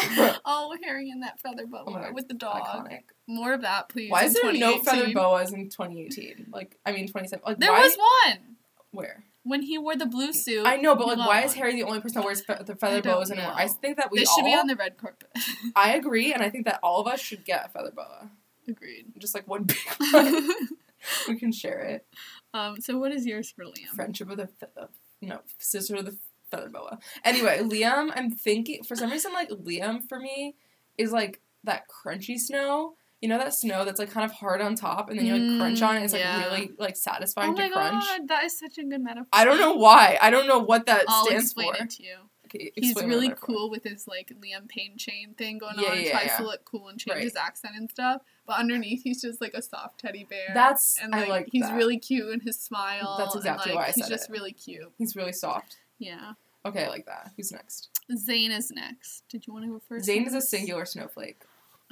Oh, 0.44 0.76
Harry 0.84 1.10
in 1.10 1.20
that 1.20 1.40
feather 1.40 1.66
boa 1.66 1.84
Oh 2.08 2.12
with 2.12 2.28
the 2.28 2.34
dog. 2.34 2.62
Iconic. 2.62 3.02
More 3.26 3.52
of 3.52 3.62
that, 3.62 3.88
please. 3.88 4.10
Why 4.10 4.24
is 4.24 4.34
there 4.34 4.52
no 4.52 4.78
feather 4.78 5.12
boas 5.12 5.52
in 5.52 5.68
2018? 5.68 6.46
Like, 6.52 6.76
I 6.86 6.92
mean, 6.92 7.08
27. 7.08 7.42
Like, 7.46 7.58
There 7.58 7.72
why? 7.72 7.80
was 7.82 7.96
one 7.96 8.38
Where? 8.92 9.24
when 9.42 9.62
he 9.62 9.78
wore 9.78 9.96
the 9.96 10.06
blue 10.06 10.32
suit. 10.32 10.66
I 10.66 10.76
know, 10.76 10.94
but 10.94 11.06
like, 11.06 11.18
why 11.18 11.42
is. 11.42 11.54
Harry 11.54 11.72
the 11.74 11.82
only 11.84 12.00
person 12.00 12.20
that 12.20 12.24
wears 12.24 12.42
fe- 12.42 12.58
the 12.64 12.76
feather 12.76 13.00
boas 13.02 13.30
anymore? 13.30 13.52
I 13.54 13.68
think 13.68 13.96
that 13.96 14.10
we 14.10 14.18
This 14.20 14.28
all. 14.28 14.36
should 14.36 14.44
be 14.44 14.54
on 14.54 14.66
the 14.66 14.76
red 14.76 14.96
carpet. 14.98 15.30
I 15.76 15.94
agree, 15.94 16.32
and 16.32 16.42
I 16.42 16.50
think 16.50 16.66
that 16.66 16.80
all 16.82 17.00
of 17.00 17.06
us 17.06 17.20
should 17.20 17.44
get 17.44 17.66
a 17.66 17.68
feather 17.68 17.90
boa. 17.94 18.30
Agreed. 18.68 19.06
Just 19.18 19.34
like 19.34 19.48
one 19.48 19.64
big 19.64 19.78
one. 20.12 20.48
we 21.28 21.36
can 21.38 21.52
share 21.52 21.80
it. 21.80 22.06
um. 22.54 22.80
So 22.80 22.98
what 22.98 23.12
is 23.12 23.26
yours 23.26 23.50
for 23.50 23.64
Liam? 23.64 23.86
Friendship 23.94 24.28
with 24.28 24.40
a 24.40 24.48
no 25.22 25.40
sister 25.58 25.96
with 25.96 26.08
a 26.08 26.16
feather 26.50 26.68
boa. 26.68 26.98
Anyway, 27.24 27.58
Liam, 27.62 28.10
I'm 28.14 28.30
thinking 28.30 28.82
for 28.84 28.96
some 28.96 29.10
reason 29.10 29.32
like 29.32 29.48
Liam 29.50 30.06
for 30.08 30.18
me 30.18 30.54
is 30.98 31.12
like 31.12 31.40
that 31.64 31.84
crunchy 31.88 32.38
snow 32.38 32.94
You 33.22 33.28
know 33.28 33.36
that 33.38 33.52
snow 33.54 33.84
that's 33.84 33.98
like 33.98 34.10
kind 34.10 34.24
of 34.24 34.32
hard 34.32 34.60
on 34.62 34.74
top, 34.74 35.10
and 35.10 35.18
then 35.18 35.26
you 35.26 35.36
like 35.36 35.58
crunch 35.60 35.82
on 35.82 35.96
it. 35.98 36.04
It's 36.04 36.12
like 36.14 36.22
Mm, 36.22 36.24
yeah. 36.40 36.44
really 36.46 36.70
like 36.78 36.96
satisfying 36.96 37.50
Oh 37.50 37.52
my 37.56 37.68
to 37.68 37.74
crunch. 37.74 38.04
god, 38.04 38.28
that 38.28 38.44
is 38.44 38.58
such 38.58 38.78
a 38.78 38.82
good 38.82 39.02
metaphor. 39.02 39.26
I 39.32 39.44
don't 39.44 39.58
know 39.58 39.74
why. 39.74 40.16
I 40.22 40.30
don't 40.30 40.46
know 40.48 40.58
what 40.60 40.86
that 40.86 41.04
I'll 41.06 41.26
stands 41.26 41.44
explain 41.44 41.74
for. 41.74 41.82
it 41.84 41.90
to 41.90 42.02
you. 42.02 42.16
Okay, 42.46 42.72
He's 42.74 42.96
really 42.96 43.32
cool 43.38 43.70
with 43.70 43.84
his 43.84 44.08
like 44.08 44.32
Liam 44.42 44.68
Payne 44.68 44.96
chain 44.96 45.34
thing 45.34 45.58
going 45.58 45.74
Yeah, 45.78 45.90
on. 45.90 46.00
yeah, 46.00 46.10
tries 46.12 46.26
yeah. 46.28 46.36
to 46.38 46.44
look 46.44 46.64
cool 46.64 46.88
and 46.88 46.98
change 46.98 47.14
Right. 47.16 47.22
his 47.24 47.36
accent 47.36 47.74
and 47.76 47.88
stuff. 47.90 48.22
But 48.46 48.56
underneath, 48.58 49.02
he's 49.04 49.20
just 49.22 49.40
like 49.40 49.52
a 49.54 49.60
soft 49.62 50.00
teddy 50.00 50.24
bear. 50.24 50.52
That's 50.54 50.98
and 50.98 51.14
I 51.14 51.20
like, 51.20 51.28
like 51.28 51.48
he's 51.52 51.62
that. 51.64 51.76
really 51.76 51.98
cute 51.98 52.28
in 52.32 52.40
his 52.40 52.58
smile. 52.58 53.16
That's 53.18 53.36
exactly 53.36 53.72
and, 53.72 53.76
why 53.76 53.82
like, 53.82 53.90
I 53.90 53.92
He's 53.96 54.08
just 54.08 54.30
it. 54.30 54.32
really 54.32 54.52
cute. 54.52 54.90
He's 54.98 55.14
really 55.14 55.32
soft. 55.34 55.76
Yeah. 56.00 56.32
Okay, 56.66 56.84
I 56.84 56.88
like 56.88 57.06
that. 57.06 57.30
Who's 57.36 57.52
next? 57.52 57.88
Zayn 58.10 58.50
is 58.50 58.72
next. 58.72 59.22
Did 59.28 59.46
you 59.46 59.52
want 59.52 59.64
to 59.66 59.70
go 59.70 59.80
first? 59.88 60.08
Zayn 60.08 60.26
is 60.26 60.34
a 60.34 60.40
singular 60.42 60.84
snowflake, 60.84 61.42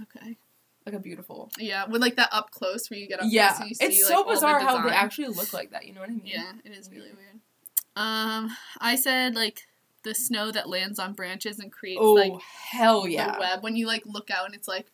Okay. 0.03 0.37
like 0.85 0.95
a 0.95 0.99
beautiful. 0.99 1.51
Yeah, 1.59 1.87
with 1.87 2.03
like 2.03 2.17
that 2.17 2.31
up 2.33 2.51
close 2.51 2.91
where 2.91 2.99
you 2.99 3.07
get 3.07 3.21
up 3.21 3.27
Yeah, 3.31 3.51
close 3.51 3.61
and 3.61 3.69
you 3.69 3.75
see 3.77 3.85
it's 3.85 4.03
like, 4.11 4.17
so 4.19 4.25
the 4.25 4.31
bizarre 4.35 4.59
how 4.61 4.83
they 4.83 4.91
actually 4.95 5.29
look 5.29 5.53
like 5.53 5.71
that. 5.71 5.87
You 5.87 5.95
know 5.95 6.01
what 6.01 6.09
I 6.11 6.15
mean? 6.15 6.23
Yeah, 6.25 6.53
it 6.65 6.73
is 6.73 6.91
really 6.91 7.13
weird. 7.13 7.39
Um, 7.97 8.57
I 8.81 8.97
said 8.97 9.35
like 9.35 9.67
the 10.03 10.15
snow 10.15 10.51
that 10.53 10.69
lands 10.69 10.99
on 10.99 11.13
branches 11.13 11.59
and 11.59 11.71
creates 11.73 12.01
Oh 12.03 12.15
like 12.15 12.33
hell 12.71 13.07
yeah! 13.09 13.33
the 13.33 13.41
web 13.41 13.63
when 13.63 13.77
you 13.77 13.87
like 13.87 14.03
look 14.07 14.31
out 14.31 14.47
and 14.47 14.55
it's 14.55 14.69
like 14.69 14.87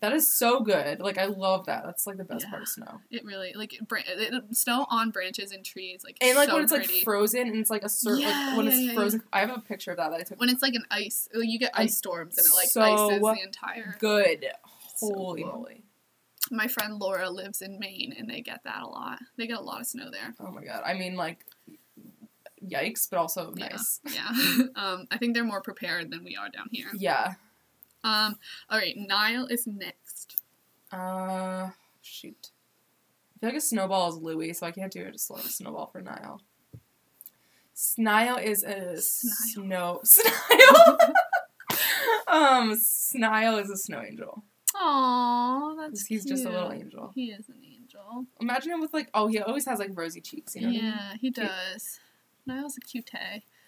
That 0.00 0.12
is 0.12 0.36
so 0.36 0.60
good. 0.60 1.00
Like 1.00 1.16
I 1.16 1.24
love 1.24 1.66
that. 1.66 1.82
That's 1.84 2.06
like 2.06 2.18
the 2.18 2.24
best 2.24 2.48
part 2.50 2.62
of 2.62 2.68
snow. 2.68 3.00
it 3.10 3.24
really 3.24 3.54
like 3.54 3.72
it, 3.72 3.80
it, 3.90 4.56
snow 4.56 4.86
on 4.90 5.10
branches 5.10 5.52
and 5.52 5.64
trees 5.64 6.02
like 6.04 6.18
And 6.20 6.36
like 6.36 6.48
so 6.50 6.54
when 6.54 6.64
it's 6.64 6.72
pretty. 6.72 6.92
like 6.94 7.02
frozen 7.02 7.48
and 7.48 7.56
it's 7.56 7.70
like 7.70 7.82
a 7.82 7.88
certain 7.88 8.20
Yeah, 8.20 8.46
like 8.48 8.56
when 8.58 8.66
yeah, 8.66 8.72
it's 8.72 8.82
yeah, 8.82 8.94
frozen. 8.94 9.22
I 9.32 9.40
have 9.40 9.50
a 9.56 9.60
picture 9.60 9.92
of 9.92 9.96
that 9.96 10.10
that 10.10 10.20
I 10.20 10.22
took. 10.24 10.38
when 10.38 10.50
it's 10.50 10.60
like 10.62 10.74
an 10.74 10.84
ice 10.90 11.28
like, 11.32 11.48
you 11.48 11.58
get 11.58 11.70
ice 11.74 11.96
storms 11.96 12.36
and 12.36 12.46
it 12.46 12.52
like 12.54 12.68
so 12.68 12.82
ices 12.82 13.20
the 13.22 13.42
entire 13.42 13.96
Good. 13.98 14.46
So 14.96 15.14
Holy 15.14 15.42
cool. 15.44 15.52
moly! 15.52 15.82
my 16.50 16.68
friend 16.68 16.98
Laura 16.98 17.28
lives 17.30 17.62
in 17.62 17.78
Maine 17.78 18.14
and 18.18 18.28
they 18.28 18.40
get 18.42 18.60
that 18.64 18.82
a 18.82 18.86
lot 18.86 19.18
they 19.38 19.46
get 19.46 19.58
a 19.58 19.62
lot 19.62 19.80
of 19.80 19.86
snow 19.86 20.10
there 20.12 20.34
Oh 20.38 20.50
my 20.50 20.62
god. 20.62 20.82
I 20.84 20.92
mean 20.92 21.16
like, 21.16 21.38
yikes, 22.62 23.08
but 23.10 23.18
also 23.18 23.50
nice. 23.56 24.00
yeah 24.12 24.28
um 24.76 25.06
I 25.10 25.16
think 25.18 25.34
they're 25.34 25.42
more 25.44 25.62
prepared 25.62 26.10
than 26.10 26.22
we 26.22 26.36
are 26.36 26.48
down 26.50 26.68
here 26.70 26.88
Yeah. 26.94 27.34
Um 28.06 28.36
all 28.70 28.78
right 28.78 28.96
Niall 28.96 29.46
is 29.46 29.66
next 29.66 30.40
Uh, 30.92 31.70
shoot. 32.02 32.50
I 33.34 33.38
feel 33.40 33.48
like 33.50 33.58
a 33.58 33.60
snowball 33.60 34.08
is 34.10 34.16
Louis, 34.16 34.52
so 34.54 34.66
I 34.66 34.70
can't 34.70 34.92
do 34.92 35.02
it. 35.02 35.12
Just 35.12 35.30
like 35.30 35.44
a 35.44 35.48
snowball 35.48 35.88
for 35.88 36.00
Niall. 36.00 36.40
Snile 37.74 38.36
is 38.38 38.62
a 38.62 38.96
Snile. 39.00 39.00
snow. 39.02 40.00
Snile. 40.04 40.98
um, 42.28 42.74
Snile 42.76 43.58
is 43.58 43.70
a 43.70 43.76
snow 43.76 44.00
angel. 44.02 44.42
Oh, 44.74 45.76
that's 45.78 46.06
He's 46.06 46.24
just 46.24 46.44
a 46.44 46.50
little 46.50 46.72
angel. 46.72 47.12
He 47.14 47.26
is 47.30 47.48
an 47.48 47.60
angel. 47.64 48.26
Imagine 48.40 48.72
him 48.72 48.80
with 48.80 48.94
like, 48.94 49.08
oh, 49.14 49.26
he 49.26 49.38
always 49.40 49.66
has 49.66 49.78
like 49.78 49.90
rosy 49.94 50.20
cheeks. 50.20 50.54
You 50.54 50.62
know? 50.62 50.68
what 50.68 50.76
I 50.78 50.80
mean? 50.80 50.84
yeah, 50.84 51.12
he 51.14 51.30
Cute. 51.32 51.34
does. 51.46 52.00
Niall's 52.46 52.76
a 52.76 52.80
cute. 52.80 53.10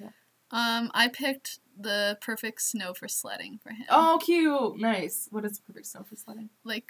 Yeah. 0.00 0.08
Um, 0.50 0.90
I 0.94 1.08
picked 1.08 1.58
the 1.78 2.18
perfect 2.20 2.60
snow 2.62 2.92
for 2.94 3.06
sledding 3.08 3.58
for 3.62 3.70
him. 3.70 3.86
Oh, 3.88 4.18
cute. 4.24 4.78
Nice. 4.80 5.28
What 5.30 5.44
is 5.44 5.58
the 5.58 5.62
perfect 5.62 5.86
snow 5.86 6.02
for 6.08 6.16
sledding? 6.16 6.50
like 6.64 6.88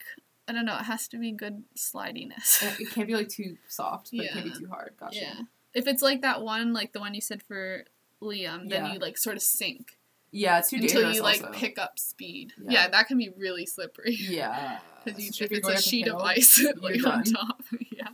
I 0.48 0.52
don't 0.52 0.64
know. 0.64 0.78
It 0.78 0.84
has 0.84 1.06
to 1.08 1.18
be 1.18 1.30
good 1.32 1.64
slidiness. 1.76 2.62
Uh, 2.62 2.72
It 2.80 2.90
can't 2.90 3.06
be 3.06 3.14
like 3.14 3.28
too 3.28 3.58
soft, 3.68 4.10
but 4.16 4.24
it 4.24 4.32
can't 4.32 4.44
be 4.46 4.50
too 4.58 4.68
hard. 4.68 4.94
Gotcha. 4.98 5.18
yeah. 5.20 5.34
If 5.74 5.86
it's 5.86 6.00
like 6.02 6.22
that 6.22 6.40
one, 6.40 6.72
like 6.72 6.94
the 6.94 7.00
one 7.00 7.12
you 7.14 7.20
said 7.20 7.42
for 7.42 7.84
Liam, 8.22 8.68
then 8.70 8.86
Yeah. 8.86 8.92
you 8.94 8.98
like 8.98 9.18
sort 9.18 9.36
of 9.36 9.42
sink 9.42 9.98
Yeah, 10.30 10.58
it's 10.60 10.70
too 10.70 10.76
until 10.76 11.12
you 11.12 11.22
like 11.22 11.42
also. 11.44 11.52
pick 11.52 11.78
up 11.78 11.98
speed. 11.98 12.54
Yeah. 12.58 12.70
Yeah, 12.70 12.88
that 12.88 13.08
can 13.08 13.18
be 13.18 13.28
really 13.36 13.66
slippery. 13.66 14.16
Yeah. 14.18 14.78
Because 15.04 15.22
you, 15.22 15.30
Especially 15.30 15.56
if 15.58 15.64
it's 15.68 15.86
a 15.86 15.88
sheet 15.88 16.08
of 16.08 16.20
ice 16.22 16.64
like 16.82 17.06
on 17.06 17.22
top. 17.24 17.62
yeah. 17.92 18.08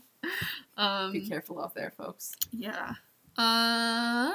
Um, 0.76 1.12
Be 1.12 1.26
careful 1.26 1.60
out 1.60 1.74
there, 1.74 1.92
folks. 1.96 2.32
Yeah. 2.52 2.94
Um. 3.38 4.32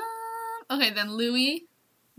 Okay, 0.71 0.91
then 0.91 1.11
Louis, 1.13 1.67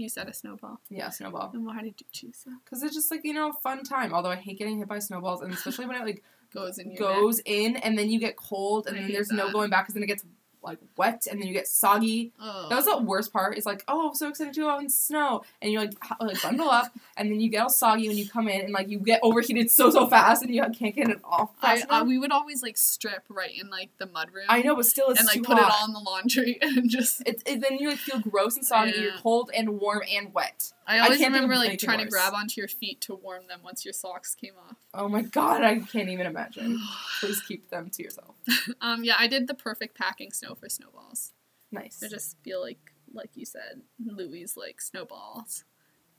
you 0.01 0.09
said 0.09 0.29
a 0.29 0.35
snowball. 0.35 0.81
Yeah, 0.89 1.11
snowball. 1.11 1.51
And 1.53 1.65
why 1.65 1.83
did 1.83 1.95
you 1.99 2.07
choose 2.13 2.43
that? 2.47 2.59
Because 2.65 2.83
it's 2.83 2.95
just 2.95 3.11
like, 3.11 3.21
you 3.25 3.35
know, 3.35 3.51
a 3.51 3.53
fun 3.53 3.85
time. 3.85 4.13
Although 4.13 4.31
I 4.31 4.37
hate 4.37 4.59
getting 4.59 4.79
hit 4.79 4.89
by 4.89 4.99
snowballs, 4.99 5.43
and 5.43 5.53
especially 5.53 5.87
when 5.87 5.97
it 5.97 6.05
like 6.05 6.23
Goes 6.53 6.79
in 6.79 6.97
goes 6.97 7.41
in 7.45 7.77
and 7.77 7.97
then 7.97 8.11
you 8.11 8.19
get 8.19 8.37
cold 8.37 8.89
and 8.89 8.97
I 8.97 9.03
then 9.03 9.13
there's 9.13 9.31
no 9.31 9.53
going 9.53 9.71
back 9.71 9.85
because 9.85 9.95
then 9.95 10.03
it 10.03 10.09
gets 10.09 10.25
like 10.63 10.79
wet 10.97 11.27
and 11.31 11.41
then 11.41 11.49
you 11.49 11.55
get 11.55 11.67
soggy. 11.67 12.33
Oh. 12.41 12.69
That 12.69 12.77
was 12.77 12.85
the 12.85 12.99
worst 12.99 13.33
part. 13.33 13.57
It's 13.57 13.67
like, 13.67 13.85
oh, 13.89 14.09
I'm 14.09 14.15
so 14.15 14.29
excited 14.29 14.55
to 14.55 14.61
go 14.61 14.69
out 14.69 14.83
in 14.83 14.89
snow, 14.89 15.43
and 15.61 15.73
you 15.73 15.79
like 15.79 15.93
like 16.21 16.43
bundle 16.43 16.69
up, 16.69 16.93
and 17.17 17.31
then 17.31 17.41
you 17.41 17.49
get 17.49 17.63
all 17.63 17.71
soggy 17.71 18.09
when 18.09 18.17
you 18.17 18.29
come 18.29 18.49
in, 18.49 18.61
and 18.63 18.73
like 18.73 18.89
you 18.89 18.99
get 18.99 19.21
overheated 19.23 19.71
so 19.71 19.91
so 19.91 20.07
fast, 20.07 20.43
and 20.43 20.55
you 20.55 20.63
can't 20.79 20.95
get 20.95 21.09
it 21.09 21.21
off. 21.25 21.51
I, 21.63 22.03
we 22.03 22.19
would 22.19 22.33
always 22.33 22.63
like 22.63 22.77
strip 22.77 23.25
right 23.29 23.53
in 23.59 23.71
like 23.71 23.91
the 23.99 24.07
mud 24.07 24.29
room. 24.33 24.47
I 24.49 24.63
know, 24.63 24.77
but 24.77 24.87
still, 24.87 25.11
it's 25.11 25.21
and 25.21 25.27
like 25.27 25.43
put 25.43 25.59
it 25.59 25.65
hot. 25.65 25.81
all 25.81 25.87
in 25.87 25.93
the 25.93 26.01
laundry 26.01 26.59
and 26.63 26.89
just. 26.89 27.23
It's 27.27 27.43
it, 27.47 27.61
then 27.61 27.79
you 27.79 27.91
like 27.91 27.99
feel 27.99 28.21
gross 28.21 28.57
and 28.57 28.65
soggy. 28.65 28.93
Yeah. 28.95 29.03
You're 29.03 29.13
cold 29.19 29.51
and 29.55 29.81
warm 29.81 30.03
and 30.11 30.33
wet. 30.33 30.73
I 30.91 30.99
always 30.99 31.21
of 31.21 31.27
remember 31.27 31.55
like 31.55 31.79
trying 31.79 31.99
to 31.99 32.07
grab 32.07 32.35
onto 32.35 32.61
your 32.61 32.67
feet 32.67 33.01
to 33.03 33.15
warm 33.15 33.47
them 33.47 33.61
once 33.63 33.85
your 33.85 33.95
socks 33.95 34.35
came 34.35 34.55
off. 34.69 34.77
Oh 34.93 35.09
my 35.09 35.23
god, 35.23 35.63
I 35.63 35.79
can't 35.79 36.09
even 36.09 36.27
imagine. 36.27 36.81
Please 37.21 37.41
keep 37.41 37.71
them 37.71 37.91
to 37.91 38.03
yourself. 38.03 38.35
um, 38.81 39.05
yeah, 39.05 39.15
I 39.17 39.29
did 39.29 39.47
the 39.47 39.55
perfect 39.55 39.97
packing 39.97 40.33
snow 40.33 40.57
for 40.57 40.69
snowballs. 40.69 41.31
Nice. 41.71 42.03
I 42.05 42.09
just 42.09 42.37
feel 42.43 42.61
like, 42.61 42.93
like 43.15 43.31
you 43.37 43.47
said, 43.47 43.83
Louis 44.05 44.57
like 44.57 44.81
snowballs, 44.81 45.63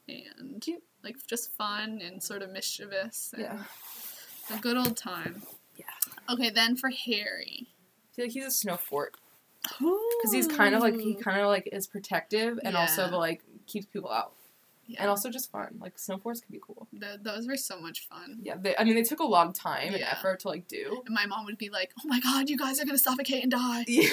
and 0.07 0.61
Cute. 0.61 0.83
like 1.03 1.17
just 1.27 1.51
fun 1.51 2.01
and 2.01 2.23
sort 2.23 2.41
of 2.41 2.49
mischievous. 2.51 3.33
And 3.33 3.43
yeah. 3.43 3.63
A 4.55 4.59
good 4.59 4.77
old 4.77 4.95
time. 4.95 5.43
Yeah. 5.75 5.85
Okay, 6.29 6.49
then 6.49 6.77
for 6.77 6.91
Harry. 6.91 7.67
I 7.67 8.15
feel 8.15 8.25
like 8.25 8.31
he's 8.31 8.45
a 8.45 8.51
snow 8.51 8.77
fort 8.77 9.15
because 9.61 10.31
he's 10.31 10.47
kind 10.47 10.75
of 10.75 10.81
like 10.81 10.97
he 10.97 11.13
kind 11.13 11.41
of 11.41 11.47
like 11.47 11.67
is 11.71 11.87
protective 11.87 12.57
and 12.63 12.75
also 12.75 13.09
like 13.09 13.41
keeps 13.67 13.85
people 13.85 14.09
out 14.09 14.33
Yeah. 14.93 15.01
and 15.01 15.09
also 15.09 15.29
just 15.29 15.51
fun. 15.51 15.77
Like 15.79 15.97
snow 15.99 16.17
forts 16.17 16.41
can 16.41 16.51
be 16.51 16.59
cool. 16.65 16.87
Th- 16.99 17.19
those 17.21 17.47
were 17.47 17.57
so 17.57 17.79
much 17.79 18.07
fun. 18.07 18.39
Yeah, 18.41 18.55
they, 18.59 18.75
I 18.77 18.83
mean 18.83 18.95
they 18.95 19.03
took 19.03 19.19
a 19.19 19.25
lot 19.25 19.47
of 19.47 19.53
time 19.53 19.89
and 19.89 19.99
Yeah. 19.99 20.11
effort 20.11 20.39
to 20.41 20.47
like 20.49 20.67
do. 20.67 21.01
And 21.05 21.13
my 21.13 21.25
mom 21.25 21.45
would 21.45 21.57
be 21.57 21.69
like, 21.69 21.91
"Oh 21.99 22.07
my 22.07 22.19
god, 22.19 22.49
you 22.49 22.57
guys 22.57 22.79
are 22.79 22.85
gonna 22.85 22.97
suffocate 22.97 23.43
and 23.43 23.51
die." 23.51 23.85
Yeah. 23.87 24.09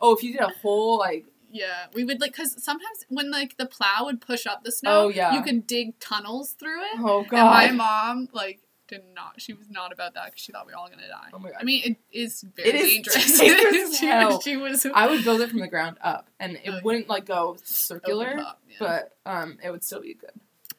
oh, 0.00 0.14
if 0.14 0.22
you 0.22 0.32
did 0.32 0.40
a 0.42 0.52
whole 0.62 0.98
like 0.98 1.24
Yeah, 1.50 1.86
we 1.94 2.04
would 2.04 2.20
like 2.20 2.32
because 2.32 2.62
sometimes 2.62 3.06
when 3.08 3.30
like 3.30 3.56
the 3.56 3.66
plow 3.66 4.04
would 4.04 4.20
push 4.20 4.46
up 4.46 4.64
the 4.64 4.72
snow, 4.72 5.04
Oh, 5.04 5.08
yeah. 5.08 5.34
you 5.34 5.42
could 5.42 5.66
dig 5.66 5.98
tunnels 6.00 6.52
through 6.58 6.80
it. 6.82 6.98
oh 6.98 7.24
god. 7.28 7.64
And 7.68 7.76
my 7.78 7.84
mom 7.84 8.28
like 8.32 8.60
did 8.88 9.02
not. 9.14 9.40
She 9.40 9.52
was 9.52 9.68
not 9.68 9.92
about 9.92 10.14
that 10.14 10.26
because 10.26 10.40
she 10.40 10.52
thought 10.52 10.66
we 10.66 10.72
were 10.72 10.78
all 10.78 10.88
gonna 10.88 11.08
die. 11.08 11.28
Oh 11.32 11.38
my 11.38 11.50
god. 11.50 11.58
I 11.60 11.64
mean, 11.64 11.82
it 11.84 11.96
is 12.12 12.44
very 12.56 12.68
It 12.68 12.74
is 12.74 12.90
dangerous. 12.92 13.38
dangerous 13.40 13.98
she, 14.00 14.06
hell. 14.06 14.40
she 14.40 14.56
was. 14.56 14.86
I 14.94 15.06
would 15.08 15.24
build 15.24 15.40
it 15.40 15.50
from 15.50 15.60
the 15.60 15.68
ground 15.68 15.98
up 16.02 16.28
and 16.38 16.56
it 16.56 16.62
yeah. 16.64 16.80
wouldn't 16.82 17.08
like 17.08 17.26
go 17.26 17.56
circular, 17.64 18.36
top, 18.36 18.60
yeah. 18.68 18.76
but 18.78 19.16
um 19.24 19.58
it 19.62 19.70
would 19.70 19.84
still 19.84 20.00
be 20.00 20.14
good. 20.14 20.30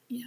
Yeah. 0.10 0.24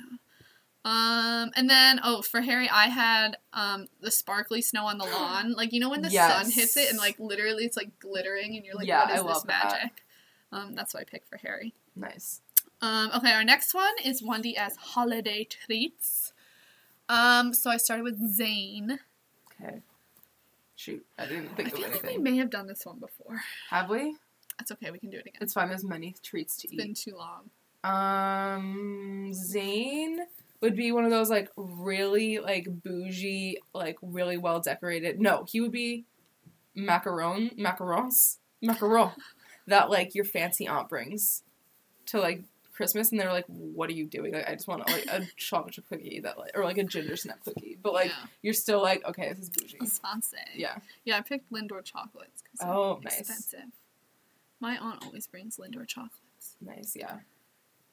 Um, 0.83 1.51
and 1.57 1.69
then 1.69 2.01
oh, 2.03 2.23
for 2.23 2.41
Harry, 2.41 2.69
I 2.69 2.87
had 2.87 3.37
um 3.53 3.87
the 4.01 4.11
sparkly 4.11 4.63
snow 4.63 4.87
on 4.87 4.99
the 4.99 5.05
lawn. 5.13 5.53
Like 5.53 5.73
you 5.73 5.81
know 5.81 5.91
when 5.91 6.03
the 6.03 6.11
sun 6.11 6.51
hits 6.51 6.77
it 6.77 6.91
and 6.91 6.99
like 6.99 7.19
literally 7.19 7.65
it's 7.65 7.77
like 7.77 7.99
glittering, 7.99 8.57
and 8.57 8.65
you're 8.65 8.75
like, 8.75 8.87
Yeah, 8.87 9.05
what 9.05 9.11
is 9.11 9.21
I 9.21 9.23
this 9.23 9.27
love 9.27 9.47
that. 9.47 9.73
magic? 9.73 10.05
Um, 10.53 10.75
that's 10.75 10.95
what 10.95 11.01
I 11.01 11.05
picked 11.05 11.29
for 11.29 11.37
Harry. 11.37 11.75
Nice. 11.95 12.41
Um, 12.83 13.11
okay, 13.15 13.33
our 13.33 13.45
next 13.45 13.75
one 13.75 13.93
is 14.05 14.23
one 14.23 14.41
D 14.41 14.57
as 14.57 14.75
holiday 14.77 15.45
treats. 15.45 16.20
Um, 17.11 17.53
so 17.53 17.71
I 17.71 17.77
started 17.77 18.05
with 18.05 18.21
Zayn. 18.39 18.99
Okay. 19.61 19.81
Shoot, 20.77 21.05
I 21.19 21.27
didn't 21.27 21.49
I 21.49 21.55
think 21.55 21.73
of 21.73 21.79
feel 21.79 21.91
like 21.91 22.03
we 22.05 22.19
may 22.19 22.37
have 22.37 22.51
done 22.51 22.69
this 22.69 22.87
one 22.87 23.01
before. 23.01 23.41
Have 23.69 23.91
we? 23.91 24.17
That's 24.57 24.71
okay, 24.73 24.93
we 24.93 25.01
can 25.01 25.11
do 25.11 25.17
it 25.17 25.27
again. 25.27 25.41
It's 25.41 25.53
fine. 25.53 25.69
There's 25.69 25.85
many 25.85 26.15
treats 26.23 26.57
to 26.59 26.69
eat. 26.69 26.79
It's 26.79 26.85
been 26.85 26.95
too 26.95 27.19
long. 27.19 27.51
Um, 27.83 29.33
Zayn 29.33 30.19
would 30.61 30.77
be 30.77 30.93
one 30.93 31.05
of 31.05 31.11
those 31.11 31.31
like 31.31 31.51
really 31.57 32.39
like 32.39 32.69
bougie, 32.83 33.59
like 33.75 33.99
really 34.03 34.37
well 34.37 34.61
decorated. 34.61 35.21
No, 35.21 35.45
he 35.49 35.61
would 35.61 35.73
be 35.73 36.05
macaron, 36.77 37.59
macarons, 37.59 38.37
macaron 38.63 39.13
that 39.67 39.91
like 39.91 40.15
your 40.15 40.25
fancy 40.25 40.69
aunt 40.69 40.89
brings 40.89 41.43
to 42.07 42.21
like 42.21 42.45
Christmas, 42.81 43.11
and 43.11 43.21
they're 43.21 43.33
like, 43.33 43.45
"What 43.47 43.91
are 43.91 43.93
you 43.93 44.07
doing? 44.07 44.33
Like, 44.33 44.49
I 44.49 44.55
just 44.55 44.67
want 44.67 44.89
like 44.89 45.07
a 45.07 45.27
chocolate 45.37 45.75
chip 45.75 45.85
cookie 45.89 46.21
that 46.21 46.39
like, 46.39 46.53
or 46.57 46.65
like 46.65 46.79
a 46.79 46.85
ginger 46.85 47.17
snap 47.17 47.39
cookie." 47.45 47.77
But 47.83 47.93
like, 47.93 48.09
yeah. 48.09 48.27
you're 48.43 48.55
still 48.55 48.81
like, 48.83 49.05
"Okay, 49.07 49.29
this 49.33 49.39
is 49.45 49.51
bougie." 49.51 49.79
Fancy. 50.03 50.37
Yeah. 50.57 50.77
Yeah, 51.05 51.19
I 51.19 51.21
picked 51.21 51.53
Lindor 51.53 51.85
chocolates 51.85 52.43
because 52.43 52.67
Oh, 52.67 52.95
they're 53.03 53.11
nice. 53.11 53.21
expensive. 53.21 53.71
My 54.61 54.79
aunt 54.79 55.05
always 55.05 55.27
brings 55.27 55.57
Lindor 55.59 55.87
chocolates. 55.87 56.57
Nice, 56.61 56.95
yeah. 56.97 57.19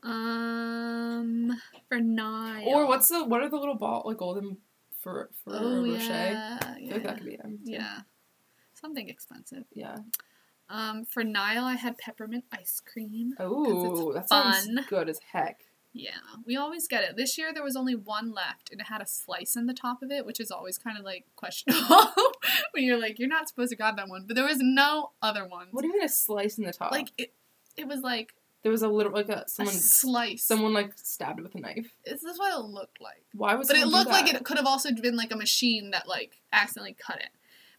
Um, 0.03 1.59
for 1.89 1.99
nine. 1.99 2.63
Or 2.67 2.87
what's 2.87 3.09
the 3.09 3.23
what 3.25 3.41
are 3.41 3.49
the 3.49 3.57
little 3.57 3.75
ball 3.75 4.03
like 4.05 4.17
golden 4.17 4.57
for 5.01 5.29
for 5.43 5.53
Oh 5.55 5.83
Rocher? 5.85 6.03
yeah, 6.07 6.59
I 6.61 6.79
feel 6.79 6.91
like 6.93 7.03
that 7.03 7.17
could 7.17 7.25
be 7.25 7.35
them. 7.37 7.59
yeah, 7.63 7.99
something 8.73 9.09
expensive. 9.09 9.65
Yeah. 9.73 9.97
Um, 10.69 11.05
for 11.05 11.23
Niall, 11.23 11.65
I 11.65 11.75
had 11.75 11.97
peppermint 11.97 12.45
ice 12.51 12.81
cream. 12.81 13.33
Oh, 13.39 14.11
that 14.13 14.27
fun. 14.27 14.53
sounds 14.53 14.87
good 14.87 15.09
as 15.09 15.19
heck. 15.31 15.61
Yeah, 15.93 16.11
we 16.45 16.55
always 16.55 16.87
get 16.87 17.03
it. 17.03 17.15
This 17.15 17.37
year 17.37 17.51
there 17.53 17.63
was 17.63 17.75
only 17.75 17.95
one 17.95 18.31
left, 18.31 18.69
and 18.71 18.79
it 18.79 18.87
had 18.87 19.01
a 19.01 19.07
slice 19.07 19.55
in 19.55 19.65
the 19.65 19.73
top 19.73 20.03
of 20.03 20.11
it, 20.11 20.25
which 20.25 20.39
is 20.39 20.51
always 20.51 20.77
kind 20.77 20.97
of 20.97 21.03
like 21.03 21.25
questionable 21.35 22.11
when 22.71 22.83
you're 22.83 22.99
like, 22.99 23.17
you're 23.17 23.27
not 23.27 23.47
supposed 23.47 23.71
to 23.71 23.75
grab 23.75 23.97
that 23.97 24.07
one. 24.07 24.25
But 24.27 24.35
there 24.35 24.45
was 24.45 24.59
no 24.59 25.11
other 25.21 25.47
one. 25.47 25.67
What 25.71 25.81
do 25.81 25.87
you 25.87 25.93
mean 25.93 26.03
a 26.03 26.09
slice 26.09 26.57
in 26.57 26.65
the 26.65 26.73
top? 26.73 26.91
Like 26.91 27.09
it, 27.17 27.33
it 27.75 27.87
was 27.87 28.01
like 28.01 28.33
there 28.61 28.71
was 28.71 28.81
a 28.81 28.87
little 28.89 29.11
like 29.11 29.29
a 29.29 29.43
a 29.45 29.47
someone 29.47 29.73
slice. 29.73 30.43
someone 30.43 30.73
like 30.73 30.91
stabbed 30.97 31.39
it 31.39 31.43
with 31.43 31.55
a 31.55 31.59
knife. 31.59 31.95
Is 32.05 32.21
This 32.21 32.23
is 32.23 32.37
what 32.37 32.53
it 32.53 32.65
looked 32.65 33.01
like. 33.01 33.23
Why 33.33 33.55
was? 33.55 33.67
But 33.67 33.77
it 33.77 33.87
looked 33.87 34.11
like 34.11 34.31
it 34.31 34.43
could 34.43 34.57
have 34.57 34.65
also 34.65 34.91
been 34.93 35.15
like 35.15 35.31
a 35.31 35.37
machine 35.37 35.91
that 35.91 36.07
like 36.07 36.41
accidentally 36.51 36.95
cut 36.99 37.17
it. 37.17 37.29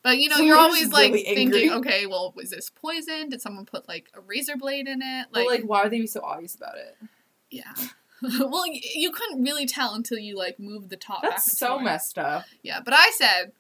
But 0.03 0.19
you 0.19 0.29
know, 0.29 0.39
you're 0.39 0.57
always 0.57 0.91
like 0.93 1.13
really 1.13 1.25
thinking, 1.25 1.73
okay, 1.73 2.07
well, 2.07 2.33
was 2.37 2.51
this 2.51 2.71
poison? 2.71 3.29
Did 3.31 3.43
someone 3.43 3.67
put 3.67 3.89
like 3.89 4.09
a 4.15 4.21
razor 4.21 4.57
blade 4.57 4.87
in 4.89 5.01
it? 5.03 5.27
But 5.33 5.47
like, 5.47 5.63
why 5.65 5.83
would 5.83 5.93
they 5.93 6.01
be 6.01 6.07
so 6.07 6.21
obvious 6.23 6.55
about 6.55 6.77
it? 6.77 6.97
yeah. 7.51 7.73
well, 8.23 8.65
y- 8.67 8.81
you 8.95 9.11
couldn't 9.13 9.43
really 9.43 9.67
tell 9.67 9.95
until 9.95 10.19
you 10.19 10.37
like 10.37 10.59
moved 10.59 10.91
the 10.91 10.97
top 10.97 11.23
back 11.23 11.33
That's 11.33 11.57
so 11.59 11.69
forth. 11.75 11.83
messed 11.85 12.19
up. 12.19 12.45
Yeah, 12.63 12.81
but 12.85 12.93
I 12.95 13.11
said, 13.17 13.53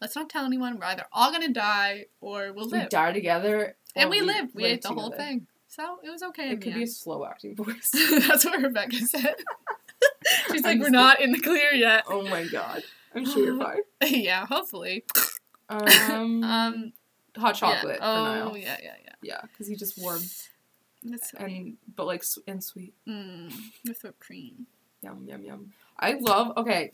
let's 0.00 0.16
not 0.16 0.30
tell 0.30 0.44
anyone. 0.46 0.78
We're 0.78 0.86
either 0.86 1.04
all 1.12 1.30
gonna 1.32 1.52
die 1.52 2.06
or 2.20 2.52
we'll 2.52 2.66
We 2.66 2.78
live. 2.78 2.88
die 2.88 3.12
together, 3.12 3.76
and 3.94 4.06
or 4.06 4.10
we 4.10 4.20
lived. 4.22 4.54
We 4.54 4.64
ate 4.64 4.82
the 4.82 4.88
whole 4.94 5.10
thing. 5.10 5.46
So 5.68 5.98
it 6.02 6.08
was 6.10 6.22
okay. 6.22 6.50
It 6.52 6.62
could 6.62 6.72
be 6.74 6.84
a 6.84 6.86
slow 6.86 7.26
acting 7.26 7.54
voice. 7.56 7.90
That's 8.26 8.44
what 8.46 8.60
Rebecca 8.62 8.96
said. 8.96 9.34
She's 10.50 10.62
like, 10.62 10.78
we're 10.80 10.88
not 10.90 11.20
in 11.20 11.32
the 11.32 11.40
clear 11.40 11.72
yet. 11.74 12.04
oh 12.08 12.22
my 12.22 12.44
god, 12.46 12.82
I'm 13.14 13.26
sure 13.26 13.44
you're 13.44 13.58
fine. 13.58 13.80
yeah, 14.02 14.46
hopefully. 14.46 15.04
Um, 15.68 16.44
Um, 16.44 16.92
hot 17.36 17.54
chocolate 17.54 17.98
Yeah. 18.00 18.14
for 18.14 18.20
Oh, 18.20 18.24
Niall. 18.24 18.56
yeah, 18.56 18.76
yeah, 18.82 18.94
yeah. 19.04 19.12
Yeah, 19.22 19.40
because 19.42 19.66
he 19.66 19.74
just 19.76 19.98
warm 19.98 20.20
That's 21.02 21.32
and 21.34 21.76
but 21.94 22.06
like 22.06 22.20
s- 22.20 22.38
and 22.46 22.62
sweet. 22.62 22.94
mm, 23.06 23.52
with 23.86 24.02
whipped 24.02 24.18
cream. 24.20 24.66
Yum 25.02 25.24
yum 25.26 25.42
yum. 25.42 25.72
I 25.98 26.14
love. 26.14 26.56
Okay, 26.56 26.92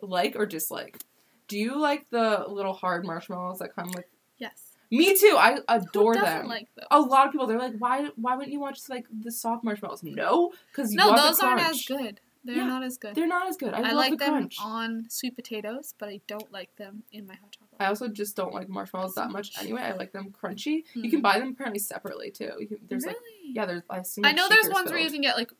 like 0.00 0.36
or 0.36 0.46
dislike. 0.46 0.98
Do 1.46 1.58
you 1.58 1.78
like 1.80 2.10
the 2.10 2.44
little 2.48 2.74
hard 2.74 3.04
marshmallows 3.06 3.58
that 3.60 3.74
come 3.74 3.90
with? 3.94 4.04
Yes. 4.38 4.76
Me 4.90 5.14
too. 5.18 5.36
I 5.38 5.58
adore 5.68 6.14
them. 6.14 6.46
like 6.46 6.68
a 6.90 7.00
lot 7.00 7.26
of 7.26 7.32
people 7.32 7.46
they're 7.46 7.58
like, 7.58 7.74
why? 7.78 8.08
Why 8.16 8.34
wouldn't 8.36 8.52
you 8.52 8.60
want 8.60 8.76
just 8.76 8.90
like 8.90 9.06
the 9.10 9.30
soft 9.32 9.64
marshmallows? 9.64 10.02
No, 10.02 10.52
because 10.70 10.92
no, 10.92 11.08
want 11.10 11.22
those 11.22 11.40
aren't 11.40 11.60
as 11.60 11.84
good. 11.86 12.20
They're 12.44 12.56
Yeah, 12.56 12.66
not 12.66 12.82
as 12.82 12.96
good. 12.98 13.14
They're 13.14 13.26
not 13.26 13.48
as 13.48 13.56
good. 13.56 13.74
I, 13.74 13.78
I, 13.78 13.82
love 13.92 13.94
like 13.94 14.10
the 14.12 14.16
them 14.16 14.32
crunch. 14.32 14.56
on 14.62 15.06
sweet 15.10 15.34
potatoes, 15.36 15.94
but 15.98 16.08
I 16.08 16.20
don't 16.26 16.50
like 16.52 16.74
them 16.76 17.02
in 17.12 17.26
my 17.26 17.34
hot 17.34 17.52
chocolate. 17.52 17.67
I 17.80 17.86
also 17.86 18.08
just 18.08 18.36
don't 18.36 18.52
like 18.54 18.68
marshmallows 18.68 19.14
that 19.14 19.30
much 19.30 19.52
anyway. 19.60 19.82
I 19.82 19.92
like 19.92 20.12
them 20.12 20.32
crunchy. 20.32 20.84
You 20.94 21.10
can 21.10 21.20
Mm. 21.20 21.22
buy 21.22 21.38
them 21.38 21.50
apparently 21.50 21.78
separately 21.78 22.30
too. 22.30 22.52
You 22.58 22.66
can, 22.66 22.78
there's 22.88 23.04
really? 23.04 23.14
like 23.16 23.56
yeah, 23.56 23.66
there's 23.66 23.82
I 23.88 24.02
see. 24.02 24.22
I 24.24 24.32
know 24.32 24.48
there's 24.48 24.68
ones 24.68 24.90
where 24.90 25.00
you 25.00 25.10
can 25.10 25.20
get 25.20 25.36
like 25.36 25.50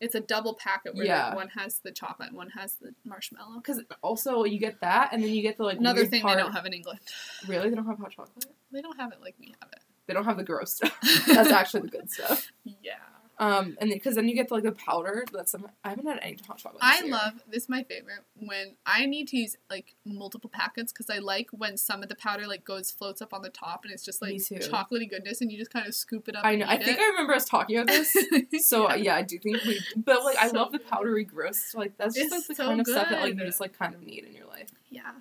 it's 0.00 0.14
a 0.14 0.20
double 0.20 0.54
packet 0.54 0.94
where 0.94 1.04
Yeah. 1.04 1.26
like, 1.28 1.36
one 1.36 1.48
has 1.50 1.80
the 1.80 1.90
chocolate 1.92 2.28
and 2.28 2.36
one 2.36 2.48
has 2.50 2.74
the 2.76 2.94
marshmallow. 3.04 3.56
because 3.56 3.82
also 4.02 4.44
you 4.44 4.58
get 4.58 4.80
that 4.80 5.10
and 5.12 5.22
then 5.22 5.30
you 5.30 5.42
get 5.42 5.58
the 5.58 5.62
like 5.64 5.78
Another 5.78 6.06
thing 6.06 6.22
part. 6.22 6.36
they 6.36 6.42
don't 6.42 6.52
have 6.52 6.64
in 6.64 6.72
England. 6.72 7.00
Really, 7.46 7.68
they 7.68 7.76
don't 7.76 7.86
have 7.86 7.98
hot 7.98 8.10
chocolate. 8.12 8.46
They 8.72 8.80
don't 8.80 8.98
have 8.98 9.12
it 9.12 9.20
like 9.20 9.34
we 9.38 9.54
have 9.60 9.70
it. 9.72 9.80
They 10.06 10.14
don't 10.14 10.24
have 10.24 10.38
the 10.38 10.42
gross 10.44 10.72
stuff. 10.76 10.98
That's 11.26 11.50
actually 11.50 11.82
the 11.82 11.88
good 11.88 12.10
stuff. 12.10 12.50
Yeah. 12.64 12.94
Um, 13.40 13.78
and 13.80 13.88
because 13.90 14.16
then 14.16 14.28
you 14.28 14.34
get 14.34 14.48
the, 14.48 14.54
like 14.54 14.64
the 14.64 14.72
powder. 14.72 15.24
That's 15.32 15.50
some. 15.52 15.66
I 15.82 15.88
haven't 15.88 16.06
had 16.06 16.18
any 16.20 16.36
hot 16.46 16.58
chocolate. 16.58 16.82
I 16.82 17.00
year. 17.00 17.10
love 17.10 17.42
this. 17.48 17.62
Is 17.62 17.68
my 17.70 17.82
favorite 17.84 18.20
when 18.36 18.76
I 18.84 19.06
need 19.06 19.28
to 19.28 19.38
use 19.38 19.56
like 19.70 19.94
multiple 20.04 20.50
packets 20.52 20.92
because 20.92 21.08
I 21.08 21.20
like 21.20 21.48
when 21.50 21.78
some 21.78 22.02
of 22.02 22.10
the 22.10 22.14
powder 22.14 22.46
like 22.46 22.64
goes 22.66 22.90
floats 22.90 23.22
up 23.22 23.32
on 23.32 23.40
the 23.40 23.48
top 23.48 23.84
and 23.84 23.94
it's 23.94 24.04
just 24.04 24.20
like 24.20 24.34
chocolatey 24.34 25.08
goodness 25.08 25.40
and 25.40 25.50
you 25.50 25.56
just 25.56 25.72
kind 25.72 25.86
of 25.86 25.94
scoop 25.94 26.28
it 26.28 26.36
up. 26.36 26.44
I 26.44 26.54
know. 26.56 26.66
I 26.68 26.76
think 26.76 26.98
it. 26.98 27.00
I 27.00 27.06
remember 27.06 27.32
us 27.34 27.46
talking 27.46 27.78
about 27.78 27.86
this. 27.86 28.14
So 28.60 28.92
yeah. 28.94 29.16
I 29.16 29.22
do 29.22 29.38
think 29.38 29.64
we. 29.64 29.80
But 29.96 30.22
like, 30.22 30.36
I 30.36 30.48
So 30.48 30.58
love 30.58 30.72
the 30.72 30.78
powdery 30.78 31.24
gross. 31.24 31.74
Like 31.74 31.96
that's 31.96 32.14
just 32.14 32.30
like 32.30 32.46
the 32.46 32.54
so 32.54 32.66
kind 32.66 32.80
of 32.80 32.86
stuff 32.86 33.08
that 33.08 33.22
like 33.22 33.36
you 33.38 33.46
just 33.46 33.58
like 33.60 33.72
kind 33.78 33.94
of 33.94 34.02
need 34.02 34.24
in 34.24 34.34
your 34.34 34.46
life. 34.48 34.68
yeah. 34.90 35.08
Um. 35.08 35.16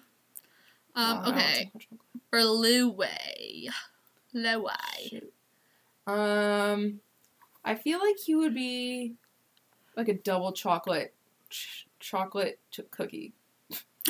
I 0.95 1.13
want 1.13 1.27
Okay. 1.29 1.53
some 1.53 1.71
hot 1.71 1.81
chocolate. 1.81 1.99
For 2.31 2.43
Louis. 2.43 3.69
Louis. 4.33 5.09
Shoot. 5.09 5.33
Um, 6.05 6.99
I 7.69 7.75
feel 7.75 7.99
like 7.99 8.17
he 8.17 8.35
would 8.35 8.53
be 8.53 9.13
like 9.95 10.07
a 10.07 10.13
double 10.13 10.51
chocolate 10.51 11.13
ch- 11.49 11.87
chocolate 11.99 12.59
ch- 12.71 12.81
cookie. 12.91 13.33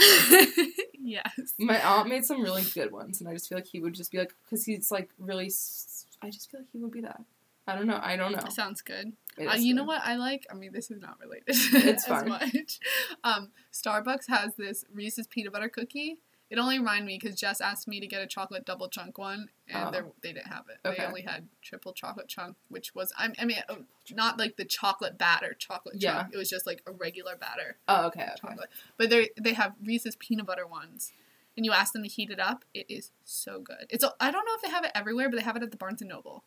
yes. 1.00 1.54
My 1.58 1.80
aunt 1.86 2.10
made 2.10 2.26
some 2.26 2.42
really 2.42 2.64
good 2.74 2.92
ones, 2.92 3.20
and 3.20 3.30
I 3.30 3.34
just 3.34 3.50
feel 3.50 3.58
like 3.58 3.68
he 3.68 3.80
would 3.80 3.94
just 3.94 4.12
be 4.12 4.18
like, 4.18 4.34
because 4.46 4.66
he's 4.66 4.92
like 4.92 5.10
really. 5.20 5.48
s- 5.48 6.06
I 6.22 6.30
just 6.30 6.52
feel 6.52 6.62
like 6.62 6.70
he 6.72 6.80
would 6.80 6.92
be 6.92 7.02
that. 7.02 7.22
I 7.68 7.76
don't 7.76 7.86
know. 7.88 8.00
I 8.02 8.16
don't 8.16 8.32
know. 8.32 8.50
Sounds 8.50 8.82
good. 8.82 9.14
Uh, 9.40 9.54
you 9.54 9.74
know 9.76 9.84
what 9.84 10.02
I 10.04 10.16
like? 10.16 10.48
I 10.52 10.56
mean, 10.56 10.72
this 10.74 10.90
is 10.90 11.02
not 11.02 11.20
related 11.20 11.44
It's 11.50 11.74
as 11.78 12.06
fine. 12.06 12.28
much. 12.28 12.80
Um, 13.24 13.50
Starbucks 13.72 14.28
has 14.28 14.56
this 14.56 14.86
Reese's 14.92 15.28
peanut 15.28 15.54
butter 15.54 15.70
cookie. 15.70 16.18
It 16.50 16.58
only 16.58 16.80
reminded 16.80 17.06
me 17.06 17.20
because 17.22 17.40
Jess 17.40 17.62
asked 17.62 17.88
me 17.88 18.00
to 18.00 18.08
get 18.08 18.22
a 18.24 18.28
chocolate 18.28 18.66
double 18.66 18.90
chunk 18.90 19.18
one, 19.20 19.50
and 19.68 19.88
Oh. 19.88 19.92
they're- 19.92 20.12
didn't 20.22 20.48
have 20.48 20.66
it. 20.70 20.80
They 20.84 21.06
only 21.06 21.22
had 21.22 21.48
triple 21.62 21.94
chocolate 21.94 22.28
chunk, 22.28 22.58
which 22.70 22.96
was 22.96 23.14
I, 23.18 23.32
I 23.38 23.46
mean, 23.46 23.58
not 24.12 24.40
like 24.40 24.56
the 24.58 24.66
chocolate 24.66 25.18
batter 25.18 25.54
chocolate 25.54 25.96
Yeah. 26.02 26.22
chunk. 26.24 26.34
It 26.34 26.38
was 26.38 26.50
just 26.50 26.66
like 26.66 26.82
a 26.88 26.92
regular 26.92 27.36
batter 27.36 27.78
Oh, 27.88 28.08
okay. 28.08 28.24
Okay. 28.24 28.34
chocolate. 28.42 28.70
But 28.98 29.10
they 29.12 29.30
they 29.40 29.54
have 29.54 29.76
Reese's 29.84 30.16
peanut 30.16 30.48
butter 30.48 30.66
ones, 30.66 31.14
and 31.56 31.66
you 31.66 31.72
ask 31.72 31.94
them 31.94 32.02
to 32.04 32.10
heat 32.10 32.32
it 32.32 32.40
up. 32.40 32.66
It 32.74 32.88
is 32.90 33.12
so 33.24 33.60
good. 33.60 33.86
It's 33.90 34.04
I 34.20 34.32
don't 34.32 34.46
know 34.46 34.56
if 34.56 34.62
they 34.64 34.70
have 34.72 34.86
it 34.86 34.92
everywhere, 34.96 35.30
but 35.30 35.36
they 35.38 35.44
have 35.44 35.56
it 35.56 35.62
at 35.64 35.72
the 35.72 35.78
Barnes 35.78 36.02
and 36.02 36.10
Noble. 36.10 36.44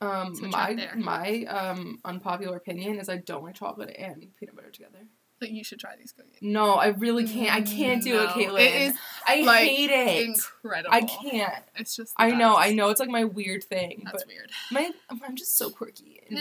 Um, 0.00 0.34
So 0.36 0.46
my 0.48 0.92
my 0.94 1.44
um 1.44 2.00
unpopular 2.04 2.56
opinion 2.58 2.98
is 3.00 3.08
I 3.08 3.16
don't 3.16 3.42
like 3.44 3.54
chocolate 3.56 3.96
and 3.98 4.32
peanut 4.36 4.54
butter 4.54 4.70
together. 4.70 5.06
You 5.40 5.62
should 5.64 5.78
try 5.80 5.94
these 5.96 6.12
cookies. 6.12 6.38
No, 6.40 6.74
I 6.74 6.88
really 6.88 7.26
can't. 7.26 7.54
I 7.54 7.60
can't 7.62 8.02
do 8.02 8.14
it, 8.20 8.24
No, 8.24 8.28
Caitlin. 8.28 8.60
It 8.60 8.74
is 8.90 8.94
I 9.26 9.42
like, 9.42 9.68
hate 9.68 9.90
it. 9.90 10.26
incredible. 10.26 10.94
I 10.94 11.02
can't. 11.02 11.64
It's 11.76 11.94
just. 11.96 12.12
I 12.16 12.30
know. 12.30 12.56
I 12.56 12.72
know. 12.72 12.88
It's 12.90 13.00
like 13.00 13.08
my 13.08 13.24
weird 13.24 13.62
thing, 13.64 14.02
That's 14.04 14.24
weird. 14.26 14.50
my 14.70 14.90
I'm 15.10 15.36
just 15.36 15.56
so 15.56 15.70
quirky. 15.70 16.20
And 16.30 16.38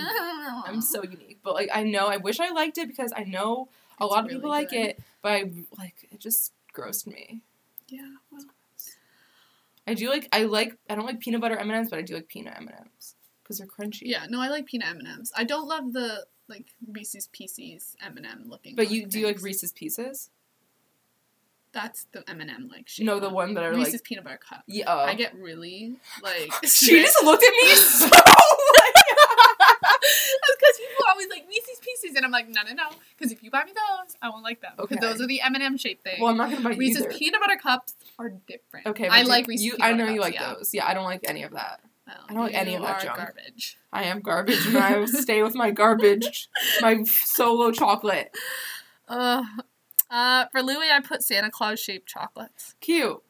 I'm 0.66 0.82
so 0.82 1.04
unique. 1.04 1.40
But 1.44 1.54
like 1.54 1.70
I 1.74 1.84
know 1.84 2.08
I 2.08 2.18
wish 2.18 2.40
I 2.40 2.50
liked 2.52 2.78
it 2.78 2.88
because 2.88 3.14
I 3.16 3.24
know 3.24 3.70
a 4.00 4.06
It's 4.06 4.12
lot 4.12 4.20
of 4.20 4.26
really 4.26 4.36
people 4.38 4.50
like 4.50 4.70
good. 4.70 4.86
it, 4.86 5.00
but 5.22 5.32
I 5.32 5.52
like 5.78 6.08
it 6.12 6.20
just 6.20 6.54
grossed 6.76 7.08
me. 7.08 7.42
Yeah. 7.88 8.02
Well, 8.32 8.42
I 9.86 9.94
do 9.94 10.10
like 10.10 10.28
I 10.34 10.44
like 10.44 10.76
I 10.90 10.96
don't 10.96 11.06
like 11.06 11.20
peanut 11.20 11.42
butter 11.42 11.56
M 11.58 11.70
and 11.70 11.80
M's, 11.80 11.90
but 11.90 12.00
I 12.00 12.02
do 12.02 12.16
like 12.16 12.28
peanut 12.28 12.56
M 12.58 12.68
and 12.68 12.78
M's 12.80 13.16
because 13.44 13.60
they're 13.60 13.68
crunchy. 13.68 14.02
yeah. 14.04 14.26
No, 14.30 14.42
I 14.42 14.50
like 14.50 14.66
peanut 14.66 14.90
M 14.90 14.98
and 15.00 15.08
M's. 15.08 15.32
I 15.36 15.44
don't 15.46 15.68
love 15.68 15.94
the 15.94 16.26
like 16.50 16.68
Reese's 16.88 17.28
Pieces 17.28 17.96
M 18.04 18.18
and 18.18 18.26
m 18.26 18.46
looking. 18.48 18.76
But 18.76 18.90
you 18.92 19.06
do 19.06 19.20
you 19.20 19.28
like. 19.28 19.42
Reese's 19.42 19.72
Pieces? 19.72 20.30
That's 21.74 22.06
the 22.12 22.28
M 22.30 22.42
and 22.42 22.50
m 22.50 22.70
like. 22.72 22.88
shape 22.88 23.06
No, 23.06 23.20
the 23.20 23.30
one 23.30 23.54
that 23.54 23.64
are 23.64 23.74
Reese's 23.74 23.96
like 23.96 24.04
peanut 24.04 24.24
butter 24.24 24.38
cup. 24.38 24.64
yeah. 24.68 24.86
oh. 24.88 25.00
I 25.00 25.14
get 25.16 25.36
really 25.36 25.96
like. 26.24 26.52
she 26.66 27.02
just 27.02 27.24
looked 27.24 27.44
at 27.44 27.52
me 27.62 27.70
so 27.76 28.06
like 28.06 28.14
because 30.00 30.78
people 30.78 31.06
are 31.06 31.12
always 31.12 31.28
like 31.30 31.46
Reese's 31.48 31.80
Pieces, 31.82 32.16
and 32.16 32.26
I'm 32.26 32.32
like, 32.32 32.48
no, 32.50 32.62
no, 32.64 32.74
no. 32.74 32.90
Because 33.18 33.32
if 33.32 33.44
you 33.44 33.52
buy 33.52 33.64
me 33.66 33.72
those, 33.74 34.16
I 34.22 34.30
won't 34.30 34.44
like 34.44 34.62
them. 34.62 34.72
Because 34.78 34.98
Okay. 34.98 35.06
those 35.08 35.22
are 35.22 35.28
the 35.28 35.42
M 35.42 35.54
and 35.56 35.64
m 35.64 35.78
shaped 35.78 36.04
thing. 36.04 36.20
Well, 36.22 36.32
I'm 36.32 36.38
not 36.38 36.50
gonna 36.50 36.62
buy 36.64 36.76
Reese's 36.76 37.04
either. 37.06 37.14
peanut 37.14 37.42
butter 37.42 37.60
cups 37.62 37.96
are 38.18 38.30
different. 38.48 38.88
Okay, 38.88 39.08
I 39.08 39.24
like 39.24 39.48
Reese's 39.48 39.66
You, 39.66 39.76
I 39.82 39.94
know 39.94 40.06
you 40.06 40.22
cups, 40.22 40.22
like 40.22 40.34
yeah. 40.36 40.54
those. 40.54 40.74
Yeah, 40.74 40.88
I 40.88 40.94
don't 40.94 41.06
like 41.06 41.22
any 41.30 41.44
of 41.44 41.52
that. 41.52 41.82
Well, 42.08 42.26
I 42.30 42.34
don't 42.34 42.44
like 42.44 42.54
any 42.56 42.76
of 42.76 42.82
that 42.84 43.02
junk. 43.02 43.18
Garbage. 43.18 43.78
I 43.92 44.04
am 44.04 44.22
garbage, 44.22 44.66
and 44.66 44.78
I 44.78 44.98
will 44.98 45.08
stay 45.08 45.44
with 45.44 45.56
my 45.56 45.72
garbage, 45.72 46.48
my 46.82 47.04
solo 47.04 47.72
chocolate. 47.72 48.36
Uh, 49.08 49.44
uh, 50.10 50.46
for 50.52 50.62
Louis, 50.62 50.88
I 50.90 51.02
put 51.02 51.22
Santa 51.22 51.52
Claus 51.52 51.80
shaped 51.80 52.08
chocolates. 52.08 52.76
Cute. 52.80 53.22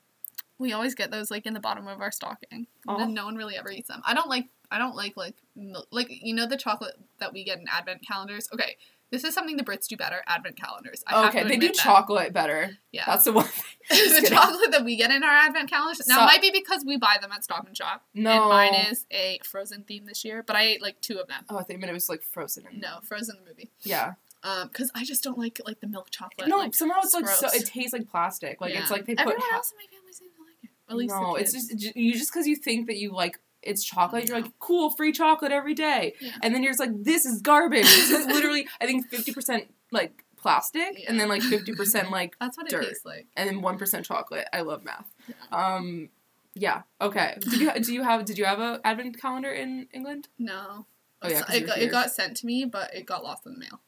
We 0.60 0.74
always 0.74 0.96
get 0.96 1.12
those 1.12 1.32
like 1.32 1.46
in 1.46 1.54
the 1.54 1.60
bottom 1.60 1.88
of 1.88 2.02
our 2.02 2.12
stocking. 2.12 2.68
And 2.88 3.14
no 3.14 3.26
one 3.26 3.36
really 3.36 3.58
ever 3.58 3.72
eats 3.72 3.88
them. 3.88 4.02
I 4.06 4.14
don't 4.14 4.30
like. 4.30 4.48
I 4.70 4.78
don't 4.80 4.96
like 4.96 5.16
like 5.16 5.36
mil- 5.56 5.88
like 5.92 6.08
you 6.10 6.36
know 6.36 6.46
the 6.46 6.58
chocolate 6.58 6.96
that 7.20 7.32
we 7.34 7.44
get 7.44 7.60
in 7.60 7.66
advent 7.72 8.02
calendars. 8.06 8.50
Okay, 8.54 8.78
this 9.12 9.24
is 9.24 9.34
something 9.34 9.58
the 9.58 9.64
Brits 9.64 9.88
do 9.88 9.96
better. 9.98 10.22
Advent 10.28 10.58
calendars. 10.58 11.04
I 11.08 11.22
have 11.24 11.36
okay, 11.36 11.44
they 11.48 11.58
do 11.58 11.68
that. 11.68 11.76
chocolate 11.76 12.34
better. 12.34 12.78
Yeah. 12.92 13.04
That's 13.06 13.24
the 13.26 13.34
one. 13.34 13.46
The 13.90 13.96
kidding. 13.96 14.38
chocolate 14.38 14.72
that 14.72 14.84
we 14.84 14.98
get 14.98 15.12
in 15.12 15.24
our 15.24 15.30
advent 15.32 15.70
calendars. 15.70 16.06
Now 16.08 16.18
So- 16.18 16.24
it 16.24 16.26
might 16.26 16.42
be 16.42 16.52
because 16.52 16.84
we 16.86 16.98
buy 16.98 17.18
them 17.22 17.32
at 17.32 17.44
Stop 17.46 17.66
and 17.68 17.76
Shop. 17.78 18.04
No. 18.14 18.32
And 18.32 18.50
mine 18.50 18.74
is 18.92 19.06
a 19.12 19.40
Frozen 19.46 19.84
theme 19.86 20.06
this 20.06 20.26
year, 20.26 20.44
but 20.46 20.58
I 20.58 20.64
ate 20.64 20.82
like 20.82 21.00
two 21.00 21.20
of 21.20 21.28
them. 21.30 21.46
Oh, 21.50 21.58
I 21.58 21.64
think 21.64 21.82
it 21.82 21.94
was 21.94 22.10
like 22.10 22.22
frozen. 22.22 22.66
In 22.70 22.82
No, 22.82 23.00
Frozen 23.04 23.38
the 23.44 23.50
movie. 23.50 23.72
Yeah. 23.84 24.16
Um, 24.44 24.68
because 24.68 24.92
I 24.94 25.04
just 25.06 25.24
don't 25.24 25.38
like 25.38 25.60
like 25.66 25.80
the 25.80 25.88
milk 25.88 26.10
chocolate. 26.12 26.48
no, 26.50 26.58
like, 26.58 26.76
somehow 26.76 27.00
it's 27.04 27.14
like 27.14 27.28
so. 27.28 27.48
It 27.54 27.66
tastes 27.66 27.94
like 27.94 28.08
plastic. 28.10 28.60
Like 28.62 28.76
it's 28.76 28.92
like 28.92 29.06
they 29.06 29.16
put. 29.16 29.22
Everyone 29.22 29.42
else 29.54 29.72
in 29.72 29.78
my 29.78 29.98
family 29.98 30.14
seems 30.14 30.34
to 30.36 30.42
like 30.42 30.56
it. 30.64 30.70
At 30.90 30.96
least 30.98 31.16
no, 31.16 31.36
it's 31.36 31.54
just 31.54 31.96
you 31.96 32.14
just 32.14 32.32
because 32.32 32.46
you 32.46 32.56
think 32.56 32.88
that 32.88 32.98
you 32.98 33.12
like 33.14 33.40
it's 33.68 33.84
chocolate. 33.84 34.28
You're 34.28 34.40
like 34.42 34.52
cool, 34.60 34.90
free 34.90 35.12
chocolate 35.12 35.52
every 35.52 35.74
day, 35.74 36.14
Yeah. 36.22 36.32
and 36.42 36.54
then 36.56 36.64
you're 36.64 36.72
just 36.72 36.80
like 36.80 37.04
this 37.04 37.26
is 37.26 37.42
garbage. 37.42 37.84
this 37.84 38.10
is 38.12 38.26
literally 38.28 38.68
I 38.82 38.86
think 38.86 39.10
fifty 39.10 39.34
percent 39.34 39.66
like 39.92 40.24
plastic, 40.38 41.04
and 41.08 41.20
then 41.20 41.28
like 41.30 41.42
fifty 41.42 41.74
percent 41.74 42.12
like 42.12 42.36
That's 42.42 42.58
what 42.58 42.72
it 42.72 42.82
tastes 42.82 43.06
like. 43.06 43.28
and 43.36 43.48
then 43.50 43.62
one 43.62 43.78
percent 43.78 44.06
chocolate. 44.06 44.48
I 44.54 44.62
love 44.62 44.84
math. 44.84 45.12
Um, 45.52 46.10
yeah. 46.56 46.84
Okay. 47.02 47.38
Did 47.40 47.54
you 47.62 47.72
do 47.82 47.94
you 47.94 48.04
have 48.04 48.26
did 48.26 48.38
you 48.38 48.46
have 48.46 48.60
a 48.60 48.80
advent 48.84 49.20
calendar 49.22 49.52
in 49.52 49.88
England? 49.94 50.28
No. 50.40 50.86
Oh 51.22 51.28
yeah, 51.30 51.44
it, 51.52 51.66
got, 51.66 51.80
it 51.80 51.90
got 51.90 52.12
sent 52.12 52.38
to 52.38 52.46
me, 52.46 52.66
but 52.66 52.94
it 52.94 53.08
got 53.08 53.24
lost 53.24 53.46
in 53.48 53.54
the 53.54 53.60
mail. 53.60 53.80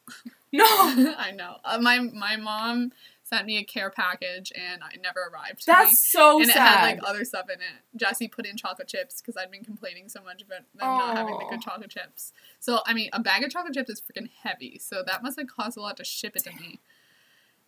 no. 0.52 0.66
I 1.18 1.32
know. 1.32 1.58
Uh, 1.64 1.78
my 1.80 2.00
my 2.00 2.38
mom 2.38 2.92
sent 3.30 3.46
me 3.46 3.58
a 3.58 3.64
care 3.64 3.90
package, 3.90 4.52
and 4.56 4.82
it 4.94 5.02
never 5.02 5.20
arrived. 5.32 5.64
To 5.66 5.72
me. 5.72 5.78
That's 5.78 6.12
so 6.12 6.42
and 6.42 6.50
it 6.50 6.56
had 6.56 6.82
like 6.82 7.00
other 7.06 7.24
stuff 7.24 7.46
in 7.50 7.62
it. 7.62 7.84
Jesse 7.96 8.28
put 8.28 8.46
in 8.46 8.58
chocolate 8.58 8.88
chips 8.88 9.22
because 9.22 9.38
I'd 9.38 9.52
been 9.52 9.64
complaining 9.64 10.10
so 10.10 10.22
much 10.24 10.42
about 10.42 10.60
them 10.76 10.80
not 10.80 11.16
having 11.16 11.38
the 11.38 11.46
good 11.50 11.62
chocolate 11.62 11.92
chips. 11.92 12.34
So 12.60 12.80
I 12.86 12.94
mean, 12.94 13.10
a 13.14 13.20
bag 13.20 13.44
of 13.44 13.52
chocolate 13.52 13.74
chips 13.74 13.90
is 13.90 14.02
freaking 14.02 14.30
heavy, 14.44 14.80
so 14.80 15.04
that 15.06 15.22
must 15.24 15.40
have 15.40 15.48
cost 15.48 15.78
a 15.78 15.82
lot 15.82 15.98
to 15.98 16.04
ship 16.04 16.36
it 16.36 16.44
to 16.44 16.52
me. 16.52 16.80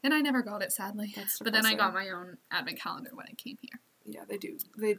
And 0.03 0.13
I 0.13 0.21
never 0.21 0.41
got 0.41 0.63
it, 0.63 0.71
sadly. 0.71 1.13
That's 1.15 1.37
But 1.39 1.53
then 1.53 1.65
I 1.65 1.75
got 1.75 1.93
my 1.93 2.09
own 2.09 2.37
advent 2.49 2.79
calendar 2.79 3.11
when 3.13 3.27
I 3.29 3.33
came 3.33 3.57
here. 3.61 3.79
yeah, 4.05 4.21
they 4.27 4.37
do. 4.37 4.57
They. 4.77 4.97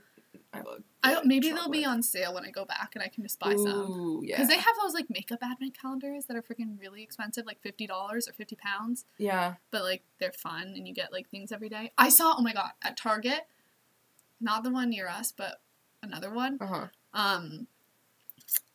I. 0.52 0.62
I 1.04 1.20
maybe 1.24 1.50
they'll 1.50 1.68
be 1.68 1.84
on 1.84 2.02
sale 2.02 2.34
when 2.34 2.44
I 2.44 2.50
go 2.50 2.64
back, 2.64 2.92
and 2.94 3.02
I 3.02 3.08
can 3.08 3.22
just 3.22 3.38
buy 3.38 3.54
some. 3.56 4.20
Yeah. 4.22 4.36
Because 4.36 4.48
they 4.48 4.56
have 4.56 4.74
those 4.82 4.94
like 4.94 5.06
makeup 5.10 5.40
advent 5.42 5.76
calendars 5.80 6.26
that 6.26 6.36
are 6.36 6.42
freaking 6.42 6.78
really 6.80 7.02
expensive, 7.02 7.44
like 7.46 7.60
fifty 7.60 7.86
dollars 7.86 8.28
or 8.28 8.32
fifty 8.32 8.56
pounds. 8.56 9.04
yeah. 9.18 9.54
But 9.70 9.82
like 9.82 10.04
they're 10.18 10.32
fun, 10.32 10.74
and 10.76 10.86
you 10.86 10.94
get 10.94 11.12
like 11.12 11.28
things 11.28 11.50
every 11.52 11.68
day. 11.68 11.92
I 11.98 12.08
saw, 12.08 12.34
oh 12.38 12.42
my 12.42 12.52
god, 12.52 12.70
at 12.82 12.96
Target, 12.96 13.46
not 14.40 14.62
the 14.62 14.70
one 14.70 14.90
near 14.90 15.08
us, 15.08 15.32
but 15.36 15.60
another 16.02 16.32
one. 16.32 16.58
Uh 16.60 16.66
huh. 16.66 16.86
um 17.14 17.66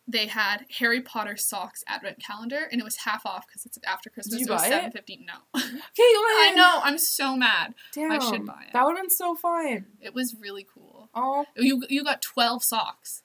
they 0.10 0.28
had 0.28 0.66
Harry 0.80 1.02
Potter 1.02 1.36
socks 1.36 1.84
advent 1.86 2.20
calendar 2.20 2.68
and 2.72 2.80
it 2.80 2.84
was 2.86 2.96
half 2.98 3.26
off 3.26 3.46
because 3.46 3.66
it's 3.66 3.78
after 3.86 4.10
Christmas. 4.10 4.40
you 4.40 4.48
it 4.48 4.50
was 4.50 4.64
seven 4.64 4.92
fifty. 4.92 5.20
No, 5.26 5.34
Caitlin. 5.60 5.76
I 6.00 6.54
know. 6.56 6.80
I'm 6.82 6.98
so 6.98 7.36
mad. 7.36 7.74
Damn. 7.94 8.12
I 8.14 8.20
should 8.20 8.46
buy 8.46 8.64
it. 8.68 8.74
That 8.74 8.86
would 8.86 8.96
have 8.96 9.04
been 9.04 9.10
so 9.10 9.36
fun. 9.36 9.86
It 10.00 10.14
was 10.14 10.34
really 10.40 10.66
cool. 10.74 10.97
Oh, 11.18 11.46
You 11.56 11.84
you 11.90 12.04
got 12.04 12.22
twelve 12.22 12.64
socks, 12.64 13.24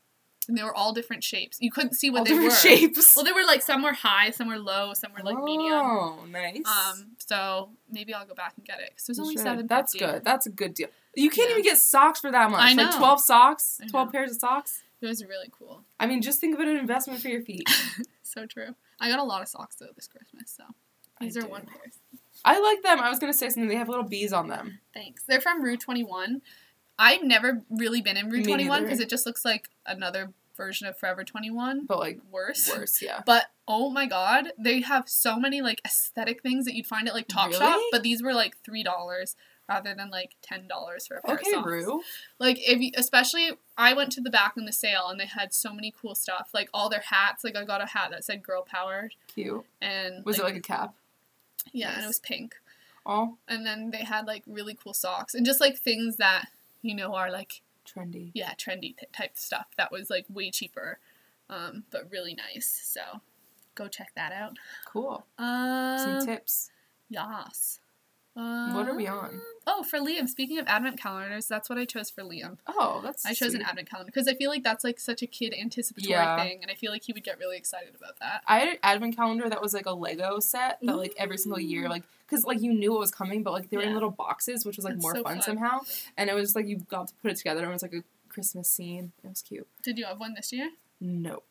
and 0.48 0.56
they 0.56 0.62
were 0.62 0.74
all 0.74 0.92
different 0.92 1.22
shapes. 1.24 1.58
You 1.60 1.70
couldn't 1.70 1.94
see 1.94 2.10
what 2.10 2.20
all 2.20 2.24
they 2.24 2.30
different 2.30 2.50
were. 2.52 2.56
shapes. 2.56 3.14
Well, 3.16 3.24
they 3.24 3.32
were 3.32 3.44
like 3.44 3.62
some 3.62 3.82
were 3.82 3.92
high, 3.92 4.30
some 4.30 4.48
were 4.48 4.58
low, 4.58 4.92
some 4.94 5.12
were 5.12 5.22
like 5.24 5.42
medium. 5.42 5.72
Oh, 5.74 6.24
nice. 6.30 6.62
Um, 6.66 7.08
so 7.18 7.70
maybe 7.90 8.12
I'll 8.14 8.26
go 8.26 8.34
back 8.34 8.54
and 8.56 8.64
get 8.66 8.80
it 8.80 8.90
because 8.90 9.08
it 9.08 9.10
was 9.12 9.18
You 9.18 9.22
only 9.24 9.34
should. 9.36 9.42
seven. 9.42 9.66
That's 9.66 9.94
good. 9.94 10.24
That's 10.24 10.46
a 10.46 10.50
good 10.50 10.74
deal. 10.74 10.88
You 11.14 11.30
can't 11.30 11.48
Yeah. 11.50 11.56
even 11.58 11.64
get 11.64 11.78
socks 11.78 12.20
for 12.20 12.30
that 12.32 12.50
much. 12.50 12.60
I 12.60 12.72
Like 12.72 12.76
know. 12.90 12.96
twelve 12.98 13.20
socks, 13.20 13.80
twelve 13.90 14.10
pairs 14.12 14.32
of 14.32 14.38
socks. 14.38 14.82
It 15.00 15.06
was 15.06 15.24
really 15.24 15.48
cool. 15.50 15.82
I 15.98 16.06
mean, 16.06 16.22
just 16.22 16.40
think 16.40 16.54
of 16.54 16.60
it 16.60 16.68
an 16.68 16.76
investment 16.76 17.20
for 17.20 17.28
your 17.28 17.42
feet. 17.42 17.68
So 18.24 18.46
true. 18.46 18.74
I 18.98 19.10
got 19.10 19.18
a 19.18 19.24
lot 19.24 19.42
of 19.42 19.48
socks 19.48 19.76
though 19.76 19.88
this 19.94 20.08
Christmas. 20.08 20.50
So 20.56 20.64
I 21.20 21.24
these 21.24 21.36
are 21.36 21.42
did. 21.42 21.50
one 21.50 21.66
pairs. 21.66 21.98
I 22.46 22.58
like 22.58 22.82
them. 22.82 22.98
I 22.98 23.10
was 23.10 23.18
gonna 23.18 23.34
say 23.34 23.50
something. 23.50 23.68
They 23.68 23.76
have 23.76 23.90
little 23.90 24.04
bees 24.04 24.32
on 24.32 24.48
them. 24.48 24.78
Thanks. 24.94 25.22
They're 25.28 25.42
from 25.42 25.62
Rue 25.62 25.76
21. 25.76 26.40
I've 27.02 27.22
never 27.24 27.62
really 27.68 28.00
been 28.00 28.16
in 28.16 28.30
Rue 28.30 28.38
Me 28.38 28.44
21 28.44 28.84
because 28.84 29.00
it 29.00 29.08
just 29.10 29.26
looks 29.26 29.44
like 29.44 29.68
another 29.84 30.32
version 30.56 30.86
of 30.86 30.96
Forever 30.96 31.24
21, 31.24 31.86
But 31.86 31.98
like 31.98 32.20
worse. 32.30 32.70
worse, 32.70 33.02
yeah. 33.02 33.22
But 33.26 33.46
oh 33.66 33.90
my 33.90 34.06
god, 34.06 34.52
they 34.58 34.80
have 34.82 35.08
so 35.08 35.38
many 35.40 35.60
like 35.62 35.80
aesthetic 35.84 36.42
things 36.42 36.64
that 36.66 36.74
you'd 36.74 36.86
find 36.86 37.08
at 37.08 37.14
like 37.14 37.26
Topshop, 37.26 37.58
Really? 37.60 37.88
but 37.90 38.02
these 38.02 38.22
were 38.22 38.34
like 38.34 38.54
$3 38.62 39.34
rather 39.68 39.94
than 39.94 40.10
like 40.10 40.36
$10 40.48 40.68
for 41.08 41.16
a 41.16 41.22
pair 41.22 41.34
Okay, 41.36 41.52
of. 41.54 41.64
Rue. 41.64 42.02
Like 42.38 42.58
if 42.60 42.80
you, 42.80 42.90
especially 42.96 43.50
I 43.78 43.94
went 43.94 44.12
to 44.12 44.20
the 44.20 44.30
back 44.30 44.54
in 44.56 44.64
the 44.66 44.72
sale 44.72 45.08
and 45.08 45.18
they 45.18 45.26
had 45.26 45.52
so 45.54 45.72
many 45.72 45.92
cool 46.00 46.14
stuff. 46.14 46.50
Like 46.52 46.68
all 46.74 46.88
their 46.88 47.02
hats, 47.08 47.42
like 47.44 47.56
I 47.56 47.64
got 47.64 47.80
a 47.82 47.86
hat 47.86 48.10
that 48.10 48.24
said 48.24 48.42
girl 48.42 48.62
power 48.62 49.10
Cute. 49.28 49.64
and 49.80 50.24
Was 50.24 50.38
it 50.38 50.44
like 50.44 50.56
a 50.56 50.60
cap? 50.60 50.94
yeah, 51.72 51.94
and 51.94 52.04
it 52.04 52.06
was 52.06 52.20
pink. 52.20 52.56
Oh, 53.06 53.36
And 53.48 53.64
then 53.66 53.90
they 53.90 54.04
had 54.04 54.26
like 54.26 54.42
really 54.46 54.74
cool 54.80 54.94
socks 54.94 55.34
and 55.34 55.44
just 55.46 55.60
like 55.60 55.76
things 55.78 56.16
that 56.18 56.46
you 56.82 56.94
know 56.94 57.14
are 57.14 57.30
like 57.30 57.62
trendy. 57.86 58.30
yeah, 58.34 58.52
trendy 58.54 58.94
type 59.12 59.36
stuff 59.36 59.66
that 59.76 59.90
was 59.90 60.10
like 60.10 60.26
way 60.28 60.50
cheaper, 60.50 60.98
um, 61.50 61.84
but 61.90 62.10
really 62.10 62.34
nice. 62.34 62.80
So 62.84 63.00
go 63.74 63.88
check 63.88 64.12
that 64.16 64.32
out. 64.32 64.56
Cool. 64.86 65.24
Uh, 65.38 65.96
Some 65.98 66.26
tips. 66.26 66.70
Yas. 68.36 68.74
What 68.74 68.88
are 68.88 68.94
we 68.94 69.06
Um, 69.06 69.18
on? 69.18 69.40
Oh, 69.66 69.82
for 69.84 69.98
Liam. 70.00 70.28
Speaking 70.28 70.58
of 70.58 70.66
advent 70.66 70.98
calendars, 70.98 71.46
that's 71.46 71.68
what 71.68 71.78
I 71.78 71.84
chose 71.84 72.10
for 72.10 72.22
Liam. 72.22 72.58
Oh, 72.66 73.00
that's. 73.04 73.24
I 73.24 73.32
chose 73.34 73.54
an 73.54 73.62
advent 73.62 73.88
calendar 73.88 74.10
because 74.12 74.26
I 74.26 74.34
feel 74.34 74.50
like 74.50 74.64
that's 74.64 74.82
like 74.84 74.98
such 74.98 75.22
a 75.22 75.26
kid 75.26 75.54
anticipatory 75.58 76.10
Yeah. 76.12 76.42
thing, 76.42 76.58
and 76.62 76.70
I 76.70 76.74
feel 76.74 76.90
like 76.90 77.04
he 77.04 77.12
would 77.12 77.22
get 77.22 77.38
really 77.38 77.56
excited 77.58 77.94
about 77.94 78.18
that. 78.20 78.42
I 78.48 78.58
had 78.58 78.68
an 78.68 78.76
advent 78.82 79.14
calendar 79.16 79.48
that 79.48 79.62
was 79.62 79.72
like 79.74 79.86
a 79.86 79.92
Lego 79.92 80.40
set 80.40 80.78
that 80.82 80.96
like 80.96 81.14
every 81.16 81.38
single 81.38 81.60
year, 81.60 81.88
like 81.88 82.02
because 82.26 82.44
like 82.44 82.60
you 82.60 82.72
knew 82.72 82.96
it 82.96 82.98
was 82.98 83.10
coming, 83.12 83.42
but 83.42 83.52
like 83.52 83.70
they 83.70 83.76
were 83.76 83.82
in 83.84 83.94
little 83.94 84.10
boxes, 84.10 84.64
which 84.64 84.76
was 84.76 84.84
like 84.84 84.94
That's 84.94 85.02
more 85.02 85.14
so 85.14 85.22
fun, 85.22 85.34
fun. 85.34 85.42
somehow. 85.42 85.80
And 86.16 86.28
it 86.28 86.34
was 86.34 86.44
just 86.44 86.56
like 86.56 86.66
you 86.66 86.78
got 86.88 87.08
to 87.08 87.14
put 87.22 87.30
it 87.30 87.36
together, 87.36 87.60
and 87.60 87.70
it 87.70 87.72
was 87.72 87.82
like 87.82 87.92
a 87.94 88.02
Christmas 88.28 88.68
scene. 88.68 89.12
It 89.22 89.28
was 89.28 89.42
cute. 89.42 89.68
Did 89.82 89.98
you 89.98 90.06
have 90.06 90.18
one 90.18 90.34
this 90.34 90.52
year? 90.52 90.70
Nope. 91.00 91.44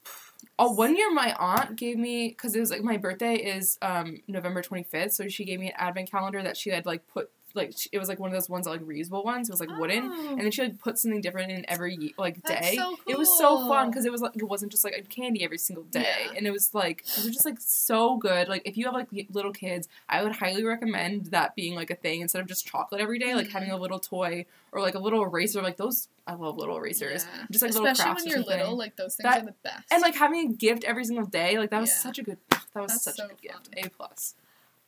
Oh, 0.60 0.72
one 0.74 0.96
year 0.96 1.12
my 1.12 1.34
aunt 1.40 1.76
gave 1.76 1.98
me 1.98 2.30
because 2.30 2.56
it 2.56 2.60
was 2.60 2.72
like 2.72 2.84
my 2.84 2.98
birthday 2.98 3.36
is 3.36 3.78
um 3.82 4.18
November 4.28 4.62
twenty 4.62 4.84
fifth, 4.84 5.14
so 5.14 5.28
she 5.28 5.46
gave 5.46 5.60
me 5.60 5.68
an 5.68 5.74
advent 5.78 6.10
calendar 6.12 6.42
that 6.44 6.58
she 6.58 6.70
had 6.70 6.86
like 6.86 7.08
put 7.08 7.30
like 7.54 7.74
she, 7.76 7.90
it 7.92 8.00
was 8.00 8.10
like 8.10 8.20
one 8.20 8.30
of 8.30 8.34
those 8.34 8.50
ones 8.50 8.66
that 8.66 8.72
like 8.72 8.82
reusable 8.82 9.24
ones. 9.26 9.50
It 9.50 9.52
was 9.54 9.60
like 9.60 9.70
wooden, 9.78 10.10
Oh. 10.12 10.30
and 10.32 10.42
then 10.42 10.52
she 10.52 10.62
like 10.64 10.80
put 10.80 10.98
something 10.98 11.22
different 11.22 11.52
in 11.52 11.66
every 11.70 12.14
like 12.18 12.42
day. 12.44 12.76
so 12.78 12.98
It 13.08 13.18
was 13.18 13.36
so 13.38 13.68
fun 13.68 13.90
because 13.90 14.06
it 14.06 14.12
was 14.12 14.22
like 14.22 14.36
it 14.36 14.44
wasn't 14.44 14.72
just 14.72 14.84
like 14.84 14.96
a 14.98 15.02
candy 15.04 15.44
every 15.44 15.58
single 15.58 15.84
day, 15.86 16.26
Yeah. 16.28 16.34
and 16.38 16.48
it 16.48 16.52
was 16.52 16.74
like 16.74 17.02
it 17.02 17.24
was 17.26 17.34
just 17.34 17.46
like 17.46 17.58
so 17.60 18.18
good. 18.18 18.48
Like 18.48 18.62
if 18.66 18.78
you 18.78 18.86
have 18.86 18.94
like 18.94 19.08
little 19.32 19.52
kids, 19.54 19.88
I 20.10 20.24
would 20.24 20.34
highly 20.34 20.64
recommend 20.64 21.28
that 21.28 21.56
being 21.56 21.76
like 21.76 21.90
a 21.92 21.96
thing 21.96 22.22
instead 22.22 22.42
of 22.42 22.48
just 22.48 22.66
chocolate 22.66 23.02
every 23.02 23.20
day. 23.20 23.36
Like 23.36 23.48
Mhm. 23.48 23.52
having 23.54 23.72
a 23.72 23.78
little 23.78 24.00
toy 24.00 24.46
or 24.72 24.82
like 24.82 24.96
a 24.96 25.00
little 25.00 25.22
eraser. 25.24 25.62
Like 25.62 25.78
those, 25.78 26.08
I 26.26 26.34
love 26.36 26.58
little 26.58 26.78
erasers. 26.78 27.26
Yeah. 27.26 27.46
Just 27.52 27.62
like 27.62 27.70
Especially 27.72 27.90
little 27.90 28.04
crafts 28.06 28.24
when 28.24 28.32
you're 28.32 28.44
little, 28.46 28.78
like 28.78 28.96
those 28.96 29.16
things 29.16 29.24
That- 29.30 29.44
are 29.44 29.46
the 29.46 29.56
best. 29.64 29.92
And 29.92 30.02
like 30.02 30.16
having 30.16 30.50
a 30.50 30.54
gift 30.54 30.84
every 30.86 31.04
single 31.06 31.26
day, 31.26 31.58
like 31.60 31.70
that 31.72 31.82
was 31.82 31.90
Yeah. 31.90 31.96
such 31.98 32.20
a 32.20 32.24
good. 32.24 32.38
That 32.50 32.84
was 32.84 32.92
That's 32.92 33.04
such 33.04 33.16
so 33.18 33.26
a 33.26 33.28
good 33.28 33.42
gift. 33.42 33.70
A 33.76 33.90
plus. 33.90 34.36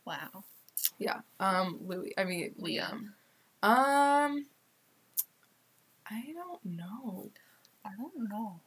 wow, 0.05 0.43
Yeah. 0.97 1.19
Um. 1.39 1.79
Louis. 1.85 2.13
I 2.17 2.23
mean 2.23 2.53
Liam. 2.59 3.09
Um. 3.61 4.45
I 6.05 6.21
don't 6.33 6.63
know. 6.65 7.29
I 7.85 7.89
don't 7.97 8.29
know. 8.29 8.59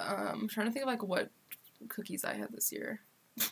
Um. 0.00 0.40
I'm 0.42 0.48
trying 0.48 0.66
to 0.66 0.72
think 0.72 0.84
of 0.84 0.88
like 0.88 1.02
what 1.02 1.30
cookies 1.88 2.24
I 2.24 2.34
had 2.34 2.52
this 2.52 2.72
year. 2.72 3.00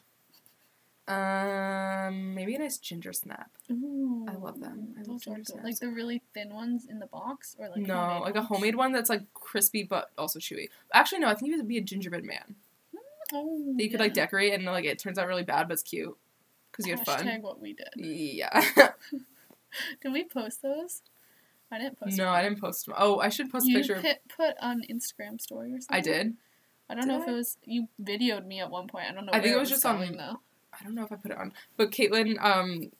Um. 1.06 2.34
Maybe 2.34 2.54
a 2.54 2.58
nice 2.58 2.78
ginger 2.78 3.12
snap. 3.12 3.50
Ooh, 3.70 4.24
I 4.26 4.36
love 4.36 4.58
them. 4.58 4.94
I 4.98 5.02
love 5.02 5.20
ginger 5.20 5.44
snaps. 5.44 5.62
Like 5.62 5.78
the 5.78 5.90
really 5.90 6.22
thin 6.32 6.54
ones 6.54 6.86
in 6.88 6.98
the 6.98 7.04
box, 7.04 7.54
or 7.58 7.68
like 7.68 7.76
no, 7.76 8.20
like 8.22 8.36
a 8.36 8.42
homemade 8.42 8.74
one 8.74 8.92
that's 8.92 9.10
like 9.10 9.20
crispy 9.34 9.82
but 9.82 10.12
also 10.16 10.38
chewy. 10.38 10.70
Actually, 10.94 11.18
no. 11.18 11.28
I 11.28 11.34
think 11.34 11.52
it 11.52 11.56
would 11.58 11.68
be 11.68 11.76
a 11.76 11.82
gingerbread 11.82 12.24
man 12.24 12.54
Oh, 13.32 13.74
that 13.76 13.82
you 13.82 13.90
could 13.90 14.00
like 14.00 14.14
decorate 14.14 14.52
and 14.52 14.64
like 14.64 14.84
it 14.84 14.98
turns 14.98 15.18
out 15.18 15.26
really 15.26 15.42
bad 15.42 15.68
but 15.68 15.74
it's 15.74 15.82
cute 15.82 16.16
because 16.74 16.86
you 16.86 16.96
had 16.96 17.04
fun. 17.06 17.20
Hashtag 17.26 17.42
what 17.42 17.60
we 17.60 17.74
did. 17.74 17.88
Yeah. 17.96 18.68
Did 20.02 20.12
we 20.12 20.24
post 20.24 20.62
those? 20.62 21.02
I 21.72 21.78
didn't 21.78 21.98
post. 21.98 22.16
no, 22.16 22.26
one. 22.26 22.34
I 22.34 22.42
didn't 22.42 22.60
post 22.60 22.86
them. 22.86 22.94
Oh, 22.96 23.18
I 23.18 23.28
should 23.28 23.50
post 23.50 23.66
a 23.66 23.70
You 23.70 23.78
picture. 23.78 23.94
of 23.94 24.02
hit, 24.02 24.22
put 24.28 24.54
on 24.60 24.82
Instagram 24.90 25.40
story 25.40 25.72
or 25.72 25.80
something. 25.80 25.96
I 25.96 26.00
did. 26.00 26.34
I 26.88 26.94
don't 26.94 27.08
Did 27.08 27.08
know 27.08 27.22
if 27.22 27.28
it 27.28 27.32
was 27.32 27.56
you 27.64 27.88
videoed 28.02 28.46
me 28.46 28.60
at 28.60 28.70
one 28.70 28.86
point. 28.86 29.06
I 29.10 29.14
don't 29.14 29.26
know. 29.26 29.32
I 29.32 29.40
think 29.40 29.54
it 29.54 29.58
was 29.58 29.70
just 29.70 29.84
on- 29.84 29.96
going, 29.98 30.16
though. 30.16 30.40
I 30.78 30.82
don't 30.84 30.94
know 30.94 31.04
if 31.04 31.10
I 31.12 31.16
put 31.16 31.30
it 31.30 31.38
on, 31.38 31.52
but 31.76 31.90
Caitlin, 31.92 32.36
um, 32.44 32.90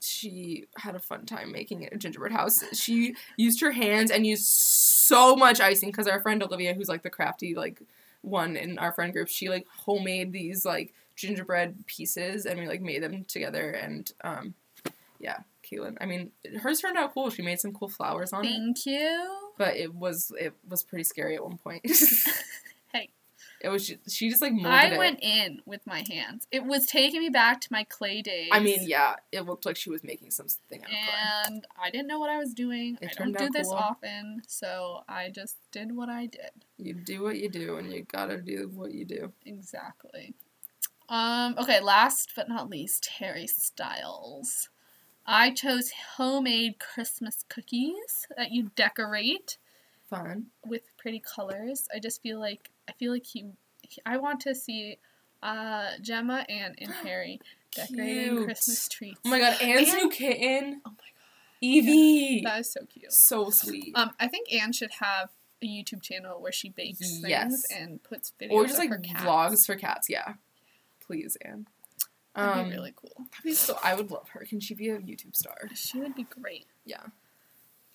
she 0.00 0.66
had 0.76 0.94
a 0.94 1.00
fun 1.00 1.26
time 1.26 1.52
making 1.52 1.82
it 1.82 1.92
a 1.92 1.96
gingerbread 1.98 2.32
house. 2.32 2.62
She 2.72 3.14
used 3.36 3.60
her 3.60 3.72
hands 3.72 4.10
and 4.10 4.26
used 4.26 4.46
so 4.46 5.36
much 5.36 5.60
icing 5.60 5.90
because 5.90 6.06
our 6.06 6.20
friend 6.20 6.42
Olivia, 6.42 6.72
who's 6.72 6.88
like 6.88 7.02
the 7.02 7.10
crafty 7.10 7.54
like 7.54 7.82
one 8.22 8.56
in 8.56 8.78
our 8.78 8.92
friend 8.92 9.12
group, 9.12 9.28
she 9.28 9.48
like 9.48 9.66
homemade 9.84 10.32
these 10.32 10.64
like 10.64 10.94
gingerbread 11.20 11.86
pieces 11.86 12.46
and 12.46 12.58
we 12.58 12.66
like 12.66 12.80
made 12.80 13.02
them 13.02 13.24
together 13.24 13.70
and 13.70 14.12
um, 14.24 14.54
yeah, 15.18 15.38
Caitlin. 15.62 15.96
I 16.00 16.06
mean, 16.06 16.30
hers 16.62 16.80
turned 16.80 16.96
out 16.96 17.12
cool. 17.12 17.30
She 17.30 17.42
made 17.42 17.60
some 17.60 17.72
cool 17.72 17.88
flowers 17.88 18.32
on 18.32 18.44
it, 18.44 18.48
Thank 18.48 18.86
you. 18.86 19.50
but 19.58 19.76
it 19.76 19.94
was 19.94 20.32
it 20.38 20.54
was 20.68 20.82
pretty 20.82 21.04
scary 21.04 21.36
at 21.36 21.44
one 21.44 21.58
point. 21.58 21.84
Hey, 22.92 23.10
it 23.60 23.68
was 23.68 23.84
she, 23.86 23.98
she 24.08 24.28
just 24.30 24.42
like 24.42 24.52
molded 24.52 24.72
I 24.72 24.86
it. 24.94 24.98
went 24.98 25.20
in 25.22 25.60
with 25.64 25.86
my 25.86 26.02
hands. 26.10 26.48
It 26.50 26.64
was 26.64 26.86
taking 26.86 27.20
me 27.20 27.28
back 27.28 27.60
to 27.60 27.68
my 27.70 27.84
clay 27.84 28.20
days. 28.20 28.48
I 28.52 28.58
mean, 28.58 28.80
yeah, 28.82 29.14
it 29.30 29.42
looked 29.42 29.64
like 29.64 29.76
she 29.76 29.90
was 29.90 30.02
making 30.02 30.32
something 30.32 30.82
out 30.82 30.90
of 30.90 30.90
clay. 30.90 31.54
And 31.54 31.64
I 31.80 31.90
didn't 31.90 32.08
know 32.08 32.18
what 32.18 32.30
I 32.30 32.38
was 32.38 32.52
doing. 32.52 32.98
It 33.00 33.14
I 33.16 33.22
don't 33.22 33.38
do 33.38 33.48
this 33.50 33.68
cool. 33.68 33.76
often, 33.76 34.42
so 34.48 35.04
I 35.08 35.28
just 35.28 35.56
did 35.70 35.94
what 35.94 36.08
I 36.08 36.26
did. 36.26 36.50
You 36.78 36.94
do 36.94 37.22
what 37.22 37.38
you 37.38 37.48
do, 37.48 37.76
and 37.76 37.92
you 37.92 38.04
gotta 38.10 38.38
do 38.38 38.70
what 38.74 38.92
you 38.92 39.04
do. 39.04 39.32
Exactly. 39.46 40.34
Um, 41.10 41.56
okay, 41.58 41.80
last 41.80 42.32
but 42.36 42.48
not 42.48 42.70
least, 42.70 43.06
Harry 43.18 43.46
Styles. 43.46 44.68
I 45.26 45.50
chose 45.50 45.90
homemade 46.16 46.78
Christmas 46.78 47.44
cookies 47.48 48.26
that 48.36 48.52
you 48.52 48.70
decorate 48.76 49.58
Fun. 50.08 50.46
with 50.64 50.82
pretty 50.96 51.20
colors. 51.20 51.86
I 51.94 51.98
just 51.98 52.22
feel 52.22 52.38
like 52.40 52.70
I 52.88 52.92
feel 52.92 53.12
like 53.12 53.26
he, 53.26 53.46
he- 53.82 54.00
I 54.06 54.16
want 54.18 54.40
to 54.40 54.54
see 54.54 54.98
uh 55.42 55.90
Gemma 56.00 56.44
and 56.48 56.74
and 56.78 56.90
Harry 57.04 57.40
decorating 57.74 58.30
Cute. 58.36 58.44
Christmas 58.44 58.88
treats. 58.88 59.20
Oh 59.24 59.30
my 59.30 59.38
god, 59.40 59.60
Anne's 59.60 59.92
new 59.92 60.08
kitten, 60.10 60.80
Oh 60.86 60.90
my 60.90 60.94
god. 60.94 61.60
Evie. 61.60 62.40
god, 62.42 62.50
that 62.52 62.60
is 62.60 62.72
so 62.72 62.80
cute. 62.86 63.12
so 63.12 63.50
sweet. 63.50 63.92
Um, 63.94 64.10
I 64.18 64.28
think 64.28 64.52
Anne 64.52 64.72
should 64.72 64.92
have 65.00 65.28
a 65.62 65.66
YouTube 65.66 66.02
channel 66.02 66.40
where 66.40 66.52
she 66.52 66.70
bakes 66.70 67.20
Yes. 67.26 67.50
things 67.50 67.64
and 67.76 68.02
puts 68.02 68.32
videos 68.40 68.50
or 68.52 68.66
just 68.66 68.78
like 68.78 68.90
cats. 69.02 69.22
vlogs 69.24 69.66
for 69.66 69.76
cats. 69.76 70.08
Yeah, 70.08 70.34
please, 71.10 71.36
Anne. 71.42 71.66
That'd 72.36 72.58
Um, 72.62 72.68
be 72.70 72.76
really 72.76 72.92
cool. 72.94 73.10
that'd 73.16 73.42
be 73.44 73.52
so. 73.54 73.76
I 73.82 73.94
would 73.94 74.10
love 74.12 74.28
her. 74.30 74.44
Can 74.44 74.60
she 74.60 74.74
be 74.74 74.88
a 74.90 74.98
YouTube 74.98 75.34
star? 75.34 75.68
She 75.74 75.98
would 75.98 76.14
be 76.14 76.22
great. 76.22 76.66
Yeah. 76.84 77.02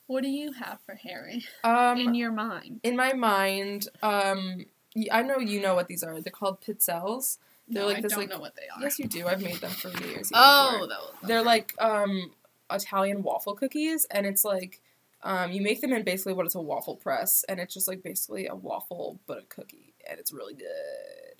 What 0.07 0.21
do 0.23 0.29
you 0.29 0.51
have 0.51 0.79
for 0.85 0.95
Harry 0.95 1.45
Um, 1.63 1.97
in 1.99 2.13
your 2.15 2.31
mind? 2.31 2.81
in 2.83 2.95
my 2.97 3.13
mind, 3.13 3.87
um, 4.03 4.65
y- 4.93 5.07
I 5.11 5.21
know 5.23 5.37
you 5.39 5.61
know 5.61 5.73
what 5.73 5.87
these 5.87 6.03
are. 6.03 6.19
They're 6.19 6.31
called 6.31 6.59
pizzelles. 6.61 7.37
They're 7.69 7.83
no, 7.83 7.87
like 7.87 7.97
I 7.99 8.01
this, 8.01 8.11
don't 8.11 8.19
like- 8.21 8.29
know 8.29 8.39
what 8.39 8.55
they 8.55 8.67
are. 8.67 8.81
Yes, 8.81 8.99
you 8.99 9.07
do. 9.07 9.25
I've 9.27 9.41
made 9.41 9.55
them 9.61 9.71
for 9.71 9.87
New 9.89 10.07
Year's 10.07 10.31
Eve. 10.31 10.35
oh, 10.37 10.71
before. 10.73 10.87
those. 10.87 11.13
They're 11.23 11.41
like 11.41 11.73
um 11.81 12.33
Italian 12.69 13.23
waffle 13.23 13.55
cookies, 13.55 14.05
and 14.11 14.25
it's 14.27 14.43
like 14.43 14.81
um 15.23 15.51
you 15.53 15.61
make 15.61 15.79
them 15.81 15.93
in 15.93 16.03
basically 16.03 16.33
what 16.33 16.45
it's 16.45 16.55
a 16.55 16.61
waffle 16.61 16.97
press, 16.97 17.45
and 17.47 17.59
it's 17.61 17.73
just 17.73 17.87
like 17.87 18.03
basically 18.03 18.47
a 18.47 18.53
waffle 18.55 19.17
but 19.27 19.37
a 19.39 19.43
cookie, 19.43 19.93
and 20.09 20.19
it's 20.19 20.31
really 20.33 20.53
good. 20.55 20.67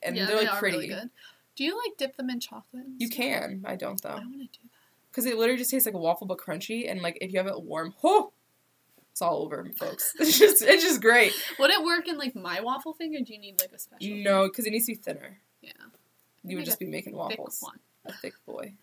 And 0.02 0.16
yeah, 0.16 0.26
they're 0.26 0.38
they 0.38 0.46
like 0.46 0.54
are 0.54 0.60
pretty. 0.60 0.78
really 0.78 0.88
good. 0.88 1.10
Do 1.56 1.64
you 1.64 1.76
like 1.76 1.98
dip 1.98 2.18
them 2.18 2.30
in 2.30 2.40
chocolate? 2.40 2.84
You 2.98 3.08
stuff? 3.08 3.18
can. 3.18 3.64
I 3.66 3.76
don't 3.76 4.02
though. 4.02 4.10
I 4.10 4.16
want 4.16 4.34
to 4.34 4.38
do 4.40 4.60
that. 4.64 4.70
because 5.12 5.26
it 5.26 5.38
literally 5.38 5.58
just 5.58 5.72
tastes 5.72 5.86
like 5.86 5.96
a 5.96 6.00
waffle 6.00 6.28
but 6.28 6.38
crunchy, 6.38 6.90
and 6.90 7.02
like 7.02 7.18
if 7.22 7.32
you 7.32 7.38
have 7.40 7.48
it 7.48 7.62
warm, 7.62 7.94
oh, 8.04 8.32
it's 9.12 9.22
all 9.22 9.44
over, 9.44 9.66
folks. 9.78 10.14
It's 10.20 10.38
just 10.38 10.62
it's 10.62 10.84
just 10.84 11.02
great. 11.02 11.34
Would 11.60 11.72
it 11.72 11.84
work 11.84 12.08
in 12.08 12.18
like 12.18 12.36
my 12.36 12.60
waffle 12.62 12.94
thing, 12.94 13.16
or 13.16 13.22
do 13.22 13.34
you 13.34 13.40
need 13.40 13.60
like 13.62 13.72
a 13.74 13.80
special? 13.80 14.16
No, 14.18 14.48
because 14.48 14.66
it 14.66 14.72
needs 14.72 14.86
to 14.88 14.94
be 14.94 14.98
thinner. 14.98 15.40
Yeah. 15.62 15.72
You 16.44 16.58
would 16.58 16.66
just 16.66 16.80
be 16.80 16.86
making 16.86 17.14
thick 17.14 17.20
waffles. 17.20 17.60
one. 17.62 17.80
A 18.06 18.14
thick 18.14 18.34
boy. 18.46 18.74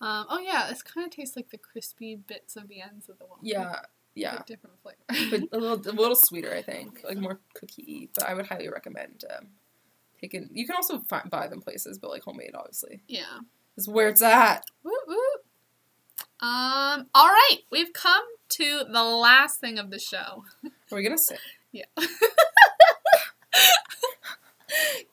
Um, 0.00 0.26
oh 0.28 0.40
yeah, 0.40 0.66
this 0.68 0.82
kind 0.82 1.06
of 1.06 1.12
tastes 1.12 1.36
like 1.36 1.50
the 1.50 1.56
crispy 1.58 2.16
bits 2.16 2.56
of 2.56 2.68
the 2.68 2.82
ends 2.82 3.08
of 3.08 3.18
the 3.18 3.24
waffle. 3.24 3.38
Yeah, 3.44 3.76
yeah. 4.14 4.42
Different 4.46 4.76
flavor. 4.82 4.98
but 5.30 5.56
a 5.56 5.60
little, 5.60 5.78
a 5.90 5.94
little 5.96 6.16
sweeter, 6.16 6.52
I 6.52 6.60
think, 6.70 7.00
like 7.04 7.16
more 7.16 7.38
cookie. 7.54 8.10
But 8.14 8.28
I 8.28 8.34
would 8.34 8.46
highly 8.48 8.68
recommend 8.68 9.24
um, 9.38 9.46
you 10.22 10.28
can 10.28 10.48
you 10.52 10.66
can 10.66 10.76
also 10.76 11.00
find, 11.00 11.28
buy 11.28 11.48
them 11.48 11.60
places, 11.60 11.98
but 11.98 12.10
like 12.10 12.22
homemade, 12.22 12.54
obviously. 12.54 13.02
Yeah, 13.08 13.40
is 13.76 13.88
where 13.88 14.08
it's 14.08 14.22
at. 14.22 14.64
Woo 14.84 14.92
woo. 15.06 15.16
Um. 16.40 17.06
All 17.14 17.28
right, 17.28 17.58
we've 17.70 17.92
come 17.92 18.24
to 18.50 18.84
the 18.90 19.02
last 19.02 19.60
thing 19.60 19.78
of 19.78 19.90
the 19.90 19.98
show. 19.98 20.44
Are 20.64 20.96
we 20.96 21.02
gonna 21.02 21.18
sing? 21.18 21.38
yeah. 21.72 21.84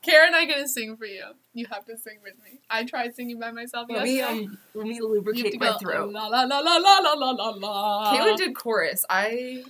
Karen 0.01 0.27
and 0.27 0.35
I 0.35 0.45
gonna 0.45 0.67
sing 0.67 0.95
for 0.95 1.05
you. 1.05 1.23
You 1.53 1.65
have 1.71 1.85
to 1.85 1.97
sing 1.97 2.19
with 2.23 2.35
me. 2.43 2.59
I 2.69 2.85
tried 2.85 3.15
singing 3.15 3.39
by 3.39 3.51
myself 3.51 3.87
let 3.89 4.07
yesterday. 4.07 4.41
Me, 4.41 4.45
um, 4.45 4.57
let 4.73 4.87
me 4.87 5.01
lubricate 5.01 5.59
my 5.59 5.71
go, 5.71 5.77
throat. 5.77 6.13
La 6.13 6.27
la 6.27 6.43
la 6.43 6.59
la 6.59 6.77
la 6.77 6.99
la 6.99 7.31
la 7.31 7.49
la. 7.49 8.13
Caitlin 8.13 8.37
did 8.37 8.55
chorus. 8.55 9.05
I 9.09 9.63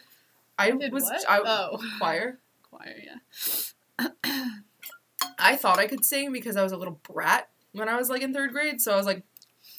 I, 0.60 0.68
I 0.68 0.72
did 0.72 0.92
was 0.94 1.04
what? 1.04 1.24
I, 1.28 1.40
oh. 1.44 1.80
choir. 1.98 2.40
Choir, 2.70 2.96
yeah. 3.04 4.10
I 5.40 5.56
thought 5.56 5.80
I 5.80 5.88
could 5.88 6.06
sing 6.06 6.32
because 6.32 6.56
I 6.58 6.64
was 6.64 6.72
a 6.72 6.78
little 6.78 7.00
brat 7.12 7.50
when 7.74 7.90
I 7.90 7.96
was 7.98 8.10
like 8.10 8.22
in 8.22 8.34
third 8.34 8.52
grade. 8.52 8.82
So 8.82 8.94
I 8.94 8.96
was 8.98 9.06
like, 9.06 9.24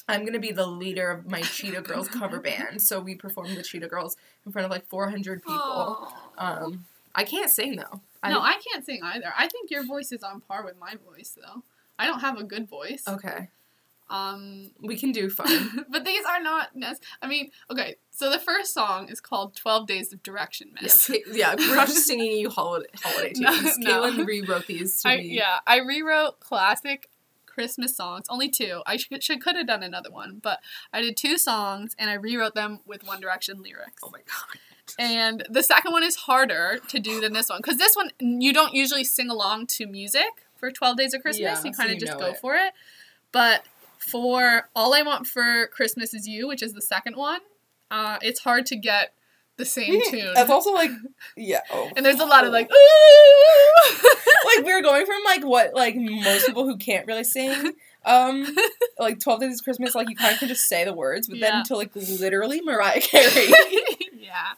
I'm 0.08 0.24
gonna 0.24 0.38
be 0.38 0.52
the 0.52 0.66
leader 0.66 1.10
of 1.10 1.30
my 1.30 1.42
Cheetah 1.42 1.82
Girls 1.82 2.08
cover 2.08 2.40
band. 2.48 2.82
So 2.82 3.00
we 3.00 3.14
performed 3.14 3.56
the 3.56 3.62
Cheetah 3.62 3.88
Girls 3.88 4.16
in 4.46 4.52
front 4.52 4.64
of 4.64 4.70
like 4.70 4.86
400 4.88 5.42
people. 5.42 6.12
Um, 6.38 6.84
I 7.14 7.24
can't 7.24 7.50
sing 7.50 7.76
though. 7.76 8.00
I, 8.22 8.30
no, 8.30 8.40
I 8.40 8.58
can't 8.70 8.84
sing 8.84 9.00
either. 9.02 9.32
I 9.36 9.48
think 9.48 9.70
your 9.70 9.84
voice 9.84 10.12
is 10.12 10.22
on 10.22 10.40
par 10.42 10.62
with 10.64 10.78
my 10.78 10.94
voice, 11.08 11.36
though. 11.40 11.62
I 11.98 12.06
don't 12.06 12.20
have 12.20 12.38
a 12.38 12.44
good 12.44 12.68
voice. 12.68 13.02
okay, 13.08 13.48
Um, 14.10 14.72
we 14.80 14.98
can 14.98 15.12
do 15.12 15.30
fun. 15.30 15.86
but 15.90 16.04
these 16.04 16.24
are 16.24 16.42
not. 16.42 16.74
Nec- 16.74 16.98
I 17.22 17.28
mean, 17.28 17.50
okay. 17.70 17.96
So 18.10 18.28
the 18.30 18.38
first 18.40 18.74
song 18.74 19.08
is 19.08 19.20
called 19.20 19.56
"12 19.56 19.86
Days 19.86 20.12
of 20.12 20.22
Direction 20.22 20.72
Miss." 20.82 21.08
Yeah, 21.32 21.54
we're 21.56 21.76
not 21.76 21.86
just 21.86 22.06
singing 22.06 22.32
you 22.32 22.50
holiday, 22.50 22.88
holiday 23.02 23.32
No, 23.36 23.52
tunes. 23.52 23.78
no. 23.78 24.02
Caitlin 24.02 24.26
rewrote 24.26 24.66
these 24.66 25.00
to 25.02 25.08
I, 25.08 25.16
me. 25.18 25.36
yeah, 25.36 25.60
I 25.66 25.78
rewrote 25.78 26.40
classic 26.40 27.08
Christmas 27.46 27.96
songs. 27.96 28.26
Only 28.28 28.48
two. 28.48 28.82
I 28.84 28.96
should, 28.96 29.22
should 29.22 29.40
could 29.40 29.54
have 29.56 29.66
done 29.66 29.82
another 29.82 30.10
one, 30.10 30.40
but 30.42 30.58
I 30.92 31.00
did 31.02 31.16
two 31.16 31.38
songs 31.38 31.94
and 31.98 32.10
I 32.10 32.14
rewrote 32.14 32.54
them 32.54 32.80
with 32.86 33.06
One 33.06 33.20
Direction 33.20 33.62
lyrics. 33.62 34.02
Oh 34.02 34.10
my 34.10 34.18
god. 34.20 34.58
And 34.98 35.46
the 35.48 35.62
second 35.62 35.92
one 35.92 36.02
is 36.02 36.16
harder 36.16 36.80
to 36.88 36.98
do 36.98 37.20
than 37.20 37.32
this 37.32 37.48
one 37.48 37.60
because 37.62 37.78
this 37.78 37.94
one 37.94 38.10
you 38.18 38.52
don't 38.52 38.74
usually 38.74 39.04
sing 39.04 39.30
along 39.30 39.68
to 39.68 39.86
music 39.86 40.46
for 40.56 40.72
12 40.72 40.96
Days 40.96 41.14
of 41.14 41.22
Christmas. 41.22 41.40
Yeah, 41.62 41.62
you 41.64 41.72
kind 41.72 41.90
of 41.90 41.94
you 41.94 42.00
just 42.06 42.18
go 42.18 42.26
it. 42.26 42.38
for 42.38 42.56
it. 42.56 42.72
But 43.32 43.64
for 44.00 44.68
All 44.74 44.94
I 44.94 45.02
Want 45.02 45.26
for 45.26 45.68
Christmas 45.68 46.12
Is 46.14 46.26
You, 46.26 46.48
which 46.48 46.62
is 46.62 46.72
the 46.72 46.82
second 46.82 47.16
one, 47.16 47.40
uh, 47.90 48.18
it's 48.22 48.40
hard 48.40 48.66
to 48.66 48.76
get 48.76 49.12
the 49.56 49.64
same 49.66 50.00
tune. 50.10 50.32
That's 50.34 50.50
also 50.50 50.72
like, 50.72 50.90
yeah. 51.36 51.60
Oh. 51.70 51.90
and 51.96 52.04
there's 52.04 52.18
a 52.20 52.24
lot 52.24 52.44
of 52.46 52.52
like, 52.52 52.70
ooh. 52.70 54.08
like 54.56 54.64
we 54.64 54.72
are 54.72 54.82
going 54.82 55.04
from 55.06 55.18
like 55.24 55.44
what 55.44 55.74
like 55.74 55.94
most 55.96 56.46
people 56.46 56.64
who 56.64 56.76
can't 56.78 57.06
really 57.06 57.24
sing, 57.24 57.72
um, 58.06 58.46
like 58.98 59.20
Twelve 59.20 59.40
Days 59.40 59.58
of 59.60 59.64
Christmas, 59.64 59.94
like 59.94 60.08
you 60.08 60.16
kind 60.16 60.32
of 60.32 60.38
can 60.38 60.48
just 60.48 60.66
say 60.66 60.84
the 60.84 60.94
words, 60.94 61.28
but 61.28 61.38
Yeah. 61.38 61.50
then 61.50 61.64
to 61.64 61.76
like 61.76 61.90
literally 61.94 62.62
Mariah 62.62 63.00
Carey. 63.00 63.48
yeah. 64.18 64.52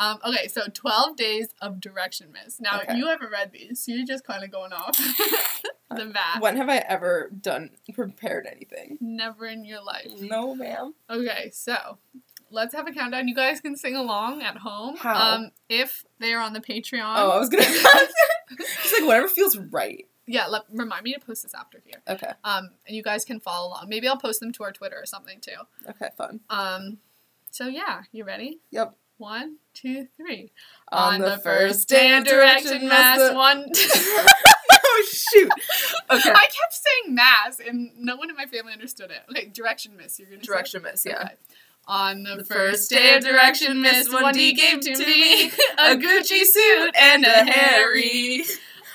Um, 0.00 0.18
okay, 0.26 0.48
so 0.48 0.62
12 0.72 1.14
Days 1.16 1.48
of 1.60 1.78
Direction 1.78 2.32
Miss. 2.32 2.58
Now, 2.60 2.80
Okay. 2.80 2.96
you 2.96 3.06
haven't 3.06 3.30
read 3.30 3.52
these, 3.52 3.84
so 3.84 3.92
you're 3.92 4.06
just 4.06 4.24
kind 4.24 4.42
of 4.42 4.50
going 4.50 4.72
off 4.72 4.96
the 5.90 6.06
bat. 6.06 6.40
when 6.40 6.56
have 6.56 6.70
I 6.70 6.78
ever 6.78 7.30
done 7.38 7.70
prepared 7.92 8.46
anything? 8.50 8.96
Never 9.00 9.46
in 9.46 9.64
your 9.64 9.82
life. 9.82 10.08
No, 10.18 10.54
ma'am. 10.54 10.94
Okay, 11.10 11.50
so 11.52 11.98
let's 12.50 12.74
have 12.74 12.88
a 12.88 12.92
countdown. 12.92 13.28
You 13.28 13.34
guys 13.34 13.60
can 13.60 13.76
sing 13.76 13.94
along 13.94 14.40
at 14.42 14.56
home. 14.56 14.96
How? 14.96 15.34
Um, 15.36 15.50
if 15.68 16.02
they 16.18 16.32
are 16.32 16.40
on 16.40 16.54
the 16.54 16.60
Patreon. 16.60 17.02
Oh, 17.16 17.30
I 17.32 17.38
was 17.38 17.50
gonna. 17.50 17.62
it's 18.50 18.92
like 18.92 19.06
whatever 19.06 19.28
feels 19.28 19.58
right. 19.58 20.06
Yeah, 20.26 20.46
let, 20.46 20.62
remind 20.72 21.02
me 21.02 21.12
to 21.12 21.20
post 21.20 21.42
this 21.42 21.54
after 21.54 21.82
here. 21.84 22.00
Okay. 22.08 22.30
Um, 22.44 22.70
and 22.86 22.96
you 22.96 23.02
guys 23.02 23.24
can 23.24 23.38
follow 23.40 23.68
along. 23.68 23.88
Maybe 23.88 24.06
I'll 24.08 24.16
post 24.16 24.40
them 24.40 24.52
to 24.52 24.62
our 24.62 24.72
Twitter 24.72 24.96
or 24.96 25.04
something 25.04 25.40
too. 25.40 25.56
Okay. 25.88 26.08
Fun. 26.16 26.40
Um, 26.48 26.98
so 27.50 27.66
yeah, 27.66 28.02
you 28.12 28.24
ready? 28.24 28.60
Yep. 28.70 28.94
One, 29.18 29.56
two, 29.74 30.08
three. 30.16 30.52
On 30.92 31.20
the 31.20 31.38
first 31.38 31.88
day 31.88 32.16
of 32.16 32.24
direction, 32.24 32.88
mass 32.88 33.18
mass. 33.18 33.34
one. 33.34 33.64
oh 34.84 35.06
shoot. 35.10 35.50
Okay. 36.10 36.30
I 36.30 36.48
kept 36.48 36.72
saying 36.72 37.14
mass, 37.14 37.60
and 37.60 37.90
no 37.96 38.16
one 38.16 38.30
in 38.30 38.36
my 38.36 38.46
family 38.46 38.72
understood 38.72 39.10
it. 39.10 39.22
Okay, 39.30 39.46
direction 39.46 39.96
miss. 39.96 40.18
You're 40.18 40.28
gonna 40.28 40.40
say? 40.40 40.46
Direction 40.46 40.82
miss. 40.82 41.04
Yeah. 41.06 41.22
Okay. 41.22 41.34
On 41.86 42.22
the, 42.22 42.36
The 42.36 42.44
first 42.44 42.90
day 42.90 43.16
of 43.16 43.22
direction 43.24 43.82
miss, 43.82 44.12
one 44.12 44.34
D 44.34 44.52
gave 44.52 44.80
to 44.80 44.96
me 44.96 45.46
a 45.78 45.96
Gucci 45.96 46.42
suit 46.44 46.94
and 46.96 47.24
a 47.24 47.50
Harry. 47.50 48.44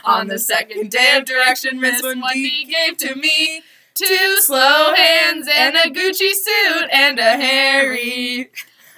On 0.06 0.28
the 0.28 0.40
second 0.40 0.92
day 0.92 1.18
of 1.18 1.26
direction 1.26 1.82
miss, 1.82 2.02
one 2.02 2.22
D 2.34 2.66
gave 2.66 2.98
to 2.98 3.16
me 3.16 3.64
two 3.96 4.38
slow 4.42 4.94
hands 4.94 5.48
and 5.54 5.76
a 5.76 5.90
Gucci 5.90 6.32
suit 6.32 6.88
and 6.92 7.20
a 7.20 7.38
Harry. 7.38 8.52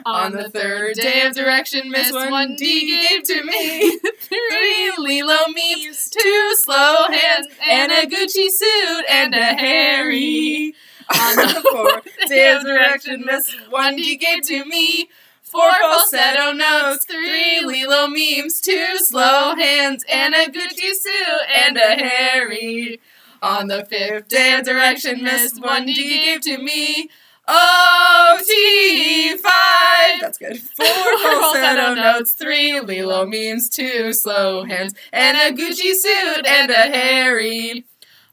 On 0.07 0.31
the 0.31 0.49
third 0.49 0.95
day 0.95 1.25
of 1.25 1.35
direction 1.35 1.91
miss, 1.91 2.13
one 2.13 2.55
D 2.55 2.85
gave 2.85 3.23
to 3.23 3.43
me 3.43 3.99
three 3.99 4.93
Lilo 4.97 5.37
memes, 5.49 6.09
two 6.09 6.55
slow 6.55 7.07
hands 7.09 7.47
and 7.67 7.91
a 7.91 8.05
Gucci 8.05 8.47
suit 8.49 9.05
and 9.09 9.35
a 9.35 9.53
Harry. 9.53 10.73
On 11.13 11.35
the 11.35 11.65
fourth 11.71 12.07
day 12.29 12.55
of 12.55 12.63
direction, 12.63 13.23
Miss 13.25 13.53
1D 13.69 14.19
gave 14.19 14.19
gave 14.19 14.41
to 14.43 14.65
me 14.65 15.09
four 15.41 15.71
falsetto 15.81 16.53
notes, 16.53 17.05
three 17.05 17.61
Lilo 17.65 18.07
memes, 18.07 18.61
two 18.61 18.97
slow 18.97 19.55
hands, 19.55 20.05
and 20.11 20.33
a 20.33 20.45
Gucci 20.45 20.93
suit 20.93 21.41
and 21.53 21.77
a 21.77 21.95
Harry. 21.95 23.01
On 23.41 23.67
the 23.67 23.85
fifth 23.85 24.29
day 24.29 24.57
of 24.57 24.65
direction, 24.65 25.23
Miss 25.23 25.59
1D 25.59 25.95
gave 25.95 26.41
to 26.41 26.57
me 26.57 27.09
OT 27.47 29.37
five. 29.37 30.21
That's 30.21 30.37
good. 30.37 30.59
Four 30.77 31.19
falsetto 31.19 31.93
notes, 31.93 32.33
three 32.33 32.79
Lilo 32.79 33.25
memes, 33.25 33.69
two 33.69 34.13
slow 34.13 34.63
hands, 34.65 34.93
and 35.13 35.37
a 35.37 35.51
Gucci 35.59 35.93
suit 35.93 36.45
and 36.45 36.69
a 36.71 36.73
Harry. 36.73 37.85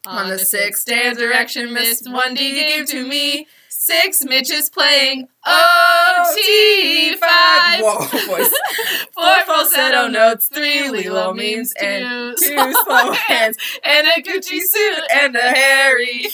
On 0.07 0.28
the 0.28 0.39
sixth 0.39 0.85
dance 0.85 1.16
direction, 1.16 1.73
Miss 1.73 2.07
one 2.07 2.35
D 2.35 2.53
gave 2.53 2.86
to 2.89 3.07
me 3.07 3.47
six 3.85 4.24
Mitches 4.24 4.69
playing 4.69 5.28
OT 5.47 7.16
five. 7.16 7.81
Whoa, 7.81 7.99
voice. 8.27 8.53
Four 9.15 9.45
falsetto 9.47 10.09
notes, 10.09 10.49
three 10.53 10.91
Lilo 10.91 11.32
memes, 11.35 11.73
and 11.81 12.36
two 12.36 12.74
slow 12.85 13.12
hands, 13.12 13.57
and 13.85 14.07
a 14.09 14.23
Gucci 14.23 14.61
suit 14.61 15.05
and 15.11 15.36
a 15.36 15.53
Harry. 15.53 16.27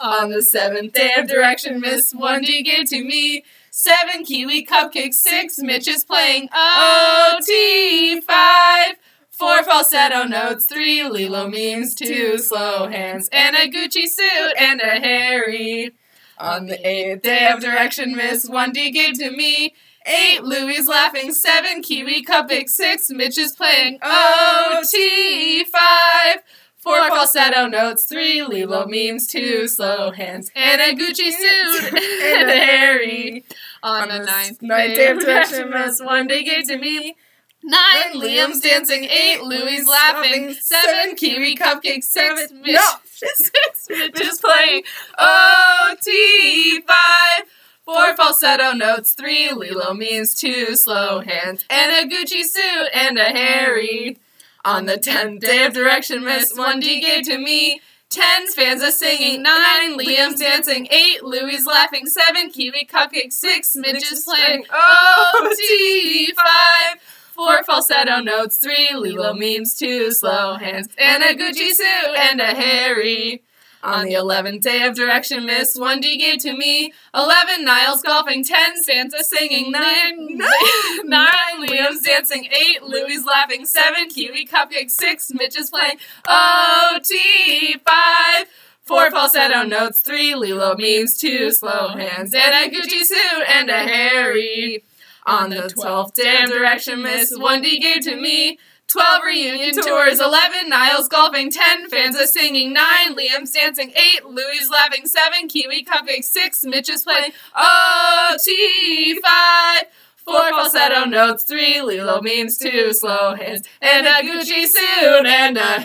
On 0.00 0.30
the 0.30 0.42
seventh 0.42 0.92
day 0.92 1.12
of 1.16 1.26
direction, 1.26 1.80
Miss 1.80 2.12
one 2.12 2.42
D 2.42 2.62
gave 2.62 2.88
to 2.90 3.02
me 3.02 3.44
seven 3.70 4.24
kiwi 4.24 4.64
cupcakes, 4.66 5.14
six 5.14 5.58
Mitches 5.58 6.04
playing 6.04 6.48
OT 6.52 8.20
five. 8.20 8.96
Four 9.30 9.62
falsetto 9.64 10.24
notes, 10.24 10.64
three 10.64 11.06
Lilo 11.06 11.46
memes, 11.46 11.94
two 11.94 12.38
slow 12.38 12.88
hands, 12.88 13.28
and 13.32 13.54
a 13.54 13.68
Gucci 13.68 14.06
suit 14.06 14.54
and 14.58 14.80
a 14.80 14.98
Harry. 14.98 15.92
On 16.38 16.66
the 16.66 16.86
eighth 16.86 17.22
day 17.22 17.48
of 17.52 17.60
direction, 17.60 18.16
Miss 18.16 18.48
one 18.48 18.72
D 18.72 18.90
gave 18.90 19.14
to 19.18 19.30
me 19.30 19.74
Eight, 20.06 20.44
Louis 20.44 20.86
laughing. 20.86 21.32
Seven, 21.32 21.82
Kiwi 21.82 22.24
cupcakes, 22.24 22.70
Six, 22.70 23.10
Mitch 23.10 23.36
is 23.38 23.56
playing 23.56 23.98
OT. 24.02 25.64
Five, 25.64 26.42
four 26.86 27.08
falsetto 27.08 27.66
notes. 27.66 28.04
Three, 28.04 28.42
Lilo 28.42 28.86
memes. 28.86 29.26
Two, 29.26 29.66
slow 29.66 30.12
hands. 30.12 30.52
And 30.54 30.80
a 30.80 30.94
Gucci 30.94 31.32
suit. 31.32 31.94
and 31.94 32.48
a 32.48 32.56
Harry. 32.56 33.44
On, 33.82 34.08
the 34.08 34.18
ninth, 34.20 34.62
ninth 34.62 34.94
day 34.94 35.10
of 35.10 35.70
must 35.70 36.04
one 36.04 36.28
day 36.28 36.44
gave 36.44 36.66
to 36.68 36.78
me. 36.78 37.16
Nine, 37.64 38.14
Liam's 38.14 38.60
dancing. 38.60 39.04
Eight, 39.04 39.42
Louis 39.42 39.84
laughing. 39.84 40.54
Seven, 40.54 41.16
Kiwi 41.16 41.56
cupcake. 41.56 42.04
Six, 42.04 42.52
Mitch. 42.52 42.78
Six, 43.04 43.50
Mitch 43.90 44.20
is 44.20 44.38
playing 44.38 44.82
OT. 45.18 46.80
Five, 46.82 47.46
four 47.84 48.14
falsetto 48.16 48.72
notes. 48.72 49.12
Three, 49.12 49.50
Lilo 49.52 49.92
means 49.94 50.36
two, 50.36 50.76
slow 50.76 51.20
hands. 51.20 51.64
And 51.68 52.12
a 52.12 52.14
Gucci 52.14 52.44
suit 52.44 52.88
and 52.94 53.18
a 53.18 53.24
Harry. 53.24 54.18
On 54.66 54.84
the 54.84 54.98
tenth 54.98 55.42
day 55.42 55.64
of 55.64 55.74
direction, 55.74 56.24
Miss 56.24 56.52
one 56.56 56.80
D 56.80 57.00
gave 57.00 57.24
to 57.26 57.38
me. 57.38 57.80
Ten 58.10 58.48
Spanza 58.52 58.90
singing, 58.90 59.40
nine 59.42 59.96
Liam's 59.96 60.40
dancing, 60.40 60.88
eight 60.90 61.22
Louis 61.22 61.64
laughing, 61.64 62.06
seven 62.06 62.50
Kiwi 62.50 62.84
cupcake, 62.84 63.32
six 63.32 63.76
midges 63.76 64.24
playing 64.24 64.64
oh, 64.72 65.40
OT, 65.52 66.32
five 66.32 67.00
four 67.32 67.62
falsetto 67.62 68.20
notes, 68.20 68.58
three 68.58 68.90
Lilo 68.92 69.34
memes, 69.34 69.76
two 69.76 70.12
slow 70.12 70.54
hands, 70.54 70.88
and 70.98 71.22
a 71.22 71.34
Gucci 71.34 71.70
suit 71.70 72.16
and 72.18 72.40
a 72.40 72.46
Harry. 72.46 73.44
On 73.86 74.04
the 74.04 74.14
eleventh 74.14 74.62
day 74.62 74.82
of 74.82 74.96
direction, 74.96 75.46
Miss 75.46 75.74
D 75.74 76.16
gave 76.16 76.38
to 76.38 76.56
me 76.56 76.92
eleven 77.14 77.64
Nialls 77.64 78.02
golfing, 78.02 78.42
ten 78.42 78.82
Santa 78.82 79.22
singing, 79.22 79.70
nine 79.70 80.38
nine 81.04 81.28
Liam's 81.60 82.02
dancing, 82.02 82.46
eight 82.46 82.82
Louis 82.82 83.24
laughing, 83.24 83.64
seven 83.64 84.08
Kiwi 84.08 84.44
cupcake, 84.44 84.90
six 84.90 85.30
Mitch 85.32 85.56
is 85.56 85.70
playing 85.70 85.98
oh, 86.26 86.96
OT, 86.96 87.76
five. 87.86 88.48
Four 88.82 89.10
falsetto 89.12 89.62
notes, 89.62 90.00
three 90.00 90.34
Lilo 90.34 90.76
memes, 90.76 91.16
two 91.16 91.52
slow 91.52 91.88
hands, 91.88 92.34
and 92.34 92.72
a 92.72 92.76
Gucci 92.76 93.04
suit 93.04 93.44
and 93.48 93.70
a 93.70 93.78
Harry. 93.78 94.84
On 95.26 95.50
the 95.50 95.68
twelfth 95.68 96.14
day 96.14 96.42
of 96.42 96.50
direction, 96.50 97.02
Miss 97.02 97.30
D 97.30 97.78
gave 97.78 98.02
to 98.02 98.16
me. 98.16 98.58
Twelve 98.88 99.22
reunion 99.24 99.72
tours, 99.74 100.20
eleven 100.20 100.70
Nialls 100.70 101.08
golfing, 101.08 101.50
ten 101.50 101.88
fans 101.88 102.16
Fanza 102.16 102.26
singing, 102.26 102.72
nine 102.72 103.16
Liam's 103.16 103.50
dancing, 103.50 103.90
eight 103.90 104.24
Louis 104.24 104.70
laughing, 104.70 105.06
seven 105.06 105.48
Kiwi 105.48 105.84
cupcake, 105.84 106.22
six 106.24 106.62
Mitch 106.64 106.88
is 106.88 107.02
playing 107.02 107.32
OT, 107.56 109.20
five. 109.20 109.84
Four 110.16 110.48
falsetto 110.50 111.04
notes, 111.04 111.44
three 111.44 111.80
Lilo 111.80 112.20
memes, 112.20 112.58
two 112.58 112.92
slow 112.92 113.36
hands, 113.36 113.62
and 113.80 114.08
a 114.08 114.14
Gucci 114.22 114.66
suit 114.66 115.24
and 115.24 115.56
a 115.56 115.80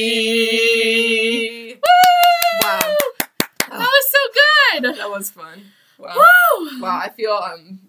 Harry. 0.00 1.74
Woo! 1.74 1.80
Wow. 2.62 2.94
That 3.70 3.78
was 3.80 4.10
so 4.10 4.18
good. 4.80 4.94
That 4.96 5.10
was 5.10 5.30
fun. 5.32 5.62
Wow. 5.98 6.14
Woo! 6.14 6.80
Wow, 6.80 7.00
I 7.02 7.08
feel 7.08 7.32
um 7.32 7.80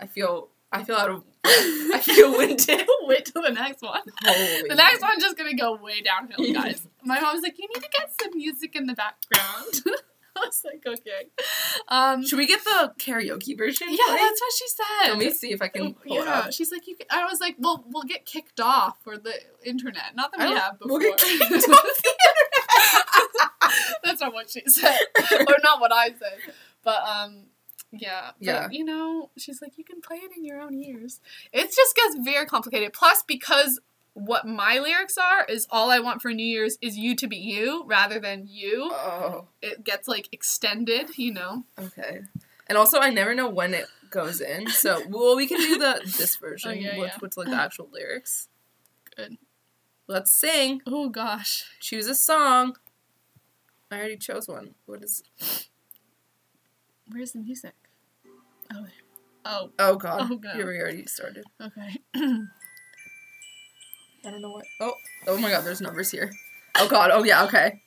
I 0.00 0.06
feel 0.06 0.48
I 0.72 0.84
feel 0.84 0.96
out 0.96 1.10
of 1.10 1.22
I 1.44 2.00
feel 2.02 2.36
winded. 2.36 2.86
Wait 3.02 3.24
till 3.24 3.42
the 3.42 3.50
next 3.50 3.82
one. 3.82 4.02
Holy 4.24 4.68
The 4.68 4.74
next 4.74 5.00
one's 5.00 5.22
just 5.22 5.38
gonna 5.38 5.54
go 5.54 5.74
way 5.76 6.02
downhill, 6.02 6.52
guys. 6.62 6.86
My 7.02 7.20
mom's 7.20 7.42
like, 7.42 7.58
you 7.58 7.66
need 7.68 7.82
to 7.82 7.88
get 7.98 8.12
some 8.20 8.36
music 8.36 8.76
in 8.76 8.86
the 8.86 8.94
background. 8.94 9.82
I 10.36 10.46
was 10.46 10.62
like, 10.64 10.84
okay. 10.86 11.28
Um, 11.88 12.24
Should 12.24 12.38
we 12.38 12.46
get 12.46 12.62
the 12.62 12.92
karaoke 12.98 13.58
version? 13.58 13.88
yeah, 13.90 13.96
played? 14.06 14.18
that's 14.20 14.40
what 14.40 14.52
she 14.54 14.68
said. 14.68 15.08
Let 15.10 15.18
me 15.18 15.30
see 15.30 15.52
if 15.52 15.60
I 15.60 15.68
can 15.68 15.94
pull 15.94 16.16
it 16.16 16.24
yeah, 16.24 16.40
up. 16.40 16.52
she's 16.52 16.70
like, 16.70 16.86
you. 16.86 16.96
Can, 16.96 17.06
I 17.10 17.24
was 17.24 17.40
like, 17.40 17.56
well, 17.58 17.84
we'll 17.88 18.04
get 18.04 18.26
kicked 18.26 18.60
off 18.60 18.98
for 19.02 19.18
the 19.18 19.34
internet. 19.64 20.14
Not 20.14 20.32
that 20.32 20.48
we 20.48 20.54
have 20.54 20.78
before. 20.78 20.98
We'll 20.98 21.10
get 21.10 21.18
kicked 21.18 21.68
off 21.68 22.02
That's 24.04 24.20
not 24.20 24.32
what 24.32 24.50
she 24.50 24.62
said, 24.66 24.98
or 25.48 25.56
not 25.62 25.80
what 25.80 25.92
I 25.92 26.08
said. 26.08 26.54
But 26.84 27.02
um, 27.02 27.46
yeah, 27.92 28.30
but, 28.38 28.44
Yeah. 28.46 28.68
You 28.70 28.84
know, 28.84 29.30
she's 29.36 29.60
like, 29.62 29.76
you 29.76 29.84
can 29.84 30.00
play 30.00 30.18
it 30.18 30.30
in 30.36 30.44
your 30.44 30.60
own 30.60 30.74
ears. 30.74 31.20
It 31.52 31.70
just 31.74 31.96
gets 31.96 32.16
very 32.24 32.46
complicated. 32.46 32.92
Plus, 32.92 33.22
because 33.26 33.80
what 34.14 34.46
my 34.46 34.78
lyrics 34.78 35.16
are 35.16 35.44
is 35.44 35.66
all 35.70 35.90
I 35.90 36.00
want 36.00 36.20
for 36.20 36.32
New 36.32 36.44
Year's 36.44 36.76
is 36.80 36.96
you 36.96 37.14
to 37.16 37.26
be 37.28 37.36
you 37.36 37.84
rather 37.86 38.18
than 38.18 38.46
you. 38.48 38.90
Oh, 38.92 39.46
It 39.62 39.84
gets 39.84 40.08
like 40.08 40.28
extended, 40.32 41.10
you 41.16 41.32
know. 41.32 41.64
okay. 41.78 42.22
And 42.68 42.78
also, 42.78 43.00
I 43.00 43.10
never 43.10 43.34
know 43.34 43.48
when 43.48 43.74
it 43.74 43.86
goes 44.10 44.40
in. 44.40 44.68
So, 44.68 45.02
well, 45.08 45.36
we 45.36 45.46
can 45.46 45.58
do 45.60 45.78
the 45.78 46.00
this 46.04 46.36
oh, 46.40 46.46
version, 46.48 46.70
Oh, 46.70 46.74
yeah, 46.74 46.98
which 46.98 47.10
yeah. 47.12 47.16
what's 47.18 47.36
like 47.36 47.48
the 47.48 47.54
actual 47.56 47.88
lyrics. 47.92 48.48
Good. 49.16 49.38
Let's 50.06 50.32
sing. 50.32 50.80
Oh 50.86 51.08
gosh. 51.08 51.64
Choose 51.80 52.06
a 52.06 52.14
song. 52.14 52.76
I 53.90 53.98
already 53.98 54.16
chose 54.16 54.46
one. 54.48 54.74
What 54.86 55.02
is? 55.04 55.22
Where's 57.12 57.32
the 57.32 57.40
music? 57.40 57.74
Oh. 58.72 58.86
Oh. 59.44 59.70
Oh 59.78 59.96
God. 59.96 60.28
Oh, 60.30 60.36
God. 60.36 60.54
Here 60.54 60.68
we 60.68 60.78
already 60.78 61.06
started. 61.06 61.44
Okay. 61.60 61.96
I 62.14 62.46
don't 64.30 64.42
know 64.42 64.50
what. 64.50 64.64
Oh, 64.80 64.92
oh 65.26 65.38
my 65.38 65.50
God! 65.50 65.64
There's 65.64 65.80
numbers 65.80 66.10
here. 66.10 66.30
Oh 66.76 66.86
God! 66.88 67.10
Oh 67.12 67.24
yeah. 67.24 67.44
Okay. 67.44 67.80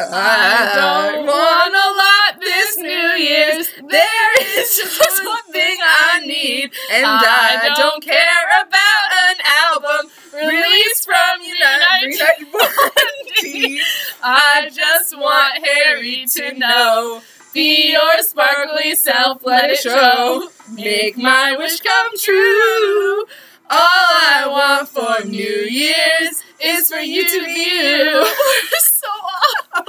I 0.00 0.72
don't 0.76 1.26
want 1.26 1.74
a 1.74 1.90
lot 1.98 2.40
this 2.40 2.78
New 2.78 2.88
Year's. 2.88 3.68
There 3.88 4.60
is 4.60 4.76
just 4.76 5.24
one 5.24 5.52
thing 5.52 5.76
I 5.82 6.20
need, 6.24 6.70
and 6.92 7.04
I, 7.04 7.58
I 7.64 7.68
don't 7.74 8.00
care 8.02 8.62
about 8.62 9.12
an 9.28 9.36
album 9.44 10.08
released 10.34 11.04
from 11.04 11.42
United 11.42 12.14
United 12.14 12.46
I 14.22 14.70
just 14.72 15.18
want 15.18 15.58
Harry 15.66 16.26
to 16.26 16.52
know. 16.56 17.22
Be 17.54 17.92
your 17.92 18.18
sparkly 18.22 18.94
self, 18.94 19.44
let 19.44 19.70
it 19.70 19.78
show. 19.78 20.48
Make 20.72 21.16
my 21.16 21.56
wish 21.56 21.80
come 21.80 22.10
true. 22.18 23.24
All 23.70 23.78
I 23.80 24.44
want 24.46 24.88
for 24.88 25.26
New 25.26 25.42
Year's 25.68 26.42
is 26.62 26.88
for 26.88 26.98
you 26.98 27.24
to 27.24 27.44
be 27.46 27.60
you. 27.60 28.12
We're 28.72 28.80
so 28.80 29.08
off. 29.08 29.88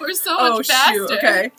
We're 0.00 0.12
so 0.12 0.36
Oh 0.38 0.56
much 0.58 0.66
faster. 0.68 0.94
shoot! 0.94 1.10
Okay. 1.12 1.50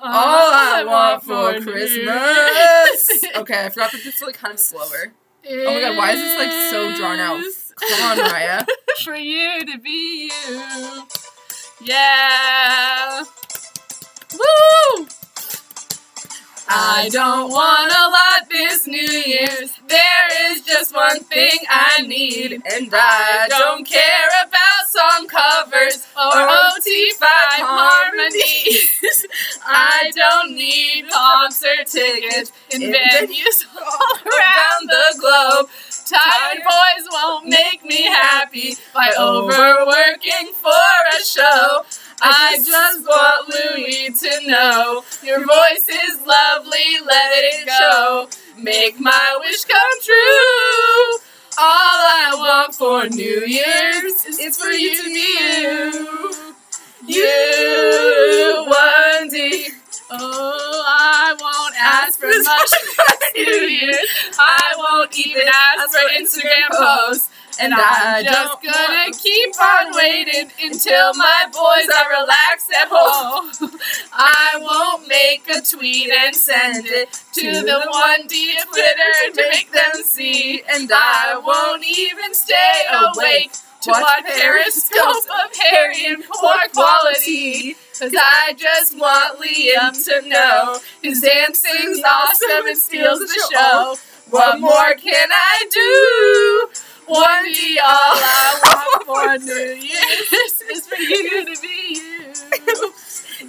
All 0.00 0.12
All 0.14 0.52
I 0.52 0.84
want 0.84 1.24
for 1.24 1.60
Christmas. 1.60 3.08
Okay, 3.36 3.64
I 3.66 3.68
forgot 3.68 3.92
that 3.92 4.02
this 4.04 4.16
is 4.16 4.22
like 4.22 4.34
kind 4.36 4.54
of 4.54 4.60
slower. 4.60 5.12
Oh 5.50 5.64
my 5.74 5.80
god, 5.80 5.96
why 5.96 6.12
is 6.12 6.20
this 6.20 6.38
like 6.38 6.52
so 6.70 6.94
drawn 6.96 7.18
out? 7.18 7.42
Come 7.80 8.18
on, 8.18 8.30
Maya. 8.32 8.64
For 9.04 9.14
you 9.14 9.64
to 9.64 9.78
be 9.78 10.30
you. 10.48 11.04
Yeah. 11.82 13.24
Woo! 14.34 15.06
I 16.70 17.08
don't 17.10 17.50
want 17.50 17.92
a 17.92 18.04
lot 18.10 18.48
this 18.50 18.86
New 18.86 18.98
Year's. 18.98 19.72
There 19.88 20.52
is 20.52 20.62
just 20.66 20.94
one 20.94 21.20
thing 21.20 21.58
I 21.70 22.02
need. 22.02 22.52
And 22.70 22.90
I 22.92 23.46
don't 23.48 23.86
care 23.86 24.28
about 24.44 24.88
song 24.88 25.26
covers 25.28 26.06
or 26.14 26.32
OT5 26.32 27.24
harmonies. 27.64 29.26
I 29.66 30.10
don't 30.14 30.54
need 30.54 31.08
concert 31.10 31.86
tickets 31.86 32.52
in 32.74 32.82
venues 32.82 33.64
all 33.74 34.16
around 34.26 34.88
the 34.88 35.18
globe. 35.18 35.68
Tired 36.04 36.58
boys 36.58 37.06
won't 37.10 37.46
make 37.46 37.84
me 37.84 38.04
happy 38.04 38.74
by 38.94 39.10
Overworking 39.18 39.82
overworking 39.82 40.52
for 40.54 41.18
a 41.18 41.24
show. 41.24 41.84
I 42.20 42.58
just 42.64 43.06
want 43.06 43.48
Louis 43.48 44.10
to 44.20 44.50
know 44.50 45.04
your 45.22 45.38
voice 45.38 45.88
is 45.88 46.20
lovely, 46.26 46.98
let 47.06 47.30
it 47.34 47.68
show. 47.68 48.28
Make 48.56 48.98
my 49.00 49.38
wish 49.40 49.64
come 49.64 50.00
true. 50.02 51.18
All 51.60 51.64
I 52.10 52.30
want 52.36 52.74
for 52.74 53.06
New 53.08 53.44
Year's 53.46 54.24
is 54.38 54.56
for 54.56 54.70
you 54.70 54.96
to 54.96 55.04
be 55.04 55.38
you. 57.06 57.14
You, 57.16 58.64
one 58.66 59.28
D. 59.28 59.68
Oh, 60.10 60.84
I 60.86 61.36
won't 61.38 61.74
ask 61.78 62.18
for 62.18 62.26
much 62.42 62.70
for 62.96 63.14
New 63.36 63.66
Year's. 63.66 64.08
I 64.38 64.74
won't 64.76 65.18
even 65.18 65.42
ask 65.46 65.90
for 65.90 66.08
Instagram 66.18 66.70
posts. 66.76 67.30
And 67.60 67.74
I'm 67.74 68.24
just 68.24 68.62
gonna 68.62 69.10
keep 69.12 69.52
on 69.60 69.96
waiting 69.96 70.50
until 70.62 71.14
my 71.14 71.46
boys 71.52 71.88
are 71.98 72.20
relaxed 72.20 72.70
at 72.72 72.88
home. 72.88 73.50
I 74.12 74.58
won't 74.60 75.08
make 75.08 75.48
a 75.48 75.60
tweet 75.60 76.10
and 76.10 76.34
send 76.34 76.86
it 76.86 77.12
to 77.34 77.62
the 77.62 77.86
one 77.90 78.26
D 78.28 78.56
Twitter 78.64 79.34
to 79.34 79.48
make 79.50 79.72
them 79.72 80.02
see. 80.04 80.62
And 80.72 80.90
I 80.92 81.40
won't 81.44 81.84
even 81.84 82.32
stay 82.34 82.84
awake 82.90 83.52
to 83.82 83.90
watch 83.90 84.24
Periscope 84.24 85.24
of 85.44 85.56
Harry 85.56 86.06
and 86.06 86.24
poor 86.24 86.56
quality. 86.72 87.74
Cause 87.98 88.14
I 88.16 88.54
just 88.56 88.96
want 88.96 89.40
Liam 89.40 89.92
to 90.06 90.28
know 90.28 90.78
his 91.02 91.20
dancing's 91.20 92.00
awesome 92.02 92.66
and 92.68 92.78
steals 92.78 93.18
the 93.20 93.48
show. 93.52 93.96
What 94.30 94.60
more 94.60 94.94
can 94.94 95.28
I 95.32 95.64
do? 95.70 96.68
One 97.08 97.44
D, 97.52 97.78
all 97.82 97.90
I 97.90 98.60
want 99.08 99.42
for 99.42 99.46
New 99.46 99.54
Year's 99.54 100.62
is 100.72 100.86
for 100.88 100.96
you 100.96 101.46
to 101.54 101.62
be 101.62 101.94
you. 101.94 102.34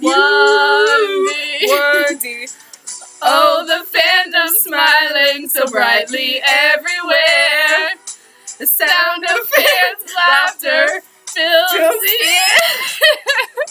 One. 0.00 0.14
Oh, 3.22 3.64
the 3.66 3.84
fandom 3.98 4.48
smiling 4.50 5.48
so 5.48 5.66
brightly 5.66 6.40
everywhere. 6.42 7.96
The 8.58 8.66
sound 8.66 9.24
of 9.24 9.48
fans' 9.48 10.14
laughter 10.16 11.02
fills 11.26 11.72
the 11.72 12.18
air. 12.26 13.66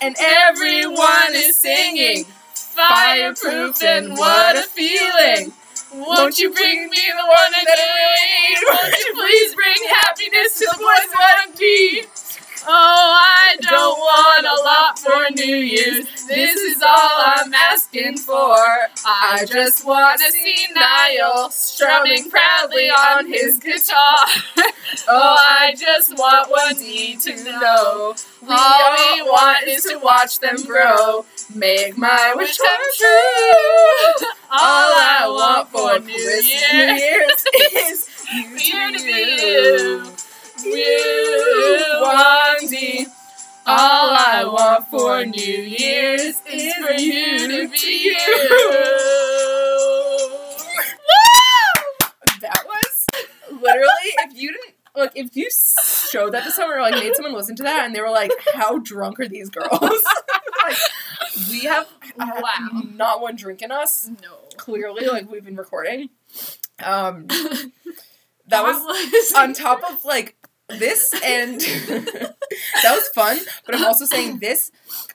And 0.00 0.16
Everyone 0.18 1.34
is 1.34 1.56
singing, 1.56 2.24
fireproof, 2.54 3.82
and 3.82 4.16
what 4.16 4.56
a 4.56 4.62
feeling. 4.62 5.52
Won't 5.94 6.38
you 6.38 6.52
bring 6.52 6.90
me 6.90 6.96
the 7.16 7.24
one 7.26 7.52
I 7.54 7.64
need? 7.64 8.58
Won't 8.68 8.98
you 8.98 9.14
please 9.14 9.54
bring 9.54 9.88
happiness 9.90 10.58
to 10.58 10.68
the 10.72 10.78
boys 10.78 11.14
one 11.46 11.54
D? 11.56 12.04
Oh, 12.70 12.70
I 12.70 13.56
don't 13.60 13.98
want 13.98 14.46
a 14.46 14.62
lot 14.62 14.98
for 14.98 15.34
New 15.34 15.56
Year's. 15.56 16.06
This 16.26 16.56
is 16.60 16.82
all 16.82 17.22
I'm 17.24 17.54
asking 17.54 18.18
for. 18.18 18.54
I 19.06 19.46
just 19.48 19.86
want 19.86 20.20
to 20.20 20.30
see 20.30 20.66
Niall 20.74 21.50
strumming 21.50 22.28
proudly 22.28 22.90
on 22.90 23.26
his 23.26 23.58
guitar. 23.58 24.16
Oh, 25.06 25.36
I 25.38 25.74
just 25.78 26.16
want 26.16 26.50
one 26.50 26.74
D 26.76 27.16
to 27.16 27.44
know. 27.44 28.14
All 28.48 28.92
we 29.14 29.22
want 29.22 29.66
is 29.68 29.84
to 29.84 29.98
watch 30.02 30.40
them 30.40 30.56
grow. 30.64 31.26
Make 31.54 31.96
my 31.98 32.32
wish 32.34 32.56
come 32.56 32.80
true. 32.96 34.17
Want 36.48 36.54
for 36.54 36.70
New 36.70 36.92
Year's 36.94 37.44
is 37.82 38.08
you 38.68 38.92
to 38.92 39.04
be 39.04 39.10
you. 39.42 40.04
You, 40.64 42.00
one 42.00 42.68
D. 42.68 43.06
All 43.66 44.16
I 44.16 44.44
want 44.44 44.88
for 44.88 45.24
New 45.24 45.62
Year's 45.62 46.36
is 46.46 46.74
for 46.74 46.92
you 46.92 47.48
to 47.48 47.68
be 47.68 48.04
you. 48.04 48.16
That 52.40 52.64
was 52.66 53.06
literally 53.50 54.10
if 54.18 54.36
you 54.40 54.52
didn't 54.52 54.74
like 54.94 55.12
if 55.14 55.34
you 55.34 55.48
showed 56.10 56.34
that 56.34 56.44
to 56.44 56.52
someone 56.52 56.78
or 56.78 56.82
like 56.82 56.94
made 56.94 57.16
someone 57.16 57.34
listen 57.34 57.56
to 57.56 57.62
that 57.64 57.86
and 57.86 57.94
they 57.94 58.00
were 58.00 58.10
like, 58.10 58.32
"How 58.54 58.78
drunk 58.78 59.18
are 59.20 59.28
these 59.28 59.50
girls?" 59.50 59.80
we 61.50 61.60
have 61.64 61.86
Wow. 62.16 62.82
not 62.94 63.20
one 63.20 63.36
drink 63.36 63.62
in 63.62 63.70
us. 63.70 64.08
No. 64.22 64.36
Clearly, 64.56 65.06
like 65.06 65.30
we've 65.30 65.44
been 65.44 65.56
recording. 65.56 66.10
Um, 66.82 67.26
that 68.48 68.62
was 68.62 69.32
on 69.36 69.52
top 69.54 69.82
of 69.90 70.04
like 70.04 70.36
this 70.68 71.14
and 71.24 71.60
that 71.60 72.34
was 72.84 73.08
fun 73.14 73.38
but 73.64 73.74
i'm 73.74 73.82
also 73.86 74.04
saying 74.04 74.38
this 74.38 74.70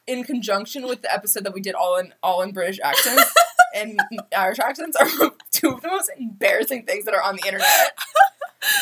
in 0.08 0.24
conjunction 0.24 0.82
with 0.88 1.04
the 1.04 1.14
episode 1.14 1.44
that 1.44 1.54
we 1.54 1.62
did 1.62 1.76
all 1.76 1.98
in 1.98 2.12
all 2.24 2.42
in 2.42 2.52
british 2.52 2.80
accents 2.84 3.32
and 3.76 4.00
irish 4.36 4.58
accents 4.58 4.98
are 4.98 5.08
two 5.52 5.70
of 5.70 5.82
the 5.84 5.88
most 5.90 6.10
embarrassing 6.18 6.84
things 6.88 7.06
that 7.06 7.14
are 7.14 7.22
on 7.22 7.36
the 7.36 7.44
internet 7.46 7.70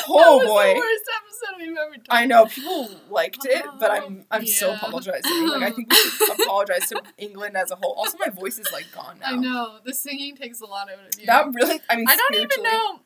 oh 0.09 0.17
that 0.17 0.37
was 0.39 0.47
boy 0.47 0.73
The 0.73 0.79
worst 0.79 1.09
episode 1.17 1.67
we've 1.67 1.77
ever 1.77 1.95
done. 1.95 2.05
i 2.09 2.25
know 2.25 2.45
people 2.45 2.89
liked 3.09 3.45
it 3.45 3.65
but 3.79 3.91
i'm 3.91 4.25
i'm 4.31 4.45
so 4.45 4.69
Yeah. 4.69 4.75
apologizing 4.77 5.47
like 5.47 5.63
i 5.63 5.71
think 5.71 5.91
we 5.91 5.95
should 5.97 6.39
apologize 6.41 6.87
to 6.89 7.01
england 7.17 7.57
as 7.57 7.71
a 7.71 7.75
whole 7.75 7.93
also 7.97 8.17
my 8.25 8.31
voice 8.31 8.59
is 8.59 8.67
like 8.71 8.85
gone 8.93 9.19
now 9.19 9.27
I 9.27 9.35
know 9.35 9.77
the 9.83 9.93
singing 9.93 10.35
takes 10.35 10.61
a 10.61 10.65
lot 10.65 10.89
out 10.89 10.99
of 11.13 11.19
you. 11.19 11.25
that 11.25 11.47
really 11.53 11.79
i 11.89 11.95
mean 11.95 12.05
I 12.07 12.15
don't 12.15 12.35
even 12.35 12.63
know. 12.63 12.99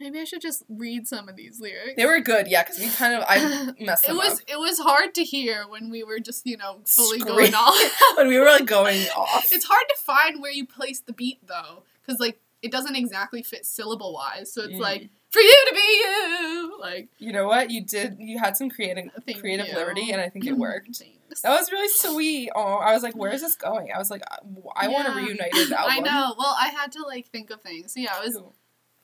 Maybe 0.00 0.18
I 0.18 0.24
should 0.24 0.42
just 0.42 0.64
read 0.68 1.06
some 1.06 1.28
of 1.28 1.36
these 1.36 1.60
lyrics. 1.60 1.92
they 1.96 2.04
were 2.04 2.18
good 2.18 2.48
yeah 2.48 2.64
because 2.64 2.80
we 2.80 2.88
kind 2.90 3.14
of 3.14 3.24
i 3.28 3.38
messed 3.80 4.04
It 4.04 4.08
them 4.08 4.16
was 4.16 4.34
up 4.34 4.38
it 4.48 4.58
was 4.58 4.80
hard 4.80 5.14
to 5.14 5.22
hear 5.24 5.64
when 5.68 5.88
we 5.88 6.02
were 6.02 6.18
just 6.18 6.44
you 6.46 6.56
know 6.56 6.80
fully 6.84 7.20
Scream. 7.20 7.36
going 7.36 7.54
off 7.54 7.76
when 8.16 8.26
we 8.28 8.38
were 8.38 8.46
like 8.46 8.66
going 8.66 9.02
off 9.16 9.46
it's 9.52 9.64
hard 9.64 9.84
to 9.88 9.94
find 10.04 10.42
where 10.42 10.50
you 10.50 10.66
place 10.66 11.00
the 11.00 11.12
beat 11.12 11.46
though, 11.46 11.84
because 12.04 12.18
like 12.20 12.40
it 12.60 12.72
doesn't 12.72 12.96
exactly 12.96 13.42
fit 13.42 13.64
syllable 13.66 14.14
wise. 14.14 14.50
So 14.52 14.62
it's 14.62 14.72
Mm. 14.74 14.80
like 14.80 15.10
for 15.34 15.40
you 15.40 15.64
to 15.68 15.74
be 15.74 15.80
you, 15.80 16.78
like 16.80 17.08
You 17.18 17.32
know 17.32 17.46
what? 17.46 17.70
You 17.70 17.84
did. 17.84 18.16
You 18.18 18.38
had 18.38 18.56
some 18.56 18.70
creative 18.70 19.10
creative 19.38 19.68
you. 19.68 19.74
liberty, 19.74 20.10
and 20.12 20.20
I 20.20 20.28
think 20.28 20.46
it 20.46 20.52
mm-hmm. 20.52 20.60
worked. 20.60 21.02
That 21.42 21.58
was 21.58 21.72
really 21.72 21.88
sweet. 21.88 22.50
Oh, 22.54 22.76
I 22.76 22.92
was 22.92 23.02
like, 23.02 23.16
"Where 23.16 23.32
is 23.32 23.40
this 23.40 23.56
going?" 23.56 23.90
I 23.94 23.98
was 23.98 24.10
like, 24.10 24.22
"I, 24.30 24.38
I 24.76 24.88
want 24.88 25.08
a 25.08 25.10
Yeah. 25.10 25.26
reunited 25.26 25.72
album." 25.72 25.90
I 25.90 25.98
know. 26.00 26.34
Well, 26.38 26.56
I 26.58 26.68
had 26.68 26.92
to 26.92 27.02
like 27.02 27.26
think 27.26 27.50
of 27.50 27.60
things. 27.60 27.92
So 27.92 28.00
yeah, 28.00 28.22
it 28.22 28.26
was 28.26 28.42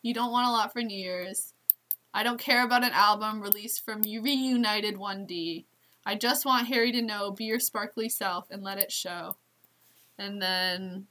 you 0.02 0.15
don't 0.15 0.31
want 0.31 0.47
a 0.47 0.51
lot 0.51 0.73
for 0.73 0.82
New 0.82 0.97
Year's. 0.97 1.52
I 2.12 2.23
don't 2.23 2.40
care 2.40 2.65
about 2.65 2.85
an 2.85 2.93
album 2.93 3.40
released 3.40 3.85
from 3.85 4.05
you 4.05 4.23
reunited 4.23 4.97
1D. 4.97 5.65
I 6.05 6.15
just 6.16 6.44
want 6.44 6.69
Harry 6.69 6.90
to 6.93 7.02
know, 7.02 7.31
be 7.31 7.44
your 7.44 7.61
sparkly 7.61 8.09
self 8.09 8.47
and 8.51 8.62
let 8.62 8.78
it 8.78 8.90
show. 8.90 9.36
And 10.19 10.40
then 10.40 11.07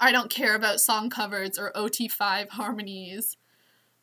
I 0.00 0.10
don't 0.12 0.30
care 0.30 0.54
about 0.54 0.80
song 0.80 1.10
covers 1.10 1.58
or 1.58 1.72
OT5 1.72 2.48
harmonies. 2.48 3.36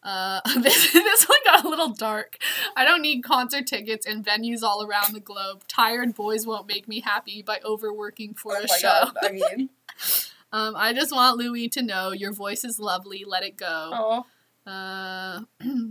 Uh, 0.04 0.40
this, 0.62 0.94
this 0.94 1.24
one 1.26 1.38
got 1.46 1.66
a 1.66 1.70
little 1.70 1.90
dark. 1.90 2.38
I 2.76 2.86
don't 2.86 3.02
need 3.02 3.24
concert 3.24 3.68
tickets 3.68 4.06
and 4.06 4.26
venues 4.26 4.64
all 4.64 4.84
around 4.86 5.14
the 5.14 5.20
globe. 5.20 5.64
Tired 5.68 6.14
boys 6.16 6.46
won't 6.46 6.68
make 6.68 6.88
me 6.88 7.02
happy 7.02 7.42
by 7.42 7.60
overworking 7.66 8.34
for 8.36 8.54
Oh 8.56 8.64
a 8.64 8.68
show. 8.68 8.88
god! 9.14 9.16
I 9.24 9.32
mean, 9.32 9.70
Um, 10.54 10.76
I 10.78 10.94
just 10.94 11.12
want 11.14 11.36
Louis 11.38 11.68
to 11.70 11.82
know 11.82 12.12
your 12.14 12.32
voice 12.32 12.64
is 12.64 12.80
lovely. 12.80 13.26
Let 13.28 13.44
it 13.44 13.58
go. 13.58 13.92
oh, 13.94 14.26
Uh, 14.66 15.42
uh, 15.62 15.82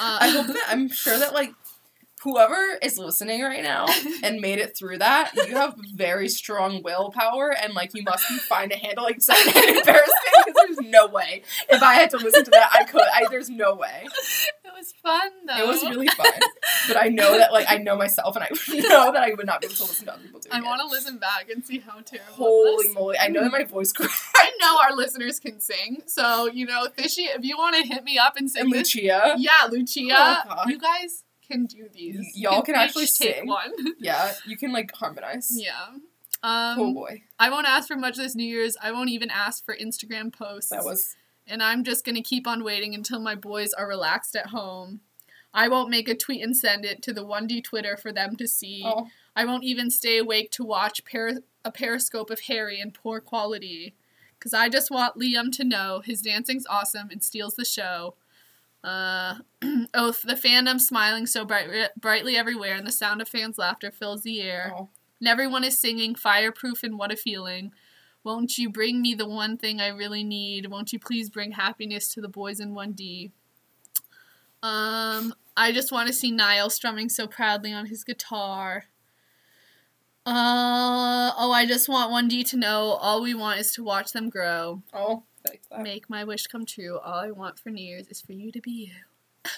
I 0.00 0.28
hope 0.28 0.46
that 0.46 0.64
I'm 0.68 0.88
sure 0.88 1.18
that 1.18 1.34
like 1.34 1.52
whoever 2.24 2.78
is 2.82 2.98
listening 2.98 3.42
right 3.42 3.62
now 3.62 3.86
and 4.22 4.40
made 4.40 4.58
it 4.58 4.76
through 4.76 4.98
that, 4.98 5.30
you 5.46 5.54
have 5.54 5.76
very 5.94 6.28
strong 6.28 6.82
willpower, 6.82 7.50
and 7.50 7.74
like 7.74 7.94
you 7.94 8.02
must 8.02 8.28
be 8.28 8.38
fine 8.38 8.70
to 8.70 8.76
handle 8.76 9.04
like 9.04 9.16
embarrassment. 9.16 10.10
Because 10.46 10.54
there's 10.66 10.90
no 10.90 11.06
way 11.06 11.42
if 11.68 11.82
I 11.82 11.94
had 11.94 12.10
to 12.10 12.16
listen 12.16 12.44
to 12.44 12.50
that, 12.50 12.70
I 12.72 12.84
could. 12.84 13.02
I 13.02 13.26
there's 13.30 13.50
no 13.50 13.74
way. 13.74 14.04
it 14.04 14.72
was 14.76 14.92
fun 15.02 15.30
though. 15.46 15.56
It 15.56 15.66
was 15.66 15.82
really 15.82 16.08
fun, 16.08 16.32
but 16.88 16.96
I 17.00 17.08
know 17.08 17.36
that 17.38 17.52
like 17.52 17.66
I 17.70 17.78
know 17.78 17.96
myself, 17.96 18.36
and 18.36 18.44
I 18.44 18.48
know 18.88 19.12
that 19.12 19.22
I 19.22 19.34
would 19.34 19.46
not 19.46 19.60
be 19.60 19.66
able 19.66 19.76
to 19.76 19.82
listen 19.82 20.06
to 20.06 20.14
other 20.14 20.22
people 20.22 20.40
I 20.50 20.60
want 20.60 20.80
to 20.80 20.86
listen 20.86 21.18
back 21.18 21.48
and 21.50 21.64
see 21.64 21.78
how 21.78 22.00
terrible. 22.00 22.34
Holy 22.34 22.88
moly! 22.92 23.18
I 23.18 23.28
know 23.28 23.42
that 23.42 23.52
my 23.52 23.64
voice 23.64 23.92
cracked. 23.94 24.12
I 24.36 24.50
know 24.60 24.78
our 24.82 24.96
listeners 24.96 25.38
can 25.38 25.60
sing, 25.60 26.02
so 26.06 26.46
you 26.46 26.66
know, 26.66 26.88
Fishy, 26.96 27.22
if 27.22 27.44
you 27.44 27.56
want 27.56 27.76
to 27.76 27.82
hit 27.82 28.04
me 28.04 28.18
up 28.18 28.36
and 28.36 28.50
sing 28.50 28.64
And 28.64 28.72
this, 28.72 28.94
Lucia, 28.94 29.34
yeah, 29.38 29.68
Lucia, 29.70 30.44
Oh, 30.48 30.68
you 30.68 30.78
guys 30.78 31.24
can 31.50 31.66
do 31.66 31.88
these. 31.92 32.16
Y- 32.18 32.24
y'all 32.34 32.62
can 32.62 32.74
each 32.74 32.80
actually 32.80 33.06
take 33.06 33.36
sing. 33.36 33.46
one. 33.46 33.72
yeah, 33.98 34.32
you 34.46 34.56
can 34.56 34.72
like 34.72 34.92
harmonize. 34.94 35.50
yeah. 35.60 35.86
Um, 36.42 36.78
oh 36.78 36.94
boy, 36.94 37.22
I 37.38 37.48
won't 37.50 37.66
ask 37.66 37.88
for 37.88 37.96
much 37.96 38.16
this 38.16 38.34
New 38.34 38.44
Year's. 38.44 38.76
I 38.82 38.92
won't 38.92 39.10
even 39.10 39.30
ask 39.30 39.64
for 39.64 39.74
Instagram 39.74 40.32
posts. 40.32 40.70
that 40.70 40.84
was 40.84 41.16
and 41.46 41.62
I'm 41.62 41.84
just 41.84 42.04
gonna 42.04 42.22
keep 42.22 42.46
on 42.46 42.64
waiting 42.64 42.94
until 42.94 43.20
my 43.20 43.34
boys 43.34 43.72
are 43.72 43.88
relaxed 43.88 44.36
at 44.36 44.46
home. 44.48 45.00
I 45.54 45.68
won't 45.68 45.88
make 45.90 46.08
a 46.08 46.16
tweet 46.16 46.42
and 46.42 46.56
send 46.56 46.84
it 46.84 47.00
to 47.02 47.12
the 47.12 47.24
1D 47.24 47.62
Twitter 47.64 47.96
for 47.96 48.12
them 48.12 48.36
to 48.36 48.48
see. 48.48 48.82
oh 48.84 49.06
I 49.36 49.44
won't 49.44 49.64
even 49.64 49.90
stay 49.90 50.18
awake 50.18 50.50
to 50.52 50.64
watch 50.64 51.04
peri- 51.04 51.38
a 51.64 51.72
periscope 51.72 52.30
of 52.30 52.40
Harry 52.40 52.80
in 52.80 52.90
poor 52.92 53.20
quality. 53.20 53.94
Because 54.38 54.52
I 54.54 54.68
just 54.68 54.90
want 54.90 55.16
Liam 55.18 55.50
to 55.56 55.64
know 55.64 56.02
his 56.04 56.20
dancing's 56.22 56.66
awesome 56.66 57.08
and 57.10 57.22
steals 57.22 57.54
the 57.54 57.64
show. 57.64 58.14
Uh, 58.84 59.36
oh, 59.94 60.14
the 60.24 60.34
fandom 60.34 60.78
smiling 60.80 61.26
so 61.26 61.44
bright- 61.44 61.90
brightly 61.98 62.36
everywhere, 62.36 62.74
and 62.74 62.86
the 62.86 62.92
sound 62.92 63.22
of 63.22 63.28
fans' 63.28 63.58
laughter 63.58 63.90
fills 63.90 64.22
the 64.22 64.40
air. 64.42 64.72
oh. 64.76 64.88
And 65.20 65.28
everyone 65.28 65.64
is 65.64 65.78
singing 65.78 66.14
Fireproof 66.14 66.82
and 66.82 66.98
What 66.98 67.12
a 67.12 67.16
Feeling. 67.16 67.72
Won't 68.24 68.58
you 68.58 68.68
bring 68.68 69.00
me 69.00 69.14
the 69.14 69.28
one 69.28 69.56
thing 69.56 69.80
I 69.80 69.88
really 69.88 70.22
need? 70.24 70.70
Won't 70.70 70.92
you 70.92 70.98
please 70.98 71.30
bring 71.30 71.52
happiness 71.52 72.08
to 72.14 72.20
the 72.20 72.28
boys 72.28 72.60
in 72.60 72.74
1D? 72.74 73.30
Um, 74.62 75.34
I 75.56 75.72
just 75.72 75.92
want 75.92 76.08
to 76.08 76.12
see 76.12 76.30
Niall 76.30 76.68
strumming 76.70 77.08
so 77.08 77.26
proudly 77.26 77.72
on 77.72 77.86
his 77.86 78.02
guitar. 78.02 78.84
Uh, 80.26 81.32
oh, 81.36 81.52
I 81.52 81.66
just 81.66 81.88
want 81.88 82.10
1D 82.10 82.48
to 82.50 82.56
know 82.56 82.92
all 83.00 83.22
we 83.22 83.34
want 83.34 83.60
is 83.60 83.72
to 83.74 83.84
watch 83.84 84.12
them 84.12 84.30
grow. 84.30 84.82
Oh, 84.94 85.22
like 85.54 85.68
that. 85.70 85.82
Make 85.82 86.08
my 86.10 86.24
wish 86.24 86.46
come 86.46 86.64
true. 86.66 86.98
All 86.98 87.20
I 87.20 87.30
want 87.30 87.58
for 87.58 87.70
New 87.70 87.84
Year's 87.84 88.08
is 88.08 88.20
for 88.20 88.32
you 88.32 88.50
to 88.52 88.60
be 88.60 88.70
you. 88.70 89.50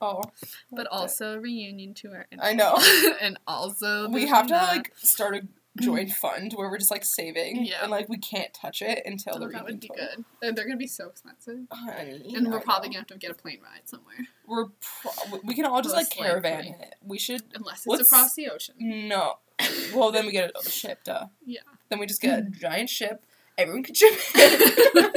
Oh, 0.00 0.22
But 0.72 0.86
also 0.88 1.34
a 1.34 1.40
reunion 1.40 1.94
tour. 1.94 2.26
And 2.30 2.40
I 2.40 2.52
know. 2.52 2.76
and 3.20 3.38
also 3.46 4.08
we 4.08 4.26
have 4.26 4.46
to 4.48 4.54
like 4.54 4.92
start 4.96 5.36
a 5.36 5.42
joint 5.80 6.10
fund 6.12 6.52
where 6.54 6.68
we're 6.70 6.78
just 6.78 6.90
like 6.90 7.04
saving 7.04 7.64
Yeah. 7.66 7.78
and 7.82 7.90
like 7.90 8.08
we 8.08 8.18
can't 8.18 8.52
touch 8.54 8.80
it 8.82 9.02
until 9.06 9.36
Oh, 9.36 9.38
the 9.40 9.48
that 9.48 9.64
would 9.64 9.80
be 9.80 9.88
reading 9.92 10.06
good. 10.16 10.24
They're, 10.40 10.52
they're 10.52 10.64
gonna 10.66 10.76
be 10.76 10.86
so 10.86 11.08
expensive, 11.08 11.60
and 11.72 12.46
we're 12.48 12.58
I 12.58 12.62
probably 12.62 12.88
know. 12.90 12.92
gonna 12.92 12.98
have 12.98 13.06
to 13.08 13.18
get 13.18 13.30
a 13.30 13.34
plane 13.34 13.58
ride 13.62 13.88
somewhere, 13.88 14.14
we're 14.46 14.66
pro- 14.80 15.40
we 15.42 15.54
can 15.54 15.64
all 15.64 15.82
just 15.82 15.96
like 15.96 16.10
caravan 16.10 16.66
likely. 16.66 16.70
it. 16.86 16.94
We 17.04 17.18
should 17.18 17.42
unless 17.54 17.84
it's 17.88 18.02
across 18.02 18.34
the 18.34 18.48
ocean. 18.50 18.74
no. 19.08 19.38
Well, 19.94 20.10
then 20.12 20.26
we 20.26 20.32
get 20.32 20.50
a 20.60 20.68
ship, 20.70 21.02
duh. 21.04 21.26
Yeah. 21.46 21.60
Then 21.88 21.98
we 22.00 22.06
just 22.06 22.20
get 22.20 22.38
a 22.38 22.42
giant 22.50 22.90
ship. 22.90 23.24
Everyone 23.56 23.82
can 23.82 23.94
chip 23.94 24.12
in. 24.34 24.50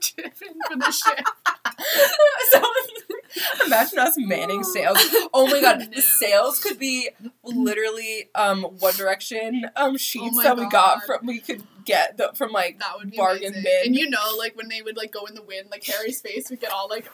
Driven 0.00 0.54
for 0.68 0.76
the 0.76 0.90
ship. 0.92 1.26
so, 2.50 2.62
imagine 3.66 3.98
us 3.98 4.14
manning 4.18 4.62
sails. 4.62 4.98
Oh 5.32 5.46
my 5.48 5.60
god, 5.60 5.78
No. 5.80 5.86
the 5.86 6.02
sails 6.02 6.58
could 6.60 6.78
be 6.78 7.08
literally 7.42 8.28
um 8.34 8.62
One 8.62 8.94
Direction 8.94 9.64
um 9.76 9.96
sheets 9.96 10.36
my 10.36 10.42
that 10.44 10.56
we 10.58 10.68
got 10.68 11.04
from 11.04 11.26
we 11.26 11.40
could 11.40 11.62
get 11.84 12.16
the, 12.18 12.30
from 12.34 12.52
like 12.52 12.78
That 12.78 12.98
would 12.98 13.10
be 13.10 13.16
Bargain 13.16 13.48
amazing. 13.54 13.62
bin. 13.62 13.86
And 13.86 13.96
you 13.96 14.10
know, 14.10 14.36
like 14.38 14.56
when 14.56 14.68
they 14.68 14.82
would 14.82 14.96
like 14.96 15.12
go 15.12 15.24
in 15.26 15.34
the 15.34 15.42
wind, 15.42 15.68
like 15.70 15.84
Harry's 15.84 16.20
face 16.20 16.50
would 16.50 16.60
get 16.60 16.70
all 16.72 16.88
like 16.88 17.10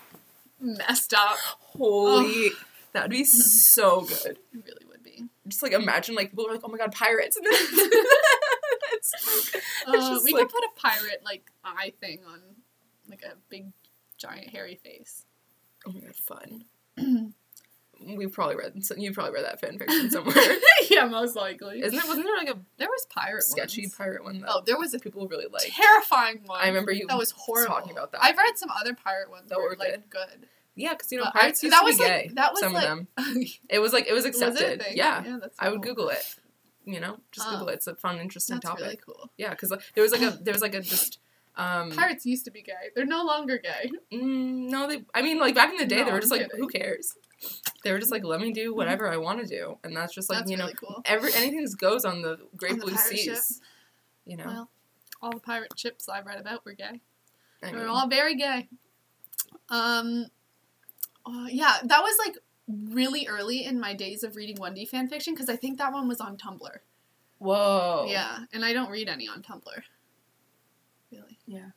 messed 0.60 1.14
up. 1.14 1.38
holy. 1.60 2.50
That'd 2.92 3.10
be 3.10 3.24
so 3.24 4.00
good. 4.02 4.38
It 4.52 4.64
really 4.66 4.84
would. 4.87 4.87
Just 5.48 5.62
like 5.62 5.72
imagine 5.72 6.14
like 6.14 6.30
people 6.30 6.46
are 6.46 6.52
like, 6.52 6.60
oh 6.64 6.68
my 6.68 6.78
god, 6.78 6.92
pirates, 6.92 7.36
and 7.36 7.46
then 7.46 7.52
it's, 8.92 9.12
it's 9.14 9.64
Uh, 9.86 10.20
we 10.24 10.32
like 10.32 10.42
could 10.48 10.50
put 10.54 10.64
a 10.64 10.80
pirate 10.80 11.22
like 11.24 11.50
eye 11.64 11.92
thing 12.00 12.20
on 12.26 12.40
like 13.08 13.22
a 13.22 13.34
big 13.48 13.72
giant 14.16 14.50
hairy 14.50 14.78
face. 14.82 15.24
oh 15.86 15.92
my 15.92 16.00
god, 16.00 16.16
fun. 16.16 16.64
We've 18.00 18.30
probably 18.32 18.54
read 18.54 18.74
you've 18.96 19.14
probably 19.14 19.34
read 19.34 19.44
that 19.44 19.60
fan 19.60 19.76
fiction 19.78 20.08
somewhere. 20.10 20.34
yeah, 20.88 21.06
most 21.06 21.34
likely. 21.34 21.80
Isn't 21.82 21.98
it? 21.98 22.06
Wasn't 22.06 22.24
there 22.24 22.36
like 22.36 22.48
a 22.48 22.58
there 22.76 22.86
was 22.88 23.06
pirate 23.10 23.42
sketchy 23.42 23.82
ones. 23.82 23.94
pirate 23.96 24.22
one 24.22 24.40
that 24.40 24.48
Oh, 24.48 24.62
there 24.64 24.78
was 24.78 24.94
a 24.94 25.00
people 25.00 25.26
really 25.26 25.46
like? 25.52 25.72
terrifying 25.74 26.42
one. 26.46 26.60
I 26.62 26.68
remember 26.68 26.92
you 26.92 27.06
that 27.08 27.18
was 27.18 27.32
horrible. 27.32 27.74
talking 27.74 27.90
about 27.92 28.12
that. 28.12 28.22
I've 28.22 28.36
read 28.36 28.56
some 28.56 28.68
other 28.80 28.94
pirate 28.94 29.30
ones 29.30 29.48
That 29.48 29.56
that 29.56 29.60
were 29.60 29.70
were 29.70 29.76
like 29.76 30.08
good. 30.10 30.46
Yeah, 30.78 30.92
because 30.94 31.10
you 31.12 31.18
know 31.18 31.24
But 31.24 31.36
I- 31.36 31.40
pirates 31.40 31.62
used 31.62 31.74
that 31.74 31.80
to 31.80 31.84
was 31.86 31.96
be 31.98 32.04
like 32.04 32.12
gay. 32.12 32.30
that 32.34 32.52
was 32.52 32.60
some 32.60 32.72
like 32.72 32.88
of 32.88 33.06
them. 33.16 33.44
It 33.68 33.78
was 33.80 33.92
like 33.92 34.06
it 34.06 34.12
was 34.12 34.24
Was 34.24 34.34
accepted. 34.40 34.82
thing? 34.82 34.96
yeah, 34.96 35.24
yeah, 35.24 35.38
that's 35.40 35.56
I 35.58 35.68
would. 35.70 35.82
Google 35.82 36.08
it. 36.08 36.36
You 36.84 37.00
know, 37.00 37.18
just 37.32 37.46
Oh. 37.46 37.52
Google 37.52 37.68
it. 37.68 37.74
It's 37.74 37.86
a 37.86 37.94
fun, 37.96 38.18
interesting 38.18 38.56
That's 38.56 38.66
topic. 38.66 38.84
really 38.84 38.98
cool. 39.04 39.30
Yeah, 39.36 39.50
because 39.50 39.70
there 39.94 40.02
was 40.02 40.12
like 40.12 40.22
a 40.22 40.30
there 40.42 40.54
was 40.54 40.62
like 40.62 40.74
a 40.74 40.80
just 40.80 41.18
um 41.56 41.90
Pirates 41.90 42.24
used 42.24 42.44
to 42.44 42.50
be 42.50 42.62
gay. 42.62 42.90
They're 42.94 43.04
no 43.04 43.24
longer 43.24 43.58
gay. 43.58 43.90
mm, 44.12 44.68
no 44.70 44.86
they 44.86 45.04
I 45.14 45.22
mean 45.22 45.38
like 45.38 45.54
back 45.54 45.70
in 45.70 45.76
the 45.76 45.86
day 45.86 45.98
No, 45.98 46.04
they 46.04 46.10
were 46.12 46.16
I'm 46.16 46.20
just 46.22 46.30
like 46.32 46.42
kidding. 46.42 46.58
who 46.60 46.68
cares 46.68 47.14
they 47.84 47.92
were 47.92 47.98
just 47.98 48.10
like 48.10 48.24
let 48.24 48.40
me 48.40 48.52
do 48.52 48.74
whatever 48.74 49.08
I 49.08 49.16
want 49.16 49.40
to 49.40 49.46
do 49.46 49.78
and 49.84 49.96
that's 49.96 50.12
just 50.14 50.28
like 50.30 50.40
That's 50.40 50.50
you 50.50 50.56
know 50.56 50.64
really 50.64 50.76
cool. 50.76 51.02
every 51.04 51.32
anything 51.34 51.62
that 51.64 51.76
goes 51.78 52.04
on 52.04 52.22
the 52.22 52.36
Great 52.56 52.72
On 52.72 52.78
Blue 52.80 52.94
pirate 52.94 53.06
Seas 53.18 53.22
ship. 53.24 53.36
you 54.26 54.36
know 54.36 54.44
Well, 54.46 54.70
all 55.22 55.30
the 55.32 55.40
pirate 55.40 55.72
ships 55.76 56.08
I've 56.08 56.26
read 56.26 56.40
about 56.40 56.64
were 56.64 56.72
gay. 56.74 57.00
I 57.62 57.70
they 57.70 57.76
were 57.76 57.86
all 57.88 58.08
very 58.08 58.34
gay. 58.36 58.68
Um, 59.68 60.26
uh, 61.28 61.46
yeah, 61.48 61.76
that 61.84 62.02
was 62.02 62.16
like 62.26 62.38
really 62.92 63.26
early 63.26 63.64
in 63.64 63.78
my 63.80 63.94
days 63.94 64.22
of 64.22 64.36
reading 64.36 64.56
1D 64.56 64.88
fan 64.88 65.08
fiction 65.08 65.34
because 65.34 65.48
I 65.48 65.56
think 65.56 65.78
that 65.78 65.92
one 65.92 66.08
was 66.08 66.20
on 66.20 66.36
Tumblr. 66.36 66.78
whoa 67.38 68.06
Yeah, 68.08 68.40
and 68.52 68.64
I 68.64 68.72
don't 68.72 68.90
read 68.90 69.08
any 69.08 69.28
on 69.28 69.42
Tumblr. 69.42 69.82
Really 71.10 71.38
yeah 71.46 71.70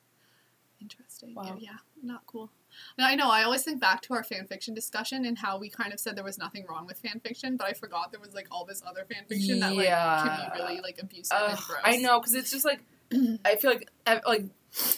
interesting. 0.82 1.36
Wow. 1.36 1.58
Yeah, 1.60 1.78
not 2.02 2.26
cool. 2.26 2.52
And 2.98 3.06
I 3.06 3.16
know. 3.16 3.30
I 3.30 3.44
always 3.44 3.64
think 3.64 3.80
back 3.80 4.02
to 4.04 4.14
our 4.14 4.24
fan 4.24 4.48
fiction 4.48 4.74
discussion 4.74 5.26
and 5.26 5.38
how 5.38 5.60
we 5.60 5.70
kind 5.70 5.94
of 5.94 6.00
said 6.00 6.16
there 6.16 6.24
was 6.24 6.38
nothing 6.38 6.66
wrong 6.68 6.86
with 6.88 6.98
fan 6.98 7.20
fiction, 7.24 7.56
but 7.58 7.68
I 7.68 7.74
forgot 7.74 8.12
there 8.12 8.20
was 8.20 8.34
like 8.34 8.48
all 8.52 8.66
this 8.66 8.82
other 8.86 9.06
fan 9.06 9.24
fiction 9.28 9.60
that 9.60 9.76
like 9.76 9.86
Yeah. 9.86 10.24
can 10.24 10.54
be 10.56 10.60
really 10.64 10.82
like 10.82 11.00
abusive 11.02 11.38
and 11.40 11.58
gross. 11.58 11.82
I 11.84 11.98
know 11.98 12.20
because 12.20 12.34
it's 12.34 12.52
just 12.52 12.66
like 12.66 12.82
I 13.46 13.56
feel 13.56 13.72
like 13.72 13.90
like 14.26 14.46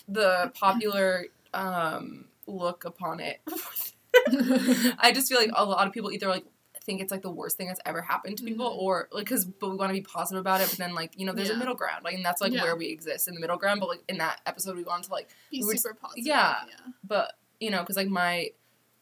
the 0.07 0.51
popular 0.55 1.25
um 1.53 2.25
look 2.47 2.85
upon 2.85 3.19
it 3.19 3.41
I 4.99 5.11
just 5.13 5.29
feel 5.29 5.39
like 5.39 5.51
a 5.53 5.65
lot 5.65 5.87
of 5.87 5.93
people 5.93 6.11
either 6.11 6.27
like 6.27 6.45
think 6.85 6.99
it's 7.01 7.11
like 7.11 7.21
the 7.21 7.31
worst 7.31 7.55
thing 7.55 7.67
that's 7.67 7.79
ever 7.85 8.01
happened 8.01 8.37
to 8.37 8.43
people, 8.43 8.69
Mhm. 8.69 8.77
or 8.77 9.07
like 9.11 9.23
because 9.25 9.45
but 9.45 9.69
we 9.69 9.77
want 9.77 9.89
to 9.89 9.93
be 9.93 10.01
positive 10.01 10.41
about 10.41 10.59
it, 10.61 10.69
but 10.69 10.77
then 10.77 10.93
like 10.93 11.17
you 11.17 11.25
know 11.25 11.31
there's 11.31 11.47
Yeah. 11.49 11.55
a 11.55 11.57
middle 11.57 11.75
ground, 11.75 12.03
like 12.03 12.15
and 12.15 12.25
that's 12.25 12.41
like 12.41 12.51
Yeah. 12.51 12.63
where 12.63 12.75
we 12.75 12.87
exist 12.87 13.27
in 13.29 13.35
the 13.35 13.39
middle 13.39 13.57
ground. 13.57 13.79
But 13.79 13.87
like 13.89 14.03
in 14.09 14.17
that 14.17 14.41
episode, 14.45 14.75
we 14.75 14.83
wanted 14.83 15.05
to 15.05 15.11
like, 15.13 15.29
Be 15.49 15.61
we 15.61 15.67
were- 15.67 15.75
super 15.77 15.93
positive. 15.95 16.25
yeah. 16.25 16.55
yeah. 16.67 16.91
but 17.03 17.33
you 17.61 17.69
know 17.71 17.79
because 17.81 17.95
like 17.95 18.09
my 18.09 18.49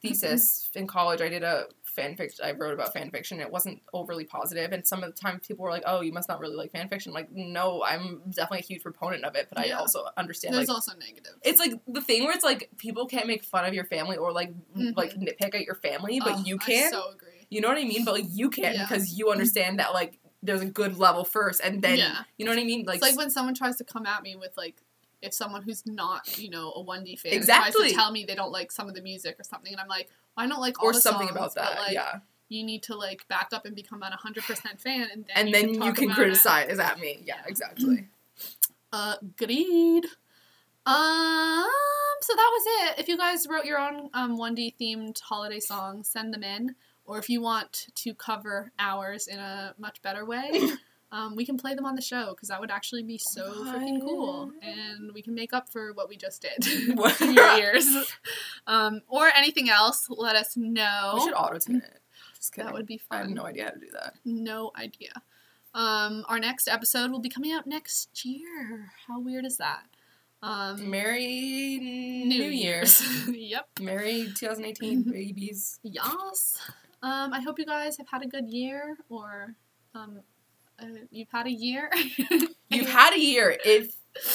thesis 0.00 0.70
in 0.74 0.86
college, 0.86 1.20
I 1.20 1.28
did 1.28 1.42
a 1.42 1.66
fan 1.92 2.16
fiction. 2.16 2.44
I 2.44 2.52
wrote 2.52 2.72
about 2.74 2.92
fan 2.92 3.10
fiction. 3.10 3.40
It 3.40 3.50
wasn't 3.50 3.80
overly 3.92 4.24
positive, 4.24 4.72
and 4.72 4.86
some 4.86 5.02
of 5.04 5.14
the 5.14 5.20
time 5.20 5.40
people 5.40 5.64
were 5.64 5.70
like, 5.70 5.84
"Oh, 5.86 6.00
you 6.00 6.12
must 6.12 6.28
not 6.28 6.40
really 6.40 6.56
like 6.56 6.72
fan 6.72 6.88
fiction." 6.88 7.12
Like, 7.12 7.30
no, 7.32 7.82
I'm 7.84 8.20
definitely 8.30 8.60
a 8.60 8.62
huge 8.62 8.82
proponent 8.82 9.24
of 9.24 9.34
it, 9.36 9.48
but 9.48 9.58
I 9.58 9.70
also 9.72 10.04
understand 10.16 10.54
There's 10.54 10.68
like 10.68 10.74
also 10.74 10.92
negative. 10.98 11.32
it's 11.42 11.58
like 11.60 11.72
the 11.86 12.00
thing 12.00 12.24
where 12.24 12.32
it's 12.34 12.44
like 12.44 12.70
people 12.78 13.06
can't 13.06 13.26
make 13.26 13.44
fun 13.44 13.64
of 13.64 13.74
your 13.74 13.84
family 13.84 14.16
or 14.16 14.32
like 14.32 14.52
Mhm. 14.74 14.96
like 14.96 15.14
nitpick 15.14 15.54
at 15.54 15.64
your 15.64 15.76
family, 15.76 16.20
but 16.20 16.34
Oh, 16.36 16.42
you 16.44 16.58
I 16.60 16.64
can. 16.64 16.90
so 16.92 17.10
agree. 17.10 17.46
You 17.50 17.60
know 17.60 17.68
what 17.68 17.78
I 17.78 17.84
mean? 17.84 18.04
But 18.04 18.14
like 18.14 18.26
you 18.30 18.50
can't 18.50 18.74
Yeah. 18.76 18.86
because 18.88 19.16
you 19.18 19.30
understand 19.30 19.78
that 19.78 19.92
like 19.92 20.18
there's 20.42 20.60
a 20.62 20.66
good 20.66 20.96
level 20.98 21.24
first, 21.24 21.60
and 21.62 21.82
then 21.82 21.98
Yeah. 21.98 22.24
you 22.38 22.44
know 22.44 22.50
what 22.52 22.58
I 22.58 22.64
mean. 22.64 22.84
Like, 22.86 22.96
it's 22.96 23.02
like 23.02 23.16
when 23.16 23.30
someone 23.30 23.54
tries 23.54 23.76
to 23.76 23.84
come 23.84 24.06
at 24.06 24.22
me 24.22 24.34
with 24.36 24.56
like 24.56 24.82
if 25.20 25.32
someone 25.32 25.62
who's 25.62 25.86
not 25.86 26.36
you 26.36 26.50
know 26.50 26.72
a 26.72 26.82
1D 26.82 27.14
fan 27.16 27.30
tries 27.30 27.36
Exactly. 27.42 27.90
to 27.90 27.94
tell 27.94 28.10
me 28.10 28.24
they 28.24 28.34
don't 28.34 28.50
like 28.50 28.72
some 28.72 28.88
of 28.88 28.94
the 28.96 29.02
music 29.02 29.38
or 29.38 29.44
something, 29.44 29.70
and 29.72 29.80
I'm 29.80 29.86
like, 29.86 30.08
I 30.36 30.46
don't 30.46 30.60
like 30.60 30.80
all 30.82 30.90
or 30.90 30.92
something 30.94 31.28
songs, 31.28 31.36
about 31.36 31.54
that. 31.56 31.78
like, 31.78 31.92
yeah, 31.92 32.20
You 32.48 32.64
need 32.64 32.82
to 32.84 32.96
like 32.96 33.26
back 33.28 33.48
up 33.52 33.66
and 33.66 33.74
become 33.76 34.00
that 34.00 34.12
100% 34.12 34.80
fan, 34.80 35.08
and 35.12 35.24
then 35.26 35.36
and 35.36 35.48
you 35.48 35.54
then 35.54 35.74
can 35.74 35.82
you 35.82 35.92
can 35.92 36.10
criticize 36.10 36.78
at 36.78 36.98
me. 37.00 37.22
Yeah, 37.24 37.40
exactly. 37.46 38.08
Uh, 38.92 39.16
agreed. 39.22 40.04
Um, 40.84 41.64
so 42.20 42.34
that 42.34 42.50
was 42.52 42.62
it. 42.66 42.98
If 43.00 43.08
you 43.08 43.16
guys 43.16 43.46
wrote 43.48 43.64
your 43.64 43.78
own 43.78 44.10
um 44.14 44.38
1D 44.38 44.74
themed 44.80 45.20
holiday 45.20 45.60
songs, 45.60 46.08
send 46.08 46.32
them 46.34 46.42
in. 46.42 46.74
Or 47.04 47.18
if 47.18 47.28
you 47.28 47.40
want 47.40 47.88
to 47.96 48.14
cover 48.14 48.70
ours 48.78 49.26
in 49.26 49.38
a 49.38 49.74
much 49.78 50.00
better 50.02 50.24
way, 50.24 50.50
um, 51.12 51.36
we 51.36 51.44
can 51.44 51.58
play 51.58 51.74
them 51.74 51.84
on 51.84 51.94
the 51.94 52.02
show 52.02 52.30
because 52.30 52.48
that 52.48 52.58
would 52.58 52.70
actually 52.70 53.02
be 53.02 53.18
so 53.18 53.52
freaking 53.66 54.00
cool, 54.00 54.50
and 54.62 55.12
we 55.12 55.20
can 55.20 55.34
make 55.34 55.52
up 55.52 55.68
for 55.70 55.92
what 55.92 56.08
we 56.08 56.16
just 56.16 56.42
did 56.42 56.88
What? 56.98 57.16
to 57.18 57.30
your 57.30 57.58
ears. 57.58 57.86
Um, 58.66 59.02
or 59.08 59.28
anything 59.36 59.68
else, 59.68 60.06
let 60.08 60.34
us 60.36 60.56
know. 60.56 61.12
We 61.14 61.20
should 61.20 61.34
auto 61.34 61.58
tune 61.58 61.76
it. 61.76 62.00
Just 62.34 62.54
kidding. 62.54 62.66
that 62.66 62.74
would 62.74 62.86
be 62.86 62.96
fun. 62.96 63.18
I 63.18 63.20
have 63.22 63.30
no 63.30 63.44
idea 63.44 63.64
how 63.64 63.70
to 63.70 63.78
do 63.78 63.90
that. 63.92 64.14
No 64.24 64.72
idea. 64.76 65.12
Um, 65.74 66.24
our 66.28 66.38
next 66.38 66.66
episode 66.66 67.10
will 67.10 67.20
be 67.20 67.28
coming 67.28 67.52
out 67.52 67.66
next 67.66 68.24
year. 68.24 68.90
How 69.06 69.20
weird 69.20 69.44
is 69.44 69.58
that? 69.58 69.84
Um, 70.42 70.90
Merry 70.90 71.78
New, 72.24 72.44
Year's. 72.44 73.28
yep. 73.28 73.68
Merry 73.80 74.32
2018, 74.34 75.02
babies. 75.04 75.78
Yes. 75.82 76.58
Um, 77.02 77.32
I 77.32 77.40
hope 77.40 77.58
you 77.58 77.66
guys 77.66 77.96
have 77.98 78.08
had 78.08 78.22
a 78.22 78.26
good 78.26 78.48
year, 78.50 78.96
or 79.08 79.54
um, 79.94 80.20
uh, 80.82 80.86
you've 81.10 81.30
had 81.30 81.46
a 81.46 81.52
year. 81.52 81.90
You've 82.70 82.88
had 83.02 83.12
a 83.14 83.20
year. 83.20 83.56
If 83.64 83.94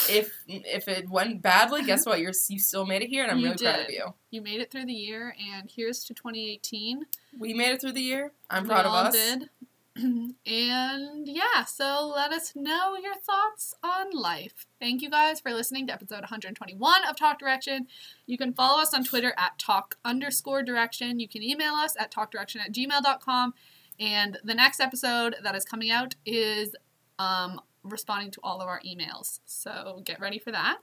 if 0.09 0.31
if 0.47 0.87
it 0.87 1.09
went 1.09 1.41
badly, 1.41 1.83
guess 1.83 2.05
what? 2.05 2.19
You're 2.19 2.33
you 2.49 2.59
still 2.59 2.85
made 2.85 3.01
it 3.01 3.09
here, 3.09 3.23
and 3.23 3.31
I'm 3.31 3.39
You 3.39 3.45
really 3.51 3.57
proud 3.63 3.79
of 3.81 3.89
you. 3.91 4.13
you 4.31 4.41
made 4.41 4.61
it 4.61 4.71
through 4.71 4.85
the 4.85 4.93
year, 4.93 5.35
and 5.53 5.69
here's 5.73 6.03
to 6.05 6.13
2018. 6.13 7.05
We 7.39 7.53
made 7.53 7.71
it 7.71 7.81
through 7.81 7.93
the 7.93 8.01
year. 8.01 8.31
I'm 8.49 8.63
We 8.63 8.69
proud 8.69 8.85
of 8.85 8.91
all 8.91 9.05
us. 9.07 9.13
Did. 9.13 9.49
and 10.45 11.27
yeah, 11.27 11.63
so 11.65 12.11
let 12.15 12.31
us 12.31 12.53
know 12.55 12.95
your 13.01 13.15
thoughts 13.15 13.73
on 13.83 14.11
life. 14.11 14.67
Thank 14.79 15.01
you 15.01 15.09
guys 15.09 15.39
for 15.39 15.51
listening 15.53 15.87
to 15.87 15.93
episode 15.93 16.21
121 16.21 17.03
of 17.09 17.15
Talk 17.15 17.39
Direction. 17.39 17.87
You 18.27 18.37
can 18.37 18.53
follow 18.53 18.79
us 18.79 18.93
on 18.93 19.03
Twitter 19.03 19.33
at 19.37 19.57
talk 19.57 19.97
underscore 20.05 20.61
direction. 20.61 21.19
You 21.19 21.27
can 21.27 21.41
email 21.41 21.73
us 21.73 21.95
at 21.99 22.11
talkdirection 22.11 22.57
at 22.61 22.71
gmail.com. 22.71 23.53
And 23.99 24.37
the 24.43 24.53
next 24.53 24.79
episode 24.79 25.35
that 25.43 25.55
is 25.55 25.65
coming 25.65 25.91
out 25.91 26.15
is 26.25 26.75
um, 27.19 27.59
responding 27.83 28.31
to 28.31 28.39
all 28.43 28.61
of 28.61 28.67
our 28.67 28.81
emails. 28.81 29.39
So 29.45 30.01
get 30.05 30.19
ready 30.19 30.39
for 30.39 30.51
that. 30.51 30.77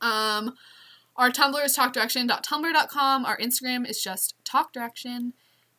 Um, 0.00 0.54
our 1.16 1.30
Tumblr 1.30 1.64
is 1.64 1.76
talkdirection.tumblr.com. 1.76 3.24
Our 3.24 3.38
Instagram 3.38 3.88
is 3.88 4.02
just 4.02 4.34
talkdirection. 4.44 5.32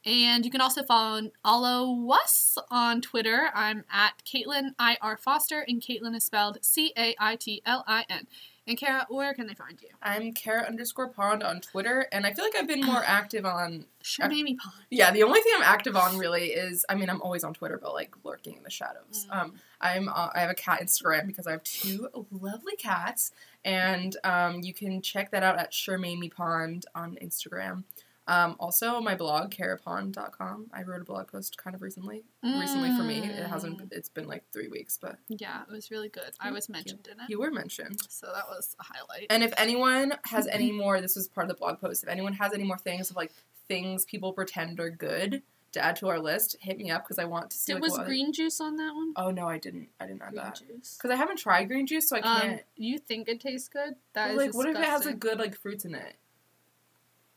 And 0.05 0.45
you 0.45 0.51
can 0.51 0.61
also 0.61 0.83
follow, 0.83 1.29
follow 1.43 2.09
us 2.11 2.57
on 2.71 3.01
Twitter. 3.01 3.49
I'm 3.53 3.83
at 3.91 4.23
Caitlin 4.25 4.71
I.R. 4.79 5.17
Foster, 5.17 5.65
and 5.67 5.81
Caitlin 5.81 6.15
is 6.15 6.23
spelled 6.23 6.57
C 6.61 6.93
A 6.97 7.15
I 7.19 7.35
T 7.35 7.61
L 7.65 7.83
I 7.85 8.05
N. 8.09 8.27
And 8.69 8.77
Kara, 8.77 9.07
where 9.09 9.33
can 9.33 9.47
they 9.47 9.55
find 9.55 9.81
you? 9.81 9.87
I'm 9.99 10.31
Kara 10.31 10.61
underscore 10.61 11.07
Pond 11.07 11.41
on 11.41 11.59
Twitter, 11.59 12.05
and 12.11 12.23
I 12.23 12.33
feel 12.33 12.45
like 12.45 12.55
I've 12.55 12.67
been 12.67 12.85
more 12.85 13.03
active 13.05 13.43
on. 13.43 13.85
Sure, 14.03 14.29
Mamie 14.29 14.57
Pond. 14.57 14.85
Yeah, 14.91 15.11
the 15.11 15.23
only 15.23 15.41
thing 15.41 15.53
I'm 15.55 15.63
active 15.63 15.95
on 15.95 16.19
really 16.19 16.49
is 16.49 16.85
I 16.87 16.93
mean 16.93 17.09
I'm 17.09 17.19
always 17.23 17.43
on 17.43 17.55
Twitter, 17.55 17.79
but 17.81 17.95
like 17.95 18.13
lurking 18.23 18.57
in 18.57 18.63
the 18.63 18.69
shadows. 18.69 19.25
Mm. 19.31 19.35
Um, 19.35 19.53
I'm 19.81 20.07
uh, 20.07 20.29
I 20.35 20.41
have 20.41 20.51
a 20.51 20.55
cat 20.55 20.81
Instagram 20.83 21.25
because 21.25 21.47
I 21.47 21.51
have 21.51 21.63
two 21.63 22.09
lovely 22.29 22.75
cats, 22.75 23.31
and 23.65 24.15
um, 24.23 24.61
you 24.61 24.75
can 24.75 25.01
check 25.01 25.31
that 25.31 25.41
out 25.41 25.57
at 25.57 25.73
Sure 25.73 25.97
Mamie 25.97 26.29
Pond 26.29 26.85
on 26.93 27.17
Instagram. 27.23 27.85
Um, 28.29 28.55
also, 28.59 29.01
my 29.01 29.15
blog, 29.15 29.49
carapon.com. 29.51 30.67
I 30.71 30.83
wrote 30.83 31.01
a 31.01 31.03
blog 31.05 31.27
post 31.31 31.57
kind 31.57 31.75
of 31.75 31.81
recently. 31.81 32.23
Recently 32.43 32.95
for 32.95 33.03
me. 33.03 33.19
It 33.19 33.47
hasn't, 33.47 33.79
Mm. 33.79 33.87
it's 33.91 34.09
been 34.09 34.27
like 34.27 34.43
three 34.53 34.67
weeks, 34.67 34.97
but 35.01 35.17
Yeah, 35.27 35.63
it 35.63 35.71
was 35.71 35.89
really 35.91 36.09
good. 36.09 36.31
I 36.39 36.51
was 36.51 36.67
Thank 36.67 36.85
you. 36.87 36.93
mentioned 36.93 37.07
in 37.11 37.19
it. 37.23 37.29
you 37.29 37.39
were 37.39 37.51
mentioned. 37.51 37.99
So 38.09 38.27
that 38.33 38.47
was 38.47 38.75
a 38.79 38.83
highlight. 38.83 39.27
And 39.29 39.43
if 39.43 39.53
anyone 39.57 40.13
has 40.25 40.47
any 40.47 40.71
more, 40.71 41.01
this 41.01 41.15
was 41.15 41.27
part 41.27 41.45
of 41.45 41.49
the 41.49 41.59
blog 41.59 41.79
post. 41.81 42.03
If 42.03 42.09
anyone 42.09 42.33
has 42.33 42.53
any 42.53 42.63
more 42.63 42.77
things 42.77 43.09
of 43.09 43.15
like 43.15 43.31
things 43.67 44.05
people 44.05 44.31
pretend 44.33 44.79
are 44.79 44.89
good 44.91 45.41
to 45.71 45.83
add 45.83 45.95
to 45.97 46.07
our 46.07 46.19
list, 46.19 46.55
hit 46.61 46.77
me 46.77 46.89
up 46.89 47.03
because 47.03 47.19
I 47.19 47.25
want 47.25 47.51
to 47.51 47.57
see. 47.57 47.73
Did, 47.73 47.81
like, 47.81 47.89
was 47.89 47.97
what- 47.97 48.07
green 48.07 48.33
juice 48.33 48.59
on 48.61 48.75
that 48.77 48.93
one? 48.95 49.13
Oh 49.15 49.31
no, 49.31 49.47
I 49.47 49.57
didn't. 49.59 49.89
I 49.99 50.05
didn't 50.07 50.21
add 50.21 50.31
green 50.33 50.43
that 50.43 50.55
juice. 50.67 50.97
because 50.97 51.11
I 51.11 51.15
haven't 51.15 51.37
tried 51.37 51.65
green 51.65 51.85
juice, 51.87 52.09
so 52.09 52.17
I 52.17 52.19
Um, 52.21 52.41
can't. 52.41 52.61
you 52.75 52.97
think 52.99 53.27
it 53.27 53.39
tastes 53.39 53.67
good? 53.69 53.95
That 54.13 54.27
But, 54.27 54.31
is 54.31 54.37
like, 54.37 54.53
what 54.53 54.67
if 54.69 54.75
it 54.75 54.77
has 54.79 55.01
disgusting. 55.01 55.11
like 55.13 55.19
good 55.19 55.39
like 55.39 55.55
fruits 55.55 55.85
in 55.85 55.93
it? 55.95 56.15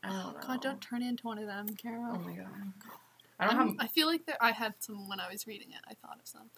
I 0.03 0.09
don't 0.09 0.33
know. 0.33 0.39
God, 0.47 0.61
don't 0.61 0.81
turn 0.81 1.01
into 1.01 1.27
one 1.27 1.37
of 1.39 1.47
them, 1.47 1.69
Carol. 1.75 2.15
Oh 2.15 2.19
my 2.19 2.33
god. 2.33 2.47
I 3.39 3.45
don't 3.45 3.55
I'm- 3.55 3.67
have 3.69 3.77
I 3.79 3.87
feel 3.87 4.07
like 4.07 4.25
there, 4.25 4.37
I 4.41 4.51
had 4.51 4.75
some 4.79 5.07
when 5.07 5.19
I 5.19 5.29
was 5.31 5.47
reading 5.47 5.69
it. 5.71 5.79
I 5.87 5.93
thought 5.95 6.19
of 6.19 6.27
some 6.27 6.49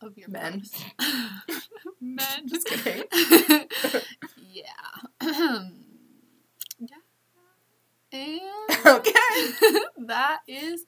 of 0.00 0.16
your 0.18 0.28
Men. 0.28 0.62
Men. 2.00 2.48
Just 2.48 2.66
kidding. 2.66 3.04
yeah. 4.52 4.62
yeah. 6.80 6.96
And 8.12 8.40
okay. 8.86 9.12
that 9.96 10.40
is 10.46 10.84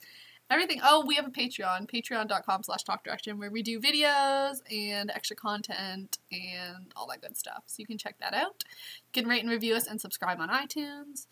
everything. 0.50 0.80
Oh, 0.84 1.04
we 1.06 1.14
have 1.14 1.26
a 1.26 1.30
Patreon, 1.30 1.88
patreon.com 1.90 2.62
slash 2.64 2.82
talk 2.82 3.02
direction, 3.04 3.38
where 3.38 3.50
we 3.50 3.62
do 3.62 3.80
videos 3.80 4.56
and 4.70 5.10
extra 5.10 5.36
content 5.36 6.18
and 6.30 6.92
all 6.96 7.06
that 7.08 7.22
good 7.22 7.36
stuff. 7.36 7.62
So 7.66 7.76
you 7.78 7.86
can 7.86 7.96
check 7.98 8.16
that 8.20 8.34
out. 8.34 8.64
You 9.14 9.22
can 9.22 9.28
rate 9.28 9.42
and 9.42 9.50
review 9.50 9.74
us 9.74 9.86
and 9.86 10.00
subscribe 10.00 10.40
on 10.40 10.50
iTunes. 10.50 11.26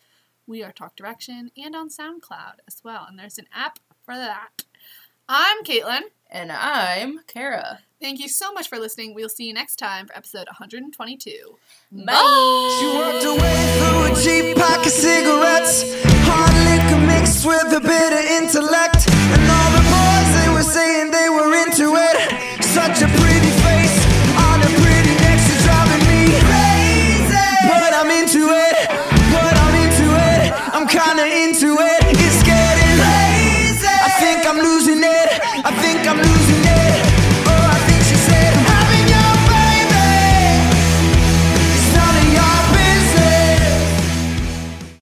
We 0.53 0.63
are 0.63 0.71
Talk 0.71 0.97
Direction 0.97 1.51
and 1.57 1.75
on 1.75 1.89
SoundCloud 1.89 2.61
as 2.69 2.83
well. 2.85 3.07
And 3.09 3.19
there's 3.19 3.39
an 3.39 3.47
app 3.55 3.79
for 4.05 4.15
that. 4.15 4.65
I'm 5.27 5.65
Caitlin. 5.65 6.03
And 6.31 6.53
I'm 6.53 7.21
Kara. 7.27 7.79
Thank 8.03 8.21
you 8.21 8.29
so 8.29 8.53
much 8.53 8.69
for 8.69 8.79
listening. 8.79 9.15
We'll 9.15 9.31
see 9.31 9.47
you 9.47 9.55
next 9.55 9.77
time 9.77 10.09
for 10.09 10.15
episode 10.15 10.49
122. 10.49 11.31
Bye. 11.91 12.05
She 12.79 12.87
walked 12.87 13.25
away 13.25 13.79
through 13.79 14.13
a 14.13 14.23
cheap 14.23 14.57
pack 14.59 14.85
of 14.85 14.93
cigarettes. 14.93 15.85
Hard 16.29 16.53
liquor 16.69 17.07
mixed 17.07 17.47
with 17.47 17.73
a 17.73 17.81
bit 17.81 18.13
of 18.13 18.25
intellect. 18.45 19.09
And 19.09 19.49
all 19.49 19.71
the 19.73 19.85
boys, 19.89 20.37
they 20.37 20.53
were 20.53 20.69
saying 20.69 21.13
they 21.13 21.31
were 21.31 21.49
into 21.65 21.97
it. 21.97 22.53